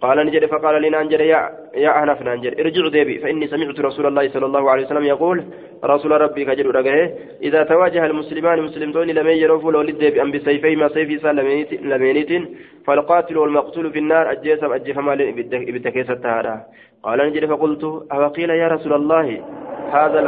قال 0.00 0.26
نجد 0.26 0.46
فقال 0.46 0.82
لنا 0.82 1.02
ننجد 1.02 1.20
يا 1.20 1.50
يا 1.74 2.02
أهنف 2.02 2.22
ننجد. 2.22 2.60
ارجع 2.60 2.88
ديبي 2.88 3.18
فإني 3.18 3.46
سمعت 3.46 3.80
رسول 3.80 4.06
الله 4.06 4.28
صلى 4.28 4.46
الله 4.46 4.70
عليه 4.70 4.84
وسلم 4.86 5.04
يقول 5.04 5.44
رسول 5.84 6.20
ربي 6.20 6.44
كجر 6.44 6.66
رقه 6.74 7.12
إذا 7.42 7.62
تواجه 7.62 8.06
المسلمان 8.06 8.62
مسلمون 8.62 9.06
لم 9.06 9.26
يجروا 9.28 9.72
لو 9.72 9.82
للديب 9.82 10.18
أم 10.18 10.30
بسيفيهما 10.30 10.88
سيفي 10.88 11.16
لمينيت 11.82 12.32
فالقاتل 12.86 13.38
والمقتول 13.38 13.92
في 13.92 13.98
النار 13.98 14.32
أجيس 14.32 14.64
أجف 14.64 14.98
مال 14.98 15.32
بالتكيس 15.72 16.10
التهارة. 16.10 16.56
قال 17.02 17.18
نجد 17.18 17.44
فقلت 17.44 17.84
أوقيل 18.12 18.50
يا 18.50 18.68
رسول 18.68 18.92
الله 18.92 19.26
هذا 19.92 20.20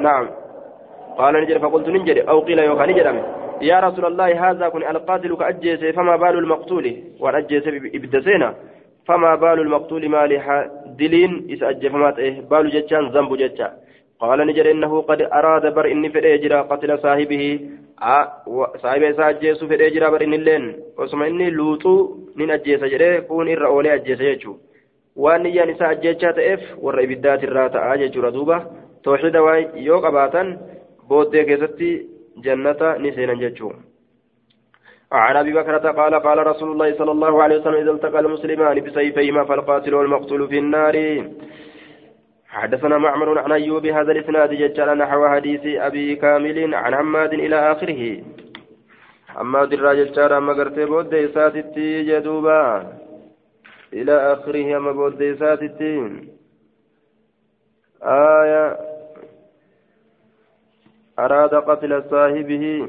نعم. 0.00 0.43
قال 1.18 1.34
نجد 1.34 1.58
فقلت 1.58 1.88
نجد 1.88 2.18
أو 2.18 2.40
قيل 2.40 2.58
يوكا 2.58 2.86
نجد 2.86 3.06
يا 3.62 3.80
رسول 3.80 4.04
الله 4.04 4.50
هذا 4.50 4.68
كن 4.68 4.82
القاتل 4.82 5.36
كأجيس 5.36 5.84
فما 5.96 6.16
بال 6.16 6.38
المقتول؟ 6.38 6.96
وأجيس 7.20 7.62
إبدسينا 7.68 8.54
فما 9.06 9.34
بال 9.34 9.60
المقتول 9.60 10.08
مالح 10.08 10.66
دلين 10.98 11.46
إذا 11.48 11.68
أجفمات 11.68 12.18
إيه 12.18 12.40
بال 12.50 12.70
جتان 12.70 13.08
ذنب 13.08 13.36
جتا 13.36 13.68
قال 14.20 14.46
نجد 14.46 14.66
إنه 14.66 15.02
قد 15.02 15.22
أراد 15.22 15.74
بر 15.74 15.86
إني 15.92 16.08
في 16.08 16.18
الإجراء 16.18 16.62
قتل 16.62 16.98
صاحبه. 16.98 17.60
صاحبه 18.82 19.10
إسا 19.10 19.28
أجيس 19.28 19.64
في 19.64 19.74
الإجراء 19.74 20.10
بر 20.10 20.22
إني 20.22 20.36
اللين 20.36 20.76
وسمع 20.98 21.26
إني 21.26 21.50
لوطو 21.50 21.94
نين 22.36 22.50
أجيس 22.50 22.84
جري 22.84 23.20
كون 23.20 23.48
إرى 23.48 23.66
أولي 23.66 23.94
أجيس 23.94 24.20
يجو 24.20 24.56
waan 25.16 25.42
niyyaan 25.42 25.70
isaa 25.70 25.88
ajjechaa 25.94 26.32
ta'eef 26.32 26.62
warra 26.82 27.02
ibiddaati 27.02 27.46
irraa 27.46 27.68
ta'aa 27.74 27.96
jechuudha 27.98 28.30
duuba 28.34 28.56
tooxida 29.02 29.38
yoo 29.88 30.00
بودي 31.08 31.44
كيستي 31.44 32.08
جنة 32.44 32.80
نسينا 32.98 33.34
جتشو 33.34 33.72
عن 35.12 35.36
أبي 35.36 35.52
بكرة 35.52 35.90
قال 35.92 36.14
قال 36.14 36.46
رسول 36.46 36.72
الله 36.72 36.98
صلى 36.98 37.10
الله 37.10 37.42
عليه 37.42 37.56
وسلم 37.58 37.74
إذا 37.74 37.90
التقى 37.90 38.20
المسلمان 38.20 38.80
بسيفيهما 38.80 39.44
فالقاتل 39.44 39.94
والمقتول 39.94 40.48
في 40.48 40.58
النار. 40.58 40.96
حدثنا 42.48 42.98
معمر 42.98 43.38
عن 43.38 43.52
أيوب 43.52 43.86
هذا 43.86 44.12
الإسناد 44.12 44.50
ججل 44.50 44.98
نحو 44.98 45.28
حديث 45.28 45.64
أبي 45.66 46.16
كامل 46.16 46.74
عن 46.74 46.94
حماد 46.96 47.32
إلى 47.32 47.72
آخره. 47.72 48.22
حماد 49.28 49.72
الراجل 49.72 50.14
شارع 50.14 50.38
ما 50.38 50.52
قرتي 50.52 50.84
بودي 50.84 51.28
ساتتي 51.28 52.02
جدوبا. 52.02 52.92
إلى 53.92 54.32
آخره 54.32 54.76
أما 54.76 54.92
بودي 54.92 55.36
ساتتي. 55.36 55.94
آية 58.02 58.93
أراد 61.18 61.54
قتل 61.54 62.04
صاحبه 62.10 62.88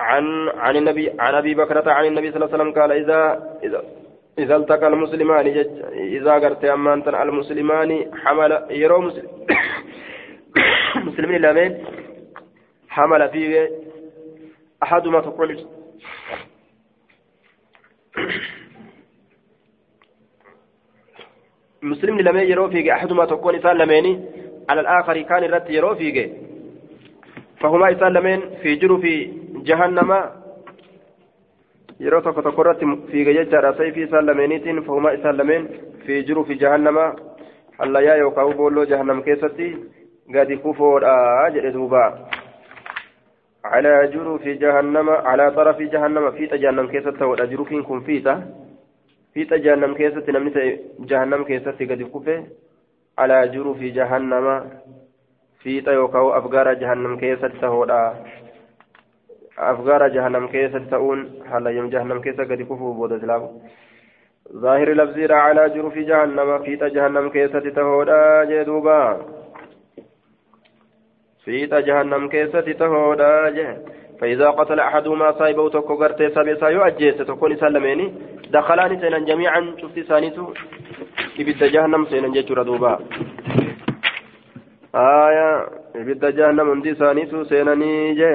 عن 0.00 0.48
عن 0.48 0.76
النبي 0.76 1.10
عن 1.18 1.34
أبي 1.34 1.54
بكرة 1.54 1.92
عن 1.92 2.04
النبي 2.06 2.32
صلى 2.32 2.44
الله 2.44 2.54
عليه 2.54 2.64
وسلم 2.64 2.80
قال 2.80 2.92
اذا 2.92 3.50
اذا 3.62 3.82
إذا 4.38 4.56
التقى 4.56 4.86
المسلمان 4.86 5.46
اذا 5.94 6.32
قرت 6.32 6.64
أمان 6.64 7.02
المسلمان 7.08 8.10
حمل 8.24 8.66
يرو 8.70 9.00
مسلم 9.00 9.28
مسلمين 11.06 11.40
لامين 11.40 11.84
حمل 12.88 13.28
فيه 13.28 13.70
أحدهما 14.82 15.20
تقول 15.20 15.50
مسلم 21.82 22.20
لمن 22.20 22.40
يرو 22.40 22.70
فيه 22.70 22.92
أحدهما 22.92 23.24
تكون 23.24 23.54
انسان 23.54 23.76
لميني؟ 23.76 24.39
على 24.70 24.80
الآخر 24.80 25.16
كان 25.30 25.42
الرد 25.44 25.70
يرو 25.70 25.94
فيك 26.00 26.18
فهما 27.60 27.86
إسلامين 27.92 28.40
في 28.62 28.70
جرف 28.82 29.04
جهنم 29.68 30.10
yeroo 32.00 32.20
tokko 32.24 32.42
tokko 32.42 32.62
irratti 32.62 32.86
fiiga 33.10 33.32
jechaadha 33.36 33.72
sayfii 33.78 34.04
isaan 34.06 34.26
lameeniitiin 34.26 34.78
fahuma 34.86 35.10
isaan 35.16 35.36
lameen 35.40 35.66
fi 36.04 36.22
jiru 36.28 36.44
fi 36.48 36.54
jahannama 36.62 37.02
hallayyaa 37.80 38.14
yookaan 38.22 38.54
boolloo 38.60 38.84
jahannam 38.92 39.20
keessatti 39.26 39.66
gadi 40.36 40.56
kufoodha 40.64 41.16
jedhe 41.56 41.72
duuba 41.78 42.04
على 43.64 44.10
جروف 44.14 44.44
جهنم 44.62 45.08
على 45.10 45.50
طرف 45.50 45.78
جهنم 45.94 46.30
في 46.30 46.46
جهنم 46.46 46.86
كيسة 46.86 47.26
ولا 47.26 47.44
جروف 47.44 47.68
كن 47.88 48.00
فيتا 48.00 48.34
في 49.34 49.44
جهنم 49.44 49.94
كيسة 49.94 50.24
نمني 50.28 50.78
جهنم 51.10 51.44
كيسة 51.44 51.78
قد 51.90 52.02
كفه 52.14 52.38
على 53.20 53.48
جروف 53.54 53.78
جهنم 53.98 54.46
في 55.62 55.82
يوكاو 55.86 56.26
أفقار 56.38 56.74
جهنم 56.74 57.16
كيسة 57.22 57.52
تهودا 57.60 58.02
أفقار 59.58 60.08
جهنم 60.08 60.46
كيسة 60.54 60.84
تؤون 60.90 61.18
حالا 61.50 61.70
يوم 61.70 61.88
جهنم 61.94 62.20
كيسة 62.20 62.44
قد 62.50 62.62
كفو 62.62 62.92
بود 62.98 63.12
سلام 63.20 63.42
ظاهر 64.64 64.88
لفظي 65.00 65.24
على 65.32 65.62
جرف 65.74 65.98
جهنم 66.10 66.58
في 66.64 66.76
جهنم 66.76 67.28
كيسة 67.34 67.64
تهودا 67.76 68.44
جدوبا 68.50 69.00
في 71.44 71.66
جهنم 71.66 72.28
كيسة 72.28 72.72
تهودا 72.80 73.48
جه 73.56 73.68
فإذا 74.20 74.50
قتل 74.50 74.80
أحدهما 74.80 75.32
صاحبه 75.38 75.70
تكو 75.70 75.94
غرتي 75.94 76.30
سابي 76.30 76.56
سايو 76.56 76.82
أجيس 76.82 77.16
تكون 77.16 77.56
سلميني 77.56 78.14
دخلان 78.50 79.00
سينا 79.00 79.18
جميعا 79.18 79.60
شفت 79.80 79.98
سانيتو. 80.08 80.44
إبدا 81.40 81.66
جهنم 81.74 82.04
سينا 82.04 82.28
جيتشورا 82.28 82.62
دوبا 82.62 82.98
آية 84.94 85.66
إبدا 85.96 86.30
جهنم 86.30 86.70
اندي 86.72 86.94
سانيتو 86.94 87.44
سينا 87.44 87.74
نيجي 87.74 88.32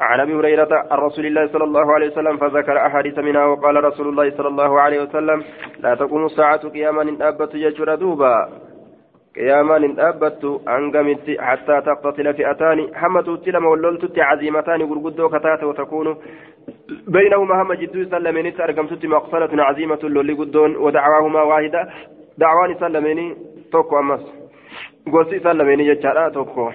عن 0.00 0.20
ابي 0.20 0.34
هريره 0.34 0.68
عن 0.90 0.98
رسول 0.98 1.26
الله 1.26 1.46
صلى 1.52 1.64
الله 1.64 1.92
عليه 1.94 2.08
وسلم 2.10 2.36
فذكر 2.36 2.76
احاديث 2.86 3.18
منها 3.18 3.44
وقال 3.44 3.84
رسول 3.84 4.08
الله 4.08 4.30
صلى 4.30 4.48
الله 4.48 4.80
عليه 4.80 5.00
وسلم 5.02 5.44
لا 5.80 5.94
تقوم 5.94 6.26
الساعة 6.26 6.68
قياما 6.68 7.02
ان 7.02 7.22
ابت 7.22 7.54
يجر 7.54 7.94
دوبا 7.94 8.48
قياما 9.36 9.76
إن 9.76 10.00
أبت 10.00 10.44
أنقمت 10.68 11.36
حتى 11.40 11.80
تقتتل 11.86 12.34
فئتان 12.34 12.78
حمد 12.94 13.38
تلم 13.44 13.64
وللت 13.66 14.18
عزيمتان 14.18 14.82
غرغدو 14.82 15.28
كتات 15.28 15.62
وتكون 15.64 16.16
بينهما 16.88 17.62
هم 17.62 17.72
جدو 17.72 18.04
سلمين 18.04 18.60
أرقمت 18.60 19.06
مقصلة 19.06 19.62
عزيمة 19.62 19.98
لولي 20.02 20.32
قدون 20.32 20.76
ودعواهما 20.76 21.42
واحدة. 21.42 21.88
دعوان 22.38 22.74
سلمين 22.80 23.36
توكو 23.72 23.98
أمس. 23.98 24.24
قوسي 25.12 25.38
سلمين 25.40 25.80
يجارا 25.80 26.28
توكو 26.28 26.72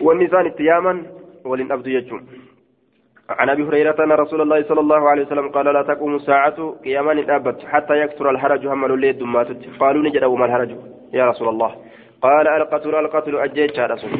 والنسان 0.00 0.46
اتياما 0.46 1.02
ولن 1.44 1.72
أبدو 1.72 1.90
يجون 1.90 2.22
عن 3.30 3.48
أبي 3.50 3.62
هريرة 3.62 4.04
أن 4.04 4.12
رسول 4.12 4.40
الله 4.40 4.62
صلى 4.62 4.80
الله 4.80 5.08
عليه 5.08 5.22
وسلم 5.22 5.48
قال 5.48 5.66
لا 5.66 5.82
تقوم 5.82 6.14
الساعة 6.14 6.74
قياما 6.84 7.36
أبت 7.36 7.58
حتى 7.72 7.94
يكثر 8.02 8.30
الحرج 8.30 8.66
هم 8.66 8.86
لولي 8.86 9.12
دماتت 9.12 9.60
قالوا 9.80 10.02
نجد 10.02 10.24
وما 10.24 10.44
الحرج. 10.46 10.70
يا 11.12 11.26
رسول 11.26 11.48
الله. 11.48 11.76
قال 12.22 12.48
القتل 12.48 12.94
القتل 12.94 13.36
أجيتش 13.36 13.78
رسول 13.80 14.10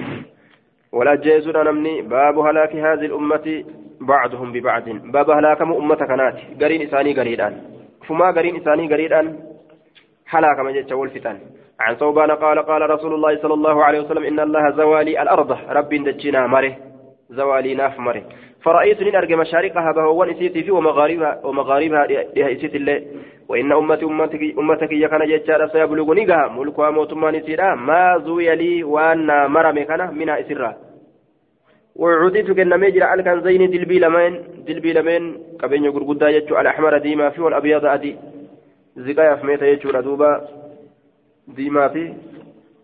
والأجيزون 0.93 1.57
نمني 1.65 2.03
باب 2.03 2.39
هلاك 2.39 2.77
هذه 2.77 3.07
الأمة 3.11 3.65
بعضهم 4.01 4.53
ببعض. 4.53 4.89
باب 4.89 5.31
هلاك 5.31 5.63
أمة 5.63 5.95
كانت 5.95 6.37
قرين 6.63 6.83
إساني 6.83 7.13
قريدان. 7.19 7.61
فما 8.09 8.31
قرين 8.31 8.57
إساني 8.57 8.93
قريدان؟ 8.93 9.27
هلاك 10.29 10.59
ما 10.59 10.71
جيتش 10.71 10.93
والفتن 10.93 11.39
عن 11.81 11.97
صوبان 11.97 12.31
قال 12.31 12.59
قال 12.59 12.91
رسول 12.91 13.15
الله 13.15 13.37
صلى 13.43 13.55
الله 13.55 13.85
عليه 13.85 14.01
وسلم 14.01 14.25
إن 14.25 14.41
الله 14.41 14.71
زوالي 14.71 15.23
الأرض. 15.23 15.51
رب 15.69 15.89
دجنا 15.89 16.47
مره. 16.47 16.77
زوالي 17.31 17.75
ناف 17.75 17.99
مره. 17.99 18.23
فرأيت 18.63 19.03
أن 19.03 19.15
أرجع 19.17 19.37
مشارقها 19.37 19.93
بهوان 19.93 20.31
إسيتي 20.31 20.63
في 20.63 20.71
ومغاربها 20.71 21.41
ومغاربها 21.45 22.07
لها 22.07 22.53
إسيت 22.53 22.75
الله 22.75 23.03
وإن 23.49 23.73
أمتي 23.73 24.05
أمتك 24.05 24.43
أمتك 24.59 24.93
يكن 24.93 25.27
جتشارا 25.27 25.67
سيبلغني 25.67 26.27
غا 26.27 26.49
ملكها 26.49 26.91
موتمان 26.91 27.35
إسيرا 27.35 27.75
ما 27.75 28.19
زوي 28.25 28.55
لي 28.57 28.85
وأن 28.85 29.27
مرمي 29.51 29.85
كان 29.85 30.15
منها 30.15 30.41
إسرا. 30.41 30.77
وعديت 31.97 32.51
كنما 32.51 32.87
يجري 32.87 33.03
على 33.03 33.23
كان 33.23 33.43
زين 33.43 33.71
دلبي 33.71 33.99
لمن 33.99 34.33
دلبي 34.67 34.93
لمن. 34.93 35.23
كبين 35.61 35.85
يقول 35.85 36.05
قد 36.09 36.23
يجو 36.23 36.61
الأحمر 36.61 36.99
ديما 36.99 37.31
في 37.31 37.43
والأبيض 37.43 37.85
أدي. 37.85 38.17
زكايا 38.97 39.35
في 39.35 39.47
ميتا 39.47 39.67
يجو 39.67 39.91
ردوبا 39.91 40.49
ديما 41.49 41.89
في 41.89 42.15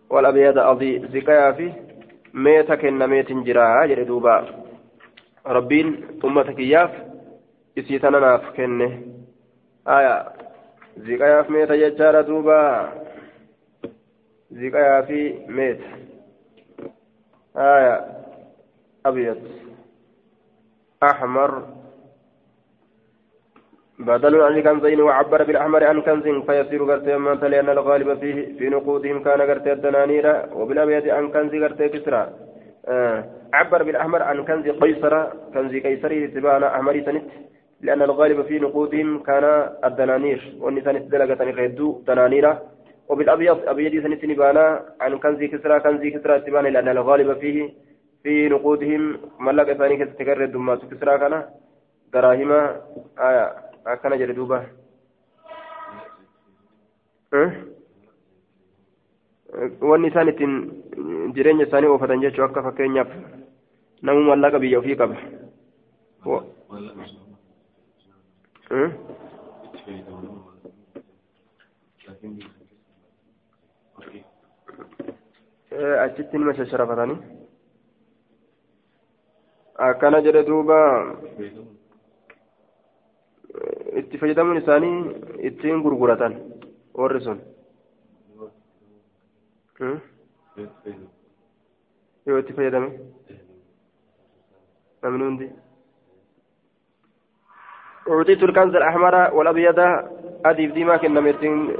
والأبيض 0.09 0.57
أدي. 0.57 0.99
زكايا 0.99 1.51
في 1.51 1.71
ميتا 2.33 2.75
كنما 2.75 3.17
يتنجرا 3.17 3.83
يجري 3.85 4.03
دوبا. 4.03 4.58
Rabbiin 5.45 6.19
ummata 6.23 6.53
kiyyaaf 6.53 6.91
isii 7.75 7.99
tana 7.99 8.19
naaf 8.19 8.53
kenne 8.55 8.87
aya 9.85 10.31
ziqayaaf 11.05 11.49
meeta 11.49 11.77
jechaadha 11.77 12.23
duuba 12.23 12.57
ziqayaafi 14.51 15.21
meeta 15.47 15.87
aya 17.55 17.95
abyad 19.03 19.39
أحمر. 21.03 21.63
بدل 23.99 24.41
عن 24.41 24.61
كنزين 24.61 25.01
وعبر 25.01 25.43
بالأحمر 25.43 25.83
عن 25.83 26.01
كنز 26.01 26.23
فيصير 26.45 26.83
قرتي 26.83 27.15
أمانة 27.15 27.47
لأن 27.47 27.69
الغالب 27.69 28.19
فيه 28.19 28.57
في 28.57 28.69
نقودهم 28.69 29.23
كان 29.23 29.41
قرتي 29.41 29.71
الدنانير 29.71 30.45
وبالأبيض 30.53 31.07
عن 31.07 31.31
كنز 31.31 31.63
قرتي 31.63 31.89
كسرى. 31.89 32.29
آه. 32.87 33.23
عبر 33.53 33.83
بالأحمر 33.83 34.23
عن 34.23 34.45
كنز 34.45 34.69
قيصر 34.69 35.13
كنز 35.53 35.75
قيصر 35.75 36.25
تبان 36.35 36.63
أحمر 36.63 37.01
سنت 37.05 37.25
لأن 37.81 38.01
الغالب 38.01 38.41
في 38.45 38.59
نقودهم 38.59 39.23
كان 39.23 39.45
الدنانير 39.83 40.55
والنسان 40.59 41.07
دلقة 41.09 41.45
غيدو 41.49 42.01
دنانيرة 42.07 42.61
وبالأبيض 43.09 43.69
أبيض 43.69 44.03
سنت 44.03 44.25
نبانا 44.25 44.85
عن 45.01 45.17
كنز 45.17 45.43
كسرى 45.43 45.79
كنز 45.79 46.01
كسرى 46.13 46.39
تبان 46.39 46.65
لأن 46.65 46.87
الغالب 46.87 47.39
فيه 47.39 47.73
في 48.23 48.49
نقودهم 48.49 49.17
ملك 49.39 49.73
ثاني 49.73 50.05
كتكرر 50.05 50.45
دمات 50.45 50.81
كسرى 50.85 51.17
كان. 51.17 51.43
دراهم 52.13 52.51
آية 53.19 53.53
أكن 53.87 54.17
جلدوبة. 54.17 54.63
أه؟ 57.33 57.51
Wanni 59.89 60.07
isaan 60.11 60.29
ittiin 60.31 60.53
jireenya 61.35 61.65
isaanii 61.67 61.89
oofatan 61.93 62.21
jechuu 62.25 62.45
akka 62.45 62.63
fakkeenyaaf 62.67 63.09
namu 64.01 64.21
mallaqa 64.29 64.59
biyya 64.63 64.79
ofii 64.79 64.95
qaba 65.01 65.17
achitti 76.05 76.37
nima 76.37 76.53
shasharafatanii 76.57 77.17
akkana 79.87 80.21
jedhe 80.25 80.41
duuba 80.49 80.77
itti 84.01 84.17
fayyadamuun 84.21 84.61
isaanii 84.61 84.95
ittiin 85.49 85.81
gurguratan 85.85 86.33
warri 87.01 87.21
sun 87.27 87.39
yoo 92.25 92.39
itti 92.39 92.53
fayyadame 92.53 92.89
namni 95.01 95.23
hundi 95.23 95.47
أعطيت 98.09 98.43
الكنز 98.43 98.75
الأحمر 98.75 99.15
والأبيض. 99.37 99.79
أديف 100.45 100.73
ديما 100.73 100.97
كنا 100.97 101.21
متين 101.21 101.77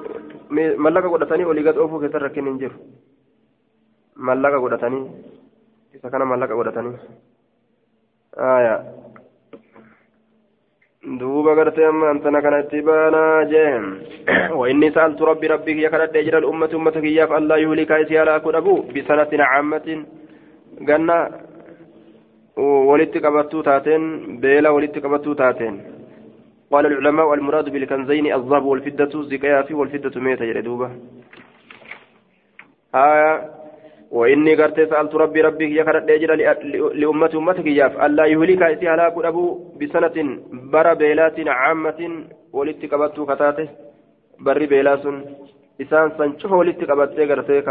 ملقا 0.78 1.10
قدتني 1.10 1.46
ولقد 1.46 1.78
أوفو 1.78 2.00
كتر 2.06 2.28
كن 2.28 2.46
نجر 2.46 2.72
ملقا 4.16 4.58
قدتني. 4.62 5.00
إذا 5.96 6.10
كان 6.10 6.22
ملقا 6.22 6.54
قدتني. 6.54 6.98
آية. 8.38 8.76
Duuba 11.18 11.56
gartee 11.56 11.86
amma 11.86 12.10
antana 12.14 12.42
kanatti 12.42 12.82
baanaa 12.82 13.46
jeen. 13.52 13.86
وإني 14.60 14.92
سألت 14.92 15.22
ربي 15.22 15.48
ربك 15.48 15.68
يا 15.68 15.90
كانت 15.90 16.16
أجر 16.16 16.38
الأمة 16.38 16.70
أمتك 16.76 17.04
إياف 17.04 17.32
الله 17.32 17.58
يهلك 17.58 17.92
إسيا 17.92 18.26
لا 18.26 18.36
أكون 18.36 18.56
أبو 18.56 18.82
بسنة 18.96 19.44
عامة 19.44 20.06
قلنا 20.88 21.18
ولدت 22.58 23.16
قبطو 23.26 23.62
تاتين 23.62 24.02
بيلا 24.42 24.70
ولدت 24.70 24.98
قبطو 25.06 25.34
تاتين 25.34 25.76
قال 26.72 26.86
العلماء 26.86 27.34
المراد 27.34 27.70
بالكنزين 27.70 28.26
الذهب 28.34 28.66
والفدة 28.66 29.12
الزكاة 29.20 29.68
والفدة 29.72 30.22
ميتة 30.22 30.46
يردوبة 30.46 30.90
آية 32.96 33.59
وإني 34.11 34.55
قرت 34.55 34.79
سألت 34.91 35.15
ربي 35.15 35.41
ربي 35.41 35.75
يا 35.77 35.83
كرت 35.85 36.11
أجر 36.11 36.31
لأمة 37.01 37.33
أمتك 37.35 37.67
ياف 37.67 37.95
ألا 38.05 38.25
يهلك 38.33 38.63
إسي 38.63 38.89
هلاك 38.89 39.17
أبو 39.31 39.45
بسنة 39.81 40.17
بر 40.73 40.95
بيلات 40.95 41.39
عامة 41.49 42.01
ولدت 42.53 42.83
قبطو 42.93 43.27
كتاته 43.31 43.69
بر 44.45 44.61
بيلاس 44.73 45.05
إسان 45.83 46.07
سنشوف 46.19 46.53
ولدت 46.53 46.83
قبطي 46.91 47.25
قرتيك 47.31 47.69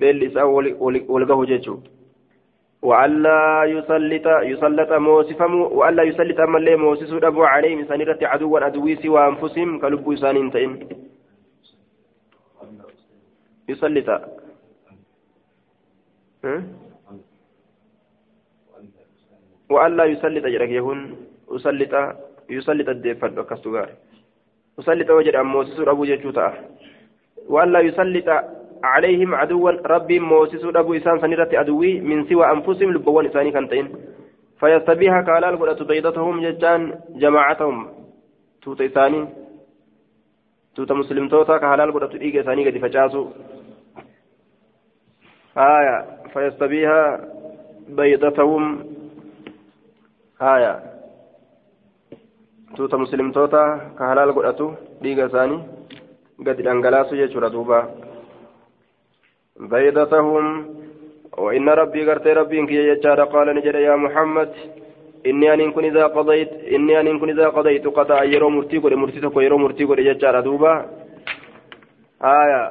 بيل 0.00 0.18
إسان 0.26 0.44
ولقه 1.14 1.44
جيشو 1.44 1.76
وألا 2.82 3.64
يسلط 3.74 4.26
يسلط 4.52 4.90
موسفم 4.92 5.54
وألا 5.78 6.02
يسلط 6.02 6.38
أما 6.40 6.58
اللي 6.58 6.76
موسس 6.76 7.12
أبو 7.12 7.42
عليهم 7.44 7.84
سنيرة 7.90 8.18
عدوا 8.22 8.60
عدوي 8.60 8.96
سوى 9.02 9.20
أنفسهم 9.28 9.78
كلب 9.82 10.12
إسان 10.12 10.50
تئن 10.52 10.72
يسلط 13.68 14.08
وألا 19.69 20.03
يسلط 20.05 20.45
جرك 20.45 20.69
يهون 20.69 20.99
يسلط 21.51 21.93
يسلط 22.49 22.89
الدفن 22.89 23.43
كستغار 23.49 23.89
يسلط 24.79 25.09
وجد 25.09 25.35
موسس 25.35 25.79
أبو 25.79 26.03
جيشوتا 26.05 26.47
وألا 27.49 27.79
يسلط 27.79 28.29
عليهم 28.83 29.35
عدوا 29.35 29.71
ربي 29.71 30.19
موسس 30.19 30.63
أبو 30.65 30.93
إسان 30.93 31.21
سنيرة 31.21 31.49
عدوي 31.53 32.01
من 32.01 32.25
سوى 32.29 32.45
أنفسهم 32.51 32.93
لبوان 32.93 33.25
إساني 33.25 33.51
كنتين 33.51 33.85
فيستبيها 34.59 35.21
كالال 35.21 35.59
قد 35.59 35.87
بيضتهم 35.87 36.35
ججان 36.45 36.81
جماعتهم 37.15 37.97
tuuta 38.67 38.83
isaanii 38.83 39.27
tuuta 40.75 40.95
muslimtoota 40.95 41.59
ka 41.59 41.69
halaal 41.71 41.91
godhatu 41.95 42.19
dhiiga 42.19 42.41
isaanii 42.41 42.65
gadi 42.67 42.79
facaasu. 42.85 43.21
Haya 45.57 45.95
fayastabiiha 46.33 47.01
baydatahum 47.97 48.63
haya 50.37 50.73
tuuta 52.77 53.01
muslimtoota 53.03 53.63
ka 53.97 54.03
halaal 54.09 54.33
godhatu 54.37 54.67
dhiiga 55.01 55.29
isaanii 55.29 55.61
gadi 56.45 56.67
dhangalaasu 56.67 57.17
jechuudha 57.21 57.49
duuba 57.49 57.79
baydatahum 59.73 60.45
وإن 61.37 61.69
ربي 61.69 62.01
قرت 62.09 62.27
ربي 62.27 62.59
إنك 62.59 62.71
يجار 62.71 63.23
قال 63.23 63.47
نجد 63.55 63.75
يا 63.75 63.95
محمد 63.95 64.51
إني 65.29 65.53
أن 65.53 65.71
كن 65.71 65.85
إذا 65.85 66.05
قضيت 66.17 66.51
إني 66.75 66.99
أن 66.99 67.19
كن 67.19 67.29
إذا 67.29 67.47
قضيت 67.49 67.85
قضاء 67.87 68.23
يرو 68.33 68.49
مرتي 68.49 68.77
قد 68.77 68.93
مرتي 68.93 69.19
تكو 69.21 69.41
يرو 69.41 69.57
مرتي 69.57 69.83
قد 69.85 69.99
يجار 69.99 70.39
دوبا 70.41 70.73
آية 72.21 72.61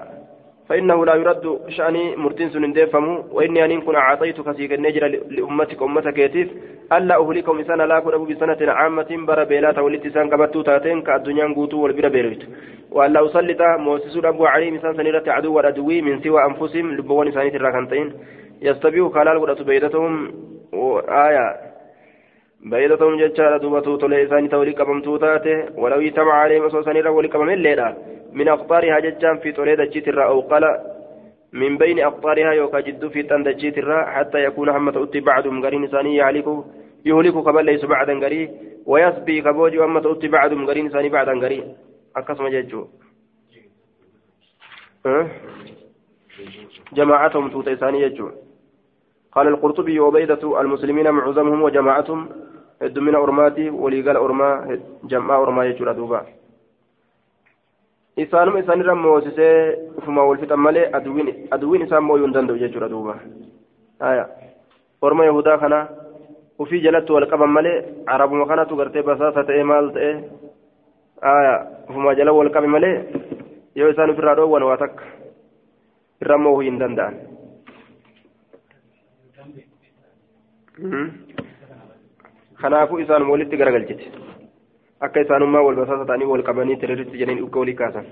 فإنه 0.68 1.06
لا 1.06 1.14
يرد 1.14 1.60
شأني 1.68 2.16
مرتين 2.16 2.51
سن 2.51 2.72
ديفمو 2.72 3.24
وإني 3.32 3.64
أن 3.64 3.80
كن 3.80 3.94
أعطيتك 3.94 4.56
سيك 4.56 4.72
النجر 4.72 5.05
لأمتك 5.30 5.82
أمتك 5.82 6.18
يتيف 6.18 6.48
ألا 6.93 7.14
أهلكهم 7.22 7.62
سنة 7.62 7.84
لا 7.84 8.01
كن 8.01 8.14
أبو 8.14 8.24
بسنة 8.24 8.72
عامة 8.72 9.10
برا 9.28 9.44
بيلاتا 9.44 9.80
ولت 9.80 10.09
سان 10.14 10.30
قبتو 10.30 10.62
تاتين 10.62 11.02
كالدنيا 11.02 11.55
قوتو 11.56 11.76
والبرا 11.82 12.09
بيرت 12.09 12.43
وألا 12.90 13.26
أسلط 13.26 13.62
موسس 13.86 14.16
أبو 14.16 14.47
علي 14.47 14.70
مسان 14.70 14.97
سنيرة 14.97 15.26
عدو 15.26 15.55
والأدوي 15.55 16.02
من 16.02 16.22
سوى 16.22 16.44
أنفسهم 16.44 16.86
لبوان 16.97 17.32
سانيت 17.32 17.55
الراكنتين. 17.55 18.12
يستبيح 18.62 19.09
كالال 19.14 19.40
قدرت 19.40 19.62
بيدتهم 19.62 20.12
آية 21.09 21.47
بيدتهم 22.70 23.14
جتشارة 23.20 23.59
دوبتو 23.62 23.97
تولي 23.97 24.24
إساني 24.24 24.48
تولي 24.48 24.74
ولو 25.82 26.01
يتبع 26.01 26.34
عليهم 26.43 26.62
أصوصاني 26.64 27.01
رولي 27.01 27.28
قبم 27.28 27.51
الليلة 27.51 27.88
من 28.32 28.48
أقطارها 28.48 29.01
جتشان 29.05 29.36
في 29.43 29.52
تولي 29.52 29.76
دجيت 29.76 30.09
أو 30.09 30.40
قال 30.40 30.64
من 31.52 31.78
بين 31.78 31.98
أقطارها 32.01 32.52
يوكا 32.52 32.80
جد 32.80 33.09
في 33.09 33.22
تندجيت 33.22 33.78
الرا 33.78 34.01
حتى 34.05 34.38
يكون 34.44 34.68
همة 34.68 35.02
أتي 35.02 35.20
بعدهم 35.20 35.64
قرين 35.64 35.84
إساني 35.84 36.16
يهلك 36.16 36.48
يهلك 37.05 37.34
قبل 37.34 37.64
ليس 37.64 37.84
بعدا 37.84 38.14
قري 38.24 38.51
ويسبي 38.86 39.40
كبوجي 39.43 39.78
همة 39.78 40.12
أتي 40.12 40.28
بعدهم 40.28 40.66
قرين 40.66 40.86
إساني 40.86 41.09
بعدا 41.09 41.34
قري 41.43 41.59
أكسم 42.16 42.47
أه؟ 45.06 45.26
جماعتهم 46.93 47.51
توت 47.51 47.68
إساني 47.68 48.02
يجو 48.02 48.30
قال 49.32 49.48
القرطبي 49.48 50.01
وبيدة 50.01 50.60
المسلمين 50.60 51.10
معظمهم 51.10 51.62
وجماعتهم 51.62 52.28
من 52.82 53.15
أرماتي 53.15 53.70
وليقال 53.70 54.16
أرما 54.16 54.78
جمع 55.05 55.43
أرما 55.43 55.65
يجو 55.65 55.93
دوبا 55.93 56.27
isaanuma 58.16 58.61
isaanirra 58.61 58.94
moosisee 58.94 59.77
ufuma 59.98 60.24
wal 60.24 60.39
fixan 60.40 60.61
malee 60.66 60.89
aduwwiin 61.53 61.82
isaan 61.86 62.05
mooyuu 62.05 62.27
hin 62.27 62.35
danda'u 62.36 62.59
jechuudha 62.62 62.89
duuba 62.89 63.15
haya 64.01 64.24
orma 65.03 65.24
yahudaa 65.27 65.59
kana 65.59 65.81
ufii 66.59 66.81
jalatti 66.81 67.12
wal 67.12 67.27
qaban 67.32 67.53
malee 67.57 67.85
arabuma 68.07 68.47
kanatu 68.47 68.77
gartee 68.77 69.03
basaasa 69.09 69.44
ta'e 69.44 69.65
maal 69.70 69.90
ta'e 69.97 70.12
haya 71.28 71.55
ufuma 71.89 72.15
jala 72.15 72.32
wal 72.32 72.51
qabe 72.55 72.66
malee 72.77 72.94
yoo 73.74 73.90
isaan 73.93 74.11
ofirraa 74.11 74.36
dhoowwan 74.40 74.65
waa 74.69 74.81
takka 74.85 75.05
irra 76.23 76.39
moohuu 76.39 76.65
hin 76.69 76.81
danda'an 76.81 77.15
kanaafuu 82.61 82.99
isaan 82.99 83.28
walitti 83.31 83.57
garagalchite. 83.57 84.12
Akka 85.01 85.20
isaanummaa 85.20 85.62
wal 85.62 85.77
basaasa 85.77 86.07
ta'anii 86.07 86.33
wal 86.33 86.43
qabanii 86.43 86.77
tiriritti 86.77 87.19
jedhanii 87.19 87.41
dhukka 87.45 87.61
walii 87.61 87.78
kaasan. 87.83 88.07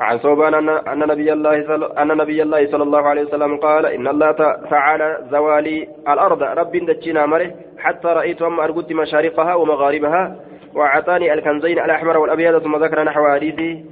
عن 0.00 0.18
صوبان 0.18 0.54
أن 0.68 0.98
نبي 0.98 1.32
الله 1.32 1.54
أن 2.02 2.08
نبي 2.08 2.42
الله 2.42 2.66
صلى 2.66 2.82
الله 2.82 3.02
عليه 3.08 3.24
وسلم 3.24 3.56
قال 3.56 3.86
إن 3.86 4.08
الله 4.08 4.30
تعالى 4.70 5.18
زوالي 5.30 5.88
الأرض 6.08 6.42
رب 6.42 6.72
دجينا 6.72 7.26
مره 7.26 7.50
حتى 7.78 8.08
رأيت 8.08 8.42
أما 8.42 8.64
أرقد 8.64 8.92
مشارقها 8.92 9.54
ومغاربها 9.54 10.36
وأعطاني 10.74 11.32
الكنزين 11.34 11.78
الأحمر 11.78 12.18
والأبيض 12.18 12.58
ثم 12.58 12.76
ذكر 12.76 13.04
نحو 13.04 13.28
حديث 13.28 13.84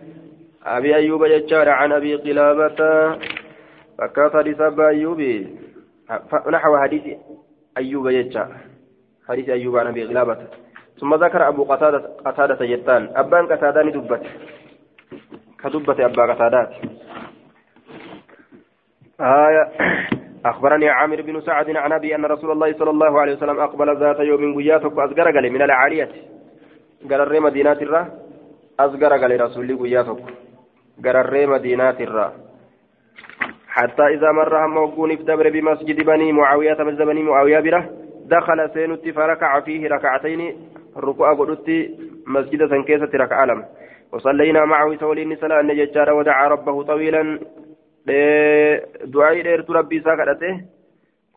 أبي 0.66 0.96
أيوب 0.96 1.24
ججار 1.24 1.68
عن 1.68 1.92
أبي 1.92 2.14
قلابة 2.16 2.80
حديث 4.34 4.60
أبا 4.60 4.88
أيوب 4.88 5.20
نحو 6.50 6.76
حديث 6.76 7.02
أيوب 7.78 8.08
ججار 8.08 8.71
حديث 9.28 9.48
أيوب 9.48 9.76
عن 9.76 9.86
أبي 9.86 10.04
قلابة 10.04 10.36
ثم 11.00 11.14
ذكر 11.14 11.48
أبو 11.48 11.64
قتادة 11.64 11.98
قتادة 12.24 12.66
جتان 12.66 13.10
أبان 13.16 13.46
قتادة 13.46 13.82
دبت 13.82 14.22
كدبت 15.62 16.00
أبا 16.00 16.32
قتادات 16.32 16.70
آية. 19.20 19.68
أخبرني 20.44 20.88
عامر 20.88 21.22
بن 21.22 21.40
سعد 21.40 21.70
عن 21.76 21.92
أبي 21.92 22.14
أن 22.14 22.24
رسول 22.24 22.50
الله 22.50 22.72
صلى 22.72 22.90
الله 22.90 23.20
عليه 23.20 23.32
وسلم 23.32 23.60
أقبل 23.60 23.96
ذات 23.96 24.20
يوم 24.20 24.54
قياتك 24.58 24.92
أصغر 24.98 25.30
قال 25.30 25.52
من 25.52 25.62
العالية 25.62 26.08
قال 27.10 27.20
الري 27.20 27.40
مدينة 27.40 27.72
الرا. 27.72 28.08
أصغر 28.80 29.12
قال 29.18 29.40
رسول 29.40 29.78
قياتك. 29.78 30.24
قال 31.04 31.16
الري 31.16 31.46
مدينة 31.46 31.98
الرا. 32.00 32.32
حتى 33.68 34.02
إذا 34.02 34.32
مر 34.32 34.66
هم 34.66 34.76
وقون 34.76 35.16
دبر 35.16 35.50
بمسجد 35.50 36.06
بني 36.06 36.32
معاوية 36.32 36.76
مسجد 36.80 37.02
بني 37.02 37.22
معاوية 37.22 37.60
بره. 37.60 38.01
دخل 38.26 38.70
سينت 38.74 39.08
فركع 39.08 39.60
فيه 39.60 39.88
ركعتين 39.88 40.56
الركوع 40.96 41.34
قلت 41.34 41.70
مسجد 42.26 42.66
سنكيسة 42.70 43.10
ركع 43.14 43.44
لم 43.44 43.64
وصلينا 44.12 44.64
معه 44.64 44.96
سولين 44.96 45.36
صلاة 45.36 45.60
النججار 45.60 46.12
ودعا 46.12 46.48
ربه 46.48 46.82
طويلا. 46.82 47.38
دعاء 49.04 49.42
ديرت 49.42 49.70
ربي 49.70 50.00
ساكرته 50.00 50.60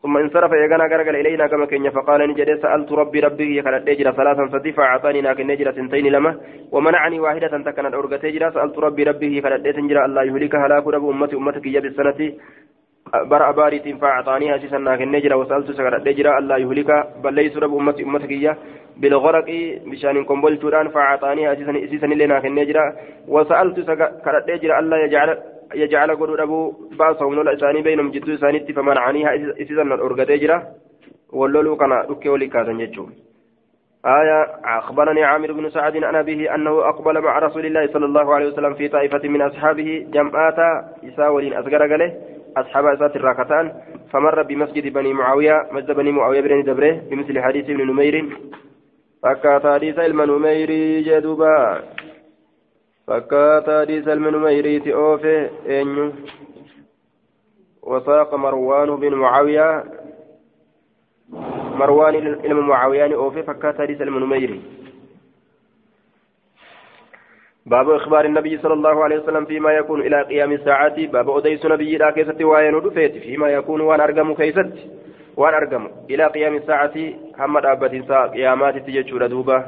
ثم 0.02 0.16
انصرف 0.16 0.52
يغنى 0.52 0.94
غرغل 0.94 1.16
إلينا 1.16 1.46
كما 1.46 1.66
كن 1.66 1.90
فقال 1.90 2.30
نجد 2.30 2.62
سألت 2.62 2.92
ربي 2.92 3.20
ربي 3.20 3.56
يكرت 3.58 3.88
اجرا 3.88 4.10
ثلاثا 4.10 4.48
صدفا 4.52 4.82
أعطاني 4.82 5.20
لكن 5.20 5.46
نجرا 5.46 5.72
سنتين 5.72 6.06
لما. 6.06 6.40
ومنعني 6.72 7.20
واحدة 7.20 7.48
تكنت 7.48 7.94
ارغت 7.94 8.24
اجرا 8.24 8.50
سألت 8.50 8.78
ربي 8.78 9.02
ربي 9.02 9.36
يكرت 9.36 9.68
تنجرا 9.68 10.04
الله 10.06 10.22
يهلك 10.22 10.54
هلاك 10.54 10.86
رب 10.86 11.08
أمتي. 11.08 11.36
أمتك 11.36 11.66
يد 11.66 11.84
السنة 11.84 12.32
برا 13.14 13.50
باريت 13.50 13.88
فاعطانيها 14.00 14.58
سيسنا 14.58 14.96
كن 14.96 15.10
نجرا 15.12 15.34
وسالت 15.34 15.70
سكرت 15.70 16.06
اجرا 16.06 16.38
الله 16.38 16.56
يهلك 16.58 16.90
بل 17.24 17.34
ليس 17.34 17.56
رب 17.56 17.74
امتي 17.76 18.02
امتك 18.02 18.56
بالغرق 18.96 19.48
بشان 19.90 20.24
قنبل 20.24 20.58
توران 20.58 20.88
فاعطانيها 20.88 21.54
سيسن 21.90 22.10
لنا 22.20 22.40
كن 22.40 22.54
نجرا 22.54 22.84
وسالت 23.28 23.80
سكرت 23.80 24.48
اجرا 24.50 24.78
الله 24.78 24.96
يجعل 25.04 25.38
يجعل 25.74 26.10
قدر 26.20 26.42
أبو 26.42 26.72
باسهم 26.98 27.34
لولا 27.34 27.54
إساني 27.54 27.82
بينهم 27.82 28.10
جدو 28.10 28.34
إساني 28.34 28.72
فمنعنيها 28.72 29.30
إسيزن 29.62 29.92
الأرقى 29.92 30.38
جرا 30.38 30.58
ولولو 31.32 31.76
كان 31.76 31.92
ركي 31.92 32.28
ولي 32.28 32.46
كاسن 32.46 32.80
يجو 32.80 33.06
آية 34.06 34.38
أخبرني 34.64 35.24
عامر 35.24 35.52
بن 35.52 35.70
سعد 35.70 36.04
عن 36.04 36.14
أبيه 36.14 36.54
أنه 36.54 36.88
أقبل 36.88 37.20
مع 37.20 37.38
رسول 37.38 37.66
الله 37.66 37.86
صلى 37.86 38.04
الله 38.04 38.34
عليه 38.34 38.46
وسلم 38.46 38.74
في 38.74 38.88
طائفة 38.88 39.28
من 39.28 39.42
أصحابه 39.42 40.06
جمعات 40.14 40.58
إساولين 41.04 41.52
أصغر 41.52 41.82
قاله 41.90 42.12
أصحاب 42.56 42.86
أسات 42.86 43.16
الراكتان 43.16 43.72
فمر 44.12 44.42
بمسجد 44.42 44.92
بني 44.92 45.12
معاوية 45.12 45.68
مسجد 45.72 45.90
بني 45.90 46.12
معاوية 46.12 46.40
بن 46.40 46.62
دبره 46.62 47.02
بمثل 47.10 47.40
حديث 47.40 47.64
ابن 47.70 47.86
نمير. 47.86 48.38
فكات 49.22 49.66
حديث 49.66 49.98
المنمير 49.98 50.70
جدوبا. 51.06 51.82
فكات 53.06 53.70
حديث 53.80 54.08
المنميريت 54.08 54.88
أوفي 54.88 55.50
أنيو. 55.68 56.12
وساق 57.82 58.34
مروان 58.34 58.96
بن 58.96 59.14
معاوية. 59.14 59.84
مروان 61.80 62.14
إلى 62.14 62.54
معاوية 62.54 63.14
أوفي 63.14 63.42
فكات 63.42 63.80
حديث 63.80 64.00
المنميري 64.00 64.60
باب 67.66 67.90
إخبار 67.90 68.24
النبي 68.24 68.58
صلى 68.58 68.74
الله 68.74 69.04
عليه 69.04 69.18
وسلم 69.18 69.44
فيما 69.44 69.72
يكون 69.72 70.00
إلى 70.00 70.22
قيام 70.22 70.52
الساعة. 70.52 71.06
باب 71.06 71.30
أديس 71.30 71.66
نبي 71.66 71.96
لا 71.96 72.10
كيست 72.10 72.42
وين 72.42 72.80
دفيت 72.80 73.16
فيما 73.16 73.48
يكون 73.48 73.80
وان 73.80 74.00
أرقم 74.00 74.34
كيست. 74.34 74.72
وان 75.36 75.54
أرقم. 75.54 75.88
إلى 76.10 76.26
قيام 76.26 76.54
الساعة. 76.56 76.96
هم 77.38 77.56
أبت 77.56 78.04
ساعة 78.08 78.30
قيامات 78.30 78.76
تججور 78.86 79.26
دوبة. 79.26 79.64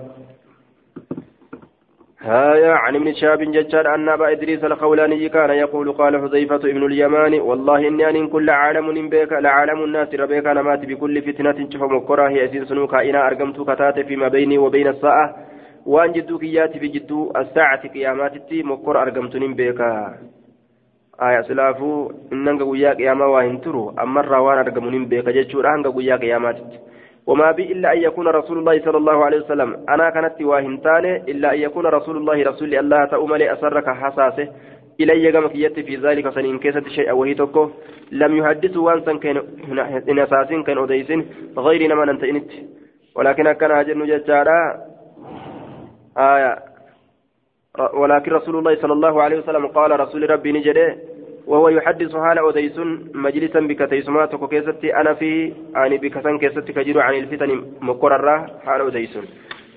هايا 2.20 2.72
عن 2.72 2.96
ابن 2.96 3.14
شهاب 3.14 3.42
ججار 3.42 3.94
أن 3.94 4.08
أبا 4.08 4.32
إدريس 4.32 4.64
الخولاني 4.64 5.28
كان 5.28 5.50
يقول 5.50 5.92
قال 5.92 6.20
حذيفة 6.20 6.56
ابن 6.56 6.86
اليمان 6.86 7.40
والله 7.40 7.88
إني 7.88 8.08
أن 8.10 8.28
كل 8.28 8.50
عالم 8.50 9.08
بك 9.08 9.32
لعالم 9.32 9.84
الناس 9.84 10.14
ربيك 10.14 10.46
نمات 10.46 10.84
بكل 10.84 11.22
فتنة 11.22 11.68
شف 11.70 11.82
مكرة 11.82 12.28
هي 12.28 12.44
أسير 12.44 12.64
سنوكا 12.64 13.10
إنا 13.10 13.26
أرقمت 13.26 13.70
كتات 13.70 14.00
فيما 14.00 14.28
بيني 14.28 14.58
وبين 14.58 14.88
الساعة. 14.88 15.36
وأن 15.92 16.12
جدو 16.12 16.38
كياتي 16.38 16.78
في 16.78 16.88
جدو 16.88 17.32
الساعة 17.36 17.88
قياماتي 17.88 18.62
مكر 18.62 19.02
أرقمت 19.02 19.36
بك 19.36 19.80
آية 21.26 21.40
سلافو 21.48 22.12
إنك 22.32 22.60
ويا 22.60 22.92
قياما 22.98 23.26
وهن 23.26 23.60
ترو 23.60 23.94
أمر 24.04 24.32
وان 24.44 24.58
أرقمون 24.58 25.04
بك 25.10 25.28
ججور 25.36 25.64
أنك 25.74 25.96
ويا 25.96 26.16
قياماتي 26.16 26.64
وما 27.26 27.50
بي 27.56 27.72
إلا 27.72 27.92
أن 27.92 27.98
يكون 28.02 28.26
رسول 28.28 28.58
الله 28.58 28.76
صلى 28.84 28.98
الله 29.02 29.24
عليه 29.24 29.38
وسلم 29.38 29.70
أنا 29.88 30.10
كانت 30.10 30.42
واهنتان 30.42 31.04
إلا 31.32 31.54
أن 31.54 31.58
يكون 31.66 31.86
رسول 31.86 32.16
الله 32.16 32.42
رسول 32.50 32.74
الله 32.74 33.04
تأمل 33.04 33.42
أسرك 33.42 33.88
حساسه 33.88 34.48
إلي 35.00 35.30
قمك 35.30 35.54
يت 35.54 35.80
في 35.80 35.96
ذلك 35.96 36.26
سنين 36.36 36.58
كيسة 36.58 36.84
شيء 36.96 37.12
وهي 37.12 37.34
تكو 37.34 37.70
لم 38.12 38.32
يحدثوا 38.36 38.86
وانسا 38.86 39.12
كان 39.24 39.36
أساسين 40.18 40.62
كان 40.62 40.78
أديسين 40.78 41.20
غير 41.58 41.80
نما 41.90 42.10
أنت 42.10 42.24
إنت 42.24 42.50
ولكن 43.16 43.52
كان 43.52 43.70
أجل 43.70 43.98
نججارا 43.98 44.87
آية. 46.18 46.58
ولكن 47.94 48.32
رسول 48.32 48.56
الله 48.58 48.74
صلى 48.82 48.92
الله 48.92 49.22
عليه 49.22 49.38
وسلم 49.38 49.66
قال 49.66 50.00
رسول 50.00 50.30
ربي 50.30 50.52
نجده 50.52 50.96
وهو 51.46 51.68
يحدث 51.68 52.16
حال 52.16 52.38
أديس 52.48 52.78
مجلسا 53.14 53.60
بك 53.60 53.90
تيسمات 53.90 54.34
كيستي 54.44 54.96
أنا 54.96 55.14
في 55.14 55.52
أني 55.76 55.98
بك 55.98 56.20
سن 56.24 56.38
كيستي 56.38 56.72
كجر 56.72 57.00
عن 57.00 57.14
الفتن 57.14 57.50
مقررة 57.80 58.46
حال 58.66 58.80
أديس 58.86 59.18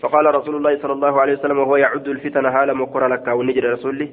فقال 0.01 0.35
رسول 0.35 0.55
الله 0.55 0.77
صلى 0.81 0.93
الله 0.93 1.21
عليه 1.21 1.33
وسلم 1.33 1.59
وهو 1.59 1.75
يعد 1.75 2.07
الفتن 2.07 2.51
حال 2.51 2.73
مقرر 2.77 3.07
لك 3.07 3.27
ونجر 3.27 3.71
رسوله 3.73 4.09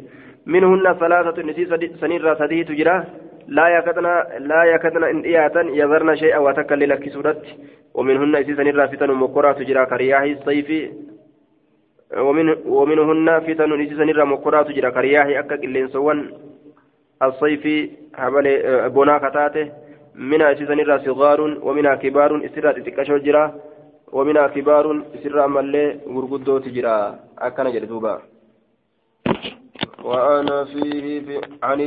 منهن 0.47 0.95
ثلاثة 1.03 1.43
نسي 1.43 1.65
سنير 2.01 2.35
سديه 2.35 2.63
تجرا 2.63 3.05
لا 3.49 3.69
يكدنا 3.69 4.27
لا 4.39 4.65
يكدنا 4.65 5.11
إن 5.11 5.21
إياتا 5.21 5.61
يذرن 5.61 6.17
شيئا 6.17 6.39
وتكلل 6.39 6.95
كسورت 6.95 7.43
ومنهن 7.95 8.37
نسي 8.41 8.55
سنير 8.57 8.87
فتن 8.87 9.11
مقررة 9.11 9.53
تجرا 9.53 9.85
كرياح 9.85 10.23
الصيف 10.23 10.69
ومنهن 12.17 13.41
فتن 13.41 13.73
نسي 13.81 13.97
سنير 13.97 14.25
مقررة 14.25 14.63
تجرا 14.63 14.91
كرياح 14.91 15.27
أكا 15.27 15.57
قلين 15.57 15.89
الصيف 17.23 17.65
حبل 18.15 18.47
بنا 18.91 19.19
كتاته. 19.19 19.73
منها 20.15 20.55
سيزن 20.55 20.81
الرا 20.81 20.99
صغار 20.99 21.41
ومنها 21.41 21.95
كبار 21.95 22.31
إسرات 22.47 22.77
تكشو 22.79 23.17
جرا. 23.19 23.45
ومنها 24.13 24.47
كبار 24.47 25.03
إسرا 25.15 25.47
ملي 25.47 26.01
غرغدو 26.09 26.59
تجرا 26.59 27.19
اكن 27.39 27.71
جدوبا 27.73 28.15
وأنا 30.05 30.65
فيه 30.65 31.21
في 31.21 31.41
عن 31.63 31.81